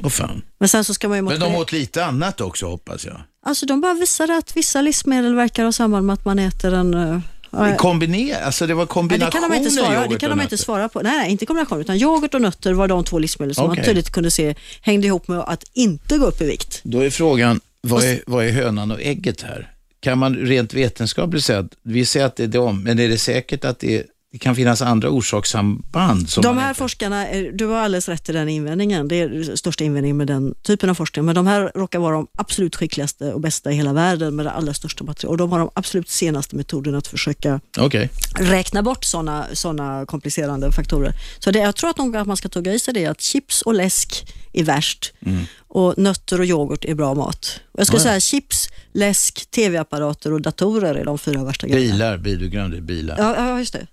Åh 0.02 0.08
fan. 0.10 0.42
Men 0.58 0.68
sen 0.68 0.84
så 0.84 0.94
ska 0.94 1.08
man 1.08 1.18
ju 1.18 1.22
Men 1.22 1.40
de 1.40 1.54
åt 1.54 1.72
lite 1.72 2.04
annat 2.04 2.40
också 2.40 2.66
hoppas 2.66 3.04
jag. 3.04 3.20
Alltså 3.46 3.66
de 3.66 3.80
bara 3.80 3.94
visade 3.94 4.36
att 4.36 4.56
vissa 4.56 4.80
livsmedel 4.82 5.34
verkar 5.34 5.64
ha 5.64 5.72
samband 5.72 6.06
med 6.06 6.14
att 6.14 6.24
man 6.24 6.38
äter 6.38 6.74
en... 6.74 7.22
ja, 7.52 7.76
Kombinera, 7.76 8.38
alltså 8.38 8.66
det 8.66 8.74
var 8.74 8.82
Ja, 8.82 8.86
kombinationen 8.86 9.42
det 9.42 9.48
kan 9.48 9.50
de 9.50 9.56
inte 9.56 9.70
svara, 9.70 10.06
det 10.08 10.18
kan 10.18 10.30
de 10.30 10.40
inte 10.40 10.58
svara 10.58 10.88
på. 10.88 11.00
Nej, 11.00 11.16
nej, 11.16 11.30
inte 11.30 11.46
kombination, 11.46 11.80
utan 11.80 11.96
yoghurt 11.96 12.34
och 12.34 12.40
nötter 12.40 12.72
var 12.72 12.88
de 12.88 13.04
två 13.04 13.18
livsmedel 13.18 13.54
som 13.54 13.64
Okej. 13.64 13.76
man 13.76 13.84
tydligt 13.84 14.10
kunde 14.10 14.30
se 14.30 14.54
hängde 14.80 15.06
ihop 15.06 15.28
med 15.28 15.38
att 15.38 15.64
inte 15.72 16.18
gå 16.18 16.26
upp 16.26 16.40
i 16.40 16.44
vikt. 16.44 16.80
Då 16.82 17.00
är 17.00 17.10
frågan, 17.10 17.60
vad 17.80 18.04
är, 18.04 18.22
vad 18.26 18.44
är 18.44 18.50
hönan 18.50 18.90
och 18.90 19.02
ägget 19.02 19.42
här? 19.42 19.70
Kan 20.00 20.18
man 20.18 20.36
rent 20.36 20.74
vetenskapligt 20.74 21.44
säga 21.44 21.58
att 21.58 21.72
vi 21.82 22.06
säger 22.06 22.26
att 22.26 22.36
det 22.36 22.42
är 22.42 22.48
dem, 22.48 22.82
men 22.82 22.98
är 22.98 23.08
det 23.08 23.18
säkert 23.18 23.64
att 23.64 23.78
det, 23.78 24.06
det 24.32 24.38
kan 24.38 24.56
finnas 24.56 24.82
andra 24.82 25.08
orsakssamband? 25.10 26.28
Som 26.30 26.42
de 26.42 26.58
här 26.58 26.74
forskarna, 26.74 27.28
eh, 27.28 27.44
du 27.54 27.66
har 27.66 27.78
alldeles 27.78 28.08
rätt 28.08 28.28
i 28.28 28.32
den 28.32 28.48
invändningen, 28.48 29.08
det 29.08 29.16
är 29.16 29.28
den 29.28 29.56
största 29.56 29.84
invändningen 29.84 30.16
med 30.16 30.26
den 30.26 30.54
typen 30.62 30.90
av 30.90 30.94
forskning, 30.94 31.24
men 31.24 31.34
de 31.34 31.46
här 31.46 31.72
råkar 31.74 31.98
vara 31.98 32.14
de 32.16 32.26
absolut 32.38 32.76
skickligaste 32.76 33.32
och 33.32 33.40
bästa 33.40 33.72
i 33.72 33.74
hela 33.74 33.92
världen 33.92 34.36
med 34.36 34.46
det 34.46 34.50
allra 34.50 34.74
största 34.74 35.04
materialet 35.04 35.30
och 35.30 35.36
de 35.38 35.52
har 35.52 35.58
de 35.58 35.70
absolut 35.74 36.08
senaste 36.08 36.56
metoderna 36.56 36.98
att 36.98 37.06
försöka 37.06 37.60
Okej. 37.78 38.10
räkna 38.38 38.82
bort 38.82 39.04
sådana 39.04 39.46
såna 39.52 40.06
komplicerande 40.06 40.72
faktorer. 40.72 41.14
Så 41.38 41.50
det, 41.50 41.58
jag 41.58 41.76
tror 41.76 41.90
att, 41.90 41.98
nog 41.98 42.16
att 42.16 42.26
man 42.26 42.36
ska 42.36 42.48
tugga 42.48 42.72
i 42.74 42.78
sig 42.78 42.94
det, 42.94 43.06
att 43.06 43.20
chips 43.20 43.62
och 43.62 43.74
läsk 43.74 44.26
är 44.52 44.64
värst 44.64 45.12
Mm. 45.26 45.44
och 45.68 45.98
nötter 45.98 46.38
och 46.40 46.46
yoghurt 46.46 46.84
är 46.84 46.94
bra 46.94 47.14
mat. 47.14 47.60
Och 47.72 47.80
jag 47.80 47.86
skulle 47.86 48.00
Ja, 48.00 48.04
säga 48.04 48.20
chips, 48.20 48.68
läsk, 48.92 49.50
tv-apparater 49.50 50.32
och 50.32 50.42
datorer 50.42 50.94
är 50.94 51.04
de 51.04 51.18
fyra 51.18 51.44
värsta 51.44 51.66
grejerna. 51.66 51.92
Bilar, 51.94 52.18
bil, 52.18 52.38
du 52.38 52.48
glömde 52.48 52.80
bilar. 52.80 53.16
Ja, 53.18 53.34
ja, 53.36 53.58
just 53.58 53.72
det. 53.72 53.86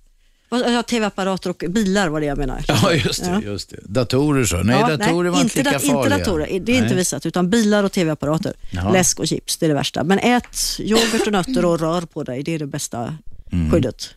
Ja, 0.50 0.84
tv-apparater 0.84 1.50
och 1.50 1.64
bilar 1.70 2.08
var 2.10 2.20
det 2.20 2.26
jag 2.26 2.38
menar. 2.38 2.66
Ja, 2.68 2.94
just 2.94 3.24
det. 3.24 3.30
Ja. 3.30 3.42
Just 3.52 3.70
det. 3.70 3.78
Datorer 3.84 4.46
så. 4.46 4.58
Nej, 4.58 4.80
Ja, 4.80 4.98
datorer 4.98 5.30
var 5.30 5.42
inte 5.42 5.58
lika 5.58 5.80
farliga. 5.80 6.04
Inte 6.18 6.18
datorer, 6.18 6.46
det 6.60 6.72
är 6.72 6.76
inte 6.76 6.88
Nej. 6.88 6.96
visat, 6.96 7.26
utan 7.26 7.50
bilar 7.50 7.84
och 7.84 7.92
tv-apparater. 7.92 8.54
Jaha. 8.72 8.92
Läsk 8.92 9.20
och 9.20 9.28
chips, 9.28 9.58
det 9.58 9.66
är 9.66 9.68
det 9.68 9.74
värsta. 9.74 10.04
Men 10.04 10.20
ät 10.20 10.58
yoghurt 10.80 11.26
och 11.28 11.32
nötter 11.34 11.66
och 11.66 11.80
rör 11.80 12.02
på 12.02 12.24
dig, 12.24 12.44
det 12.44 12.56
är 12.56 12.60
det 12.60 12.68
bästa 12.68 13.18
Mm. 13.52 13.72
skyddet. 13.72 14.10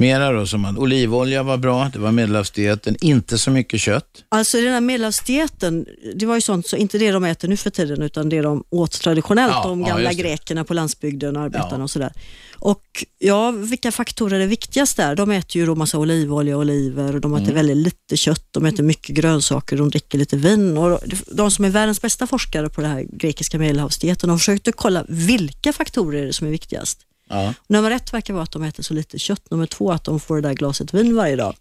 Mera 0.00 0.32
då, 0.32 0.46
som 0.46 0.60
man, 0.60 0.78
olivolja 0.78 1.42
var 1.42 1.56
bra, 1.56 1.90
det 1.92 1.98
var 1.98 2.12
medelhavsdieten, 2.12 2.96
inte 3.00 3.38
så 3.38 3.50
mycket 3.50 3.80
kött. 3.80 4.24
Alltså 4.28 4.56
den 4.60 4.72
här 4.72 4.80
medelhavsdieten, 4.80 5.86
det 6.14 6.26
var 6.26 6.34
ju 6.34 6.40
sånt, 6.40 6.66
så 6.66 6.76
inte 6.76 6.98
det 6.98 7.10
de 7.10 7.24
äter 7.24 7.48
nu 7.48 7.56
för 7.56 7.70
tiden, 7.70 8.02
utan 8.02 8.28
det 8.28 8.40
de 8.42 8.64
åt 8.70 8.92
traditionellt, 9.00 9.52
Ja, 9.54 9.68
de 9.68 9.80
ja, 9.80 9.86
gamla 9.88 10.08
det. 10.08 10.14
grekerna 10.14 10.64
på 10.64 10.74
landsbygden, 10.74 11.36
arbetarna 11.36 11.76
Ja. 11.78 11.82
och 11.82 11.90
sådär. 11.90 12.12
Och 12.58 13.04
ja, 13.18 13.50
vilka 13.50 13.92
faktorer 13.92 14.40
är 14.40 14.46
viktigast 14.46 14.96
där? 14.96 15.16
De 15.16 15.30
äter 15.30 15.56
ju 15.60 15.66
då 15.66 15.74
massa 15.74 15.98
olivolja 15.98 16.56
och 16.56 16.60
oliver 16.60 17.14
och 17.14 17.20
de 17.20 17.34
äter 17.34 17.42
Mm. 17.44 17.54
väldigt 17.54 17.76
lite 17.76 18.16
kött, 18.16 18.46
de 18.50 18.66
äter 18.66 18.82
mycket 18.84 19.16
grönsaker, 19.16 19.76
de 19.76 19.90
dricker 19.90 20.18
lite 20.18 20.36
vin. 20.36 20.78
Och 20.78 21.00
de 21.32 21.50
som 21.50 21.64
är 21.64 21.70
världens 21.70 22.02
bästa 22.02 22.26
forskare 22.26 22.68
på 22.68 22.80
den 22.80 22.90
här 22.90 23.06
grekiska 23.12 23.58
medelhavsdieten, 23.58 24.28
de 24.28 24.38
försökte 24.38 24.72
kolla 24.72 25.04
vilka 25.08 25.72
faktorer 25.72 26.32
som 26.32 26.46
är 26.46 26.50
viktigast. 26.50 26.98
Ja, 27.30 27.54
Nummer 27.68 27.90
ett 27.90 28.12
verkar 28.14 28.34
vara 28.34 28.42
att 28.42 28.52
de 28.52 28.62
äter 28.62 28.82
så 28.82 28.94
lite 28.94 29.18
kött, 29.18 29.50
nummer 29.50 29.66
två 29.66 29.90
att 29.90 30.04
de 30.04 30.20
får 30.20 30.36
det 30.36 30.42
där 30.48 30.54
glaset 30.54 30.94
vin 30.94 31.16
varje 31.16 31.36
dag. 31.36 31.54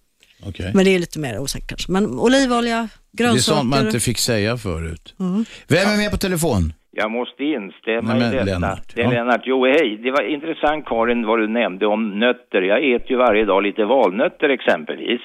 okej. 0.48 0.72
Men 0.76 0.86
det 0.86 0.96
är 0.96 1.00
lite 1.00 1.20
mer 1.20 1.40
osäkert 1.40 1.70
kanske. 1.70 1.92
Men 1.92 2.20
olivolja, 2.20 2.88
Det 3.12 3.24
är 3.24 3.28
grönsaker. 3.28 3.56
sånt 3.58 3.70
man 3.70 3.86
inte 3.86 4.00
fick 4.00 4.18
säga 4.18 4.58
förut. 4.58 5.16
Mm. 5.20 5.46
Vem 5.68 5.90
är 5.94 5.98
med 5.98 6.12
på 6.12 6.18
telefon? 6.18 6.74
Jag 6.92 7.12
måste 7.12 7.44
instämma 7.44 8.14
Nej, 8.14 8.20
men 8.20 8.34
i 8.34 8.36
detta. 8.36 8.46
Lennart, 8.46 8.96
det 8.96 9.02
är 9.02 9.06
ja. 9.06 9.12
Lennart. 9.12 9.42
Jo, 9.46 9.66
hej. 9.66 10.00
Det 10.04 10.12
var 10.12 10.24
intressant 10.36 10.86
Karin 10.86 11.26
vad 11.26 11.40
du 11.40 11.48
nämnde 11.48 11.86
om 11.86 12.20
nötter. 12.20 12.62
Jag 12.62 12.92
äter 12.94 13.12
ju 13.12 13.18
varje 13.18 13.46
dag 13.46 13.64
lite 13.64 13.86
valnötter 13.86 14.50
exempelvis. 14.50 15.22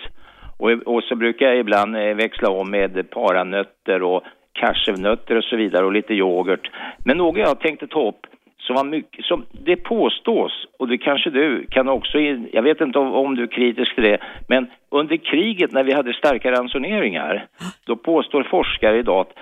Och, 0.57 0.71
och 0.71 1.03
så 1.09 1.17
brukar 1.17 1.47
jag 1.47 1.59
ibland 1.59 1.97
eh, 1.97 2.03
växla 2.15 2.49
om 2.51 2.71
med 2.71 3.11
paranötter 3.11 4.03
och 4.03 4.23
cashewnötter 4.61 5.37
och 5.37 5.45
så 5.45 5.57
vidare 5.57 5.85
och 5.87 5.93
lite 5.93 6.13
yoghurt. 6.13 6.71
Men 7.05 7.17
något 7.17 7.39
jag 7.39 7.61
tänkte 7.61 7.87
ta 7.87 8.09
upp 8.09 8.23
som 8.67 8.77
var 8.77 8.85
mycket, 8.85 9.25
som 9.25 9.45
det 9.53 9.77
påstås, 9.77 10.53
och 10.79 10.89
det 10.89 10.99
kanske 10.99 11.31
du 11.31 11.67
kan 11.71 11.89
också, 11.89 12.19
jag 12.53 12.63
vet 12.63 12.81
inte 12.81 12.99
om, 12.99 13.13
om 13.13 13.35
du 13.35 13.43
är 13.43 13.47
kritisk 13.47 13.95
till 13.95 14.05
det, 14.05 14.19
men 14.49 14.67
under 14.91 15.17
kriget 15.17 15.73
när 15.73 15.85
vi 15.85 15.93
hade 15.93 16.13
starka 16.13 16.53
ransoneringar, 16.53 17.47
då 17.87 17.97
påstår 17.97 18.43
forskare 18.51 18.99
idag 18.99 19.21
att 19.21 19.33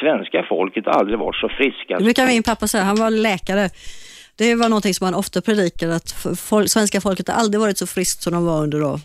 svenska 0.00 0.42
folket 0.48 0.86
aldrig 0.86 1.18
varit 1.18 1.36
så 1.36 1.48
friska. 1.48 1.98
Det 1.98 2.04
brukar 2.04 2.26
min 2.26 2.42
pappa 2.42 2.66
säga, 2.66 2.84
han 2.84 2.96
var 2.96 3.10
läkare. 3.10 3.68
Det 4.42 4.54
var 4.54 4.68
någonting 4.68 4.94
som 4.94 5.04
han 5.04 5.14
ofta 5.14 5.40
predikar, 5.40 5.88
att 5.88 6.12
folk, 6.36 6.70
svenska 6.70 7.00
folket 7.00 7.28
har 7.28 7.34
aldrig 7.34 7.60
varit 7.60 7.78
så 7.78 7.86
friskt 7.86 8.22
som 8.22 8.32
de 8.32 8.44
var 8.46 8.62
under, 8.62 8.80
då, 8.80 9.00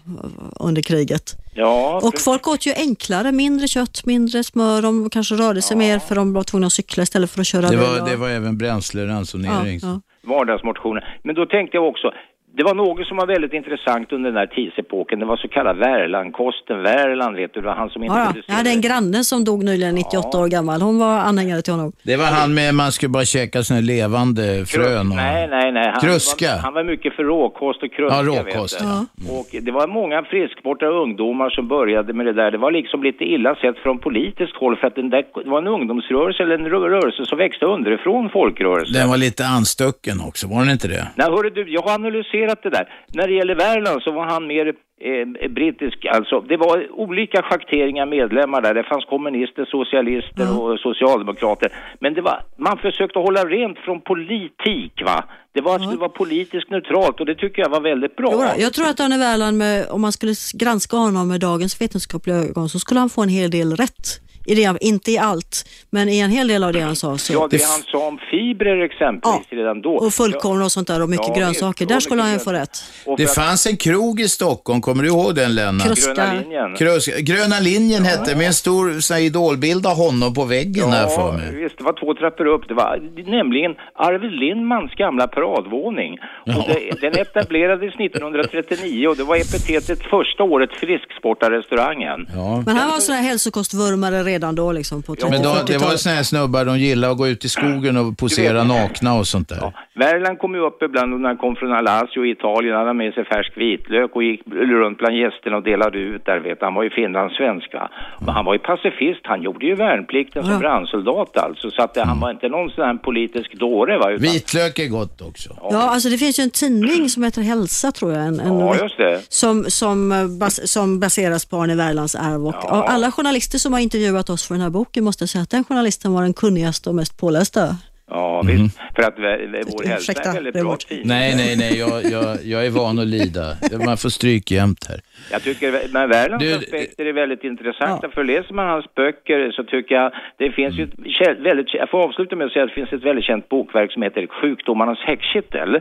under 0.59 0.81
kriget. 0.81 1.35
Ja, 1.55 1.99
Och 2.03 2.19
folk 2.19 2.47
åt 2.47 2.65
ju 2.65 2.73
enklare, 2.73 3.31
mindre 3.31 3.67
kött, 3.67 4.05
mindre 4.05 4.43
smör, 4.43 4.81
de 4.81 5.09
kanske 5.09 5.35
rörde 5.35 5.61
sig 5.61 5.77
mer 5.77 5.99
för 5.99 6.15
de 6.15 6.33
var 6.33 6.43
tvungna 6.43 6.67
att 6.67 6.73
cykla 6.73 7.03
istället 7.03 7.31
för 7.31 7.41
att 7.41 7.47
köra 7.47 7.61
Det 7.61 7.69
bil. 7.69 7.79
var, 7.79 8.01
och- 8.01 8.09
det 8.09 8.15
var 8.15 8.29
även 8.29 8.57
bränsleransonering. 8.57 9.79
Ja, 9.81 9.87
ja. 9.87 10.01
vardagsmotioner. 10.29 11.19
Men 11.23 11.35
då 11.35 11.45
tänkte 11.45 11.77
jag 11.77 11.87
också, 11.87 12.07
det 12.55 12.63
var 12.63 12.73
något 12.75 13.07
som 13.07 13.17
var 13.17 13.27
väldigt 13.27 13.53
intressant 13.53 14.11
under 14.11 14.29
den 14.31 14.37
här 14.37 14.47
tidsepoken. 14.47 15.19
Det 15.19 15.25
var 15.25 15.37
så 15.37 15.47
kallad 15.47 15.77
Värlandkosten. 15.77 16.83
Värland, 16.83 17.35
vet 17.35 17.53
du, 17.53 17.61
det 17.61 17.67
var 17.67 17.75
han 17.75 17.89
som 17.89 18.03
Ja, 18.03 18.07
ja. 18.07 18.21
introducerade 18.21 18.43
Jag 18.51 18.55
hade 18.57 18.69
en 18.69 18.81
granne 18.81 19.23
som 19.23 19.43
dog 19.43 19.63
nyligen, 19.63 19.95
98 19.95 20.37
år 20.39 20.47
gammal. 20.47 20.81
Hon 20.81 20.99
var 20.99 21.17
anhängare 21.19 21.61
till 21.61 21.73
honom. 21.73 21.91
Det 22.03 22.15
var 22.17 22.25
han 22.25 22.53
med, 22.53 22.75
man 22.75 22.91
skulle 22.91 23.09
bara 23.09 23.25
käka 23.25 23.63
såna 23.63 23.79
levande 23.79 24.65
frön. 24.65 25.07
Och... 25.11 25.15
Nej, 25.15 25.47
nej, 25.47 25.71
nej. 25.71 25.89
Han 25.93 26.01
Kruska. 26.01 26.45
Var, 26.51 26.57
han 26.57 26.73
var 26.73 26.83
mycket 26.83 27.13
för 27.15 27.23
råkost 27.23 27.83
och 27.83 27.91
kruska. 27.91 28.15
Ja, 28.17 28.23
råkost, 28.23 28.75
vet 28.75 28.81
du. 28.81 28.87
ja. 29.27 29.39
Och 29.39 29.47
det 29.65 29.71
var 29.71 29.87
många 29.87 30.23
frisksportade 30.23 30.91
ungdomar 30.91 31.49
som 31.49 31.67
började 31.67 32.13
med 32.13 32.25
det 32.25 32.33
där. 32.33 32.51
Det 32.51 32.57
var 32.57 32.71
liksom 32.71 33.03
lite 33.03 33.23
illa 33.23 33.55
sett 33.55 33.77
från 33.77 33.99
politiskt 33.99 34.55
håll 34.55 34.75
för 34.77 34.87
att 34.87 34.95
den 34.95 35.09
där, 35.09 35.23
det 35.43 35.49
var 35.49 35.61
en 35.61 35.67
ungdomsrörelse 35.67 36.43
eller 36.43 36.55
en 36.55 36.67
rö- 36.67 36.89
rörelse 36.89 37.25
som 37.25 37.37
växte 37.37 37.65
underifrån 37.65 38.29
folkrörelsen. 38.29 38.93
Den 39.01 39.09
var 39.09 39.17
lite 39.17 39.43
anstucken 39.45 40.17
också, 40.27 40.47
var 40.47 40.59
den 40.59 40.69
inte 40.69 40.87
det? 40.87 41.07
Nej, 41.15 41.27
hörru 41.31 41.49
du, 41.49 41.63
jag 41.73 41.81
har 41.81 41.93
analyserat 41.93 42.36
det 42.45 42.69
där. 42.69 42.89
När 43.13 43.27
det 43.27 43.33
gäller 43.33 43.55
Värland 43.55 44.01
så 44.01 44.11
var 44.11 44.25
han 44.25 44.47
mer 44.47 44.67
eh, 44.67 45.49
brittisk, 45.49 46.05
alltså. 46.05 46.41
Det 46.41 46.57
var 46.57 46.91
olika 46.91 47.41
schakteringar 47.41 48.05
medlemmar 48.05 48.61
där. 48.61 48.73
Det 48.73 48.83
fanns 48.83 49.05
kommunister, 49.05 49.65
socialister 49.65 50.61
och 50.61 50.79
socialdemokrater. 50.79 51.73
Men 51.99 52.13
det 52.13 52.21
var, 52.21 52.43
man 52.57 52.77
försökte 52.77 53.19
hålla 53.19 53.45
rent 53.45 53.77
från 53.77 54.01
politik, 54.01 55.01
va? 55.05 55.23
Det 55.53 55.61
var, 55.61 55.79
skulle 55.79 55.97
vara 55.97 56.09
politiskt 56.09 56.69
neutralt 56.69 57.19
och 57.19 57.25
det 57.25 57.35
tycker 57.35 57.61
jag 57.61 57.69
var 57.69 57.81
väldigt 57.81 58.15
bra. 58.15 58.29
Jo, 58.33 58.41
jag 58.57 58.73
tror 58.73 58.87
att 58.87 58.99
Arne 58.99 59.17
Wärland, 59.17 59.57
med, 59.57 59.85
om 59.89 60.01
man 60.01 60.11
skulle 60.11 60.33
granska 60.53 60.97
honom 60.97 61.27
med 61.27 61.39
dagens 61.39 61.81
vetenskapliga 61.81 62.35
ögon, 62.35 62.69
så 62.69 62.79
skulle 62.79 62.99
han 62.99 63.09
få 63.09 63.23
en 63.23 63.29
hel 63.29 63.51
del 63.51 63.75
rätt. 63.75 64.26
I 64.47 64.55
det, 64.55 64.77
inte 64.81 65.11
i 65.11 65.17
allt, 65.17 65.65
men 65.89 66.09
i 66.09 66.19
en 66.19 66.31
hel 66.31 66.47
del 66.47 66.63
av 66.63 66.73
det 66.73 66.79
han 66.79 66.95
sa. 66.95 67.17
Så. 67.17 67.33
Ja, 67.33 67.47
det 67.51 67.63
han 67.63 67.81
sa 67.91 68.07
om 68.07 68.17
fibrer 68.31 68.81
exempelvis 68.85 69.47
redan 69.49 69.81
då. 69.81 69.95
Och 69.95 70.13
fullkorn 70.13 70.61
och 70.61 70.71
sånt 70.71 70.87
där 70.87 71.01
och 71.01 71.09
mycket 71.09 71.27
Ja, 71.27 71.33
grönsaker. 71.35 71.85
Där 71.85 71.99
skulle 71.99 72.21
han 72.21 72.33
ju 72.33 72.39
få 72.39 72.51
rätt. 72.53 72.77
Det 73.17 73.27
fanns 73.27 73.67
en 73.67 73.77
krog 73.77 74.19
i 74.21 74.27
Stockholm, 74.29 74.81
kommer 74.81 75.03
du 75.03 75.09
ihåg 75.09 75.35
den 75.35 75.55
Lennart? 75.55 75.87
Kruska. 75.87 76.13
Gröna 76.13 76.33
linjen. 76.41 76.75
Krus- 76.75 77.19
Gröna 77.19 77.59
linjen 77.59 78.03
hette 78.05 78.35
med 78.35 78.47
en 78.47 78.53
stor 78.53 78.99
sån 78.99 79.15
här 79.15 79.21
idolbild 79.23 79.85
av 79.87 79.95
honom 79.95 80.33
på 80.33 80.43
väggen 80.45 80.89
här 80.91 81.07
för 81.07 81.31
mig. 81.31 81.55
visst, 81.63 81.77
det 81.77 81.83
var 81.83 81.93
två 81.93 82.13
trappor 82.13 82.45
upp. 82.45 82.67
Det 82.67 82.73
var 82.73 82.99
nämligen 83.37 83.71
Arvid 83.95 84.31
Lindmans 84.31 84.91
gamla 84.91 85.27
paradvåning. 85.27 86.11
Och 86.45 86.63
det, 86.67 87.01
den 87.01 87.13
etablerades 87.21 87.93
1939 87.95 89.07
och 89.07 89.17
det 89.17 89.23
var 89.23 89.35
epitetet 89.35 89.99
första 90.03 90.43
året 90.43 90.69
Frisksportarrestaurangen. 90.79 92.19
Ja. 92.35 92.63
Men 92.65 92.75
han 92.77 92.89
var 92.89 92.99
sån 92.99 93.15
här 93.15 93.23
hälsokostvurmare 93.23 94.23
redan 94.23 94.36
då 94.39 94.71
liksom 94.71 95.03
på 95.03 95.15
30 95.15 95.29
Men 95.31 95.41
då, 95.41 95.49
det 95.49 95.53
var 95.55 95.63
40-talet. 95.79 95.99
såna 95.99 96.15
här 96.15 96.23
snubbar, 96.23 96.65
de 96.65 96.79
gillade 96.79 97.11
att 97.11 97.17
gå 97.17 97.27
ut 97.27 97.45
i 97.45 97.49
skogen 97.49 97.97
och 97.97 98.17
posera 98.17 98.63
nakna 98.63 99.13
och 99.19 99.27
sånt 99.27 99.49
där. 99.49 99.71
Värland 99.95 100.39
kom 100.39 100.55
ju 100.55 100.61
upp 100.61 100.81
ibland 100.83 101.21
när 101.21 101.27
han 101.29 101.37
kom 101.37 101.55
från 101.55 101.73
Alassio 101.73 102.25
i 102.25 102.31
Italien, 102.31 102.75
han 102.75 102.87
hade 102.87 102.97
med 102.97 103.13
sig 103.13 103.25
färsk 103.25 103.51
vitlök 103.57 104.15
och 104.15 104.23
gick 104.23 104.41
runt 104.81 104.97
bland 104.97 105.15
gästerna 105.17 105.57
och 105.57 105.63
delade 105.63 105.97
ut 105.97 106.25
där, 106.25 106.39
vet. 106.39 106.57
Han 106.61 106.73
var 106.73 106.83
ju 106.83 106.89
finlandssvenska. 106.89 107.89
Men 108.19 108.29
han 108.29 108.45
var 108.45 108.53
ju 108.53 108.59
pacifist, 108.59 109.21
han 109.23 109.41
gjorde 109.41 109.65
ju 109.65 109.75
värnplikten 109.75 110.43
som 110.43 110.51
Ja. 110.53 110.59
brandsoldat 110.59 111.37
alltså, 111.37 111.71
så 111.71 111.81
att 111.81 111.93
det, 111.93 112.03
han 112.03 112.19
var 112.19 112.31
inte 112.31 112.49
någon 112.49 112.69
sån 112.69 112.85
här 112.85 112.93
politisk 112.95 113.53
dåre 113.59 113.97
va. 113.97 114.11
Utan, 114.11 114.21
Vitlök 114.31 114.79
är 114.79 114.87
gott 114.87 115.21
också. 115.21 115.49
Ja, 115.71 115.81
alltså 115.93 116.09
det 116.09 116.17
finns 116.17 116.39
ju 116.39 116.43
en 116.43 116.49
tidning 116.49 117.09
som 117.09 117.23
heter 117.23 117.41
Hälsa 117.41 117.91
tror 117.91 118.13
jag. 118.13 118.21
En, 118.25 118.39
en, 118.39 118.59
Ja, 118.59 118.75
just 118.81 118.97
det. 118.97 119.21
Som, 119.29 119.63
som, 119.67 120.11
eh, 120.11 120.27
bas, 120.27 120.71
som 120.71 120.99
baseras 120.99 121.45
på 121.45 121.57
Arne 121.57 121.75
Värlands 121.75 122.15
arv. 122.15 122.47
Och 122.47 122.65
av 122.71 122.83
alla 122.87 123.11
journalister 123.11 123.57
som 123.57 123.73
har 123.73 123.79
intervjuat 123.79 124.26
oss 124.29 124.47
för 124.47 124.53
den 124.55 124.61
här 124.61 124.69
boken 124.69 125.03
måste 125.03 125.21
jag 125.23 125.29
säga 125.29 125.41
att 125.41 125.49
den 125.49 125.63
journalisten 125.63 126.13
var 126.13 126.21
den 126.21 126.33
kunnigaste 126.33 126.89
och 126.89 126.95
mest 126.95 127.17
pålästa. 127.19 127.75
Ja, 128.09 128.41
visst. 128.41 128.77
För 128.95 129.03
att 129.03 129.13
vår 129.17 129.87
hälsa 129.87 130.11
Ursäkta, 130.11 130.29
är 130.29 130.33
väldigt 130.33 130.53
bra 130.53 130.63
vårt- 130.63 130.83
fin. 130.83 131.01
Nej, 131.05 131.35
nej, 131.35 131.57
nej, 131.57 131.77
jag, 131.79 132.03
jag, 132.11 132.37
jag 132.43 132.65
är 132.65 132.69
van 132.69 132.99
att 132.99 133.07
lida. 133.07 133.55
Man 133.85 133.97
får 133.97 134.09
stryk 134.09 134.51
jämt 134.51 134.85
här. 134.89 134.99
Jag 135.31 135.41
tycker, 135.43 135.81
men 135.93 136.09
Värlands 136.09 136.45
Du- 136.45 136.53
aspekter 136.55 137.05
är 137.05 137.13
väldigt 137.13 137.43
intressanta, 137.43 138.09
för 138.09 138.23
läser 138.23 138.53
man 138.53 138.67
hans 138.69 138.85
böcker 138.95 139.51
så 139.51 139.63
tycker 139.63 139.95
jag, 139.95 140.11
det 140.37 140.51
finns 140.51 140.75
ju 140.79 140.83
ett 140.83 140.93
kä- 141.19 141.43
väldigt, 141.43 141.73
jag 141.73 141.89
får 141.89 142.03
avsluta 142.03 142.35
med 142.35 142.47
att 142.47 142.53
säga 142.53 142.63
att 142.63 142.69
det 142.69 142.75
finns 142.75 142.93
ett 142.93 143.03
väldigt 143.03 143.25
känt 143.25 143.49
bokverk 143.49 143.91
som 143.91 144.01
heter 144.01 144.27
Sjukdomarnas 144.41 144.99
häxkittel. 144.99 145.79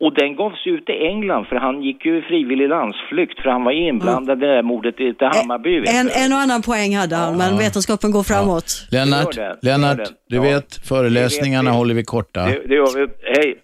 Och 0.00 0.14
den 0.14 0.36
gavs 0.36 0.66
ut 0.66 0.88
i 0.88 1.06
England 1.06 1.46
för 1.46 1.56
han 1.56 1.82
gick 1.82 2.04
ju 2.04 2.18
i 2.18 2.22
frivillig 2.22 2.68
landsflykt 2.68 3.42
för 3.42 3.50
han 3.50 3.64
var 3.64 3.72
inblandad 3.72 4.38
i 4.38 4.46
det 4.46 4.54
där 4.54 4.62
mordet 4.62 5.00
i 5.00 5.14
Hammarby. 5.20 5.80
vet 5.80 5.88
En, 5.88 6.10
en 6.24 6.32
och 6.32 6.38
annan 6.38 6.62
poäng 6.62 6.96
hade 6.96 7.16
han, 7.16 7.36
men 7.36 7.58
vetenskapen 7.58 8.10
går 8.10 8.22
framåt. 8.22 8.88
Lennart, 8.90 9.34
det, 9.34 9.40
gör 9.42 9.56
Lennart 9.62 9.96
det. 9.96 10.10
du 10.28 10.38
vet, 10.40 10.88
föreläsningarna 10.88 11.70
håller 11.70 11.94
vi 11.94 12.04
korta. 12.04 12.44
Det, 12.44 12.62
det 12.68 12.74
gör 12.74 12.98
vi. 12.98 13.06
Hej! 13.22 13.60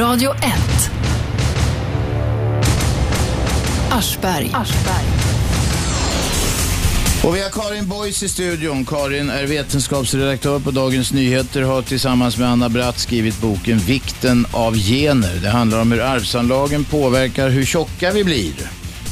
Radio 0.00 0.30
1. 0.30 0.38
Aschberg. 3.92 4.50
Och 7.24 7.36
vi 7.36 7.42
har 7.42 7.50
Karin 7.50 7.88
Boys 7.88 8.22
i 8.22 8.28
studion. 8.28 8.84
Karin 8.84 9.30
är 9.30 9.46
vetenskapsredaktör 9.46 10.58
på 10.58 10.70
Dagens 10.70 11.12
Nyheter 11.12 11.62
har 11.62 11.82
tillsammans 11.82 12.38
med 12.38 12.48
Anna 12.48 12.68
Bratt 12.68 12.98
skrivit 12.98 13.40
boken 13.40 13.78
Vikten 13.78 14.46
av 14.52 14.76
gener. 14.76 15.34
Det 15.42 15.48
handlar 15.48 15.80
om 15.80 15.92
hur 15.92 16.00
arvsanlagen 16.00 16.84
påverkar 16.84 17.48
hur 17.48 17.64
tjocka 17.64 18.12
vi 18.12 18.24
blir. 18.24 18.52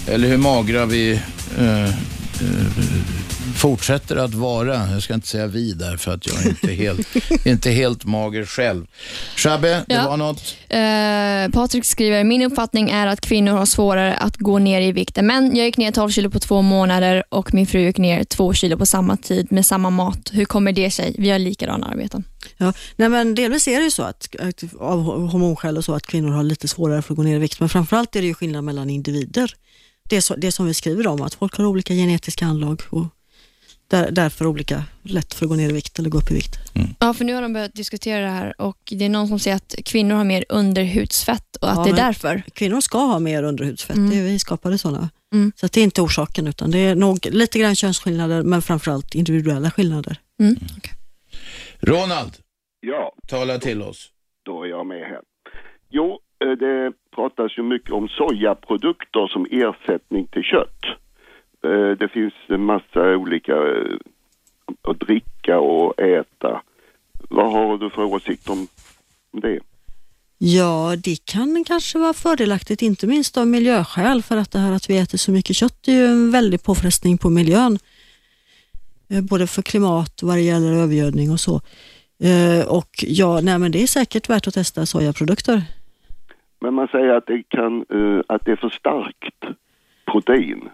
Eller 0.06 0.28
hur 0.28 0.36
magra 0.36 0.86
vi 0.86 1.20
eh, 1.58 1.84
eh, 1.84 1.90
fortsätter 3.70 4.16
att 4.16 4.34
vara. 4.34 4.90
Jag 4.90 5.02
ska 5.02 5.14
inte 5.14 5.26
säga 5.28 5.46
vi 5.46 5.72
där 5.72 5.96
för 5.96 6.14
att 6.14 6.26
jag 6.26 6.44
är 6.46 6.48
inte 6.48 6.72
helt, 6.72 7.08
inte 7.46 7.70
helt 7.70 8.04
mager 8.04 8.44
själv. 8.44 8.86
Shabbe, 9.36 9.84
det 9.88 9.94
Ja. 9.94 10.08
var 10.08 10.16
något? 10.16 10.56
Eh, 10.68 11.60
Patrik 11.60 11.84
skriver, 11.84 12.24
min 12.24 12.42
uppfattning 12.42 12.90
är 12.90 13.06
att 13.06 13.20
kvinnor 13.20 13.52
har 13.52 13.66
svårare 13.66 14.14
att 14.14 14.36
gå 14.36 14.58
ner 14.58 14.80
i 14.80 14.92
vikt 14.92 15.18
än 15.18 15.26
män. 15.26 15.56
Jag 15.56 15.66
gick 15.66 15.76
ner 15.76 15.92
12 15.92 16.10
kilo 16.10 16.30
på 16.30 16.38
två 16.40 16.62
månader 16.62 17.24
och 17.28 17.54
min 17.54 17.66
fru 17.66 17.80
gick 17.80 17.98
ner 17.98 18.24
2 18.24 18.52
kilo 18.54 18.76
på 18.78 18.86
samma 18.86 19.16
tid 19.16 19.52
med 19.52 19.66
samma 19.66 19.90
mat. 19.90 20.30
Hur 20.32 20.44
kommer 20.44 20.72
det 20.72 20.90
sig? 20.90 21.14
Vi 21.18 21.30
har 21.30 21.38
likadana 21.38 21.86
arbeten. 21.86 22.24
Ja, 22.56 22.72
nej 22.96 23.08
men 23.08 23.34
delvis 23.34 23.68
är 23.68 23.78
det 23.78 23.84
ju 23.84 23.90
så 23.90 24.02
att, 24.02 24.28
att 24.40 24.64
av 24.80 25.02
hormonskäl 25.28 25.76
och 25.76 25.84
så 25.84 25.94
att 25.94 26.06
kvinnor 26.06 26.30
har 26.32 26.42
lite 26.42 26.68
svårare 26.68 27.02
för 27.02 27.12
att 27.12 27.16
gå 27.16 27.22
ner 27.22 27.36
i 27.36 27.38
vikt, 27.38 27.60
men 27.60 27.68
framförallt 27.68 28.16
är 28.16 28.20
det 28.20 28.26
ju 28.26 28.34
skillnad 28.34 28.64
mellan 28.64 28.90
individer. 28.90 29.54
Det, 30.08 30.16
är 30.16 30.20
så, 30.20 30.36
det 30.36 30.52
som 30.52 30.66
vi 30.66 30.74
skriver 30.74 31.06
om, 31.06 31.22
att 31.22 31.34
folk 31.34 31.56
har 31.56 31.64
olika 31.66 31.94
genetiska 31.94 32.46
anlag 32.46 32.82
och 32.90 33.06
där, 33.88 34.10
därför 34.10 34.46
olika 34.46 34.82
lätt 35.02 35.34
för 35.34 35.44
att 35.44 35.48
gå 35.50 35.56
ner 35.56 35.68
i 35.68 35.72
vikt 35.72 35.98
eller 35.98 36.10
gå 36.10 36.18
upp 36.18 36.30
i 36.30 36.34
vikt. 36.34 36.56
Ja, 36.98 37.14
för 37.14 37.24
nu 37.24 37.34
har 37.34 37.42
de 37.42 37.52
börjat 37.52 37.74
diskutera 37.74 38.20
det 38.20 38.30
här 38.30 38.60
och 38.60 38.78
det 38.90 39.04
är 39.04 39.08
någon 39.08 39.28
som 39.28 39.38
säger 39.38 39.56
att 39.56 39.74
kvinnor 39.84 40.14
har 40.14 40.24
mer 40.24 40.44
underhudsfett 40.48 41.56
och 41.56 41.70
att 41.70 41.76
Ja, 41.76 41.84
det 41.84 41.90
är 41.90 42.06
därför. 42.06 42.42
Kvinnor 42.54 42.80
ska 42.80 42.98
ha 42.98 43.18
mer 43.18 43.42
underhudsfett, 43.42 43.96
Mm. 43.96 44.10
det 44.10 44.16
är 44.18 44.22
vi 44.22 44.38
skapade 44.38 44.78
sådana. 44.78 45.10
Mm. 45.34 45.52
Så 45.56 45.66
att 45.66 45.72
det 45.72 45.80
är 45.80 45.84
inte 45.84 46.02
orsaken 46.02 46.46
utan 46.46 46.70
det 46.70 46.78
är 46.78 46.94
nog 46.94 47.18
lite 47.30 47.58
grann 47.58 47.74
könsskillnader 47.76 48.42
men 48.42 48.62
framförallt 48.62 49.14
individuella 49.14 49.70
skillnader. 49.70 50.16
Mm. 50.40 50.56
Ronald, 51.80 52.32
Ja, 52.80 53.12
tala 53.28 53.58
till 53.58 53.82
oss. 53.82 54.10
då 54.44 54.62
är 54.62 54.66
jag 54.68 54.86
med 54.86 54.98
här. 55.00 55.20
Jo, 55.90 56.18
eh, 56.44 56.50
det 56.50 56.92
pratas 57.14 57.58
ju 57.58 57.62
mycket 57.62 57.90
om 57.90 58.08
sojaprodukter 58.08 59.26
som 59.32 59.46
ersättning 59.50 60.26
till 60.26 60.42
kött. 60.42 60.80
Eh, 61.66 61.96
Det 61.98 62.08
finns 62.08 62.34
en 62.48 62.64
massa 62.64 63.16
olika 63.16 63.52
eh, 63.52 63.96
att 64.82 65.00
dricka 65.00 65.58
och 65.58 66.00
äta. 66.00 66.62
Vad 67.28 67.52
har 67.52 67.78
du 67.78 67.90
för 67.90 68.04
åsikt 68.04 68.48
om 68.50 68.68
det? 69.32 69.58
Ja, 70.38 70.94
det 71.04 71.24
kan 71.24 71.64
kanske 71.66 71.98
vara 71.98 72.12
fördelaktigt, 72.12 72.82
inte 72.82 73.06
minst 73.06 73.36
av 73.36 73.46
miljöskäl, 73.46 74.22
för 74.22 74.36
att 74.36 74.50
det 74.52 74.58
här 74.58 74.72
att 74.72 74.90
vi 74.90 74.98
äter 74.98 75.18
så 75.18 75.32
mycket 75.32 75.56
kött 75.56 75.88
är 75.88 75.92
ju 75.92 76.06
en 76.06 76.30
väldig 76.30 76.62
påfrestning 76.62 77.18
på 77.18 77.30
miljön. 77.30 77.78
Eh, 79.10 79.22
Både 79.22 79.46
för 79.46 79.62
klimat, 79.62 80.22
vad 80.22 80.36
det 80.36 80.42
gäller 80.42 80.72
övergödning 80.72 81.30
och 81.30 81.40
så. 81.40 81.60
Och 82.68 83.04
ja, 83.06 83.40
nej 83.40 83.58
men 83.58 83.72
det 83.72 83.82
är 83.82 83.86
säkert 83.86 84.28
värt 84.28 84.46
att 84.46 84.54
testa 84.54 84.86
sojaprodukter. 84.86 85.62
Men 86.60 86.74
man 86.74 86.88
säger 86.88 87.08
att 87.08 87.26
det, 87.26 87.42
kan, 87.48 87.80
att 88.26 88.44
det 88.44 88.52
är 88.52 88.56
för 88.56 88.68
starkt 88.68 89.44
protein. 90.12 90.68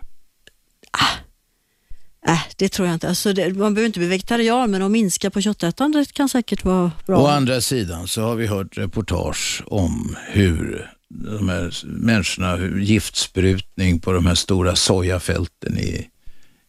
Äh, 2.28 2.38
det 2.56 2.68
tror 2.68 2.88
jag 2.88 2.94
inte. 2.94 3.08
Alltså 3.08 3.32
det, 3.32 3.54
man 3.56 3.74
behöver 3.74 3.86
inte 3.86 3.98
bli 3.98 4.08
vegetarian, 4.08 4.70
men 4.70 4.82
att 4.82 4.90
minska 4.90 5.30
på 5.30 5.40
köttätandet 5.40 6.12
kan 6.12 6.28
säkert 6.28 6.64
vara 6.64 6.92
bra. 7.06 7.22
Å 7.22 7.26
andra 7.26 7.60
sidan 7.60 8.08
så 8.08 8.22
har 8.22 8.34
vi 8.34 8.46
hört 8.46 8.78
reportage 8.78 9.62
om 9.66 10.16
hur 10.26 10.90
de 11.08 11.48
här 11.48 11.84
människorna, 11.84 12.56
hur 12.56 12.80
giftsprutning 12.80 14.00
på 14.00 14.12
de 14.12 14.26
här 14.26 14.34
stora 14.34 14.76
sojafälten 14.76 15.78
i, 15.78 16.08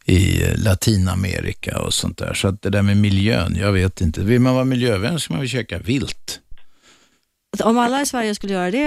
i 0.06 0.42
Latinamerika 0.56 1.80
och 1.82 1.94
sånt 1.94 2.18
där. 2.18 2.34
Så 2.34 2.48
att 2.48 2.62
det 2.62 2.70
där 2.70 2.82
med 2.82 2.98
miljön, 2.98 3.56
jag 3.56 3.72
vet 3.72 4.02
inte. 4.02 4.22
Vill 4.22 4.40
man 4.42 4.54
vara 4.54 4.66
miljövän 4.66 5.20
ska 5.20 5.34
man 5.34 5.40
väl 5.40 5.50
käka 5.50 5.80
vilt. 5.80 6.40
Om 7.64 7.78
alla 7.78 8.02
i 8.02 8.06
Sverige 8.06 8.36
skulle 8.36 8.54
göra 8.54 8.72
det, 8.72 8.86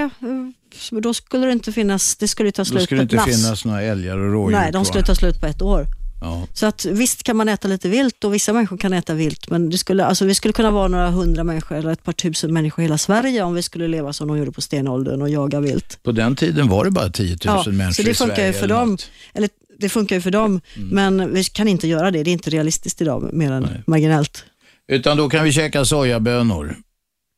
eh, 0.91 1.01
då 1.01 1.15
skulle 1.15 1.47
det 1.47 1.53
inte 1.53 1.73
finnas, 1.73 2.17
det 2.17 2.29
skulle 2.29 2.53
ta 2.53 2.63
Då 2.63 2.67
slut 2.67 2.83
skulle 2.83 3.03
det 3.03 3.09
på 3.09 3.15
inte 3.15 3.31
nass. 3.31 3.43
finnas 3.43 3.65
några 3.65 3.83
älgar 3.83 4.19
och 4.19 4.33
rådjur 4.33 4.59
Nej, 4.59 4.73
de 4.73 4.85
skulle 4.85 5.05
ta 5.05 5.15
slut 5.15 5.41
på 5.41 5.47
ett 5.47 5.63
år. 5.63 5.87
Ja. 6.21 6.47
Så 6.53 6.67
att 6.67 6.85
visst 6.85 7.23
kan 7.23 7.37
man 7.37 7.49
äta 7.49 7.69
lite 7.69 7.89
vilt 7.89 8.25
och 8.25 8.35
vissa 8.35 8.53
människor 8.53 8.77
kan 8.77 8.93
äta 8.93 9.15
vilt, 9.15 9.51
men 9.51 9.71
det 9.71 9.79
skulle, 9.79 10.05
alltså 10.05 10.25
vi 10.25 10.35
skulle 10.35 10.53
kunna 10.53 10.71
vara 10.71 10.89
några 10.89 11.11
hundra 11.11 11.45
människor 11.45 11.77
eller 11.77 11.91
ett 11.91 12.05
par 12.05 12.13
tusen 12.13 12.53
människor 12.53 12.83
i 12.83 12.85
hela 12.85 12.99
Sverige 12.99 13.43
om 13.43 13.55
vi 13.55 13.63
skulle 13.63 13.89
leva 13.89 14.13
som 14.13 14.29
de 14.29 14.39
gjorde 14.39 14.53
på 14.53 14.61
stenåldern 14.61 15.23
och 15.23 15.29
jaga 15.31 15.61
vilt. 15.61 15.99
På 16.03 16.13
den 16.13 16.37
tiden 16.37 16.69
var 16.69 16.85
det 16.85 16.91
bara 16.91 17.09
10 17.11 17.37
000 17.47 17.73
människor 17.75 17.93
så 17.93 18.03
det 18.03 18.11
i 18.11 18.15
funkar 18.15 18.35
Sverige 18.35 18.47
ju 18.49 18.53
för 18.53 18.65
eller 18.65 18.75
dem. 18.75 18.91
något. 18.91 19.11
Eller, 19.35 19.49
det 19.79 19.89
funkar 19.89 20.17
ju 20.17 20.23
för 20.23 20.31
dem, 20.31 20.61
Mm. 20.77 20.89
men 21.17 21.35
vi 21.35 21.45
kan 21.45 21.69
inte 21.69 21.89
göra 21.89 22.11
det. 22.11 22.23
Det 22.23 22.31
är 22.31 22.33
inte 22.33 22.51
realistiskt 22.51 23.01
idag, 23.01 23.31
mer 23.33 23.53
än 23.53 23.69
marginellt. 23.87 24.45
Utan 24.89 25.17
då 25.17 25.29
kan 25.29 25.45
vi 25.45 25.53
käka 25.53 25.85
sojabönor. 25.85 26.77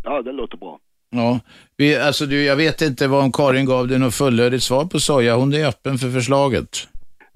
Ja, 0.04 0.22
det 0.22 0.32
låter 0.32 0.56
bra. 0.56 0.78
Ja, 1.10 1.40
vi, 1.76 1.96
alltså 1.96 2.26
du, 2.26 2.44
jag 2.44 2.56
vet 2.56 2.82
inte 2.82 3.06
vad 3.06 3.24
om 3.24 3.32
Karin 3.32 3.64
gav 3.66 3.88
dig 3.88 3.98
något 3.98 4.14
fullödigt 4.14 4.62
svar 4.62 4.84
på 4.84 5.00
soja. 5.00 5.36
Hon 5.36 5.54
är 5.54 5.64
öppen 5.66 5.98
för 5.98 6.10
förslaget. 6.10 6.88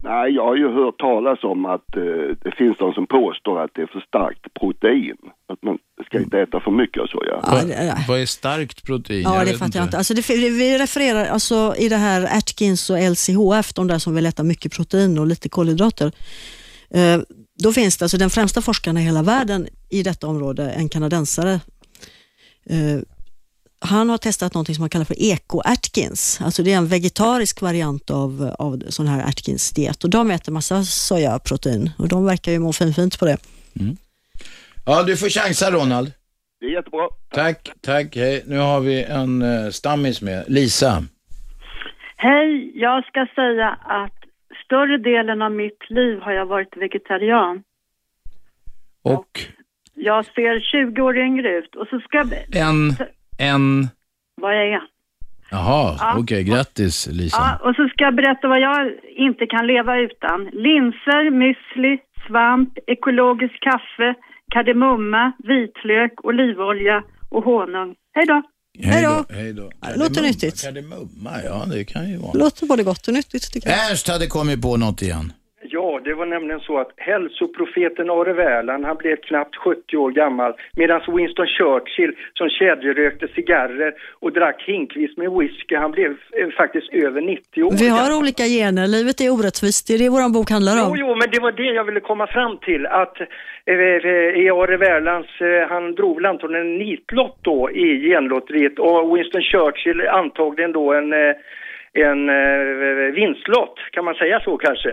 Nej, 0.05 0.33
jag 0.33 0.45
har 0.45 0.57
ju 0.57 0.69
hört 0.73 0.99
talas 0.99 1.45
om 1.45 1.67
att 1.67 1.97
eh, 1.97 2.03
det 2.43 2.55
finns 2.59 2.79
de 2.79 2.93
som 2.93 3.07
påstår 3.07 3.61
att 3.65 3.71
det 3.75 3.83
är 3.83 3.87
för 3.87 4.01
starkt 4.01 4.55
protein. 4.61 5.17
Att 5.53 5.63
man 5.63 5.79
ska 6.07 6.19
inte 6.19 6.39
äta 6.41 6.61
för 6.61 6.71
mycket 6.71 7.03
av 7.03 7.07
soja. 7.07 7.41
Vad, 7.43 8.09
vad 8.09 8.21
är 8.21 8.27
starkt 8.27 8.87
protein? 8.87 9.23
Ja, 9.23 9.37
Jag 9.37 9.47
det 9.47 9.59
fattar 9.59 9.79
jag 9.79 9.87
inte. 9.87 9.99
Alltså 9.99 10.15
det, 10.15 10.29
vi 10.29 10.79
refererar 10.79 11.27
alltså 11.27 11.75
i 11.79 11.89
det 11.89 11.97
här 11.97 12.39
Atkins 12.39 12.91
och 12.91 12.99
LCHF, 12.99 13.73
de 13.75 13.87
där 13.87 13.99
som 13.99 14.15
vill 14.15 14.27
äta 14.27 14.43
mycket 14.43 14.73
protein 14.73 15.19
och 15.19 15.27
lite 15.27 15.49
kolhydrater. 15.49 16.13
Eh, 16.95 17.21
då 17.63 17.73
finns 17.73 17.97
det 17.97 18.05
alltså 18.05 18.19
den 18.19 18.31
främsta 18.31 18.63
forskaren 18.63 18.97
i 18.97 19.01
hela 19.01 19.23
världen 19.23 19.67
i 19.91 20.03
detta 20.03 20.27
område, 20.27 20.71
en 20.71 20.89
kanadensare. 20.89 21.61
Eh, 22.67 23.01
han 23.85 24.11
har 24.11 24.19
testat 24.19 24.55
något 24.55 24.67
som 24.67 24.83
man 24.83 24.89
kallar 24.89 25.05
för 25.05 25.15
Eco-Atkins. 25.15 26.45
Alltså 26.45 26.63
det 26.63 26.73
är 26.73 26.77
en 26.77 26.87
vegetarisk 26.87 27.61
variant 27.61 28.11
av, 28.11 28.55
av 28.59 28.83
sån 28.89 29.07
här 29.07 29.25
Atkins-diet 29.29 30.05
och 30.05 30.11
de 30.11 30.31
äter 30.31 30.53
massa 30.53 30.83
sojaprotein 30.83 31.91
och 31.99 32.09
de 32.09 32.25
verkar 32.25 32.53
ju 32.53 32.59
må 32.59 32.73
fin- 32.73 32.95
fint 32.95 33.19
på 33.19 33.25
det. 33.27 33.37
Ja, 34.87 35.03
du 35.03 35.17
får 35.17 35.29
chansa 35.29 35.71
Ronald. 35.71 36.13
Det 36.61 36.67
är 36.67 36.71
jättebra. 36.71 37.09
Tack, 37.31 37.71
tack. 37.81 38.17
Hej. 38.17 38.43
Nu 38.47 38.59
har 38.59 38.81
vi 38.81 39.05
en 39.05 39.43
uh, 39.43 39.71
stammis 39.71 40.23
med. 40.23 40.45
Lisa. 40.49 41.05
Hej, 42.17 42.73
jag 42.75 43.05
ska 43.05 43.27
säga 43.35 43.69
att 43.85 44.19
större 44.65 44.99
delen 44.99 45.43
av 45.43 45.53
mitt 45.53 45.91
liv 45.91 46.19
har 46.21 46.33
jag 46.33 46.47
varit 46.47 46.77
vegetarian. 46.77 47.63
Och 49.03 49.41
Jag 49.95 50.25
ser 50.25 50.61
20 50.61 51.03
år 51.03 51.19
yngre 51.19 51.59
ut 51.59 51.77
och 51.77 51.87
så 51.91 52.01
ska 52.01 52.19
en, 52.53 52.97
en... 53.43 53.89
Vad 54.41 54.57
jag 54.57 54.69
är. 54.69 54.81
Jaha, 55.51 55.97
Ja. 56.01 56.17
okej. 56.19 56.45
Grattis 56.45 57.07
Lisa. 57.07 57.37
Ja, 57.37 57.69
och 57.69 57.75
så 57.77 57.89
ska 57.89 58.05
jag 58.05 58.15
berätta 58.15 58.49
vad 58.49 58.61
jag 58.61 58.93
inte 59.17 59.47
kan 59.47 59.67
leva 59.67 59.99
utan. 59.99 60.45
Linser, 60.45 61.31
müsli, 61.31 61.99
svamp, 62.27 62.79
ekologisk 62.87 63.61
kaffe, 63.61 64.15
kardemumma, 64.55 65.33
vitlök, 65.39 66.13
olivolja 66.25 67.03
och 67.29 67.45
honung. 67.45 67.95
Hej 68.15 68.27
då! 68.27 68.43
Hej 68.79 69.03
då. 69.05 69.25
Hej 69.35 69.53
då. 69.53 69.71
låter 69.97 70.23
nyttigt. 70.23 70.63
Kardemumma, 70.63 71.31
ja 71.45 71.65
det 71.73 71.85
kan 71.85 72.11
ju 72.11 72.17
vara. 72.17 72.33
Låter 72.33 72.67
både 72.67 72.83
gott 72.83 73.09
och 73.09 73.15
nyttigt 73.15 73.53
tycker 73.53 73.69
jag. 73.71 73.91
Ernst 73.91 74.09
hade 74.09 74.27
kommit 74.27 74.63
på 74.63 74.77
något 74.77 75.03
igen. 75.03 75.33
Ja, 75.73 76.01
det 76.05 76.15
var 76.15 76.27
nämligen 76.27 76.61
så 76.61 76.79
att 76.79 76.91
hälsoprofeten 76.97 78.11
Are 78.11 78.33
Wärland, 78.33 78.85
han 78.85 78.97
blev 78.97 79.17
knappt 79.17 79.57
70 79.57 79.97
år 79.97 80.11
gammal 80.11 80.53
medan 80.77 81.01
Winston 81.17 81.47
Churchill 81.47 82.13
som 82.35 82.49
kedjerökte 82.49 83.29
cigarrer 83.29 83.95
och 84.21 84.33
drack 84.33 84.63
hinkvis 84.67 85.17
med 85.17 85.31
whisky, 85.33 85.75
han 85.77 85.91
blev 85.91 86.11
eh, 86.11 86.49
faktiskt 86.57 86.93
över 86.93 87.21
90 87.21 87.63
år 87.63 87.73
Vi 87.85 87.89
har 87.89 88.19
olika 88.21 88.45
gener, 88.45 88.87
livet 88.87 89.21
är 89.21 89.31
orättvist, 89.37 89.89
det 89.89 89.95
är 89.95 89.99
det 89.99 90.09
vår 90.09 90.33
bok 90.39 90.51
handlar 90.51 90.73
Jo, 90.79 90.85
om. 90.85 90.97
jo, 91.03 91.09
men 91.21 91.29
det 91.33 91.41
var 91.41 91.53
det 91.53 91.71
jag 91.81 91.85
ville 91.85 92.01
komma 92.01 92.27
fram 92.27 92.57
till. 92.59 92.87
Att 92.87 93.21
eh, 93.21 93.75
eh, 93.75 94.43
i 94.43 94.51
Are 94.51 94.77
Wärlands, 94.77 95.33
eh, 95.41 95.69
han 95.73 95.95
drog 95.95 96.15
väl 96.17 96.27
antagligen 96.27 96.67
en 96.67 96.79
nitlott 96.79 97.39
då 97.43 97.71
i 97.71 97.87
genlotteriet 98.11 98.79
och 98.79 99.17
Winston 99.17 99.43
Churchill 99.43 100.01
antagligen 100.09 100.73
då 100.73 100.93
en, 100.93 101.13
eh, 101.13 101.35
en 101.95 102.29
eh, 102.29 103.15
vinstlott, 103.15 103.75
kan 103.93 104.05
man 104.05 104.15
säga 104.15 104.41
så 104.41 104.57
kanske? 104.57 104.91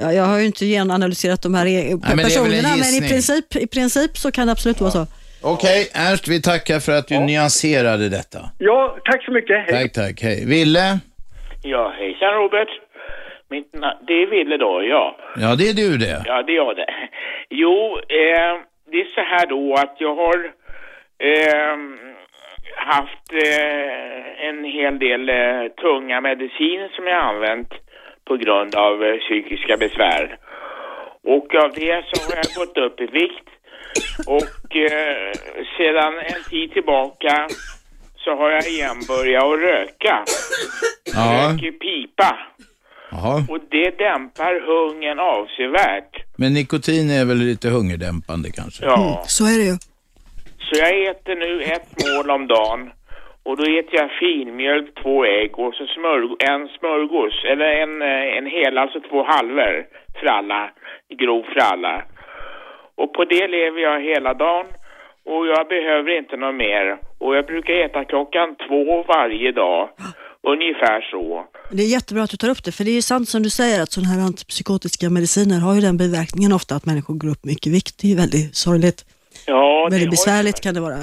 Ja, 0.00 0.12
jag 0.12 0.22
har 0.24 0.38
ju 0.38 0.46
inte 0.46 0.64
genanalyserat 0.66 1.42
de 1.42 1.54
här 1.54 1.66
e- 1.66 1.96
men 2.02 2.10
en 2.10 2.18
personerna, 2.18 2.68
men, 2.68 2.74
i, 2.74 2.78
gissning. 2.78 3.08
princip, 3.10 3.56
i 3.56 3.66
princip 3.66 4.16
så 4.16 4.32
kan 4.32 4.46
det 4.46 4.52
absolut 4.52 4.80
vara 4.80 4.90
så. 4.90 5.06
Okej, 5.42 5.90
Ernst, 5.94 6.28
vi 6.28 6.42
tackar 6.42 6.80
för 6.80 6.92
att 6.98 7.08
du 7.08 7.18
nyanserade 7.18 8.08
detta. 8.08 8.38
Ja, 8.58 8.96
tack 9.04 9.24
så 9.24 9.32
mycket. 9.32 9.56
Hej. 9.66 9.82
Tack, 9.82 9.92
tack. 9.92 10.22
Hej. 10.22 10.46
Ville? 10.46 10.98
Ja, 11.62 11.94
hejsan 11.98 12.34
Robert. 12.34 12.68
Mitt 13.50 13.72
na- 13.72 13.98
det 14.06 14.12
är 14.22 14.26
Ville 14.30 14.56
då, 14.56 14.82
ja. 14.84 15.16
Ja, 15.36 15.54
det 15.58 15.68
är 15.68 15.74
du 15.74 15.96
det. 15.98 16.22
Ja, 16.26 16.42
det 16.42 16.52
är 16.52 16.56
jag 16.56 16.76
det. 16.76 16.86
Jo, 17.50 17.98
eh, 18.08 18.52
det 18.90 18.96
är 19.00 19.04
så 19.14 19.20
här 19.20 19.46
då 19.46 19.74
att 19.74 19.96
jag 19.98 20.14
har 20.14 20.36
eh, 21.28 21.76
haft 22.76 23.32
eh, 23.32 24.48
en 24.48 24.64
hel 24.64 24.98
del 24.98 25.28
eh, 25.28 25.64
tunga 25.82 26.20
mediciner 26.20 26.88
som 26.96 27.06
jag 27.06 27.22
har 27.22 27.34
använt 27.34 27.72
på 28.28 28.36
grund 28.36 28.74
av 28.74 29.04
eh, 29.04 29.16
psykiska 29.16 29.76
besvär. 29.76 30.38
Och 31.24 31.54
av 31.54 31.70
det 31.74 32.04
så 32.10 32.16
har 32.26 32.36
jag 32.36 32.50
gått 32.56 32.76
upp 32.76 33.00
i 33.00 33.06
vikt. 33.06 33.48
Och 34.26 34.76
eh, 34.76 35.32
sedan 35.76 36.12
en 36.18 36.42
tid 36.50 36.72
tillbaka 36.72 37.48
så 38.16 38.36
har 38.36 38.50
jag 38.50 38.66
igen 38.66 39.00
börjat 39.08 39.44
att 39.44 39.60
röka. 39.60 40.24
Ja. 41.14 41.52
Röker 41.52 41.72
pipa. 41.72 42.38
Jaha. 43.10 43.44
Och 43.48 43.58
det 43.70 43.98
dämpar 43.98 44.60
hungern 44.66 45.18
avsevärt. 45.18 46.36
Men 46.36 46.54
nikotin 46.54 47.10
är 47.10 47.24
väl 47.24 47.36
lite 47.36 47.68
hungerdämpande 47.68 48.50
kanske? 48.50 48.84
Ja. 48.84 49.24
Så 49.26 49.44
är 49.44 49.58
det 49.58 49.64
ju. 49.64 49.76
Så 50.66 50.72
jag 50.82 51.06
äter 51.10 51.34
nu 51.36 51.62
ett 51.62 51.88
mål 52.04 52.30
om 52.30 52.46
dagen. 52.46 52.90
Och 53.44 53.56
då 53.56 53.62
äter 53.62 53.94
jag 54.02 54.10
filmjölk, 54.20 54.88
två 55.02 55.24
ägg 55.24 55.58
och 55.58 55.74
så 55.74 55.84
smörg- 55.84 56.36
en 56.52 56.68
smörgås. 56.78 57.44
Eller 57.52 57.68
en, 57.82 58.02
eh, 58.02 58.38
en 58.38 58.46
hel, 58.46 58.78
alltså 58.78 59.00
två 59.00 59.22
halvor 59.22 59.86
för 60.20 60.26
alla 60.26 60.70
Grov 61.20 61.42
för 61.42 61.60
alla. 61.60 62.04
Och 63.00 63.12
på 63.14 63.24
det 63.24 63.48
lever 63.48 63.80
jag 63.80 64.00
hela 64.00 64.34
dagen. 64.34 64.66
Och 65.24 65.46
jag 65.46 65.68
behöver 65.68 66.18
inte 66.18 66.36
något 66.36 66.54
mer. 66.54 66.98
Och 67.18 67.36
jag 67.36 67.46
brukar 67.46 67.74
äta 67.74 68.04
klockan 68.04 68.56
två 68.68 69.02
varje 69.08 69.52
dag. 69.52 69.88
Ungefär 70.42 71.00
så. 71.10 71.44
Det 71.70 71.82
är 71.82 71.92
jättebra 71.92 72.22
att 72.22 72.30
du 72.30 72.36
tar 72.36 72.50
upp 72.50 72.64
det, 72.64 72.72
för 72.72 72.84
det 72.84 72.90
är 72.90 72.94
ju 72.94 73.02
sant 73.02 73.28
som 73.28 73.42
du 73.42 73.50
säger 73.50 73.82
att 73.82 73.92
sådana 73.92 74.08
här 74.14 74.20
antipsykotiska 74.26 75.10
mediciner 75.10 75.60
har 75.60 75.74
ju 75.74 75.80
den 75.80 75.96
biverkningen 75.96 76.52
ofta 76.52 76.74
att 76.74 76.86
människor 76.86 77.14
går 77.14 77.28
upp 77.28 77.44
mycket 77.44 77.72
vikt. 77.72 77.94
Det 78.00 78.06
är 78.06 78.10
ju 78.10 78.16
väldigt 78.16 78.56
sorgligt. 78.56 79.04
Ja, 79.46 79.88
väldigt 79.90 80.10
besvärligt 80.10 80.60
kan 80.60 80.74
det 80.74 80.80
vara. 80.80 80.98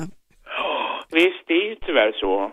Visst, 1.12 1.44
det 1.48 1.54
är 1.54 1.70
ju 1.70 1.76
tyvärr 1.76 2.12
så. 2.20 2.52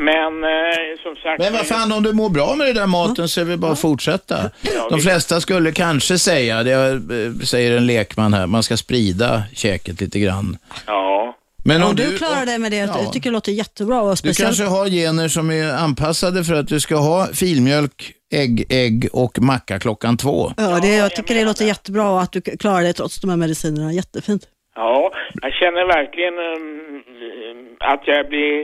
Men 0.00 0.44
eh, 0.44 1.02
som 1.02 1.16
sagt... 1.16 1.38
Men 1.38 1.52
vad 1.52 1.66
fan, 1.66 1.92
om 1.92 2.02
du 2.02 2.12
mår 2.12 2.28
bra 2.28 2.54
med 2.54 2.66
den 2.66 2.76
där 2.76 2.86
maten 2.86 3.28
så 3.28 3.40
är 3.40 3.44
det 3.44 3.56
bara 3.56 3.72
att 3.72 3.80
fortsätta. 3.80 4.50
Ja, 4.60 4.88
De 4.90 5.00
flesta 5.00 5.40
skulle 5.40 5.72
kanske 5.72 6.18
säga, 6.18 6.62
det 6.62 6.72
eh, 6.72 7.44
säger 7.44 7.76
en 7.76 7.86
lekman 7.86 8.34
här, 8.34 8.46
man 8.46 8.62
ska 8.62 8.76
sprida 8.76 9.42
käket 9.52 10.00
lite 10.00 10.18
grann. 10.18 10.58
Ja. 10.86 11.36
Men 11.64 11.82
om 11.82 11.88
och 11.88 11.94
du, 11.94 12.10
du, 12.10 12.18
klarar 12.18 12.46
dig 12.46 12.58
med 12.58 12.72
det, 12.72 12.76
jag 12.76 13.12
tycker 13.12 13.30
det 13.30 13.34
låter 13.34 13.52
jättebra. 13.52 14.02
Och 14.02 14.10
du 14.10 14.16
speciellt... 14.16 14.38
kanske 14.38 14.64
har 14.64 14.86
gener 14.86 15.28
som 15.28 15.50
är 15.50 15.74
anpassade 15.74 16.44
för 16.44 16.54
att 16.54 16.68
du 16.68 16.80
ska 16.80 16.96
ha 16.96 17.26
filmjölk, 17.26 18.12
ägg, 18.34 18.64
ägg 18.70 19.08
och 19.12 19.38
macka 19.42 19.78
klockan 19.78 20.16
två. 20.16 20.52
Ja, 20.56 20.78
det, 20.82 20.96
jag 20.96 21.14
tycker 21.14 21.34
det 21.34 21.44
låter 21.44 21.64
jättebra 21.64 22.20
att 22.20 22.32
du 22.32 22.40
klarar 22.40 22.82
dig 22.82 22.94
trots 22.94 23.20
de 23.20 23.30
här 23.30 23.36
medicinerna. 23.36 23.92
Jättefint. 23.92 24.42
Ja, 24.74 25.12
jag 25.42 25.52
känner 25.52 25.86
verkligen 25.86 26.34
ehm, 26.38 27.76
att 27.80 28.02
jag 28.06 28.28
blir, 28.28 28.60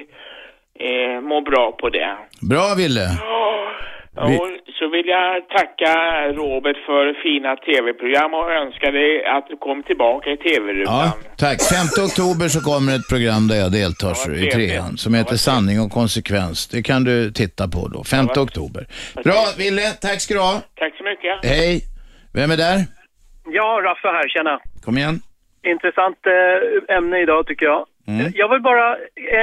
eh, 0.78 1.20
mår 1.20 1.43
bra 1.51 1.72
på 1.72 1.89
det. 1.89 2.16
Bra 2.40 2.74
Ville. 2.76 3.06
Vi- 4.16 4.39
Och 4.39 4.48
så 4.78 4.89
vill 4.89 5.06
jag 5.06 5.48
tacka 5.48 5.93
Robert 6.32 6.76
för 6.86 7.22
fina 7.22 7.56
tv-program 7.56 8.34
och 8.34 8.51
önska 8.52 8.90
dig 8.90 9.24
att 9.26 9.47
du 9.48 9.56
kommer 9.56 9.82
tillbaka 9.82 10.30
i 10.30 10.36
tv-rutan. 10.36 10.94
Ja, 10.94 11.12
tack. 11.36 11.59
5 11.62 12.05
oktober 12.06 12.48
så 12.48 12.60
kommer 12.60 12.90
ett 12.97 13.09
program 13.12 13.48
där 13.48 13.56
jag 13.56 13.72
deltar 13.72 14.14
så, 14.14 14.30
i 14.32 14.51
trean 14.51 14.97
som 14.97 15.14
heter 15.14 15.36
Sanning 15.36 15.80
och 15.80 15.90
konsekvens. 15.90 16.68
Det 16.68 16.82
kan 16.82 17.05
du 17.05 17.30
titta 17.32 17.68
på 17.68 17.89
då. 17.89 18.05
5 18.05 18.26
Ja. 18.34 18.43
oktober. 18.43 18.86
Bra 19.24 19.40
Ville, 19.59 19.82
tack 20.01 20.20
ska 20.20 20.34
du 20.34 20.40
ha. 20.40 20.55
Tack 20.82 20.93
så 20.98 21.05
mycket. 21.05 21.34
Hej. 21.52 21.80
Vem 22.34 22.51
är 22.51 22.56
där? 22.56 22.78
Ja, 23.59 23.80
Raffe 23.84 24.09
här, 24.09 24.28
tjena. 24.28 24.60
Kom 24.84 24.98
igen. 24.98 25.20
Intressant 25.66 26.18
eh, 26.26 26.97
ämne 26.97 27.20
idag 27.22 27.47
tycker 27.47 27.66
jag. 27.66 27.86
Mm. 28.09 28.33
Jag 28.35 28.49
vill 28.53 28.62
bara, 28.62 28.97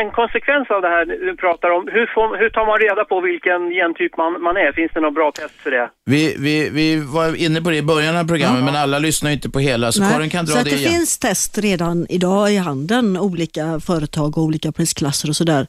en 0.04 0.12
konsekvens 0.12 0.68
av 0.70 0.82
det 0.82 0.88
här 0.88 1.06
du 1.06 1.36
pratar 1.36 1.70
om, 1.70 1.88
hur, 1.96 2.06
får, 2.16 2.38
hur 2.38 2.50
tar 2.50 2.66
man 2.66 2.78
reda 2.80 3.06
på 3.06 3.22
vilken 3.22 3.62
gentyp 3.80 4.18
man, 4.18 4.42
man 4.42 4.58
är? 4.58 4.72
Finns 4.72 4.92
det 4.94 5.00
något 5.00 5.14
bra 5.14 5.32
test 5.32 5.56
för 5.64 5.72
det? 5.72 5.90
Vi, 6.06 6.36
vi, 6.40 6.70
vi 6.70 6.96
var 7.18 7.36
inne 7.46 7.62
på 7.62 7.70
det 7.70 7.78
i 7.78 7.82
början 7.82 8.18
av 8.18 8.28
programmet, 8.28 8.64
men 8.64 8.76
alla 8.76 9.00
lyssnar 9.00 9.32
inte 9.32 9.50
på 9.50 9.60
hela, 9.60 9.92
så 9.92 10.02
Nej, 10.02 10.14
Karin 10.14 10.30
kan 10.30 10.46
dra 10.46 10.54
så 10.54 10.64
det 10.64 10.70
det 10.70 10.76
igen. 10.76 10.92
finns 10.92 11.20
test 11.20 11.58
redan 11.58 12.06
idag 12.10 12.52
i 12.54 12.58
handeln, 12.58 13.18
olika 13.18 13.80
företag 13.80 14.38
och 14.38 14.44
olika 14.44 14.72
prisklasser 14.72 15.30
och 15.30 15.36
sådär. 15.36 15.68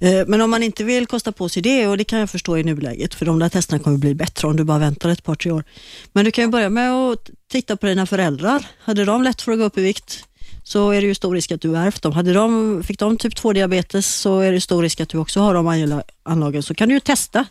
Eh, 0.00 0.26
Men 0.26 0.40
om 0.40 0.50
man 0.50 0.62
inte 0.62 0.84
vill 0.84 1.06
kosta 1.06 1.32
på 1.32 1.48
sig 1.48 1.62
det, 1.62 1.86
och 1.86 1.96
det 1.98 2.04
kan 2.04 2.18
jag 2.18 2.30
förstå 2.30 2.58
i 2.58 2.64
nuläget, 2.64 3.14
för 3.14 3.26
de 3.26 3.38
där 3.38 3.48
testerna 3.48 3.82
kommer 3.82 3.98
bli 3.98 4.14
bättre 4.14 4.48
om 4.48 4.56
du 4.56 4.64
bara 4.64 4.78
väntar 4.78 5.08
ett 5.08 5.24
par, 5.24 5.34
tre 5.34 5.50
år. 5.50 5.64
Men 6.12 6.24
du 6.24 6.30
kan 6.30 6.44
ju 6.44 6.50
börja 6.50 6.68
med 6.70 6.92
att 6.92 7.30
titta 7.50 7.76
på 7.76 7.86
dina 7.86 8.06
föräldrar. 8.06 8.66
Hade 8.84 9.04
de 9.04 9.22
lätt 9.22 9.42
för 9.42 9.52
att 9.52 9.58
gå 9.58 9.64
upp 9.64 9.78
i 9.78 9.82
vikt 9.82 10.24
så 10.64 10.90
är 10.90 11.00
det 11.00 11.06
ju 11.06 11.14
stor 11.14 11.34
risk 11.34 11.52
att 11.52 11.60
du 11.60 11.68
har 11.68 11.86
ärvt 11.86 12.02
dem. 12.02 12.12
Hade 12.12 12.32
de, 12.32 12.82
fick 12.86 12.98
de 12.98 13.18
typ 13.18 13.34
2-diabetes 13.34 14.06
så 14.22 14.40
är 14.40 14.52
det 14.52 14.60
stor 14.60 14.82
risk 14.82 15.00
att 15.00 15.08
du 15.08 15.18
också 15.18 15.40
har 15.40 15.54
de 15.54 16.02
anlagen. 16.22 16.62
Så 16.62 16.74
kan 16.74 16.88
du 16.88 16.94
ju 16.94 17.00
testa 17.00 17.46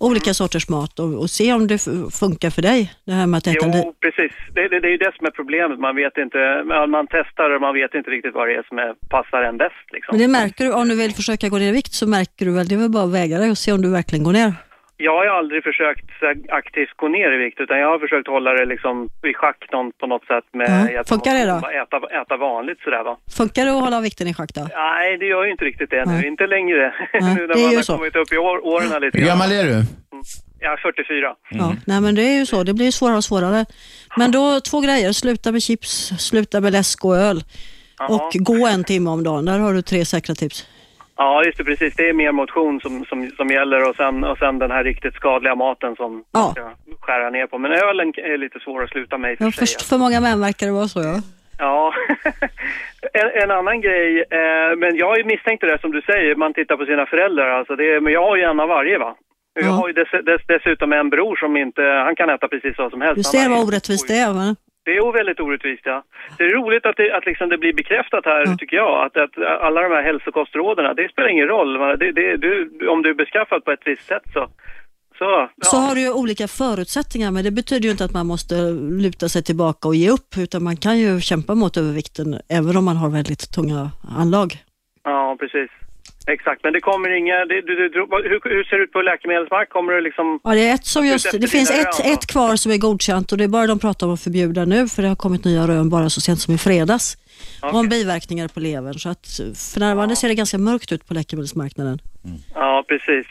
olika 0.00 0.34
sorters 0.34 0.68
mat 0.68 0.98
och, 0.98 1.20
och 1.22 1.30
se 1.30 1.52
om 1.52 1.66
det 1.66 1.78
funkar 2.20 2.50
för 2.50 2.62
dig. 2.62 2.92
Det 3.06 3.12
här 3.12 3.26
med 3.26 3.38
att 3.38 3.46
äta 3.46 3.66
Jo, 3.66 3.94
precis. 4.00 4.32
Det, 4.54 4.68
det, 4.68 4.80
det 4.80 4.88
är 4.88 4.90
ju 4.90 4.96
det 4.96 5.12
som 5.16 5.26
är 5.26 5.30
problemet. 5.30 5.78
Man 5.80 5.96
vet 5.96 6.16
inte, 6.18 6.38
man 6.88 7.06
testar 7.10 7.50
och 7.54 7.60
man 7.60 7.74
vet 7.74 7.94
inte 7.94 8.10
riktigt 8.10 8.34
vad 8.34 8.48
det 8.48 8.54
är 8.54 8.64
som 8.68 8.78
är, 8.78 8.94
passar 9.08 9.42
en 9.42 9.58
bäst. 9.58 9.86
Liksom. 9.92 10.10
Men 10.12 10.20
det 10.22 10.28
märker 10.28 10.64
du, 10.64 10.72
om 10.72 10.88
du 10.88 10.96
vill 10.96 11.12
försöka 11.12 11.48
gå 11.48 11.58
ner 11.58 11.68
i 11.68 11.72
vikt 11.72 11.92
så 11.92 12.06
märker 12.08 12.46
du 12.46 12.52
väl, 12.52 12.68
det 12.68 12.74
är 12.74 12.78
väl 12.78 12.90
bara 12.90 13.04
att 13.04 13.14
väga 13.14 13.38
dig 13.38 13.50
och 13.50 13.58
se 13.58 13.72
om 13.72 13.82
du 13.82 13.90
verkligen 13.90 14.24
går 14.24 14.32
ner. 14.32 14.52
Jag 15.08 15.16
har 15.18 15.26
aldrig 15.38 15.60
försökt 15.70 16.10
aktivt 16.60 16.92
gå 16.96 17.08
ner 17.08 17.28
i 17.36 17.38
vikt 17.44 17.60
utan 17.60 17.76
jag 17.78 17.88
har 17.92 17.98
försökt 17.98 18.28
hålla 18.28 18.50
det 18.58 18.64
liksom 18.74 18.94
i 19.30 19.34
schack 19.34 19.60
någon, 19.72 19.92
på 20.00 20.06
något 20.06 20.26
sätt 20.32 20.46
med 20.52 21.00
att 21.00 21.08
Funkar 21.08 21.34
det 21.38 21.46
då? 21.52 21.58
Äta, 21.82 21.96
äta 22.20 22.36
vanligt 22.36 22.80
sådär 22.84 23.04
va. 23.04 23.14
Funkar 23.38 23.64
det 23.64 23.72
att 23.76 23.84
hålla 23.86 24.00
vikten 24.00 24.26
i 24.28 24.34
schack 24.34 24.54
då? 24.54 24.68
Nej, 24.74 25.18
det 25.18 25.26
gör 25.26 25.44
ju 25.44 25.50
inte 25.50 25.64
riktigt 25.64 25.90
det 25.90 26.04
nu. 26.04 26.12
Nej. 26.12 26.26
Inte 26.26 26.46
längre. 26.46 26.94
Nej, 27.20 27.34
nu 27.34 27.40
när 27.46 27.54
det 27.54 27.60
är 27.60 27.62
man 27.62 27.70
ju 27.70 27.76
har 27.76 27.82
så. 27.82 27.96
kommit 27.96 28.16
upp 28.16 28.32
i 28.32 28.38
år, 28.38 28.66
åren 28.66 29.02
lite 29.02 29.18
Hur 29.18 29.26
gammal 29.26 29.52
är 29.52 29.64
du? 29.64 29.76
Jag 30.60 30.72
är 30.72 30.76
44. 30.76 31.34
Ja, 31.50 31.74
nej 31.86 32.00
men 32.00 32.14
det 32.14 32.22
är 32.22 32.38
ju 32.38 32.46
så, 32.46 32.62
det 32.62 32.74
blir 32.74 32.90
svårare 32.90 33.16
och 33.16 33.24
svårare. 33.24 33.64
Men 34.16 34.30
då 34.32 34.60
två 34.60 34.80
grejer, 34.80 35.12
sluta 35.12 35.52
med 35.52 35.62
chips, 35.62 36.12
sluta 36.18 36.60
med 36.60 36.72
läsk 36.72 37.04
och 37.04 37.16
öl 37.16 37.44
och 38.08 38.32
gå 38.34 38.66
en 38.66 38.84
timme 38.84 39.10
om 39.10 39.22
dagen. 39.24 39.44
Där 39.44 39.58
har 39.58 39.74
du 39.74 39.82
tre 39.82 40.04
säkra 40.04 40.34
tips. 40.34 40.66
Ja, 41.16 41.44
just 41.44 41.58
det, 41.58 41.64
precis. 41.64 41.94
Det 41.96 42.08
är 42.08 42.12
mer 42.12 42.32
motion 42.32 42.80
som, 42.80 43.04
som, 43.04 43.30
som 43.30 43.48
gäller 43.48 43.88
och 43.88 43.96
sen, 43.96 44.24
och 44.24 44.38
sen 44.38 44.58
den 44.58 44.70
här 44.70 44.84
riktigt 44.84 45.14
skadliga 45.14 45.54
maten 45.54 45.96
som 45.96 46.24
Ja. 46.32 46.40
man 46.40 46.52
ska 46.52 46.70
skära 47.00 47.30
ner 47.30 47.46
på. 47.46 47.58
Men 47.58 47.72
ölen 47.72 48.12
är 48.16 48.38
lite 48.38 48.60
svår 48.60 48.82
att 48.84 48.90
sluta 48.90 49.18
med 49.18 49.38
för 49.38 49.44
Ja, 49.44 49.50
först, 49.50 49.88
för 49.88 49.98
många 49.98 50.20
män 50.20 50.40
verkar 50.40 50.66
det 50.66 50.72
vara 50.72 50.88
så 50.88 51.00
ja. 51.02 51.16
Ja, 51.58 51.94
en, 53.12 53.42
en 53.42 53.50
annan 53.50 53.80
grej, 53.80 54.24
eh, 54.30 54.76
men 54.76 54.96
jag 54.96 55.06
har 55.06 55.16
ju 55.16 55.24
misstänkt 55.24 55.60
det 55.60 55.78
som 55.80 55.90
du 55.92 56.02
säger, 56.02 56.34
man 56.34 56.54
tittar 56.54 56.76
på 56.76 56.84
sina 56.86 57.06
föräldrar 57.06 57.48
alltså. 57.50 57.76
Det 57.76 58.00
men 58.00 58.12
jag 58.12 58.22
har 58.22 58.36
ju 58.36 58.42
en 58.42 58.60
av 58.60 58.68
varje 58.68 58.98
va. 58.98 59.14
Jag 59.54 59.64
har 59.70 59.88
ju 59.88 59.92
dess, 59.92 60.08
dess, 60.24 60.40
dessutom 60.48 60.92
en 60.92 61.10
bror 61.10 61.36
som 61.36 61.56
inte, 61.56 61.82
han 61.82 62.16
kan 62.16 62.30
äta 62.30 62.48
precis 62.48 62.78
vad 62.78 62.90
som 62.90 63.00
helst. 63.00 63.16
Du 63.16 63.22
ser 63.22 63.48
vad 63.48 63.64
orättvist 63.68 64.08
det 64.08 64.18
är 64.18 64.32
va? 64.32 64.56
Det 64.84 64.96
är 64.96 65.12
väldigt 65.12 65.40
orättvist 65.40 65.82
ja. 65.84 66.02
Det 66.38 66.44
är 66.44 66.50
roligt 66.50 66.86
att 66.86 66.96
det, 66.96 67.16
att 67.16 67.26
liksom 67.26 67.48
det 67.48 67.58
blir 67.58 67.72
bekräftat 67.72 68.24
här 68.24 68.56
tycker 68.56 68.76
jag, 68.76 69.06
att, 69.06 69.16
att 69.16 69.34
alla 69.66 69.82
de 69.82 69.92
här 69.94 70.02
hälsokostråden, 70.02 70.96
det 70.96 71.08
spelar 71.12 71.28
ingen 71.28 71.48
roll. 71.48 71.98
Det, 71.98 72.12
det, 72.12 72.36
du, 72.36 72.70
om 72.88 73.02
du 73.02 73.10
är 73.10 73.14
beskaffad 73.14 73.64
på 73.64 73.70
ett 73.72 73.86
visst 73.90 74.06
sätt 74.06 74.22
så, 74.32 74.48
så 75.18 75.48
så. 75.62 75.70
så 75.70 75.76
har 75.76 75.94
du 75.94 76.00
ju 76.00 76.12
olika 76.12 76.48
förutsättningar, 76.48 77.30
men 77.30 77.44
det 77.44 77.50
betyder 77.50 77.84
ju 77.84 77.90
inte 77.90 78.04
att 78.04 78.12
man 78.12 78.26
måste 78.26 78.54
luta 79.04 79.28
sig 79.28 79.42
tillbaka 79.42 79.88
och 79.88 79.94
ge 79.94 80.10
upp, 80.10 80.30
utan 80.38 80.64
man 80.64 80.76
kan 80.76 80.98
ju 80.98 81.20
kämpa 81.20 81.54
mot 81.54 81.76
övervikten 81.76 82.40
även 82.48 82.76
om 82.76 82.84
man 82.84 82.96
har 82.96 83.10
väldigt 83.10 83.54
tunga 83.54 83.90
anlag. 84.18 84.48
Ja, 85.04 85.36
precis. 85.40 85.70
Exakt, 86.26 86.64
men 86.64 86.72
det 86.72 86.80
kommer 86.80 87.10
inga... 87.10 87.44
Det, 87.44 87.60
du, 87.60 87.88
du, 87.88 87.98
hur, 88.10 88.40
hur 88.54 88.64
ser 88.64 88.76
det 88.78 88.84
ut 88.84 88.92
på 88.92 89.02
läkemedelsmark? 89.02 89.68
Kommer 89.68 89.92
det 89.92 90.00
liksom... 90.00 90.40
Ja, 90.44 90.50
det 90.50 90.68
är 90.68 90.74
ett 90.74 90.84
som 90.86 91.06
just, 91.06 91.32
det 91.40 91.48
finns 91.48 91.70
ett, 91.70 91.76
rön, 92.00 92.12
ett 92.12 92.26
kvar 92.26 92.56
som 92.56 92.72
är 92.72 92.78
godkänt 92.78 93.32
och 93.32 93.38
det 93.38 93.44
är 93.44 93.48
bara 93.48 93.66
de 93.66 93.78
pratar 93.78 94.06
om 94.06 94.12
att 94.14 94.22
förbjuda 94.22 94.64
nu, 94.64 94.88
för 94.88 95.02
det 95.02 95.08
har 95.08 95.16
kommit 95.16 95.44
nya 95.44 95.66
rön 95.66 95.90
bara 95.90 96.10
så 96.10 96.20
sent 96.20 96.40
som 96.40 96.54
i 96.54 96.58
fredags. 96.58 97.16
Om 97.62 97.88
biverkningar 97.88 98.48
på 98.48 98.60
levern, 98.60 98.94
så 98.94 99.08
att 99.08 99.26
för 99.74 99.80
närvarande 99.80 100.16
ser 100.16 100.28
det 100.28 100.34
ganska 100.34 100.58
mörkt 100.58 100.92
ut 100.92 101.08
på 101.08 101.14
läkemedelsmarknaden. 101.14 101.98
Ja, 102.54 102.84
precis. 102.88 103.26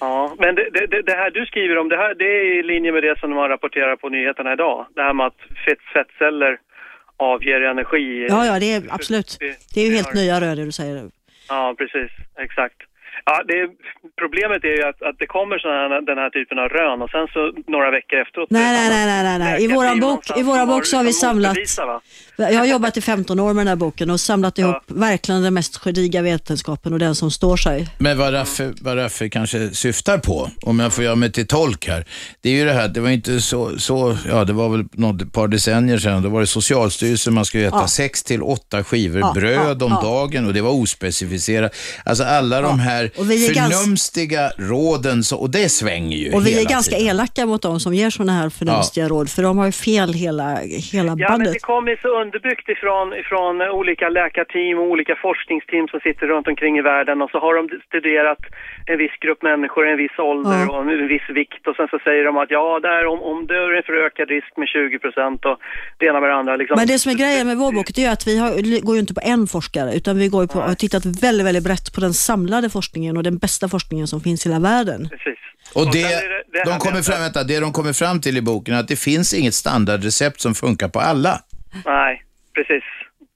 Ja, 0.00 0.34
men 0.38 0.54
det, 0.54 0.68
det, 0.72 0.86
det- 0.86 1.02
det 1.02 1.12
här 1.12 1.30
du 1.30 1.46
skriver 1.46 1.78
om, 1.78 1.88
det, 1.88 1.96
här, 1.96 2.14
det 2.14 2.24
är 2.24 2.58
i 2.60 2.62
linje 2.62 2.92
med 2.92 3.02
det 3.02 3.18
som 3.20 3.30
man 3.34 3.48
rapporterar 3.48 3.96
på 3.96 4.08
nyheterna 4.08 4.52
idag. 4.52 4.86
Det 4.94 5.02
här 5.02 5.14
med 5.14 5.26
att 5.26 5.36
fett, 5.64 5.78
fettceller 5.94 6.58
avger 7.16 7.60
energi. 7.60 8.26
Ja, 8.28 8.46
ja, 8.46 8.58
det 8.58 8.72
är 8.72 8.82
absolut. 8.90 9.36
Det 9.74 9.80
är 9.80 9.84
ju 9.86 9.94
helt 9.94 10.14
nya 10.14 10.40
rön 10.40 10.56
det 10.56 10.64
du 10.64 10.72
säger. 10.72 11.10
Ja, 11.48 11.74
precis. 11.78 12.10
Exakt. 12.38 12.76
Ja, 13.24 13.42
det 13.48 13.68
problemet 14.18 14.64
är 14.64 14.76
ju 14.76 14.82
att, 14.82 15.02
att 15.02 15.18
det 15.18 15.26
kommer 15.26 15.58
såna 15.58 15.74
här, 15.74 16.00
den 16.00 16.18
här 16.18 16.30
typen 16.30 16.58
av 16.58 16.68
rön 16.68 17.02
och 17.02 17.10
sen 17.10 17.26
så 17.32 17.52
några 17.66 17.90
veckor 17.90 18.18
efteråt... 18.18 18.50
Nej, 18.50 18.88
nej, 18.90 19.06
nej, 19.06 19.22
nej, 19.22 19.38
nej. 19.38 19.64
I 19.64 19.68
våran 19.68 20.00
bok, 20.00 20.20
i 20.36 20.42
våran 20.42 20.68
bok 20.68 20.86
så 20.86 20.96
har 20.96 21.04
vi 21.04 21.12
samlat, 21.12 21.54
Bevisa? 21.54 22.00
Jag 22.38 22.58
har 22.58 22.66
jobbat 22.66 22.96
i 22.96 23.00
15 23.00 23.40
år 23.40 23.52
med 23.52 23.60
den 23.60 23.68
här 23.68 23.76
boken 23.76 24.10
och 24.10 24.20
samlat 24.20 24.58
ihop 24.58 24.76
verkligen 24.86 25.42
den 25.42 25.54
mest 25.54 25.76
gediga 25.76 26.22
vetenskapen 26.22 26.92
och 26.92 26.98
den 26.98 27.14
som 27.14 27.30
står 27.30 27.56
sig. 27.56 27.88
Men 27.98 28.18
vad 28.18 28.32
Raffe, 28.34 28.72
vad 28.80 28.96
Raffe 28.96 29.28
kanske 29.28 29.70
syftar 29.74 30.18
på, 30.18 30.50
om 30.62 30.78
jag 30.80 30.92
får 30.92 31.04
göra 31.04 31.14
mig 31.16 31.32
till 31.32 31.46
tolk 31.46 31.88
här, 31.88 32.04
det 32.40 32.48
är 32.50 32.54
ju 32.54 32.64
det 32.64 32.72
här, 32.72 32.88
det 32.88 33.00
var 33.00 33.08
inte 33.10 33.40
så, 33.40 33.78
så 33.78 34.16
ja 34.28 34.44
det 34.44 34.52
var 34.52 34.68
väl 34.68 34.84
något 34.92 35.32
par 35.32 35.48
decennier 35.48 35.98
sedan, 35.98 36.22
då 36.22 36.28
var 36.28 36.40
det 36.40 36.46
Socialstyrelsen, 36.46 37.34
man 37.34 37.44
skulle 37.44 37.66
äta 37.66 37.76
Ja. 37.76 37.88
sex 37.88 38.22
till 38.22 38.42
åtta 38.42 38.84
skivor 38.84 39.20
Ja, 39.20 39.32
bröd 39.34 39.76
ja, 39.80 39.86
om 39.86 39.92
ja. 39.92 40.00
dagen 40.02 40.46
och 40.46 40.54
det 40.54 40.60
var 40.60 40.70
ospecificerat. 40.70 41.74
Alltså 42.04 42.24
alla 42.24 42.60
de 42.60 42.78
här 42.80 43.04
är 43.04 43.54
ganska- 43.54 43.76
förnumstiga 43.78 44.52
råden, 44.58 45.24
så, 45.24 45.36
och 45.36 45.50
det 45.50 45.68
svänger 45.68 46.16
ju 46.16 46.32
Och 46.32 46.46
vi 46.46 46.50
hela 46.50 46.62
är 46.62 46.66
ganska 46.66 46.96
tiden. 46.96 47.08
elaka 47.10 47.46
mot 47.46 47.62
de 47.62 47.80
som 47.80 47.94
ger 47.94 48.10
sådana 48.10 48.32
här 48.32 48.48
förnumstiga 48.50 49.08
råd, 49.08 49.30
för 49.30 49.42
de 49.42 49.58
har 49.58 49.66
ju 49.66 49.72
fel 49.72 50.12
hela, 50.14 50.56
hela 50.60 51.06
Ja, 51.08 51.14
men 51.16 51.28
bandet. 51.28 51.52
det 51.52 51.58
kommer 51.58 51.96
så 52.02 52.08
underbyggt 52.28 52.68
ifrån, 52.76 53.06
ifrån 53.22 53.54
olika 53.80 54.06
läkarteam 54.18 54.78
och 54.78 54.88
olika 54.94 55.14
forskningsteam 55.26 55.86
som 55.92 56.00
sitter 56.06 56.26
runt 56.32 56.48
omkring 56.52 56.74
i 56.78 56.82
världen 56.92 57.16
och 57.22 57.30
så 57.30 57.38
har 57.44 57.52
de 57.58 57.62
studerat 57.88 58.42
en 58.90 58.98
viss 59.02 59.16
grupp 59.24 59.42
människor 59.50 59.82
i 59.88 59.90
en 59.94 60.00
viss 60.04 60.18
ålder 60.30 60.58
Ja. 60.64 60.72
och 60.72 60.80
en 60.92 61.08
viss 61.14 61.28
vikt 61.40 61.62
och 61.68 61.76
sen 61.78 61.88
så 61.92 61.98
säger 62.06 62.24
de 62.28 62.32
att 62.42 62.50
ja, 62.58 62.66
där 62.88 63.02
om, 63.12 63.20
om 63.30 63.38
du 63.46 63.58
är 63.78 63.82
för 63.88 63.92
ökad 64.06 64.28
risk 64.36 64.50
med 64.60 64.68
20 64.68 64.98
procent 65.04 65.40
och 65.50 65.56
det 65.98 66.04
ena 66.06 66.20
med 66.20 66.28
det 66.30 66.34
andra. 66.40 66.56
Liksom. 66.56 66.74
Men 66.80 66.86
det 66.92 66.98
som 67.02 67.08
är 67.12 67.16
grejen 67.24 67.46
med 67.50 67.56
vår 67.56 67.72
bok 67.72 67.88
det 67.96 68.04
är 68.04 68.12
att 68.12 68.26
vi 68.30 68.34
har, 68.42 68.50
går 68.86 68.94
ju 68.96 69.00
inte 69.00 69.14
på 69.14 69.24
en 69.34 69.46
forskare 69.46 69.90
utan 69.98 70.18
vi 70.18 70.28
går 70.28 70.42
ju 70.44 70.48
på, 70.48 70.58
har 70.60 70.74
tittat 70.74 71.04
väldigt, 71.26 71.46
väldigt 71.46 71.64
brett 71.68 71.86
på 71.94 72.00
den 72.06 72.14
samlade 72.14 72.70
forskningen 72.70 73.16
och 73.16 73.22
den 73.22 73.38
bästa 73.38 73.68
forskningen 73.68 74.06
som 74.06 74.20
finns 74.20 74.46
i 74.46 74.48
hela 74.48 74.60
världen. 74.70 75.00
Precis. 75.10 75.38
Och 75.74 75.82
sen 75.82 75.90
det, 75.92 76.02
det- 76.02 76.44
det 76.52 76.64
de 76.70 76.78
kommer 76.78 77.02
fram, 77.02 77.20
vänta, 77.20 77.44
det 77.44 77.60
de 77.60 77.72
kommer 77.72 77.92
fram 77.92 78.20
till 78.20 78.36
i 78.36 78.42
boken 78.42 78.74
är 78.74 78.78
att 78.80 78.88
det 78.88 78.96
finns 79.00 79.34
inget 79.34 79.54
standardrecept 79.54 80.40
som 80.40 80.54
funkar 80.54 80.88
på 80.88 81.00
alla. 81.00 81.40
Nej, 81.86 82.22
precis. 82.54 82.84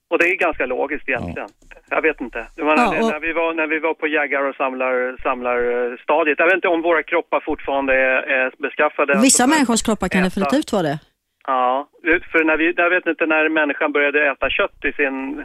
Och 0.09 0.17
det 0.19 0.25
är 0.31 0.35
ganska 0.35 0.65
logiskt 0.65 1.09
egentligen. 1.09 1.49
Jag 1.89 2.01
vet 2.01 2.21
inte. 2.21 2.47
Menar, 2.57 2.75
Ja, 2.77 3.01
och- 3.01 3.11
när, 3.11 3.19
vi 3.19 3.33
var, 3.33 3.53
när 3.53 3.67
vi 3.67 3.79
var 3.79 3.93
på 3.93 4.07
jägar 4.07 4.49
och 4.49 4.55
samlar, 4.55 5.21
samlar 5.23 5.57
eh, 5.91 5.97
stadiet. 6.03 6.39
Jag 6.39 6.45
vet 6.45 6.55
inte 6.55 6.67
om 6.67 6.81
våra 6.81 7.03
kroppar 7.03 7.39
fortfarande 7.45 7.93
är, 7.93 8.21
är 8.37 8.51
beskaffade. 8.61 9.19
Vissa 9.21 9.47
människors 9.47 9.81
kroppar 9.81 10.07
kan 10.07 10.21
äta. 10.21 10.25
definitivt 10.29 10.71
vara 10.71 10.83
det. 10.83 10.99
Ja, 11.47 11.87
för 12.31 12.43
när 12.43 12.57
vi, 12.57 12.73
jag 12.77 12.89
vet 12.89 13.05
inte 13.07 13.25
när 13.25 13.49
människan 13.49 13.91
började 13.91 14.31
äta 14.31 14.49
kött 14.49 14.85
i 14.85 14.91
sin 14.93 15.39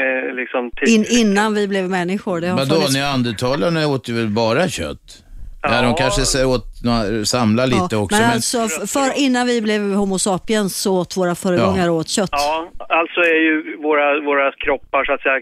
eh, 0.00 0.34
liksom 0.34 0.70
tid. 0.70 0.88
In, 0.88 1.04
innan 1.20 1.54
vi 1.54 1.68
blev 1.68 1.90
människor. 1.90 2.40
Det 2.40 2.46
har 2.48 2.58
Vadå, 2.58 2.74
funnits- 2.74 2.94
neandertalarna 2.98 3.86
åt 3.88 4.08
ju 4.08 4.14
väl 4.14 4.28
bara 4.28 4.68
kött? 4.68 5.24
Ja, 5.62 5.82
de 5.82 5.94
kanske 5.94 6.24
så 6.24 6.46
åt, 6.46 6.64
nå- 6.84 7.24
samla 7.24 7.66
lite 7.66 7.86
Ja, 7.90 7.96
också. 7.98 8.16
men, 8.18 8.26
Men, 8.26 8.32
alltså, 8.32 8.68
för 8.86 9.18
innan 9.18 9.46
vi 9.46 9.60
blev 9.60 9.92
Homo 9.94 10.18
sapiens 10.18 10.76
så 10.76 10.98
åt 10.98 11.16
våra 11.16 11.34
föregångare 11.34 11.90
åt 11.90 12.08
kött. 12.08 12.28
Ja, 12.32 12.70
alltså 12.88 13.20
är 13.20 13.40
ju 13.48 13.76
våra, 13.82 14.20
våra 14.20 14.52
kroppar 14.52 15.04
så 15.04 15.12
att 15.12 15.22
säga 15.22 15.40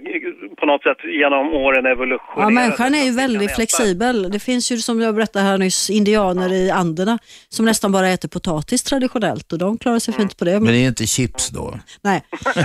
på 0.60 0.66
något 0.66 0.82
sätt 0.82 0.96
genom 1.20 1.46
åren 1.54 1.86
evolutionerade. 1.86 2.42
Ja, 2.42 2.50
människan 2.50 2.94
är 2.94 3.04
ju 3.04 3.10
väldigt 3.10 3.54
flexibel. 3.54 4.30
Det 4.30 4.38
finns 4.40 4.72
ju 4.72 4.78
som 4.78 5.00
jag 5.00 5.14
berättade 5.14 5.44
här 5.44 5.58
nyss, 5.58 5.90
indianer 5.90 6.52
i 6.52 6.70
Anderna 6.70 7.18
som 7.48 7.64
nästan 7.64 7.92
bara 7.92 8.08
äter 8.08 8.28
potatis 8.28 8.82
traditionellt 8.82 9.52
och 9.52 9.58
de 9.58 9.78
klarar 9.78 9.98
sig 9.98 10.14
fint 10.14 10.36
på 10.36 10.44
det. 10.44 10.60
men 10.60 10.72
det 10.72 10.78
är 10.78 10.88
inte 10.88 11.06
chips 11.06 11.48
då? 11.48 11.74
Nej, 12.02 12.22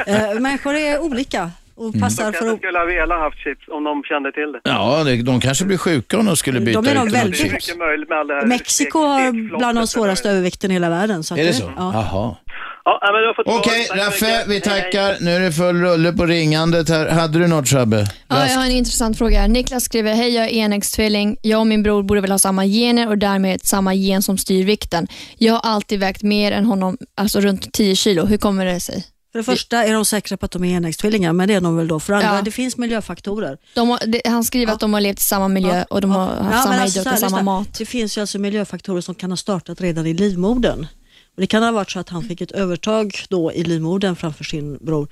eh, 0.07 0.39
människor 0.39 0.73
är 0.75 0.99
olika 1.01 1.51
och 1.75 1.87
Mm. 1.89 2.01
passar 2.01 2.23
De 2.25 2.33
för 2.33 2.39
kanske 2.39 2.57
skulle 2.57 2.77
ha 2.79 2.85
velat 2.85 3.19
haft 3.19 3.37
chips 3.43 3.67
om 3.67 3.83
de 3.83 4.03
kände 4.03 4.31
till 4.31 4.51
det. 4.51 4.59
Ja, 4.63 5.03
det, 5.03 5.21
de 5.21 5.39
kanske 5.41 5.65
blir 5.65 5.77
sjuka 5.77 6.17
om 6.19 6.25
de 6.25 6.35
skulle 6.37 6.59
byta 6.59 6.81
De 6.81 6.87
är 6.89 7.05
ut 7.07 7.13
väldigt- 7.13 7.41
Det 7.41 7.47
är 7.47 7.51
mycket 7.53 7.77
möjligt 7.77 8.09
med 8.09 8.17
all 8.17 8.27
det 8.27 8.33
här. 8.33 8.45
Mexiko 8.45 8.99
har 8.99 9.57
bland 9.57 9.77
de 9.77 9.87
svåraste 9.87 10.29
övervikten 10.29 10.71
i 10.71 10.73
hela 10.73 10.89
världen. 10.89 11.23
Så 11.23 11.33
att 11.33 11.39
Är 11.39 11.43
det 11.45 11.53
så? 11.53 11.71
Ja. 11.77 11.91
Jaha. 11.93 12.35
Ja, 12.85 12.99
men 13.13 13.21
du 13.21 13.27
har 13.27 13.33
fått 13.33 13.47
Okej, 13.59 13.87
Raffe, 14.05 14.43
vi 14.47 14.53
Hej, 14.53 14.61
hej. 14.65 14.91
tackar. 14.91 15.15
Nu 15.25 15.31
är 15.31 15.39
det 15.39 15.51
full 15.51 15.81
rulle 15.81 16.13
på 16.13 16.25
ringandet 16.25 16.89
här. 16.89 17.09
Hade 17.09 17.39
du 17.39 17.47
något 17.47 17.67
Shabbe? 17.67 18.05
Ja, 18.27 18.47
jag 18.47 18.55
har 18.57 18.65
en 18.65 18.71
intressant 18.71 19.17
fråga. 19.17 19.47
Niklas 19.47 19.83
skriver, 19.83 20.13
hej 20.13 20.35
jag 20.35 20.45
är 20.45 20.49
enäggstvilling. 20.49 21.37
Jag 21.41 21.59
och 21.59 21.67
min 21.67 21.83
bror 21.83 22.03
borde 22.03 22.21
väl 22.21 22.31
ha 22.31 22.39
samma 22.39 22.65
gener 22.65 23.07
och 23.09 23.17
därmed 23.17 23.65
samma 23.65 23.93
gen 23.93 24.21
som 24.21 24.37
styr 24.37 24.65
vikten. 24.65 25.07
Jag 25.37 25.53
har 25.53 25.59
alltid 25.73 25.99
vägt 25.99 26.23
mer 26.23 26.51
än 26.51 26.65
honom, 26.65 26.97
alltså 27.17 27.39
runt 27.39 27.73
10 27.73 27.95
kilo. 27.95 28.25
Hur 28.25 28.37
kommer 28.37 28.65
det 28.65 28.79
sig? 28.79 29.03
För 29.33 29.39
det 29.39 29.43
första 29.43 29.83
är 29.85 29.93
de 29.93 30.05
säkra 30.05 30.37
på 30.37 30.45
att 30.45 30.51
de 30.51 30.63
är 30.63 30.77
enäggstvillingar, 30.77 31.33
men 31.33 31.47
det 31.47 31.53
är 31.53 31.61
de 31.61 31.77
väl 31.77 31.87
då. 31.87 31.99
För 31.99 32.13
andra, 32.13 32.35
Ja. 32.35 32.41
det 32.41 32.51
finns 32.51 32.77
miljöfaktorer. 32.77 33.57
De 33.75 33.89
har, 33.89 33.99
det, 34.07 34.21
han 34.25 34.43
skriver 34.43 34.73
att 34.73 34.79
de 34.79 34.93
har 34.93 35.01
levt 35.01 35.19
i 35.19 35.21
samma 35.23 35.47
miljö 35.47 35.83
och 35.89 36.01
de 36.01 36.11
har 36.11 36.27
haft 36.27 36.63
samma 36.63 36.75
alltså, 36.75 36.99
idrott 36.99 37.13
och 37.13 37.19
samma 37.19 37.41
mat. 37.41 37.73
Det 37.77 37.85
finns 37.85 38.17
ju 38.17 38.21
alltså 38.21 38.39
miljöfaktorer 38.39 39.01
som 39.01 39.15
kan 39.15 39.29
ha 39.31 39.37
startat 39.37 39.81
redan 39.81 40.07
i 40.07 40.13
livmodern. 40.13 40.79
Och 41.35 41.41
det 41.41 41.47
kan 41.47 41.63
ha 41.63 41.71
varit 41.71 41.91
så 41.91 41.99
att 41.99 42.09
han 42.09 42.23
fick 42.23 42.41
ett 42.41 42.51
övertag 42.51 43.15
då 43.29 43.53
i 43.53 43.63
livmodern 43.63 44.15
framför 44.15 44.43
sin 44.43 44.77
bror. 44.81 45.07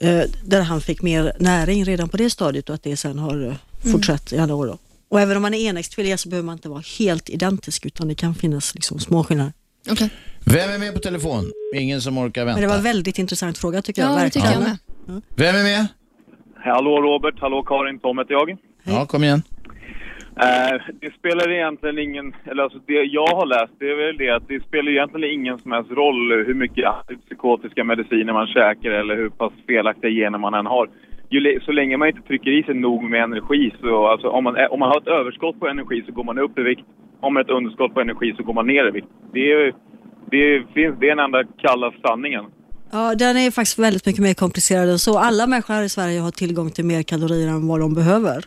Eh, 0.00 0.22
där 0.44 0.60
han 0.62 0.80
fick 0.80 1.02
mer 1.02 1.32
näring 1.38 1.84
redan 1.84 2.08
på 2.08 2.16
det 2.16 2.30
stadiet 2.30 2.68
och 2.68 2.74
att 2.74 2.82
det 2.82 2.96
sen 2.96 3.18
har 3.18 3.42
eh, 3.46 3.54
Mm. 3.84 3.92
fortsatt 3.92 4.32
i 4.32 4.38
alla 4.38 4.54
år. 4.54 4.66
Då. 4.66 4.78
Och 5.10 5.20
även 5.20 5.36
om 5.36 5.42
man 5.42 5.54
är 5.54 5.58
enäggstvilling 5.68 6.18
så 6.18 6.28
behöver 6.28 6.46
man 6.46 6.52
inte 6.56 6.68
vara 6.68 6.82
helt 6.98 7.28
identisk 7.28 7.86
utan 7.86 8.08
det 8.08 8.14
kan 8.14 8.34
finnas 8.34 8.74
liksom 8.74 8.98
små 8.98 9.24
skillnader. 9.24 9.52
Vem 10.46 10.70
är 10.74 10.78
med 10.78 10.94
på 10.94 11.00
telefon? 11.00 11.44
Ingen 11.74 12.00
som 12.00 12.18
orkar 12.18 12.44
vänta. 12.44 12.60
Men 12.60 12.62
det 12.62 12.68
var 12.68 12.76
en 12.76 12.82
väldigt 12.92 13.18
intressant 13.18 13.58
fråga 13.58 13.82
tycker 13.82 14.02
jag. 14.02 14.10
Ja, 14.10 14.24
det 14.24 14.30
tycker 14.30 14.48
jag 14.52 14.62
med. 14.62 14.76
Vem 15.36 15.54
är 15.56 15.62
med? 15.62 15.86
Hallå 16.56 17.00
Robert, 17.02 17.34
hallå 17.40 17.62
Karin, 17.62 17.98
Tom 17.98 18.18
heter 18.18 18.32
jag. 18.32 18.56
Ja, 18.84 19.06
kom 19.06 19.24
igen. 19.24 19.42
Eh, 20.36 20.80
det 21.00 21.14
spelar 21.18 21.52
egentligen 21.52 21.98
ingen, 21.98 22.32
eller 22.50 22.62
alltså 22.62 22.78
det 22.86 22.92
jag 22.92 23.26
har 23.26 23.46
läst 23.46 23.72
det 23.78 23.90
är 23.90 24.06
väl 24.06 24.16
det 24.16 24.30
att 24.30 24.48
det 24.48 24.62
spelar 24.68 24.90
egentligen 24.92 25.30
ingen 25.40 25.58
som 25.58 25.72
helst 25.72 25.90
roll 25.90 26.44
hur 26.46 26.54
mycket 26.54 26.84
antipsykotiska 26.86 27.84
mediciner 27.84 28.32
man 28.32 28.46
käkar 28.46 28.90
eller 28.90 29.16
hur 29.16 29.28
pass 29.28 29.52
felaktiga 29.66 30.10
gener 30.10 30.38
man 30.38 30.54
än 30.54 30.66
har. 30.66 30.88
Ju, 31.30 31.60
så 31.60 31.72
länge 31.72 31.96
man 31.96 32.08
inte 32.08 32.22
trycker 32.28 32.50
i 32.58 32.62
sig 32.62 32.74
nog 32.74 33.04
med 33.10 33.22
energi 33.22 33.72
så, 33.80 34.06
alltså 34.06 34.28
om 34.28 34.44
man, 34.44 34.56
är- 34.56 34.72
om 34.72 34.78
man 34.80 34.88
har 34.88 34.98
ett 35.00 35.06
överskott 35.20 35.60
på 35.60 35.68
energi 35.68 36.02
så 36.06 36.12
går 36.12 36.24
man 36.24 36.38
upp 36.38 36.58
i 36.58 36.62
vikt. 36.62 36.86
Om 37.20 37.34
man 37.34 37.42
ett 37.42 37.50
underskott 37.50 37.94
på 37.94 38.00
energi 38.00 38.34
så 38.36 38.42
går 38.42 38.54
man 38.54 38.66
ner 38.66 38.88
i 38.88 38.90
vikt. 38.90 39.08
Det 39.32 39.52
är, 39.52 39.72
det 40.30 40.62
finns, 40.74 40.94
det 41.00 41.06
är 41.06 41.16
den 41.16 41.24
enda 41.24 41.44
kalla 41.44 41.92
sanningen. 42.06 42.44
Ja, 42.92 43.14
den 43.14 43.36
är 43.36 43.50
faktiskt 43.50 43.78
väldigt 43.78 44.06
mycket 44.06 44.22
mer 44.22 44.34
komplicerad 44.34 44.88
än 44.88 44.98
så. 44.98 45.18
Alla 45.18 45.46
människor 45.46 45.74
här 45.74 45.82
i 45.82 45.88
Sverige 45.88 46.20
har 46.20 46.30
tillgång 46.30 46.70
till 46.70 46.84
mer 46.84 47.02
kalorier 47.02 47.48
än 47.48 47.68
vad 47.68 47.80
de 47.80 47.94
behöver. 47.94 48.44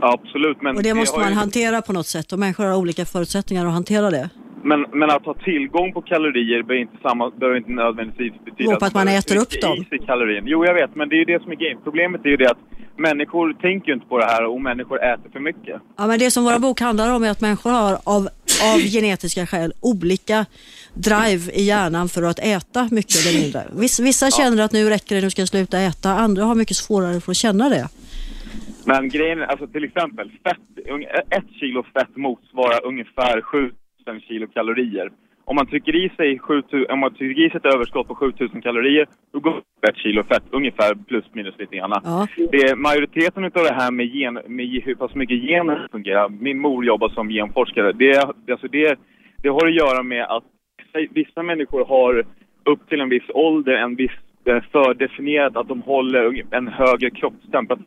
Absolut, 0.00 0.62
men... 0.62 0.76
Och 0.76 0.82
det 0.82 0.94
måste 0.94 1.16
har 1.18 1.24
man 1.24 1.32
ju- 1.32 1.38
hantera 1.38 1.82
på 1.82 1.92
något 1.92 2.06
sätt 2.06 2.32
och 2.32 2.38
människor 2.38 2.64
har 2.64 2.76
olika 2.76 3.04
förutsättningar 3.04 3.66
att 3.66 3.72
hantera 3.72 4.10
det. 4.10 4.30
Men, 4.62 4.86
men 4.92 5.10
att 5.10 5.24
ha 5.24 5.34
tillgång 5.34 5.92
på 5.92 6.02
kalorier 6.02 6.62
behöver 6.62 6.82
inte, 6.82 6.96
samma, 7.02 7.30
behöver 7.30 7.58
inte 7.58 7.70
nödvändigtvis 7.70 8.32
betyda 8.44 8.68
Beror 8.70 8.80
på 8.80 8.84
att 8.84 8.94
man 8.94 9.04
behöver 9.04 9.18
äter 9.18 9.36
upp 9.42 9.60
dem. 9.62 9.76
i. 10.46 10.50
Jo, 10.52 10.64
jag 10.64 10.74
vet, 10.74 10.94
men 10.94 11.08
det 11.08 11.14
är 11.16 11.18
ju 11.18 11.24
det 11.24 11.42
som 11.42 11.52
är 11.52 11.56
grejen. 11.56 11.78
Problemet 11.84 12.20
är 12.24 12.28
ju 12.28 12.36
det 12.36 12.50
att 12.50 12.58
människor 12.98 13.52
tänker 13.52 13.88
ju 13.88 13.94
inte 13.94 14.06
på 14.06 14.18
det 14.18 14.24
här 14.24 14.44
och 14.44 14.60
människor 14.60 15.04
äter 15.04 15.30
för 15.32 15.40
mycket. 15.40 15.82
Ja, 15.96 16.06
men 16.06 16.18
det 16.18 16.30
som 16.30 16.44
våra 16.44 16.58
bok 16.58 16.80
handlar 16.80 17.14
om 17.14 17.24
är 17.24 17.30
att 17.30 17.40
människor 17.40 17.70
har 17.70 17.92
av, 18.04 18.28
av 18.74 18.78
genetiska 18.92 19.46
skäl 19.46 19.72
olika 19.80 20.46
drive 20.94 21.52
i 21.52 21.62
hjärnan 21.62 22.08
för 22.08 22.22
att 22.22 22.38
äta 22.38 22.88
mycket 22.90 23.26
eller 23.26 23.40
mindre. 23.40 23.62
Vissa, 23.80 24.02
vissa 24.02 24.30
känner 24.30 24.62
att 24.62 24.72
nu 24.72 24.90
räcker 24.90 25.14
det, 25.14 25.20
nu 25.20 25.30
ska 25.30 25.42
jag 25.42 25.48
sluta 25.48 25.80
äta. 25.80 26.10
Andra 26.10 26.44
har 26.44 26.54
mycket 26.54 26.76
svårare 26.76 27.20
för 27.20 27.30
att 27.30 27.36
känna 27.36 27.68
det. 27.68 27.88
Men 28.84 29.08
grejen 29.08 29.38
är, 29.40 29.46
alltså 29.46 29.66
till 29.66 29.84
exempel, 29.84 30.30
fett, 30.30 30.86
ett 31.30 31.50
kilo 31.60 31.82
fett 31.82 32.16
motsvarar 32.16 32.86
ungefär 32.86 33.40
7000 33.40 33.76
kilo 34.28 34.46
kalorier. 34.46 35.10
Om 35.48 35.56
man 35.56 35.66
trycker 35.66 35.96
i 35.96 36.08
sig 36.16 36.38
7000, 36.38 36.90
om 36.90 36.98
man 36.98 37.14
trycker 37.14 37.46
i 37.46 37.50
sig 37.50 37.56
ett 37.56 37.74
överskott 37.74 38.08
på 38.08 38.14
7000 38.14 38.62
kalorier, 38.62 39.06
då 39.32 39.40
går 39.40 39.62
det 39.80 39.88
ett 39.88 39.96
kilo 39.96 40.22
fett, 40.22 40.42
ungefär 40.50 40.94
plus 40.94 41.24
minus 41.32 41.58
lite 41.58 41.76
grann. 41.76 42.00
Ja. 42.04 42.26
Det 42.36 42.56
är 42.56 42.76
majoriteten 42.76 43.44
av 43.44 43.50
det 43.50 43.74
här 43.74 43.90
med, 43.90 44.06
gen, 44.06 44.38
med 44.46 44.82
hur 44.84 44.94
pass 44.94 45.14
mycket 45.14 45.42
gener 45.42 45.88
fungerar. 45.92 46.28
Min 46.28 46.58
mor 46.58 46.84
jobbar 46.84 47.08
som 47.08 47.28
genforskare. 47.28 47.92
Det, 47.92 48.18
alltså 48.50 48.68
det, 48.68 48.98
det 49.42 49.48
har 49.48 49.66
att 49.66 49.74
göra 49.74 50.02
med 50.02 50.24
att 50.24 50.44
vissa 51.10 51.42
människor 51.42 51.84
har 51.84 52.24
upp 52.64 52.88
till 52.88 53.00
en 53.00 53.08
viss 53.08 53.30
ålder 53.34 53.72
en 53.72 53.94
viss 53.94 54.10
fördefinierat 54.72 55.56
att 55.56 55.68
de 55.68 55.82
håller 55.82 56.42
en 56.50 56.68
högre 56.68 57.10
kroppstemperatur. 57.10 57.86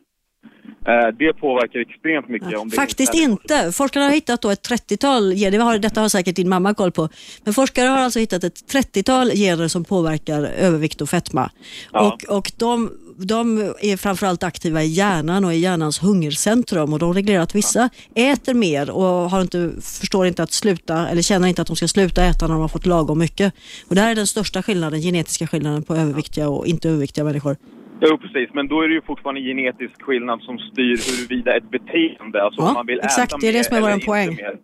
Eh, 0.90 1.08
Det 1.18 1.32
påverkar 1.32 1.80
extremt 1.80 2.28
mycket. 2.28 2.58
Om 2.58 2.68
det 2.68 2.76
Faktiskt 2.76 3.14
inte. 3.14 3.72
Forskare 3.72 4.04
har 4.04 4.10
hittat 4.10 4.42
då 4.42 4.50
ett 4.50 4.68
30-tal 4.68 5.34
gener, 5.34 5.58
det 5.58 5.64
har, 5.64 5.78
detta 5.78 6.00
har 6.00 6.08
säkert 6.08 6.36
din 6.36 6.48
mamma 6.48 6.74
koll 6.74 6.92
på, 6.92 7.08
men 7.44 7.54
forskare 7.54 7.88
har 7.88 7.98
alltså 7.98 8.18
hittat 8.18 8.44
ett 8.44 8.72
30-tal 8.72 9.30
gener 9.30 9.68
som 9.68 9.84
påverkar 9.84 10.42
övervikt 10.42 11.00
och 11.00 11.08
fetma. 11.08 11.50
Och, 11.92 12.24
och 12.36 12.52
de, 12.56 12.90
de 13.18 13.58
är 13.80 13.96
framförallt 13.96 14.42
aktiva 14.42 14.82
i 14.82 14.86
hjärnan 14.86 15.44
och 15.44 15.54
i 15.54 15.56
hjärnans 15.56 16.02
hungercentrum 16.02 16.92
och 16.92 16.98
de 16.98 17.14
reglerar 17.14 17.42
att 17.42 17.54
vissa 17.54 17.88
äter 18.14 18.54
mer 18.54 18.90
och 18.90 19.30
har 19.30 19.40
inte, 19.40 19.70
förstår 19.82 20.26
inte 20.26 20.42
att 20.42 20.52
sluta 20.52 21.08
eller 21.08 21.22
känner 21.22 21.48
inte 21.48 21.62
att 21.62 21.68
de 21.68 21.76
ska 21.76 21.88
sluta 21.88 22.24
äta 22.24 22.46
när 22.46 22.54
de 22.54 22.60
har 22.60 22.68
fått 22.68 22.86
lagom 22.86 23.18
mycket. 23.18 23.54
Och 23.88 23.94
det 23.94 24.00
här 24.00 24.10
är 24.10 24.14
den 24.14 24.26
största 24.26 24.62
skillnaden, 24.62 25.00
genetiska 25.00 25.46
skillnaden 25.46 25.82
på 25.82 25.94
överviktiga 25.94 26.48
och 26.48 26.66
inte 26.66 26.88
överviktiga 26.88 27.24
människor. 27.24 27.56
Jo, 28.00 28.18
precis. 28.18 28.48
Men 28.54 28.68
då 28.68 28.80
är 28.82 28.88
det 28.88 28.94
ju 28.94 29.02
fortfarande 29.02 29.40
en 29.40 29.46
genetisk 29.46 30.02
skillnad 30.02 30.38
som 30.42 30.58
styr 30.58 30.96
huruvida 31.06 31.56
ett 31.56 31.70
beteende, 31.70 32.42
alltså 32.42 32.60
Ja, 32.62 32.68
om 32.68 32.74
man 32.74 32.86
vill 32.86 33.00
exakt, 33.02 33.32
äta 33.32 33.38
det 33.40 33.48
är 33.48 33.52
det 33.52 33.58
mer 33.58 33.62
som 33.64 33.74
är 33.74 33.78
eller 33.78 33.86
våran 33.88 33.94
inte 34.00 34.06
poäng. 34.06 34.34
mer. 34.36 34.54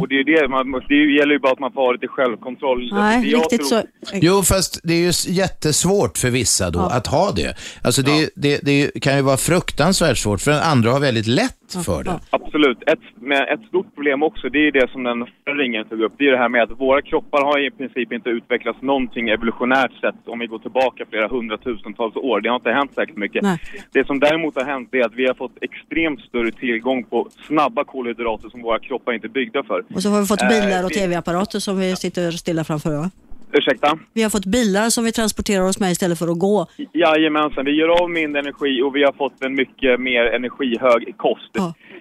Och 0.00 0.08
det, 0.08 0.14
är 0.20 0.24
det, 0.24 0.48
man, 0.48 0.72
det 0.88 0.94
gäller 0.94 1.32
ju 1.32 1.38
bara 1.38 1.52
att 1.52 1.58
man 1.58 1.72
får 1.72 1.80
ha 1.80 1.92
lite 1.92 2.08
självkontroll. 2.08 2.90
Nej, 2.92 3.22
Det 3.22 3.28
jag 3.28 3.40
riktigt 3.40 3.68
tror- 3.68 3.82
så. 4.02 4.16
Jo, 4.22 4.42
fast 4.42 4.80
det 4.82 4.94
är 4.94 4.98
ju 4.98 5.12
jättesvårt 5.32 6.18
för 6.18 6.30
vissa 6.30 6.70
då 6.70 6.78
att 6.80 7.06
ha 7.06 7.30
det. 7.32 7.56
Alltså 7.84 8.02
det, 8.02 8.30
det, 8.36 8.60
det 8.62 9.00
kan 9.02 9.16
ju 9.16 9.22
vara 9.22 9.36
fruktansvärt 9.36 10.18
svårt 10.18 10.40
för 10.40 10.50
andra 10.52 10.90
har 10.90 11.00
väldigt 11.00 11.26
lätt 11.26 11.65
för 11.84 12.04
det. 12.04 12.20
Absolut. 12.30 12.78
Ett, 12.86 12.98
men 13.20 13.42
ett 13.42 13.60
stort 13.68 13.94
problem 13.94 14.22
också, 14.22 14.48
det 14.48 14.58
är 14.58 14.72
det 14.72 14.90
som 14.90 15.02
den 15.04 15.26
förra 15.44 15.54
ringen 15.54 15.84
tog 15.88 16.00
upp. 16.00 16.12
Det 16.18 16.26
är 16.26 16.32
det 16.32 16.38
här 16.38 16.48
med 16.48 16.62
att 16.62 16.80
våra 16.80 17.02
kroppar 17.02 17.42
har 17.44 17.66
i 17.66 17.70
princip 17.70 18.12
inte 18.12 18.30
utvecklats 18.30 18.82
någonting 18.82 19.28
evolutionärt 19.28 19.92
sett 20.00 20.28
om 20.28 20.38
vi 20.38 20.46
går 20.46 20.58
tillbaka 20.58 21.04
flera 21.10 21.28
hundratusentals 21.28 22.16
år. 22.16 22.40
Det 22.40 22.48
har 22.48 22.56
inte 22.56 22.70
hänt 22.70 22.90
särskilt 22.94 23.18
mycket. 23.18 23.42
Nej. 23.42 23.58
Det 23.92 24.06
som 24.06 24.18
däremot 24.20 24.54
har 24.54 24.64
hänt 24.64 24.88
är 24.94 25.04
att 25.06 25.14
vi 25.14 25.26
har 25.26 25.34
fått 25.34 25.52
extremt 25.60 26.20
större 26.20 26.50
tillgång 26.52 27.04
på 27.04 27.28
snabba 27.46 27.84
kolhydrater 27.84 28.48
som 28.48 28.62
våra 28.62 28.78
kroppar 28.78 29.12
inte 29.12 29.26
är 29.26 29.28
byggda 29.28 29.62
för. 29.62 29.84
Och 29.94 30.02
så 30.02 30.10
har 30.10 30.20
vi 30.20 30.26
fått 30.26 30.42
Eh, 30.42 30.48
bilar 30.48 30.84
och 30.84 30.90
vi- 30.90 30.94
tv-apparater 30.94 31.58
som 31.58 31.78
vi 31.78 31.96
sitter 31.96 32.30
stilla 32.30 32.64
framför. 32.64 32.96
Va? 32.96 33.10
Ursäkta? 33.52 33.98
Vi 34.14 34.22
har 34.22 34.30
fått 34.30 34.46
bilar 34.46 34.90
som 34.90 35.04
vi 35.04 35.12
transporterar 35.12 35.64
oss 35.68 35.80
med 35.80 35.90
istället 35.90 36.18
för 36.18 36.28
att 36.28 36.38
gå. 36.38 36.66
Jajamensan, 36.92 37.64
vi 37.64 37.72
gör 37.72 38.02
av 38.02 38.10
mindre 38.10 38.40
energi 38.40 38.82
och 38.82 38.96
vi 38.96 39.02
har 39.04 39.12
fått 39.12 39.44
en 39.44 39.54
mycket 39.54 40.00
mer 40.00 40.24
energihög 40.24 41.14
kost. 41.16 41.56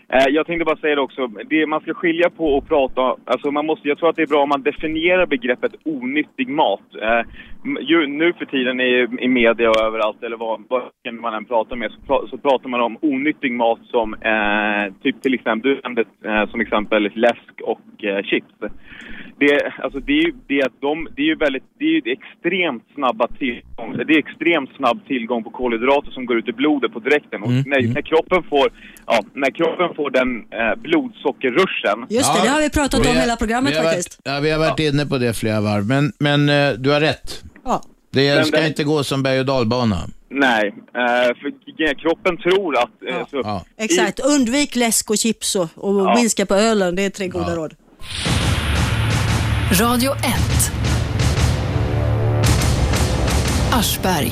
Eh, 0.09 0.27
jag 0.29 0.47
tänkte 0.47 0.65
bara 0.65 0.77
säga 0.77 0.95
det 0.95 1.01
också, 1.01 1.27
det 1.27 1.67
man 1.67 1.81
ska 1.81 1.93
skilja 1.93 2.29
på 2.29 2.45
och 2.57 2.67
prata, 2.67 3.15
alltså 3.25 3.51
man 3.51 3.65
måste, 3.65 3.87
jag 3.87 3.97
tror 3.97 4.09
att 4.09 4.15
det 4.15 4.21
är 4.21 4.27
bra 4.27 4.43
om 4.43 4.49
man 4.49 4.63
definierar 4.63 5.25
begreppet 5.25 5.71
onyttig 5.85 6.49
mat. 6.49 6.81
Eh, 7.01 7.21
ju, 7.81 8.07
nu 8.07 8.33
för 8.33 8.45
tiden 8.45 8.79
i, 8.79 9.07
i 9.19 9.27
media 9.27 9.69
och 9.69 9.81
överallt, 9.81 10.23
eller 10.23 10.37
vad, 10.37 10.63
vad 10.69 10.83
man 11.13 11.33
än 11.33 11.45
pratar 11.45 11.75
med, 11.75 11.91
så, 12.07 12.27
så 12.29 12.37
pratar 12.37 12.69
man 12.69 12.81
om 12.81 12.97
onyttig 13.01 13.51
mat 13.51 13.79
som 13.83 14.13
eh, 14.13 14.93
typ 15.03 15.21
till 15.21 15.33
exempel, 15.33 15.71
du 15.71 15.81
nämnde 15.83 16.03
eh, 16.25 16.49
som 16.49 16.61
exempel 16.61 17.11
läsk 17.13 17.61
och 17.61 18.03
eh, 18.03 18.23
chips. 18.23 18.53
Det, 19.37 19.73
alltså 19.79 19.99
det, 19.99 20.31
det, 20.47 20.59
är 20.59 20.65
att 20.65 20.81
de, 20.81 21.07
det 21.15 21.21
är 21.21 21.25
ju 21.25 21.34
väldigt, 21.35 21.63
det 21.79 21.85
är 21.85 21.89
ju 21.89 22.01
extremt 22.17 22.83
snabba 22.95 23.27
tillgång, 23.27 23.89
det 24.07 24.13
är 24.13 24.19
extremt 24.25 24.69
snabb 24.77 24.99
tillgång 25.07 25.43
på 25.43 25.49
kolhydrater 25.49 26.11
som 26.11 26.25
går 26.25 26.37
ut 26.39 26.47
i 26.47 26.51
blodet 26.53 26.93
på 26.93 26.99
direkten. 26.99 27.43
Och 27.43 27.49
när, 27.51 27.93
när 27.95 28.01
kroppen 28.01 28.43
får, 28.51 28.65
ja, 29.07 29.17
när 29.33 29.51
kroppen 29.59 29.89
får 29.95 30.09
den 30.19 30.29
eh, 30.59 30.75
blodsockerruschen. 30.85 31.97
Just 32.09 32.33
det, 32.33 32.41
det 32.43 32.49
har 32.49 32.61
vi 32.61 32.69
pratat 32.69 32.99
vi 33.05 33.09
om 33.09 33.15
har- 33.15 33.21
hela 33.21 33.35
programmet 33.35 33.73
vi 33.73 33.77
har 33.77 33.83
faktiskt. 33.83 34.19
Varit, 34.25 34.35
ja, 34.35 34.39
vi 34.41 34.49
har 34.51 34.59
varit 34.59 34.79
inne 34.79 35.05
på 35.05 35.17
det 35.17 35.33
flera 35.33 35.61
varv, 35.61 35.85
men, 35.87 36.11
men 36.19 36.49
eh, 36.49 36.69
du 36.83 36.89
har 36.91 36.99
rätt. 37.01 37.43
Ja. 37.65 37.81
Det 38.11 38.35
Men 38.35 38.45
ska 38.45 38.57
det- 38.57 38.67
inte 38.67 38.83
gå 38.83 39.03
som 39.03 39.23
berg 39.23 39.39
och 39.39 39.45
dalbana. 39.45 39.97
Nej, 40.29 40.67
eh, 40.95 41.35
för 41.41 41.95
kroppen 42.01 42.37
tror 42.37 42.77
att... 42.77 42.89
eh, 43.09 43.27
så, 43.31 43.61
Exakt, 43.77 44.19
undvik 44.19 44.75
läsk 44.75 45.09
och 45.09 45.17
chips 45.17 45.55
och, 45.55 45.67
och 45.75 46.15
minska 46.17 46.45
på 46.45 46.55
ölen. 46.55 46.95
Det 46.95 47.05
är 47.05 47.09
tre 47.09 47.27
goda 47.27 47.55
råd. 47.55 47.73
Radio 49.81 50.11
1. 50.11 50.84
Aschberg. 53.75 54.31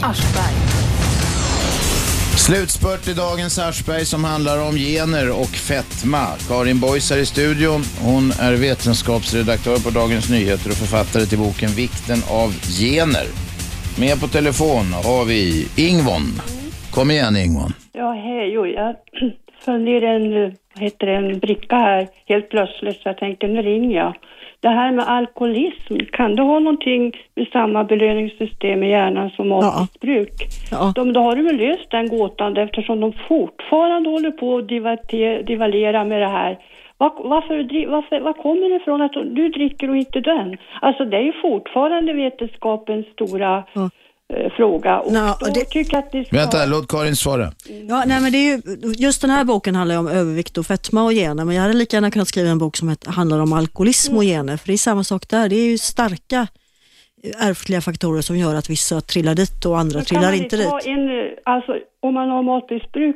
Slutspurt 2.37 3.07
i 3.07 3.13
dagens 3.13 3.59
Aschberg 3.59 4.05
som 4.05 4.23
handlar 4.23 4.67
om 4.67 4.75
gener 4.75 5.31
och 5.31 5.47
fetma. 5.47 6.25
Karin 6.47 6.79
Boys 6.79 7.11
är 7.11 7.17
i 7.17 7.25
studion. 7.25 7.81
Hon 8.01 8.31
är 8.31 8.53
vetenskapsredaktör 8.53 9.77
på 9.77 9.89
Dagens 9.89 10.29
Nyheter 10.29 10.69
och 10.69 10.75
författare 10.75 11.25
till 11.25 11.37
boken 11.37 11.69
Vikten 11.69 12.19
av 12.29 12.49
gener. 12.79 13.25
Med 13.99 14.19
på 14.21 14.27
telefon 14.27 14.85
har 14.93 15.25
vi 15.25 15.67
Ingvon. 15.75 16.41
Kom 16.91 17.11
igen 17.11 17.35
Ingvon. 17.37 17.73
Ja, 17.93 18.13
hej. 18.13 18.53
Jo, 18.53 18.65
jag 18.67 18.95
föll 19.65 19.81
ner 19.81 20.03
en, 20.03 20.43
eh, 20.43 20.53
vad 20.75 20.83
heter 20.83 21.07
det, 21.07 21.13
en 21.13 21.39
bricka 21.39 21.75
här 21.75 22.07
helt 22.25 22.49
plötsligt 22.49 22.95
så 23.01 23.09
jag 23.09 23.17
tänkte 23.17 23.47
nu 23.47 23.61
ringer 23.61 23.97
jag. 23.97 24.13
Det 24.59 24.69
här 24.69 24.91
med 24.91 25.07
alkoholism, 25.07 25.97
kan 26.11 26.35
det 26.35 26.41
ha 26.41 26.59
någonting 26.59 27.13
med 27.35 27.47
samma 27.53 27.83
belöningssystem 27.83 28.83
i 28.83 28.89
hjärnan 28.89 29.29
som 29.29 29.49
matmissbruk? 29.49 30.33
De, 30.95 31.13
då 31.13 31.21
har 31.21 31.35
du 31.35 31.43
väl 31.43 31.57
löst 31.57 31.91
den 31.91 32.07
gåtan 32.07 32.57
eftersom 32.57 32.99
de 32.99 33.13
fortfarande 33.27 34.09
håller 34.09 34.31
på 34.31 34.57
att 34.57 35.07
divalera 35.47 36.03
med 36.03 36.21
det 36.21 36.27
här. 36.27 36.57
Var, 36.97 37.11
varför, 37.17 37.87
varför, 37.87 38.19
var 38.19 38.33
kommer 38.33 38.69
det 38.69 38.75
ifrån 38.75 39.01
att 39.01 39.13
du 39.13 39.49
dricker 39.49 39.89
och 39.89 39.97
inte 39.97 40.19
den? 40.19 40.57
Alltså 40.81 41.05
det 41.05 41.17
är 41.17 41.21
ju 41.21 41.33
fortfarande 41.41 42.13
vetenskapens 42.13 43.05
stora 43.05 43.63
eh, 43.75 43.87
fråga. 44.55 44.99
Och 44.99 45.13
då 45.13 45.47
tycker 45.51 45.85
jag 45.91 45.99
att 45.99 46.11
det 46.11 46.25
ska... 46.25 46.37
Vänta, 46.37 46.65
låt 46.65 46.87
Karin 46.87 47.15
svara. 47.15 47.47
Ja, 47.89 48.03
nej, 48.07 48.21
men 48.21 48.31
det 48.31 48.37
är 48.37 48.51
ju, 48.55 48.61
just 48.97 49.21
den 49.21 49.29
här 49.29 49.43
boken 49.43 49.75
handlar 49.75 49.95
ju 49.95 49.99
om 49.99 50.07
övervikt 50.07 50.57
och 50.57 50.65
fetma 50.65 51.03
och 51.03 51.11
gener, 51.11 51.45
men 51.45 51.55
jag 51.55 51.61
hade 51.61 51.73
lika 51.73 51.97
gärna 51.97 52.11
kunnat 52.11 52.27
skriva 52.27 52.49
en 52.49 52.57
bok 52.57 52.77
som 52.77 52.95
handlar 53.05 53.39
om 53.39 53.53
alkoholism 53.53 54.17
och 54.17 54.23
gener, 54.23 54.57
för 54.57 54.67
det 54.67 54.73
är 54.73 54.77
samma 54.77 55.03
sak 55.03 55.29
där. 55.29 55.49
Det 55.49 55.55
är 55.55 55.71
ju 55.71 55.77
starka 55.77 56.47
eh, 57.23 57.47
ärftliga 57.49 57.81
faktorer 57.81 58.21
som 58.21 58.37
gör 58.37 58.55
att 58.55 58.69
vissa 58.69 59.01
trillar 59.01 59.35
dit 59.35 59.65
och 59.65 59.79
andra 59.79 59.99
Kan 59.99 60.05
trillar 60.05 60.23
man 60.23 60.33
inte 60.33 60.57
dit. 60.57 60.67
en, 60.85 61.19
eh, 61.19 61.25
alltså 61.43 61.77
om 61.99 62.13
man 62.13 62.29
har 62.29 62.43
matmissbruk 62.43 63.15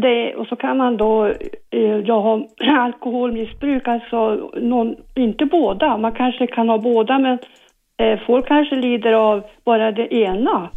det, 0.00 0.34
och 0.36 0.46
så 0.46 0.56
kan 0.56 0.76
man 0.76 0.96
då 0.96 1.26
eh, 1.70 1.98
ja, 2.04 2.20
ha 2.20 2.46
alkoholmissbruk, 2.84 3.88
alltså 3.88 4.50
någon, 4.60 4.96
inte 5.14 5.44
båda, 5.44 5.96
man 5.96 6.12
kanske 6.12 6.46
kan 6.46 6.68
ha 6.68 6.78
båda 6.78 7.18
men 7.18 7.38
eh, 8.00 8.26
folk 8.26 8.48
kanske 8.48 8.76
lider 8.76 9.12
av 9.12 9.42
bara 9.64 9.92
det 9.92 10.14
ena. 10.14 10.70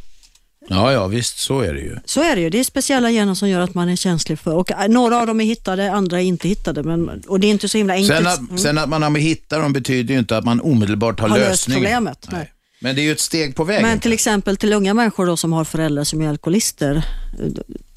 Ja, 0.69 0.91
ja, 0.91 1.07
visst 1.07 1.39
så 1.39 1.61
är 1.61 1.73
det 1.73 1.79
ju. 1.79 1.97
Så 2.05 2.21
är 2.21 2.35
det 2.35 2.41
ju. 2.41 2.49
Det 2.49 2.59
är 2.59 2.63
speciella 2.63 3.09
gener 3.09 3.33
som 3.33 3.49
gör 3.49 3.61
att 3.61 3.73
man 3.73 3.89
är 3.89 3.95
känslig 3.95 4.39
för, 4.39 4.55
och 4.55 4.71
eh, 4.71 4.87
några 4.87 5.19
av 5.21 5.27
dem 5.27 5.41
är 5.41 5.45
hittade, 5.45 5.91
andra 5.91 6.21
är 6.21 6.23
inte 6.25 6.47
hittade, 6.47 6.83
men, 6.83 7.21
och 7.27 7.39
det 7.39 7.47
är 7.47 7.51
inte 7.51 7.69
så 7.69 7.77
himla 7.77 7.93
enkelt. 7.93 8.17
Sen 8.17 8.27
att, 8.27 8.39
Mm. 8.39 8.57
sen 8.57 8.77
att 8.77 8.89
man 8.89 9.03
har 9.03 9.11
hittat 9.17 9.61
dem 9.61 9.73
betyder 9.73 10.13
ju 10.13 10.19
inte 10.19 10.37
att 10.37 10.45
man 10.45 10.61
omedelbart 10.61 11.19
har, 11.19 11.29
har 11.29 11.37
löst 11.37 11.73
problemet. 11.73 12.27
Nej. 12.31 12.51
Men 12.81 12.95
det 12.95 13.01
är 13.01 13.03
ju 13.03 13.11
ett 13.11 13.19
steg 13.19 13.55
på 13.55 13.63
vägen. 13.63 13.81
Men 13.89 13.99
till 13.99 14.13
exempel 14.13 14.57
till 14.57 14.73
unga 14.73 14.93
människor 14.93 15.25
då 15.25 15.37
som 15.37 15.53
har 15.53 15.63
föräldrar 15.63 16.03
som 16.03 16.21
är 16.21 16.29
alkoholister, 16.29 17.03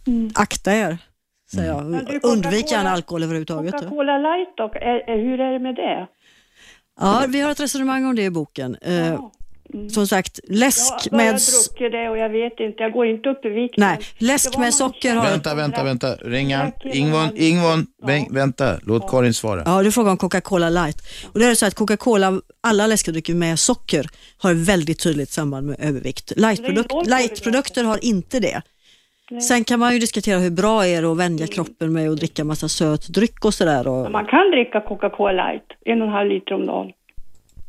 Mm. 0.07 0.31
akta 0.35 0.73
er, 0.75 0.99
säger 1.53 1.69
jag. 1.69 1.85
Men 1.87 2.05
du, 2.05 2.21
Undvik 2.23 2.71
gärna 2.71 2.91
alkohol 2.91 3.23
överhuvudtaget. 3.23 3.73
Coca-Cola 3.75 4.19
light 4.19 4.49
är, 4.75 5.17
hur 5.25 5.41
är 5.41 5.53
det 5.53 5.59
med 5.59 5.75
det? 5.75 6.07
Ja, 7.01 7.25
vi 7.29 7.41
har 7.41 7.51
ett 7.51 7.61
resonemang 7.61 8.05
om 8.07 8.17
det 8.17 8.23
i 8.23 8.31
boken. 8.31 8.77
Eh, 8.83 9.21
Som 9.93 10.07
sagt, 10.07 10.41
läsk 10.49 10.93
Jag 11.11 11.19
har 11.19 11.25
med... 11.25 11.35
s- 11.35 11.69
druckit 11.69 11.93
det 11.93 12.09
och 12.09 12.19
jag 12.19 12.29
vet 12.29 12.61
inte, 12.61 12.83
jag 12.83 12.93
går 12.93 13.07
inte 13.07 13.29
upp 13.29 13.45
i 13.45 13.49
vikt. 13.49 13.75
Nej, 13.77 13.99
läsk 14.19 14.59
med 14.59 14.75
socker 14.75 15.15
har... 15.15 15.25
Vänta, 15.31 15.55
vänta, 15.55 15.85
vänta. 15.85 16.15
Ringa. 16.15 16.73
Ingvon, 16.85 17.29
Ingvon, 17.37 17.87
väng- 18.07 18.29
vänta. 18.35 18.79
Låt 18.83 19.11
Karin 19.11 19.35
svara. 19.35 19.63
Ja, 19.67 19.83
du 19.83 19.93
frågar 19.93 20.11
om 20.11 20.17
Coca-Cola 20.17 20.71
light. 20.71 21.03
Och 21.33 21.39
det 21.41 21.47
är 21.47 21.55
så 21.55 21.67
att 21.67 21.75
Coca-Cola, 21.75 22.41
alla 22.61 22.87
läskedrycker 22.87 23.35
med 23.35 23.59
socker 23.59 24.09
har 24.39 24.55
väldigt 24.55 24.99
tydligt 25.03 25.31
samband 25.31 25.67
med 25.67 25.77
övervikt. 25.81 26.33
Lightprodukter 27.07 27.85
har 27.85 28.05
inte 28.05 28.41
det. 28.41 28.63
Sen 29.49 29.65
kan 29.65 29.79
man 29.81 29.93
ju 29.93 29.99
diskutera 29.99 30.39
hur 30.39 30.51
bra 30.51 30.87
är 30.87 31.03
det 31.03 31.09
att 31.11 31.17
vänja 31.17 31.47
kroppen 31.47 31.93
med 31.93 32.11
att 32.11 32.17
dricka 32.17 32.45
massa 32.45 32.69
söt 32.69 33.09
dryck 33.09 33.45
och 33.45 33.55
sådär. 33.55 33.89
Och, 33.89 34.11
Man 34.11 34.27
kan 34.27 34.51
dricka 34.51 34.81
Coca-Cola 34.81 35.33
light, 35.33 35.63
en 35.85 36.01
och 36.03 36.07
en 36.09 36.13
halv 36.13 36.29
liter 36.31 36.55
om 36.55 36.67
dagen. 36.67 36.93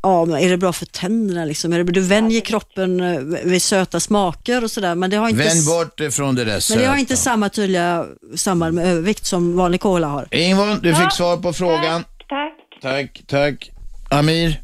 ja, 0.04 0.26
men 0.26 0.38
är 0.40 0.50
det 0.50 0.58
bra 0.58 0.74
för 0.74 0.86
tänderna 0.86 1.46
liksom? 1.46 1.74
Är 1.74 1.84
det, 1.84 1.92
du 1.92 2.02
vänjer 2.02 2.42
kroppen 2.42 3.00
eh, 3.00 3.20
vid 3.46 3.62
söta 3.62 4.00
smaker 4.00 4.64
och 4.64 4.72
sådär, 4.72 4.96
men 4.96 5.10
det 5.10 5.18
har 5.18 5.30
inte, 5.30 5.44
Vänd 5.44 5.66
bort 5.66 5.98
det 5.98 6.12
från 6.12 6.36
det 6.36 6.46
där 6.46 6.72
men 6.72 6.78
det 6.80 6.86
har 6.86 6.94
söta. 6.94 7.00
inte 7.00 7.18
samma 7.18 7.50
tydliga 7.50 8.06
samband 8.36 8.76
med 8.76 8.88
övervikt 8.88 9.26
som 9.26 9.56
vanlig 9.58 9.82
cola 9.82 10.08
har. 10.08 10.28
Ingvon, 10.32 10.80
du 10.82 10.96
fick 10.96 11.12
svar 11.12 11.38
på 11.38 11.54
frågan. 11.54 12.04
Tack. 12.30 12.54
Tack, 12.82 13.22
tack. 13.28 13.72
Amir? 14.12 14.62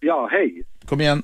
Ja, 0.00 0.28
hej. 0.32 0.62
Kom 0.88 1.00
igen. 1.00 1.22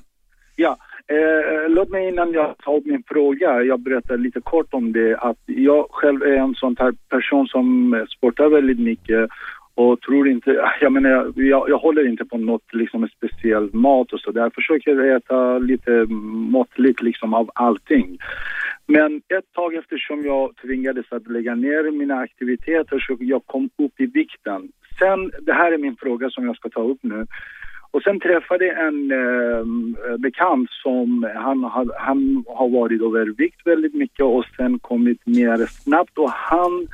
Ja, 0.55 0.77
eh, 1.11 1.69
låt 1.69 1.89
mig 1.89 2.07
innan 2.07 2.33
jag 2.33 2.57
tar 2.57 2.75
upp 2.75 2.85
min 2.85 3.03
fråga, 3.07 3.63
jag 3.63 3.79
berättar 3.79 4.17
lite 4.17 4.41
kort 4.41 4.73
om 4.73 4.91
det, 4.91 5.17
att 5.17 5.39
jag 5.45 5.85
själv 5.89 6.23
är 6.23 6.37
en 6.37 6.55
sån 6.55 6.75
här 6.79 6.93
person 7.09 7.47
som 7.47 8.05
sportar 8.09 8.49
väldigt 8.49 8.79
mycket 8.79 9.29
och 9.75 10.01
tror 10.01 10.27
inte, 10.27 10.69
jag 10.81 10.91
menar, 10.91 11.33
jag, 11.35 11.69
jag 11.69 11.77
håller 11.77 12.07
inte 12.07 12.25
på 12.25 12.37
något 12.37 12.73
liksom 12.73 13.07
speciell 13.07 13.69
mat 13.73 14.13
och 14.13 14.19
sådär. 14.19 14.41
Jag 14.41 14.53
försöker 14.53 15.15
äta 15.15 15.57
lite 15.57 15.91
måttligt 16.55 17.01
liksom 17.01 17.33
av 17.33 17.51
allting. 17.55 18.17
Men 18.87 19.17
ett 19.17 19.53
tag 19.53 19.75
eftersom 19.75 20.25
jag 20.25 20.55
tvingades 20.61 21.05
att 21.11 21.27
lägga 21.27 21.55
ner 21.55 21.91
mina 21.91 22.15
aktiviteter 22.15 22.99
så 22.99 23.17
jag 23.19 23.45
kom 23.45 23.69
upp 23.77 23.99
i 23.99 24.05
vikten. 24.05 24.71
Sen, 24.99 25.31
det 25.41 25.53
här 25.53 25.71
är 25.71 25.77
min 25.77 25.95
fråga 25.95 26.29
som 26.29 26.45
jag 26.45 26.55
ska 26.55 26.69
ta 26.69 26.81
upp 26.81 26.99
nu. 27.01 27.25
Och 27.93 28.01
sen 28.03 28.19
träffade 28.19 28.65
jag 28.65 28.87
en 28.87 29.11
eh, 29.11 30.17
bekant 30.17 30.69
som 30.83 31.27
han, 31.35 31.63
har- 31.63 31.95
han 31.99 32.43
har 32.47 32.69
varit 32.69 33.01
övervikt 33.01 33.61
väldigt 33.65 33.93
mycket 33.93 34.25
och 34.25 34.45
sen 34.57 34.79
kommit 34.79 35.25
ner 35.25 35.57
snabbt 35.65 36.17
och 36.17 36.31
han 36.31 36.87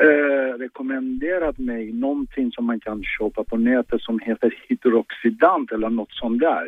eh, 0.00 0.58
rekommenderat 0.58 1.58
mig 1.58 1.92
någonting 1.92 2.52
som 2.52 2.64
man 2.64 2.80
kan 2.80 3.02
köpa 3.18 3.44
på 3.44 3.56
nätet 3.56 4.00
som 4.02 4.18
heter 4.20 4.54
hydroxidant 4.68 5.72
eller 5.72 5.90
något 5.90 6.12
sånt 6.12 6.40
där. 6.40 6.66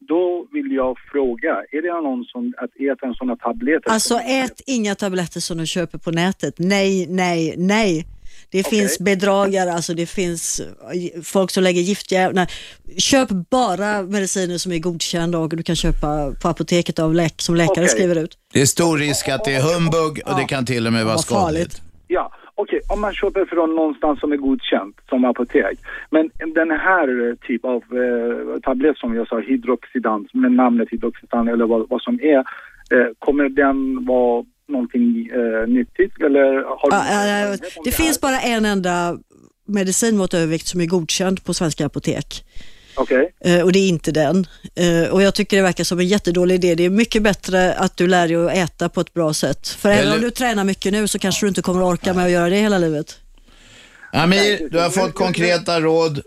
Då 0.00 0.46
vill 0.52 0.72
jag 0.72 0.96
fråga, 1.12 1.62
är 1.70 1.82
det 1.82 1.92
någon 2.02 2.24
som 2.24 2.54
att 2.58 2.70
äta 2.80 3.06
en 3.06 3.14
sån 3.14 3.28
här 3.28 3.36
tabletter? 3.36 3.90
Alltså 3.90 4.14
ät 4.14 4.60
inga 4.66 4.94
tabletter 4.94 5.40
som 5.40 5.58
du 5.58 5.66
köper 5.66 5.98
på 5.98 6.10
nätet. 6.10 6.54
Nej, 6.58 7.06
nej, 7.08 7.54
nej. 7.58 8.04
Det 8.50 8.66
finns 8.66 8.98
bedragare, 8.98 9.72
alltså 9.72 9.94
det 9.94 10.06
finns 10.06 10.60
eh, 10.60 11.22
folk 11.22 11.50
som 11.50 11.62
lägger 11.62 11.80
giftjävlar. 11.80 12.46
Köp 12.98 13.28
bara 13.50 14.02
mediciner 14.02 14.58
som 14.58 14.72
är 14.72 14.78
godkända 14.78 15.38
och 15.38 15.56
du 15.56 15.62
kan 15.62 15.76
köpa 15.76 16.32
på 16.42 16.48
apoteket 16.48 16.98
av 16.98 17.14
läk 17.14 17.34
som 17.42 17.54
läkare 17.54 17.72
Okej. 17.72 17.88
skriver 17.88 18.18
ut. 18.24 18.38
Det 18.52 18.60
är 18.60 18.66
stor 18.66 18.98
risk 18.98 19.28
att 19.28 19.44
det 19.44 19.54
är 19.54 19.62
humbug 19.62 20.22
och 20.26 20.36
det 20.38 20.44
kan 20.44 20.66
till 20.66 20.86
och 20.86 20.92
med 20.92 21.04
vara 21.04 21.18
skadligt. 21.18 21.82
Ja, 22.06 22.32
okej, 22.54 22.80
om 22.88 23.00
man 23.00 23.14
köper 23.14 23.44
från 23.44 23.76
någonstans 23.76 24.20
som 24.20 24.32
är 24.32 24.36
godkänt 24.36 24.96
som 25.08 25.24
apotek. 25.24 25.78
Men 26.10 26.30
den 26.54 26.70
här 26.70 27.36
typ 27.46 27.64
av 27.64 27.76
eh, 27.76 28.60
tablett 28.60 28.98
som 28.98 29.14
jag 29.14 29.28
sa, 29.28 29.40
hydroxidant, 29.40 30.34
med 30.34 30.52
namnet 30.52 30.88
hydroxidant 30.90 31.50
eller 31.50 31.66
vad, 31.66 31.88
vad 31.88 32.02
som 32.02 32.20
är, 32.22 32.38
eh, 32.94 33.08
kommer 33.18 33.48
den 33.48 34.06
vara 34.06 34.44
någonting 34.68 35.30
eh, 35.34 35.68
nyttigt 35.68 36.20
eller 36.20 36.64
har 36.64 36.90
du 36.90 36.96
Ja, 36.96 37.52
eh, 37.52 37.58
det 37.84 37.92
finns 37.92 38.20
bara 38.20 38.40
en 38.40 38.64
enda 38.64 39.18
medicin 39.66 40.16
mot 40.16 40.34
övervikt 40.34 40.66
som 40.66 40.80
är 40.80 40.86
godkänd 40.86 41.44
på 41.44 41.54
svenska 41.54 41.86
apotek. 41.86 42.44
Okej. 42.96 43.32
Eh, 43.44 43.62
och 43.64 43.72
det 43.72 43.78
är 43.78 43.88
inte 43.88 44.12
den. 44.12 44.46
Eh, 44.76 45.12
och 45.14 45.22
jag 45.22 45.34
tycker 45.34 45.56
det 45.56 45.62
verkar 45.62 45.84
som 45.84 45.98
en 45.98 46.06
jättedålig 46.06 46.54
idé. 46.54 46.74
Det 46.74 46.84
är 46.84 46.90
mycket 46.90 47.22
bättre 47.22 47.74
att 47.74 47.96
du 47.96 48.06
lär 48.06 48.28
dig 48.28 48.36
att 48.36 48.70
äta 48.70 48.88
på 48.88 49.00
ett 49.00 49.14
bra 49.14 49.32
sätt. 49.32 49.68
För 49.68 49.88
även 49.88 50.02
Eller- 50.02 50.14
om 50.14 50.20
du 50.20 50.30
tränar 50.30 50.64
mycket 50.64 50.92
nu 50.92 51.08
så 51.08 51.18
kanske 51.18 51.46
du 51.46 51.48
inte 51.48 51.62
kommer 51.62 51.80
att 51.80 51.86
orka 51.86 52.14
med 52.14 52.24
att 52.24 52.30
göra 52.30 52.50
det 52.50 52.56
hela 52.56 52.78
livet. 52.78 53.20
Amir, 54.12 54.68
du 54.70 54.78
har 54.78 54.90
fått 54.90 55.14
konkreta 55.14 55.80
råd. 55.80 56.20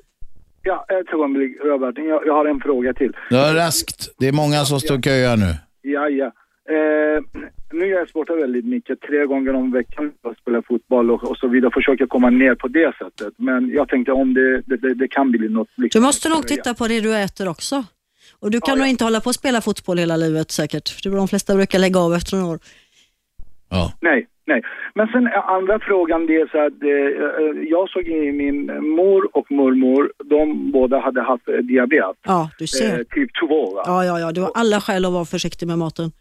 Ja, 0.63 0.85
ett 0.89 1.13
ögonblick 1.13 1.57
Robert, 1.65 1.95
jag, 1.97 2.27
jag 2.27 2.33
har 2.33 2.45
en 2.45 2.59
fråga 2.59 2.93
till. 2.93 3.11
Har 3.29 3.53
raskt. 3.53 4.09
Det 4.19 4.27
är 4.27 4.31
många 4.31 4.65
som 4.65 4.79
står 4.79 4.97
och 4.97 5.03
köar 5.03 5.37
nu. 5.37 5.55
Ja, 5.81 6.09
ja. 6.09 6.31
Eh, 6.75 7.23
nu 7.71 7.85
jag 7.85 8.09
sportar 8.09 8.35
väldigt 8.35 8.65
mycket, 8.65 9.01
tre 9.01 9.25
gånger 9.25 9.53
om 9.53 9.71
veckan. 9.71 10.11
Jag 10.21 10.37
spelar 10.37 10.61
fotboll 10.61 11.11
och, 11.11 11.23
och 11.23 11.37
så 11.37 11.47
vidare. 11.47 11.71
Försöker 11.73 12.07
komma 12.07 12.29
ner 12.29 12.55
på 12.55 12.67
det 12.67 12.93
sättet. 12.97 13.33
Men 13.37 13.69
jag 13.69 13.89
tänkte 13.89 14.11
om 14.11 14.33
det, 14.33 14.61
det, 14.61 14.77
det, 14.77 14.93
det 14.93 15.07
kan 15.07 15.31
bli 15.31 15.49
något. 15.49 15.69
Du 15.75 15.99
måste 15.99 16.29
nog 16.29 16.47
titta 16.47 16.73
på 16.73 16.87
det 16.87 16.99
du 16.99 17.15
äter 17.15 17.49
också. 17.49 17.83
Och 18.39 18.51
du 18.51 18.61
kan 18.61 18.77
nog 18.77 18.87
inte 18.87 19.03
hålla 19.03 19.21
på 19.21 19.29
att 19.29 19.35
spela 19.35 19.61
fotboll 19.61 19.97
hela 19.97 20.17
livet 20.17 20.51
säkert. 20.51 20.89
För 20.89 21.09
De 21.09 21.27
flesta 21.27 21.55
brukar 21.55 21.79
lägga 21.79 21.99
av 21.99 22.13
efter 22.13 22.37
några 22.37 22.53
år. 22.53 22.59
Nej, 23.99 24.27
nej. 24.45 24.61
Men 24.95 25.07
sen 25.07 25.27
eh, 25.27 25.49
andra 25.49 25.79
frågan 25.79 26.25
det 26.25 26.35
är 26.35 26.47
så 26.47 26.57
att 26.67 26.83
eh, 26.83 26.89
eh, 26.89 27.69
jag 27.69 27.89
såg 27.89 28.03
i 28.03 28.31
min 28.31 28.65
mor 28.95 29.37
och 29.37 29.51
mormor, 29.51 30.11
de 30.23 30.71
båda 30.71 30.99
hade 30.99 31.21
haft 31.21 31.47
eh, 31.47 31.55
diabetes. 31.55 32.15
Ja, 32.23 32.49
du 32.59 32.67
ser. 32.67 32.99
Eh, 32.99 33.03
typ 33.03 33.29
2 33.47 33.75
va? 33.75 33.83
Ja, 33.85 34.05
ja, 34.05 34.19
ja. 34.19 34.31
Du 34.31 34.41
har 34.41 34.51
alla 34.55 34.81
skäl 34.81 35.05
att 35.05 35.11
vara 35.11 35.25
försiktig 35.25 35.67
med 35.67 35.77
maten. 35.77 36.11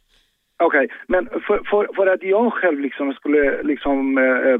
Okej, 0.62 0.88
men 1.08 1.26
för, 1.26 1.58
för, 1.70 1.94
för 1.96 2.06
att 2.06 2.22
jag 2.22 2.52
själv 2.52 2.80
liksom 2.80 3.12
skulle 3.12 3.62
liksom 3.62 4.18
eh, 4.18 4.58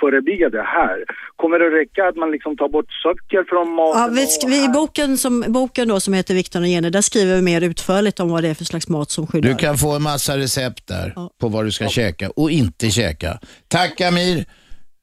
förebygga 0.00 0.48
det 0.48 0.62
här, 0.62 1.04
kommer 1.36 1.58
det 1.58 1.70
räcka 1.80 2.08
att 2.08 2.16
man 2.16 2.30
liksom 2.30 2.56
tar 2.56 2.68
bort 2.68 2.92
socker 3.02 3.44
från 3.48 3.74
maten? 3.74 4.00
Ja, 4.00 4.08
vi, 4.12 4.24
vi, 4.52 4.64
I 4.64 4.68
boken, 4.68 5.18
som, 5.18 5.44
boken 5.48 5.88
då, 5.88 6.00
som 6.00 6.14
heter 6.14 6.34
Vikten 6.34 6.62
och 6.62 6.68
gener, 6.68 6.90
där 6.90 7.00
skriver 7.00 7.36
vi 7.36 7.42
mer 7.42 7.60
utförligt 7.60 8.20
om 8.20 8.28
vad 8.30 8.42
det 8.42 8.48
är 8.48 8.54
för 8.54 8.64
slags 8.64 8.88
mat 8.88 9.10
som 9.10 9.26
skyddar. 9.26 9.48
Du 9.48 9.54
kan 9.54 9.76
få 9.76 9.96
en 9.96 10.02
massa 10.02 10.38
recept 10.38 10.88
där 10.88 11.12
på 11.40 11.48
vad 11.48 11.64
du 11.64 11.70
ska 11.70 11.88
käka 11.88 12.30
och 12.30 12.50
inte 12.50 12.90
käka. 12.90 13.38
Tack 13.68 14.00
Amir. 14.00 14.44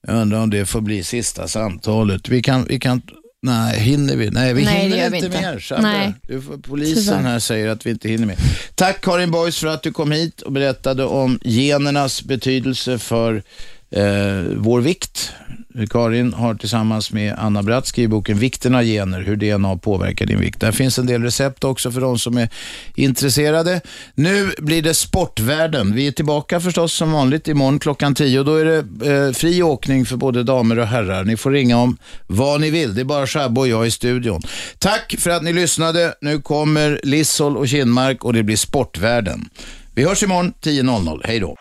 Jag 0.07 0.21
undrar 0.21 0.43
om 0.43 0.49
det 0.49 0.65
får 0.65 0.81
bli 0.81 1.03
sista 1.03 1.47
samtalet. 1.47 2.29
Vi 2.29 2.41
kan, 2.41 2.65
vi 2.69 2.79
kan 2.79 3.01
Nej, 3.43 3.79
hinner 3.79 4.15
vi? 4.15 4.29
Nej, 4.31 4.53
vi 4.53 4.65
Nej, 4.65 4.81
hinner 4.81 4.97
inte, 5.05 5.09
vi 5.09 5.25
inte. 5.25 5.41
mer. 5.41 5.81
Nej. 5.81 6.13
Du 6.27 6.41
polisen 6.41 7.03
Tyvärr. 7.03 7.21
här 7.21 7.39
säger 7.39 7.67
att 7.67 7.85
vi 7.85 7.89
inte 7.89 8.09
hinner 8.09 8.25
mer. 8.25 8.37
Tack 8.75 9.01
Karin 9.01 9.31
Boys 9.31 9.57
för 9.57 9.67
att 9.67 9.83
du 9.83 9.91
kom 9.91 10.11
hit 10.11 10.41
och 10.41 10.51
berättade 10.51 11.03
om 11.03 11.39
genernas 11.43 12.23
betydelse 12.23 12.99
för 12.99 13.43
eh, 13.89 14.03
vår 14.57 14.81
vikt. 14.81 15.31
Karin 15.89 16.33
har 16.33 16.55
tillsammans 16.55 17.11
med 17.11 17.35
Anna 17.37 17.63
Bratt 17.63 17.87
skrivit 17.87 18.09
boken 18.09 18.37
Vikten 18.39 18.75
av 18.75 18.83
gener, 18.83 19.21
hur 19.21 19.35
DNA 19.35 19.77
påverkar 19.77 20.25
din 20.25 20.39
vikt. 20.39 20.59
Där 20.59 20.71
finns 20.71 20.99
en 20.99 21.05
del 21.05 21.23
recept 21.23 21.63
också 21.63 21.91
för 21.91 22.01
de 22.01 22.19
som 22.19 22.37
är 22.37 22.49
intresserade. 22.95 23.81
Nu 24.15 24.51
blir 24.57 24.81
det 24.81 24.93
Sportvärlden. 24.93 25.95
Vi 25.95 26.07
är 26.07 26.11
tillbaka 26.11 26.59
förstås 26.59 26.93
som 26.93 27.11
vanligt 27.11 27.47
imorgon 27.47 27.79
klockan 27.79 28.15
10 28.15 28.43
då 28.43 28.55
är 28.55 28.65
det 28.65 29.13
eh, 29.13 29.31
fri 29.33 29.63
åkning 29.63 30.05
för 30.05 30.15
både 30.15 30.43
damer 30.43 30.79
och 30.79 30.87
herrar. 30.87 31.23
Ni 31.23 31.37
får 31.37 31.51
ringa 31.51 31.77
om 31.77 31.97
vad 32.27 32.61
ni 32.61 32.69
vill. 32.69 32.95
Det 32.95 33.01
är 33.01 33.05
bara 33.05 33.27
Shabbo 33.27 33.61
och 33.61 33.67
jag 33.67 33.87
i 33.87 33.91
studion. 33.91 34.41
Tack 34.79 35.15
för 35.19 35.29
att 35.29 35.43
ni 35.43 35.53
lyssnade. 35.53 36.13
Nu 36.21 36.41
kommer 36.41 36.99
Lissol 37.03 37.57
och 37.57 37.67
Kinmark 37.67 38.23
och 38.23 38.33
det 38.33 38.43
blir 38.43 38.57
Sportvärlden. 38.57 39.49
Vi 39.95 40.03
hörs 40.03 40.23
imorgon 40.23 40.53
10.00. 40.63 41.21
Hej 41.23 41.39
då. 41.39 41.55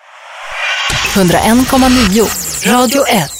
101,9 1.14 2.72
Radio 2.72 3.06
1. 3.08 3.39